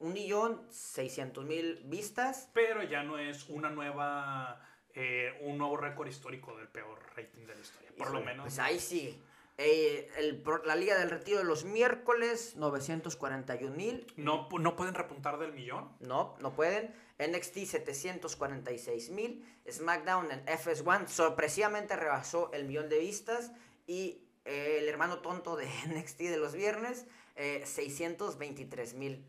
millón 0.00 0.02
600 0.02 0.02
1 0.02 0.14
millón 0.14 0.66
600 0.70 1.44
mil 1.44 1.82
vistas. 1.84 2.50
Pero 2.52 2.82
ya 2.82 3.02
no 3.02 3.18
es 3.18 3.48
una 3.48 3.70
nueva, 3.70 4.60
eh, 4.94 5.38
un 5.42 5.58
nuevo 5.58 5.76
récord 5.76 6.08
histórico 6.08 6.56
del 6.56 6.68
peor 6.68 6.98
rating 7.16 7.46
de 7.46 7.54
la 7.54 7.60
historia, 7.60 7.90
por 7.96 8.12
lo 8.12 8.20
menos. 8.20 8.44
Pues 8.44 8.58
ahí 8.58 8.78
sigue. 8.78 9.18
Eh, 9.58 10.10
el 10.18 10.42
la 10.66 10.76
Liga 10.76 10.98
del 10.98 11.08
Retiro 11.08 11.38
de 11.38 11.44
los 11.44 11.64
miércoles, 11.64 12.56
941 12.56 13.74
mil. 13.74 14.06
No, 14.16 14.48
no 14.60 14.76
pueden 14.76 14.94
repuntar 14.94 15.38
del 15.38 15.52
millón. 15.52 15.90
No, 16.00 16.36
no 16.40 16.52
pueden. 16.52 16.94
NXT 17.18 17.64
746 17.64 19.10
mil. 19.10 19.44
SmackDown 19.70 20.30
en 20.30 20.44
FS1 20.44 21.06
sorpresivamente 21.06 21.96
rebasó 21.96 22.52
el 22.52 22.66
millón 22.66 22.90
de 22.90 22.98
vistas. 22.98 23.52
Y 23.86 24.26
eh, 24.44 24.78
el 24.80 24.88
hermano 24.88 25.18
tonto 25.18 25.56
de 25.56 25.66
NXT 25.88 26.18
de 26.20 26.36
los 26.36 26.54
viernes, 26.54 27.06
eh, 27.36 27.62
623 27.64 28.94
mil. 28.94 29.24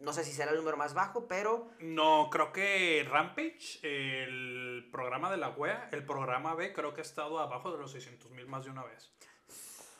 No 0.00 0.12
sé 0.12 0.24
si 0.24 0.32
será 0.32 0.52
el 0.52 0.58
número 0.58 0.76
más 0.76 0.94
bajo, 0.94 1.26
pero 1.26 1.70
No, 1.80 2.28
creo 2.30 2.52
que 2.52 3.06
Rampage, 3.08 3.80
el 3.82 4.88
programa 4.92 5.30
de 5.30 5.36
la 5.36 5.50
wea, 5.50 5.88
el 5.92 6.04
programa 6.04 6.54
B, 6.54 6.72
creo 6.72 6.94
que 6.94 7.00
ha 7.00 7.04
estado 7.04 7.38
abajo 7.38 7.72
de 7.72 7.78
los 7.78 7.92
600 7.92 8.30
mil 8.30 8.46
más 8.46 8.64
de 8.64 8.70
una 8.70 8.84
vez. 8.84 9.10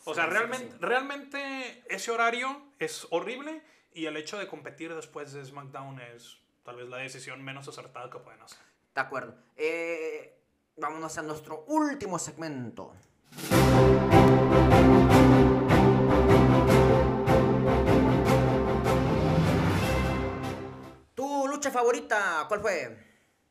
O 0.05 0.14
sea, 0.14 0.26
realmente, 0.26 0.74
realmente 0.80 1.82
ese 1.88 2.11
horario 2.11 2.62
es 2.78 3.07
horrible 3.11 3.62
y 3.92 4.07
el 4.07 4.16
hecho 4.16 4.38
de 4.38 4.46
competir 4.46 4.94
después 4.94 5.32
de 5.32 5.44
SmackDown 5.44 6.01
es 6.01 6.38
tal 6.64 6.76
vez 6.76 6.88
la 6.88 6.99
decisión 6.99 7.42
menos 7.42 7.68
acertada 7.68 8.09
que 8.09 8.18
pueden 8.18 8.40
hacer. 8.40 8.59
de 8.94 9.01
acuerdo. 9.01 9.34
Eh, 9.57 10.38
vámonos 10.76 11.18
a 11.18 11.22
nuestro 11.22 11.64
último 11.66 12.18
segmento. 12.18 12.94
Favorita 21.71 22.45
cuál 22.49 22.61
fue? 22.61 23.09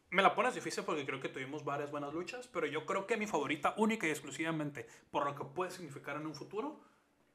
Me 0.10 0.22
la 0.22 0.34
pones 0.34 0.56
difícil 0.56 0.84
porque 0.84 1.06
creo 1.06 1.20
que 1.20 1.30
tuvimos 1.30 1.66
varias 1.66 1.92
buenas 1.92 2.14
luchas, 2.14 2.48
pero 2.48 2.66
yo 2.66 2.86
creo 2.86 3.06
que 3.06 3.18
mi 3.18 3.28
favorita 3.28 3.74
única 3.78 4.08
y 4.08 4.12
exclusivamente 4.12 4.88
por 5.12 5.26
lo 5.26 5.36
que 5.36 5.44
puede 5.44 5.72
significar 5.72 6.16
en 6.16 6.26
un 6.28 6.34
futuro, 6.34 6.80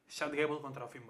Chad 0.08 0.32
Gable 0.32 0.60
contra 0.60 0.88
Finn. 0.88 1.04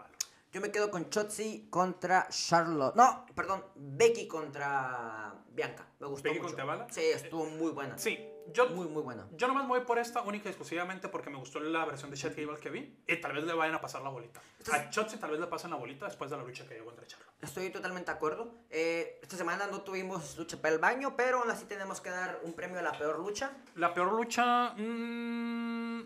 Yo 0.53 0.61
me 0.61 0.71
quedo 0.71 0.91
con 0.91 1.09
Chotzi 1.09 1.69
contra 1.71 2.29
Charlotte. 2.29 2.95
No, 2.95 3.25
perdón, 3.35 3.65
Becky 3.75 4.29
contra 4.29 5.35
Bianca. 5.49 5.87
Me 5.99 6.07
gustó 6.09 6.25
¿Becky 6.25 6.41
mucho. 6.41 6.49
contra 6.49 6.65
Balor? 6.67 6.87
Sí, 6.91 7.01
estuvo 7.01 7.47
muy 7.47 7.71
buena. 7.73 7.97
Sí, 7.97 8.19
yo, 8.53 8.69
Muy, 8.69 8.87
muy 8.89 9.03
buena. 9.03 9.27
yo 9.33 9.49
nomás 9.49 9.63
me 9.65 9.71
voy 9.71 9.81
por 9.87 9.99
esta 9.99 10.21
única 10.21 10.49
y 10.49 10.51
exclusivamente 10.51 11.09
porque 11.09 11.31
me 11.31 11.39
gustó 11.39 11.59
la 11.61 11.87
versión 11.87 12.11
de 12.11 12.19
Chad 12.19 12.33
Gable 12.37 12.59
que 12.61 12.69
vi 12.69 13.03
y 13.07 13.17
tal 13.19 13.33
vez 13.33 13.45
le 13.45 13.55
vayan 13.55 13.77
a 13.77 13.81
pasar 13.81 14.03
la 14.03 14.11
bolita. 14.11 14.43
A 14.73 14.91
Chotzi 14.91 15.17
tal 15.17 15.31
vez 15.31 15.41
le 15.41 15.47
pasen 15.47 15.71
la 15.71 15.77
bolita 15.77 16.05
después 16.05 16.31
de 16.31 16.37
la 16.37 16.43
lucha 16.43 16.67
que 16.69 16.75
dio 16.75 16.85
contra 16.85 17.07
Charlotte. 17.07 17.33
Estoy 17.41 17.71
totalmente 17.71 18.11
de 18.11 18.17
acuerdo. 18.17 18.53
Eh, 18.69 19.21
esta 19.23 19.39
semana 19.39 19.67
no 19.69 19.81
tuvimos 19.81 20.37
lucha 20.37 20.61
para 20.61 20.75
el 20.75 20.81
baño, 20.81 21.17
pero 21.17 21.39
aún 21.41 21.51
así 21.51 21.65
tenemos 21.65 22.03
que 22.03 22.11
dar 22.11 22.41
un 22.43 22.53
premio 22.53 22.79
a 22.79 22.83
la 22.83 22.93
peor 22.93 23.19
lucha. 23.21 23.53
La 23.77 23.95
peor 23.95 24.13
lucha. 24.13 24.75
mm, 24.75 26.01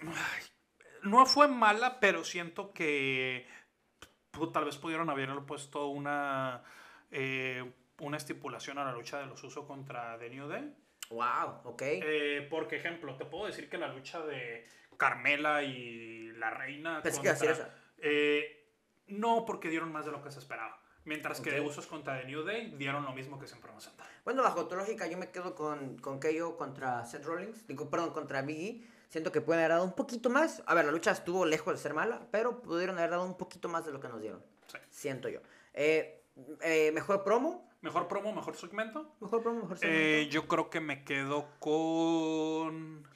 ay, 0.00 0.42
no 1.04 1.24
fue 1.26 1.48
mala, 1.48 2.00
pero 2.00 2.24
siento 2.24 2.72
que 2.72 3.46
pu- 4.32 4.52
tal 4.52 4.64
vez 4.64 4.76
pudieron 4.76 5.08
haberle 5.10 5.40
puesto 5.42 5.88
una, 5.88 6.62
eh, 7.10 7.72
una 8.00 8.16
estipulación 8.16 8.78
a 8.78 8.84
la 8.84 8.92
lucha 8.92 9.18
de 9.18 9.26
los 9.26 9.42
usos 9.44 9.64
contra 9.66 10.18
The 10.18 10.30
New 10.30 10.48
Day. 10.48 10.74
Wow, 11.10 11.60
ok. 11.64 11.82
Eh, 11.84 12.46
por 12.50 12.72
ejemplo, 12.72 13.16
te 13.16 13.24
puedo 13.26 13.46
decir 13.46 13.68
que 13.68 13.78
la 13.78 13.88
lucha 13.88 14.20
de 14.24 14.66
Carmela 14.96 15.62
y 15.62 16.32
la 16.32 16.50
reina. 16.50 17.02
Pensé 17.02 17.20
que 17.22 17.28
contra- 17.48 17.74
eh, 17.98 18.66
no, 19.08 19.44
porque 19.44 19.68
dieron 19.68 19.92
más 19.92 20.06
de 20.06 20.12
lo 20.12 20.22
que 20.22 20.30
se 20.30 20.38
esperaba. 20.38 20.80
Mientras 21.04 21.40
que 21.42 21.50
de 21.50 21.60
usos 21.60 21.86
contra 21.86 22.18
The 22.18 22.24
New 22.26 22.44
Day 22.44 22.72
dieron 22.78 23.04
lo 23.04 23.12
mismo 23.12 23.38
que 23.38 23.46
siempre 23.46 23.70
nos 23.72 23.86
han 23.86 23.96
dado. 23.98 24.08
Bueno, 24.24 24.42
bajo 24.42 24.66
tu 24.66 24.74
lógica, 24.74 25.06
yo 25.06 25.18
me 25.18 25.30
quedo 25.30 25.54
con, 25.54 25.98
con 25.98 26.18
KO 26.18 26.56
contra 26.56 27.04
Seth 27.04 27.24
Rollins. 27.26 27.66
Digo, 27.66 27.90
perdón, 27.90 28.12
contra 28.14 28.40
Biggie. 28.40 28.86
Siento 29.14 29.30
que 29.30 29.40
pueden 29.40 29.60
haber 29.60 29.70
dado 29.76 29.84
un 29.84 29.92
poquito 29.92 30.28
más. 30.28 30.60
A 30.66 30.74
ver, 30.74 30.84
la 30.86 30.90
lucha 30.90 31.12
estuvo 31.12 31.46
lejos 31.46 31.72
de 31.72 31.78
ser 31.80 31.94
mala, 31.94 32.26
pero 32.32 32.60
pudieron 32.60 32.98
haber 32.98 33.10
dado 33.10 33.24
un 33.24 33.36
poquito 33.36 33.68
más 33.68 33.86
de 33.86 33.92
lo 33.92 34.00
que 34.00 34.08
nos 34.08 34.20
dieron. 34.20 34.42
Sí. 34.66 34.76
Siento 34.90 35.28
yo. 35.28 35.38
Eh, 35.72 36.24
eh, 36.62 36.90
mejor 36.92 37.22
promo. 37.22 37.70
Mejor 37.80 38.08
promo, 38.08 38.32
mejor 38.34 38.56
segmento. 38.56 39.14
Mejor 39.20 39.40
promo, 39.40 39.60
mejor 39.60 39.76
Eh, 39.76 39.78
segmento. 39.78 40.30
yo 40.32 40.48
creo 40.48 40.68
que 40.68 40.80
me 40.80 41.04
quedo 41.04 41.46
con. 41.60 43.08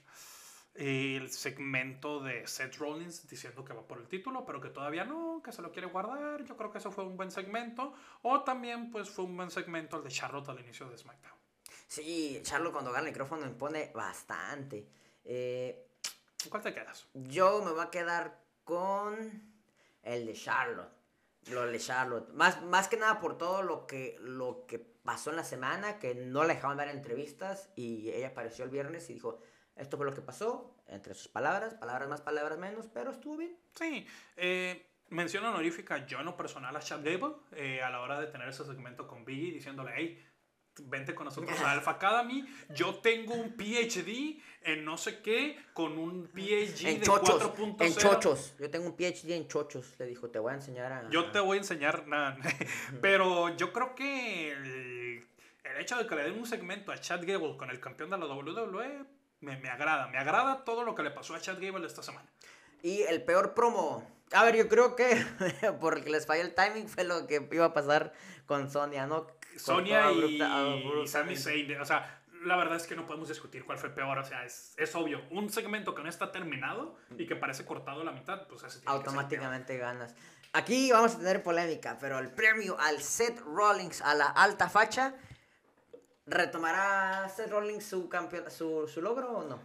el 0.76 1.32
segmento 1.32 2.20
de 2.22 2.46
Seth 2.46 2.76
Rollins 2.76 3.26
diciendo 3.28 3.64
que 3.64 3.72
va 3.72 3.82
por 3.82 3.98
el 3.98 4.06
título, 4.06 4.46
pero 4.46 4.60
que 4.60 4.68
todavía 4.68 5.04
no, 5.04 5.42
que 5.44 5.50
se 5.50 5.62
lo 5.62 5.72
quiere 5.72 5.88
guardar. 5.88 6.44
Yo 6.44 6.56
creo 6.56 6.70
que 6.70 6.78
eso 6.78 6.92
fue 6.92 7.02
un 7.06 7.16
buen 7.16 7.32
segmento. 7.32 7.92
O 8.22 8.44
también 8.44 8.92
pues 8.92 9.10
fue 9.10 9.24
un 9.24 9.36
buen 9.36 9.50
segmento 9.50 9.96
el 9.96 10.04
de 10.04 10.10
Charlotte 10.10 10.48
al 10.50 10.60
inicio 10.60 10.88
de 10.88 10.96
SmackDown. 10.96 11.34
Sí, 11.88 12.38
Charlo 12.44 12.70
cuando 12.70 12.92
gana 12.92 13.06
el 13.08 13.12
micrófono 13.12 13.44
impone 13.44 13.90
bastante. 13.92 14.86
Eh, 15.24 15.84
¿Con 15.84 15.87
¿Cuál 16.48 16.62
te 16.62 16.72
quedas? 16.72 17.06
yo 17.14 17.62
me 17.62 17.72
voy 17.72 17.82
a 17.82 17.90
quedar 17.90 18.38
con 18.64 19.42
el 20.02 20.26
de 20.26 20.32
Charlotte. 20.34 20.92
Lo 21.50 21.66
de 21.66 21.78
Charlotte. 21.78 22.28
Más, 22.34 22.62
más 22.62 22.88
que 22.88 22.96
nada 22.96 23.20
por 23.20 23.38
todo 23.38 23.62
lo 23.62 23.86
que, 23.86 24.16
lo 24.20 24.66
que 24.66 24.78
pasó 24.78 25.30
en 25.30 25.36
la 25.36 25.44
semana, 25.44 25.98
que 25.98 26.14
no 26.14 26.44
la 26.44 26.54
dejaban 26.54 26.76
dar 26.76 26.88
entrevistas 26.88 27.70
y 27.76 28.10
ella 28.10 28.28
apareció 28.28 28.64
el 28.64 28.70
viernes 28.70 29.08
y 29.08 29.14
dijo, 29.14 29.40
esto 29.74 29.96
fue 29.96 30.04
lo 30.04 30.14
que 30.14 30.20
pasó, 30.20 30.74
entre 30.86 31.14
sus 31.14 31.28
palabras, 31.28 31.74
palabras 31.74 32.08
más, 32.08 32.20
palabras 32.20 32.58
menos, 32.58 32.88
pero 32.92 33.12
estuvo 33.12 33.36
bien. 33.36 33.56
Sí, 33.74 34.06
eh, 34.36 34.86
mención 35.08 35.44
honorífica 35.44 36.04
yo 36.06 36.18
en 36.18 36.26
lo 36.26 36.36
personal 36.36 36.76
a 36.76 36.80
Chad 36.80 37.02
Gable 37.02 37.36
eh, 37.52 37.82
a 37.82 37.88
la 37.88 38.00
hora 38.00 38.20
de 38.20 38.26
tener 38.26 38.48
ese 38.48 38.64
segmento 38.64 39.06
con 39.08 39.24
Biggie 39.24 39.52
diciéndole, 39.52 39.92
hey, 39.96 40.27
vente 40.86 41.14
con 41.14 41.26
nosotros 41.26 41.58
a 41.60 41.72
Alpha 41.72 41.92
Academy, 41.92 42.46
yo 42.74 42.96
tengo 42.96 43.34
un 43.34 43.56
PhD 43.56 44.40
en 44.62 44.84
no 44.84 44.98
sé 44.98 45.20
qué, 45.20 45.58
con 45.72 45.98
un 45.98 46.26
PhD 46.28 46.86
En 46.86 47.00
de 47.00 47.06
chochos, 47.06 47.42
4.0. 47.42 47.86
en 47.86 47.94
chochos. 47.94 48.54
Yo 48.58 48.70
tengo 48.70 48.86
un 48.86 48.96
PhD 48.96 49.30
en 49.32 49.48
chochos, 49.48 49.94
le 49.98 50.06
dijo, 50.06 50.28
te 50.30 50.38
voy 50.38 50.52
a 50.52 50.56
enseñar 50.56 50.92
a... 50.92 51.10
Yo 51.10 51.30
te 51.30 51.40
voy 51.40 51.56
a 51.56 51.60
enseñar 51.60 52.06
nada. 52.08 52.36
Pero 53.00 53.56
yo 53.56 53.72
creo 53.72 53.94
que 53.94 54.52
el, 54.52 55.26
el 55.64 55.80
hecho 55.80 55.96
de 55.96 56.06
que 56.06 56.14
le 56.14 56.24
den 56.24 56.38
un 56.38 56.46
segmento 56.46 56.92
a 56.92 56.98
Chad 56.98 57.20
Gable 57.24 57.56
con 57.56 57.70
el 57.70 57.80
campeón 57.80 58.10
de 58.10 58.18
la 58.18 58.26
WWE 58.26 59.18
me, 59.40 59.56
me 59.56 59.68
agrada. 59.68 60.08
Me 60.08 60.18
agrada 60.18 60.64
todo 60.64 60.84
lo 60.84 60.94
que 60.94 61.02
le 61.02 61.10
pasó 61.10 61.34
a 61.34 61.40
Chad 61.40 61.58
Gable 61.60 61.86
esta 61.86 62.02
semana. 62.02 62.28
Y 62.82 63.02
el 63.02 63.22
peor 63.22 63.54
promo. 63.54 64.06
A 64.32 64.44
ver, 64.44 64.56
yo 64.56 64.68
creo 64.68 64.94
que 64.94 65.24
porque 65.80 66.10
les 66.10 66.26
falló 66.26 66.42
el 66.42 66.54
timing 66.54 66.88
fue 66.88 67.04
lo 67.04 67.26
que 67.26 67.46
iba 67.52 67.66
a 67.66 67.72
pasar 67.72 68.12
con 68.46 68.70
Sonia, 68.70 69.06
¿no? 69.06 69.26
Sonia 69.58 70.04
Cortó 70.04 70.28
y, 70.28 71.02
y 71.02 71.06
Sami. 71.06 71.36
Zayn. 71.36 71.80
O 71.80 71.84
sea, 71.84 72.22
la 72.44 72.56
verdad 72.56 72.76
es 72.76 72.86
que 72.86 72.96
no 72.96 73.06
podemos 73.06 73.28
discutir 73.28 73.64
cuál 73.64 73.78
fue 73.78 73.90
peor. 73.90 74.18
O 74.18 74.24
sea, 74.24 74.44
es, 74.44 74.74
es 74.76 74.94
obvio. 74.94 75.22
Un 75.30 75.50
segmento 75.50 75.94
que 75.94 76.02
no 76.02 76.08
está 76.08 76.32
terminado 76.32 76.96
y 77.16 77.26
que 77.26 77.36
parece 77.36 77.64
cortado 77.64 78.02
a 78.02 78.04
la 78.04 78.12
mitad, 78.12 78.46
pues 78.46 78.62
peor. 78.62 78.82
Automáticamente 78.86 79.76
ganas. 79.76 80.14
Aquí 80.52 80.90
vamos 80.90 81.14
a 81.14 81.18
tener 81.18 81.42
polémica, 81.42 81.98
pero 82.00 82.18
el 82.18 82.30
premio 82.30 82.78
al 82.80 83.00
Seth 83.02 83.40
Rollins 83.40 84.00
a 84.00 84.14
la 84.14 84.26
alta 84.26 84.70
facha, 84.70 85.14
¿retomará 86.26 87.28
Seth 87.28 87.50
Rollins 87.50 87.84
su, 87.84 88.08
campeón, 88.08 88.50
su, 88.50 88.88
su 88.88 89.02
logro 89.02 89.30
o 89.30 89.44
no? 89.44 89.60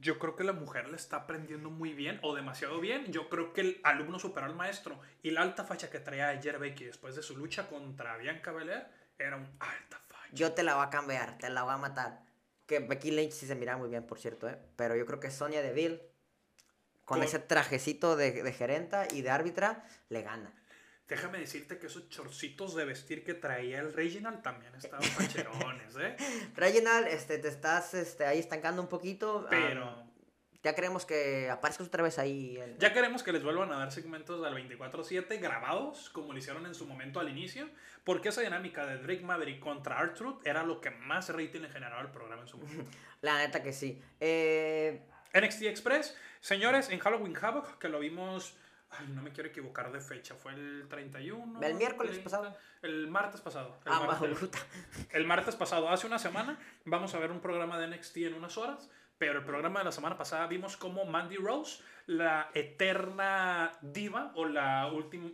Yo 0.00 0.20
creo 0.20 0.36
que 0.36 0.44
la 0.44 0.52
mujer 0.52 0.88
le 0.90 0.96
está 0.96 1.16
aprendiendo 1.16 1.70
muy 1.70 1.92
bien 1.92 2.20
o 2.22 2.36
demasiado 2.36 2.78
bien. 2.80 3.10
Yo 3.10 3.28
creo 3.28 3.52
que 3.52 3.62
el 3.62 3.80
alumno 3.82 4.20
superó 4.20 4.46
al 4.46 4.54
maestro. 4.54 5.00
Y 5.24 5.32
la 5.32 5.42
alta 5.42 5.64
facha 5.64 5.90
que 5.90 5.98
traía 5.98 6.28
ayer 6.28 6.56
Becky 6.60 6.84
después 6.84 7.16
de 7.16 7.22
su 7.22 7.36
lucha 7.36 7.66
contra 7.66 8.16
Bianca 8.16 8.52
Belair 8.52 8.86
era 9.18 9.36
un 9.36 9.44
alta 9.60 9.98
facha. 10.08 10.28
Yo 10.32 10.52
te 10.52 10.62
la 10.62 10.76
voy 10.76 10.86
a 10.86 10.90
cambiar, 10.90 11.38
te 11.38 11.50
la 11.50 11.62
voy 11.62 11.74
a 11.74 11.78
matar. 11.78 12.22
Que 12.66 12.80
Becky 12.80 13.10
Lynch 13.10 13.32
sí 13.32 13.46
se 13.46 13.54
mira 13.54 13.76
muy 13.76 13.88
bien, 13.88 14.06
por 14.06 14.18
cierto, 14.18 14.48
¿eh? 14.48 14.58
Pero 14.76 14.94
yo 14.94 15.06
creo 15.06 15.20
que 15.20 15.30
Sonia 15.30 15.62
Deville, 15.62 16.02
con 17.04 17.18
Con- 17.18 17.22
ese 17.22 17.38
trajecito 17.38 18.16
de, 18.16 18.42
de 18.42 18.52
gerenta 18.52 19.06
y 19.10 19.22
de 19.22 19.30
árbitra, 19.30 19.84
le 20.10 20.22
gana. 20.22 20.52
Déjame 21.08 21.38
decirte 21.38 21.78
que 21.78 21.86
esos 21.86 22.10
chorcitos 22.10 22.74
de 22.74 22.84
vestir 22.84 23.24
que 23.24 23.32
traía 23.32 23.80
el 23.80 23.94
Reginald 23.94 24.42
también 24.42 24.74
estaban 24.74 25.02
facherones, 25.16 25.96
¿eh? 25.96 26.16
Reginald, 26.54 27.06
este, 27.06 27.38
te 27.38 27.48
estás 27.48 27.94
este, 27.94 28.26
ahí 28.26 28.38
estancando 28.38 28.82
un 28.82 28.88
poquito. 28.88 29.46
Pero 29.48 30.07
ya 30.68 30.74
queremos 30.74 31.06
que 31.06 31.48
aparezcas 31.50 31.86
otra 31.86 32.02
vez 32.02 32.18
ahí. 32.18 32.58
en- 32.58 32.78
ya 32.78 32.92
queremos 32.92 33.22
que 33.22 33.32
les 33.32 33.42
vuelvan 33.42 33.72
a 33.72 33.78
dar 33.78 33.90
segmentos 33.92 34.44
al 34.46 34.54
24-7 34.54 35.38
grabados, 35.40 36.10
como 36.10 36.32
lo 36.32 36.38
hicieron 36.38 36.66
en 36.66 36.74
su 36.74 36.86
momento 36.86 37.20
al 37.20 37.28
inicio, 37.30 37.68
porque 38.04 38.28
esa 38.28 38.42
dinámica 38.42 38.84
de 38.86 38.98
Drake 38.98 39.22
Maverick 39.24 39.60
contra 39.60 39.98
R-Truth 40.00 40.46
era 40.46 40.62
lo 40.62 40.80
que 40.80 40.90
más 40.90 41.30
rating 41.30 41.60
le 41.62 41.68
generaba 41.70 42.00
al 42.02 42.10
programa 42.12 42.42
en 42.42 42.48
su 42.48 42.58
momento. 42.58 42.90
La 43.22 43.38
neta 43.38 43.62
que 43.62 43.72
sí. 43.72 44.00
Eh, 44.20 45.00
NXT 45.34 45.62
Express, 45.62 46.16
señores, 46.40 46.90
en 46.90 46.98
Halloween 46.98 47.36
Havoc, 47.40 47.78
que 47.78 47.88
lo 47.88 47.98
vimos, 47.98 48.54
ay, 48.90 49.06
no 49.08 49.22
me 49.22 49.32
quiero 49.32 49.48
equivocar 49.48 49.90
de 49.92 50.00
fecha, 50.00 50.34
fue 50.34 50.52
el 50.52 50.86
31. 50.88 51.60
El 51.62 51.74
miércoles 51.74 52.12
30, 52.12 52.24
pasado. 52.30 52.56
El 52.82 53.08
martes 53.08 53.40
pasado. 53.40 53.76
El, 53.84 53.92
ah, 53.92 54.00
martes, 54.00 54.08
bajo 54.20 54.26
bruta. 54.34 54.58
el 55.10 55.24
martes 55.26 55.56
pasado, 55.56 55.88
hace 55.90 56.06
una 56.06 56.18
semana, 56.18 56.58
vamos 56.84 57.14
a 57.14 57.18
ver 57.18 57.30
un 57.30 57.40
programa 57.40 57.78
de 57.78 57.88
NXT 57.88 58.16
en 58.18 58.34
unas 58.34 58.56
horas, 58.56 58.88
pero 59.18 59.40
el 59.40 59.44
programa 59.44 59.80
de 59.80 59.86
la 59.86 59.92
semana 59.92 60.16
pasada 60.16 60.46
vimos 60.46 60.76
como 60.76 61.04
Mandy 61.04 61.36
Rose, 61.36 61.82
la 62.06 62.50
eterna 62.54 63.72
diva 63.82 64.32
o 64.34 64.44
la 64.46 64.90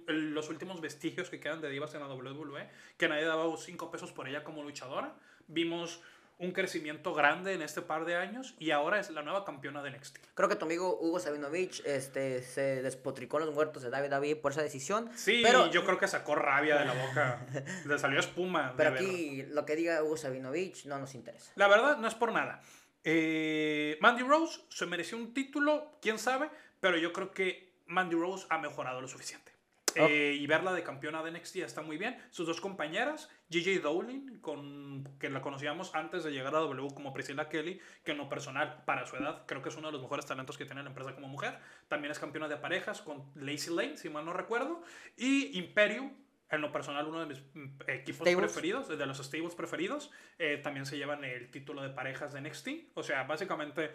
los 0.07 0.49
últimos 0.49 0.81
vestigios 0.81 1.31
que 1.31 1.39
quedan 1.39 1.61
de 1.61 1.71
divas 1.71 1.95
en 1.95 2.01
la 2.01 2.09
WWE, 2.09 2.69
que 2.97 3.09
nadie 3.09 3.25
daba 3.25 3.45
5 3.57 3.91
pesos 3.91 4.13
por 4.13 4.29
ella 4.29 4.43
como 4.43 4.63
luchadora. 4.63 5.15
Vimos 5.47 6.01
un 6.39 6.51
crecimiento 6.51 7.15
grande 7.15 7.55
en 7.55 7.63
este 7.63 7.81
par 7.81 8.05
de 8.05 8.17
años 8.17 8.55
y 8.59 8.73
ahora 8.73 8.99
es 8.99 9.11
la 9.11 9.23
nueva 9.23 9.45
campeona 9.45 9.83
de 9.83 9.91
NXT. 9.91 10.19
Creo 10.35 10.49
que 10.49 10.57
tu 10.57 10.65
amigo 10.65 10.99
Hugo 11.01 11.21
Sabinovich 11.21 11.81
este, 11.85 12.43
se 12.43 12.83
despotricó 12.83 13.39
en 13.39 13.47
los 13.47 13.55
muertos 13.55 13.83
de 13.83 13.91
David 13.91 14.11
David 14.11 14.37
por 14.39 14.53
esa 14.53 14.63
decisión. 14.63 15.11
Sí, 15.15 15.43
pero, 15.45 15.71
yo 15.71 15.85
creo 15.85 15.99
que 15.99 16.09
sacó 16.09 16.35
rabia 16.35 16.79
de 16.79 16.87
la 16.87 16.95
boca. 16.95 17.47
Le 17.87 17.99
salió 17.99 18.19
espuma. 18.19 18.75
pero 18.77 18.91
aquí 18.91 19.45
lo 19.51 19.65
que 19.65 19.77
diga 19.77 20.03
Hugo 20.03 20.17
Sabinovich 20.17 20.87
no 20.87 20.99
nos 20.99 21.15
interesa. 21.15 21.53
La 21.55 21.69
verdad, 21.69 21.99
no 21.99 22.09
es 22.09 22.15
por 22.15 22.33
nada. 22.33 22.63
Eh, 23.05 23.99
Mandy 24.01 24.23
Rose 24.23 24.63
se 24.71 24.87
mereció 24.87 25.19
un 25.19 25.35
título, 25.35 25.99
quién 26.01 26.19
sabe, 26.19 26.51
pero 26.81 26.97
yo 26.97 27.13
creo 27.13 27.33
que 27.33 27.75
Mandy 27.87 28.17
Rose 28.17 28.47
ha 28.49 28.59
mejorado 28.59 29.01
lo 29.01 29.09
suficiente. 29.09 29.53
Oh. 29.97 30.07
Eh, 30.07 30.37
y 30.41 30.47
verla 30.47 30.73
de 30.73 30.83
campeona 30.83 31.23
de 31.23 31.31
NXT 31.31 31.57
está 31.57 31.83
muy 31.83 31.99
bien. 31.99 32.19
Sus 32.31 32.47
dos 32.47 32.61
compañeras, 32.61 33.31
Gigi 33.49 33.79
Dowling, 33.79 34.41
con, 34.41 35.05
que 35.21 35.31
la 35.31 35.41
conocíamos 35.41 35.95
antes 35.95 36.25
de 36.25 36.33
llegar 36.33 36.55
a 36.57 36.61
W 36.61 36.89
como 36.95 37.13
Priscilla 37.13 37.49
Kelly, 37.49 37.81
que 38.03 38.13
en 38.13 38.19
lo 38.19 38.29
personal, 38.29 38.83
para 38.85 39.07
su 39.07 39.17
edad, 39.17 39.45
creo 39.47 39.63
que 39.63 39.69
es 39.69 39.77
uno 39.77 39.89
de 39.89 39.93
los 39.93 40.03
mejores 40.03 40.27
talentos 40.27 40.59
que 40.59 40.65
tiene 40.65 40.83
la 40.83 40.89
empresa 40.89 41.15
como 41.15 41.29
mujer. 41.29 41.59
También 41.89 42.11
es 42.11 42.19
campeona 42.19 42.49
de 42.49 42.57
parejas 42.57 43.03
con 43.03 43.31
Lacey 43.35 43.75
Lane, 43.75 43.97
si 43.97 44.09
mal 44.09 44.25
no 44.25 44.33
recuerdo. 44.33 44.83
Y 45.17 45.57
Imperium, 45.59 46.13
en 46.51 46.61
lo 46.61 46.71
personal, 46.73 47.07
uno 47.07 47.21
de 47.21 47.27
mis 47.27 47.43
mm, 47.55 47.81
equipos 47.89 48.27
Stables. 48.29 48.53
preferidos, 48.53 48.89
de 48.89 49.07
los 49.07 49.19
stables 49.19 49.55
preferidos. 49.55 50.11
Eh, 50.39 50.59
también 50.63 50.87
se 50.87 50.97
llevan 50.97 51.25
el 51.25 51.51
título 51.51 51.83
de 51.83 51.91
parejas 51.91 52.33
de 52.33 52.41
NXT. 52.41 52.69
O 52.95 53.03
sea, 53.03 53.25
básicamente 53.25 53.91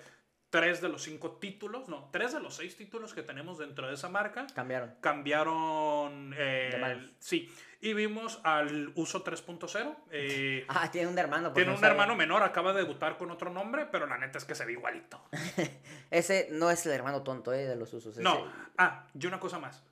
tres 0.49 0.81
de 0.81 0.89
los 0.89 1.03
cinco 1.03 1.33
títulos, 1.37 1.87
no, 1.89 2.09
tres 2.11 2.33
de 2.33 2.39
los 2.39 2.55
seis 2.55 2.75
títulos 2.75 3.13
que 3.13 3.21
tenemos 3.21 3.59
dentro 3.59 3.87
de 3.87 3.93
esa 3.93 4.09
marca 4.09 4.47
Cambiaron. 4.55 4.95
cambiaron. 4.99 6.33
eh, 6.35 7.11
sí, 7.19 7.47
y 7.81 7.93
vimos 7.93 8.39
al 8.43 8.91
uso 8.95 9.23
3.0. 9.23 9.95
eh, 10.11 10.65
Ah, 10.69 10.89
tiene 10.91 11.07
un 11.07 11.17
hermano. 11.19 11.53
pues 11.53 11.63
tiene 11.63 11.71
no 11.71 11.77
un 11.77 11.85
hermano 11.85 12.15
menor, 12.15 12.41
acaba 12.41 12.73
de 12.73 12.81
debutar 12.81 13.15
con 13.17 13.29
otro 13.29 13.51
nombre, 13.51 13.85
pero 13.91 14.07
la 14.07 14.17
neta 14.17 14.39
es 14.39 14.45
que 14.45 14.55
se 14.55 14.65
ve 14.65 14.71
igualito. 14.73 15.21
Ese 16.11 16.47
no 16.51 16.71
es 16.71 16.83
el 16.85 16.93
hermano 16.93 17.21
tonto 17.21 17.53
eh, 17.53 17.65
de 17.67 17.75
los 17.75 17.93
usos. 17.93 18.13
ese- 18.13 18.23
No, 18.23 18.51
ah, 18.79 19.07
y 19.13 19.25
una 19.27 19.39
cosa 19.39 19.59
más. 19.59 19.83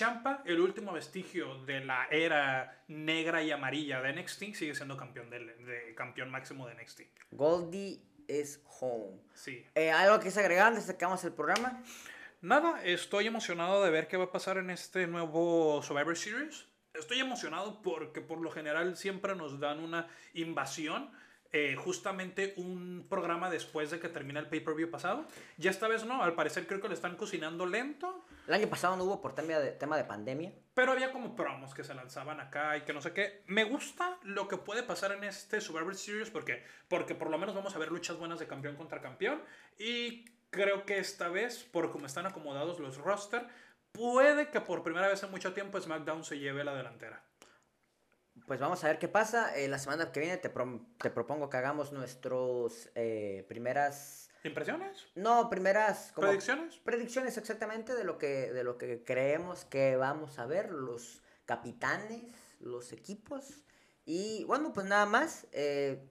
Champa, 0.00 0.42
el 0.46 0.60
último 0.60 0.92
vestigio 0.92 1.56
de 1.64 1.84
la 1.84 2.06
era 2.12 2.80
negra 2.86 3.42
y 3.42 3.50
amarilla 3.50 4.00
de 4.00 4.12
NXT, 4.12 4.54
sigue 4.54 4.74
siendo 4.74 4.96
campeón, 4.96 5.28
del- 5.30 5.48
de, 5.66 5.94
campeón 5.96 6.30
máximo 6.30 6.66
de 6.68 6.74
NXT. 6.74 7.02
Goldie 7.32 8.00
is 8.28 8.62
home. 8.80 9.18
Sí. 9.34 9.66
Eh, 9.74 9.90
¿Algo 9.90 10.20
que 10.20 10.30
se 10.30 10.38
agregar 10.40 10.68
antes 10.68 10.86
de 10.86 10.96
que 10.96 11.04
el 11.04 11.32
programa? 11.32 11.82
Nada, 12.40 12.84
estoy 12.84 13.26
emocionado 13.26 13.82
de 13.82 13.90
ver 13.90 14.06
qué 14.06 14.16
va 14.16 14.24
a 14.24 14.32
pasar 14.32 14.58
en 14.58 14.70
este 14.70 15.08
nuevo 15.08 15.82
Survivor 15.82 16.16
Series. 16.16 16.66
Estoy 16.94 17.18
emocionado 17.18 17.82
porque 17.82 18.20
por 18.20 18.40
lo 18.40 18.52
general 18.52 18.96
siempre 18.96 19.34
nos 19.34 19.58
dan 19.58 19.80
una 19.80 20.06
invasión, 20.34 21.10
eh, 21.52 21.74
justamente 21.76 22.54
un 22.56 23.06
programa 23.10 23.50
después 23.50 23.90
de 23.90 23.98
que 23.98 24.08
termina 24.08 24.38
el 24.38 24.46
pay-per-view 24.46 24.88
pasado. 24.88 25.26
Y 25.58 25.66
esta 25.66 25.88
vez 25.88 26.04
no, 26.04 26.22
al 26.22 26.34
parecer 26.34 26.68
creo 26.68 26.80
que 26.80 26.88
le 26.88 26.94
están 26.94 27.16
cocinando 27.16 27.66
lento, 27.66 28.24
El 28.48 28.54
año 28.54 28.68
pasado 28.68 28.96
no 28.96 29.04
hubo 29.04 29.20
por 29.20 29.34
tema 29.34 29.58
de, 29.58 29.72
tema 29.72 29.96
de 29.96 30.04
pandemia. 30.04 30.52
pero 30.74 30.92
había 30.92 31.12
como 31.12 31.36
promos 31.36 31.74
que 31.74 31.84
se 31.84 31.94
lanzaban 31.94 32.40
acá 32.40 32.76
y 32.76 32.82
que 32.82 32.92
no 32.92 33.00
sé 33.00 33.12
qué. 33.12 33.42
Me 33.46 33.64
gusta 33.64 34.18
lo 34.22 34.48
que 34.48 34.56
puede 34.56 34.82
pasar 34.82 35.12
en 35.12 35.24
este 35.24 35.60
Survivor 35.60 35.94
Series 35.94 36.30
porque, 36.30 36.64
porque 36.88 37.14
por 37.14 37.30
lo 37.30 37.38
menos 37.38 37.54
vamos 37.54 37.74
a 37.76 37.78
ver 37.78 37.90
luchas 37.92 38.16
buenas 38.16 38.38
de 38.40 38.46
campeón 38.46 38.76
contra 38.76 39.00
campeón 39.00 39.42
y 39.78 40.24
creo 40.50 40.84
que 40.86 40.98
esta 40.98 41.28
vez, 41.28 41.62
por 41.64 41.90
como 41.92 42.06
están 42.06 42.26
acomodados 42.26 42.80
los 42.80 42.96
roster, 42.98 43.46
puede 43.92 44.50
que 44.50 44.60
por 44.60 44.82
primera 44.82 45.08
vez 45.08 45.22
en 45.22 45.30
mucho 45.30 45.52
tiempo 45.52 45.80
SmackDown 45.80 46.24
se 46.24 46.38
lleve 46.38 46.64
la 46.64 46.74
delantera. 46.74 47.22
Pues 48.46 48.58
vamos 48.58 48.82
a 48.82 48.88
ver 48.88 48.98
qué 48.98 49.06
pasa. 49.08 49.54
Eh, 49.56 49.68
la 49.68 49.78
semana 49.78 50.12
que 50.12 50.20
viene 50.20 50.38
te, 50.38 50.48
pro- 50.48 50.80
te 50.98 51.10
propongo 51.10 51.50
que 51.50 51.56
hagamos 51.58 51.92
nuestros 51.92 52.88
eh, 52.94 53.44
primeras... 53.48 54.29
¿Impresiones? 54.44 55.06
No, 55.14 55.48
primeras... 55.50 56.12
como- 56.14 56.28
¿Predicciones? 56.28 56.76
Predicciones 56.78 57.36
exactamente 57.36 57.94
de 57.94 58.04
lo 58.04 58.18
que, 58.18 58.52
de 58.52 58.64
lo 58.64 58.78
que 58.78 59.04
creemos 59.04 59.64
que 59.64 59.96
vamos 59.96 60.38
a 60.38 60.46
ver, 60.46 60.70
los 60.70 61.22
capitanes, 61.46 62.32
los 62.60 62.92
equipos. 62.92 63.62
Y 64.06 64.44
bueno, 64.44 64.72
pues 64.72 64.86
nada 64.86 65.06
más. 65.06 65.46
eh, 65.52 66.08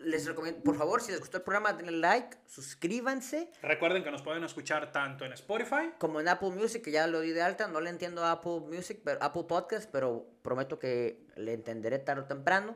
les 0.00 0.26
recomiendo, 0.26 0.60
por 0.64 0.76
favor, 0.76 1.00
si 1.00 1.12
les 1.12 1.20
gustó 1.20 1.36
el 1.36 1.44
programa, 1.44 1.72
denle 1.72 1.92
like, 1.92 2.36
suscríbanse. 2.46 3.52
Recuerden 3.62 4.02
que 4.02 4.10
nos 4.10 4.22
pueden 4.22 4.42
escuchar 4.42 4.90
tanto 4.90 5.24
en 5.24 5.32
Spotify 5.32 5.92
Como 5.98 6.20
en 6.20 6.26
Apple 6.26 6.50
Music, 6.50 6.82
que 6.82 6.90
ya 6.90 7.06
lo 7.06 7.20
di 7.20 7.30
de 7.30 7.40
alta, 7.42 7.68
no 7.68 7.80
le 7.80 7.90
entiendo 7.90 8.24
a 8.24 8.32
Apple 8.32 8.60
Music, 8.68 9.00
pero, 9.04 9.22
Apple 9.22 9.44
Podcast, 9.44 9.88
pero 9.90 10.26
prometo 10.42 10.80
que 10.80 11.24
le 11.36 11.52
entenderé 11.52 12.00
tarde 12.00 12.22
o 12.22 12.26
temprano. 12.26 12.74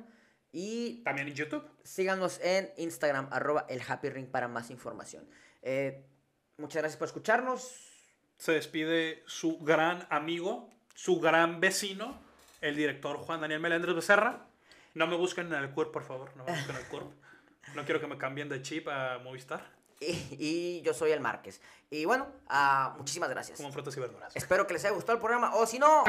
Y 0.53 1.03
también 1.03 1.29
en 1.29 1.35
YouTube. 1.35 1.69
síganos 1.85 2.41
en 2.43 2.71
Instagram, 2.77 3.29
arroba 3.31 3.67
el 3.69 3.83
Happy 3.87 4.09
Ring 4.09 4.27
para 4.27 4.49
más 4.49 4.71
información. 4.71 5.29
Eh, 5.63 6.05
muchas 6.57 6.83
gracias 6.83 6.99
por 6.99 7.07
escucharnos. 7.07 7.71
Se 8.39 8.53
despide 8.53 9.23
su 9.27 9.59
gran 9.59 10.07
amigo, 10.11 10.71
su 10.95 11.21
gran 11.21 11.61
vecino, 11.61 12.21
el 12.61 12.77
director 12.77 13.19
Juan 13.19 13.41
Daniel 13.41 13.61
Melendres 13.61 13.95
Becerra. 13.95 14.47
No 14.95 15.07
me 15.07 15.17
busquen 15.17 15.49
en 15.49 15.55
el 15.55 15.71
CURP, 15.71 15.93
por 15.93 16.05
favor. 16.05 16.35
No 16.37 16.45
me 16.45 16.53
busquen 16.53 16.77
en 16.77 16.83
el 16.83 16.89
CURP. 16.89 17.13
No 17.75 17.85
quiero 17.85 18.01
que 18.01 18.07
me 18.07 18.17
cambien 18.17 18.49
de 18.49 18.63
chip 18.63 18.89
a 18.89 19.19
Movistar, 19.19 19.78
y, 20.01 20.07
y, 20.39 20.83
yo 20.83 20.95
soy 20.95 21.11
el 21.13 21.21
Márquez. 21.21 21.61
Y 21.91 22.05
bueno, 22.05 22.27
uh, 22.51 22.97
muchísimas 22.99 23.31
gracias. 23.31 23.57
Como 23.57 23.73
frutas 23.73 23.97
y 23.97 24.01
verduras. 24.01 24.37
Espero 24.37 24.67
que 24.67 24.75
les 24.75 24.85
haya 24.85 24.95
gustado 24.95 25.15
el 25.15 25.21
programa. 25.21 25.55
O 25.55 25.67
si 25.67 25.79
no. 25.79 26.05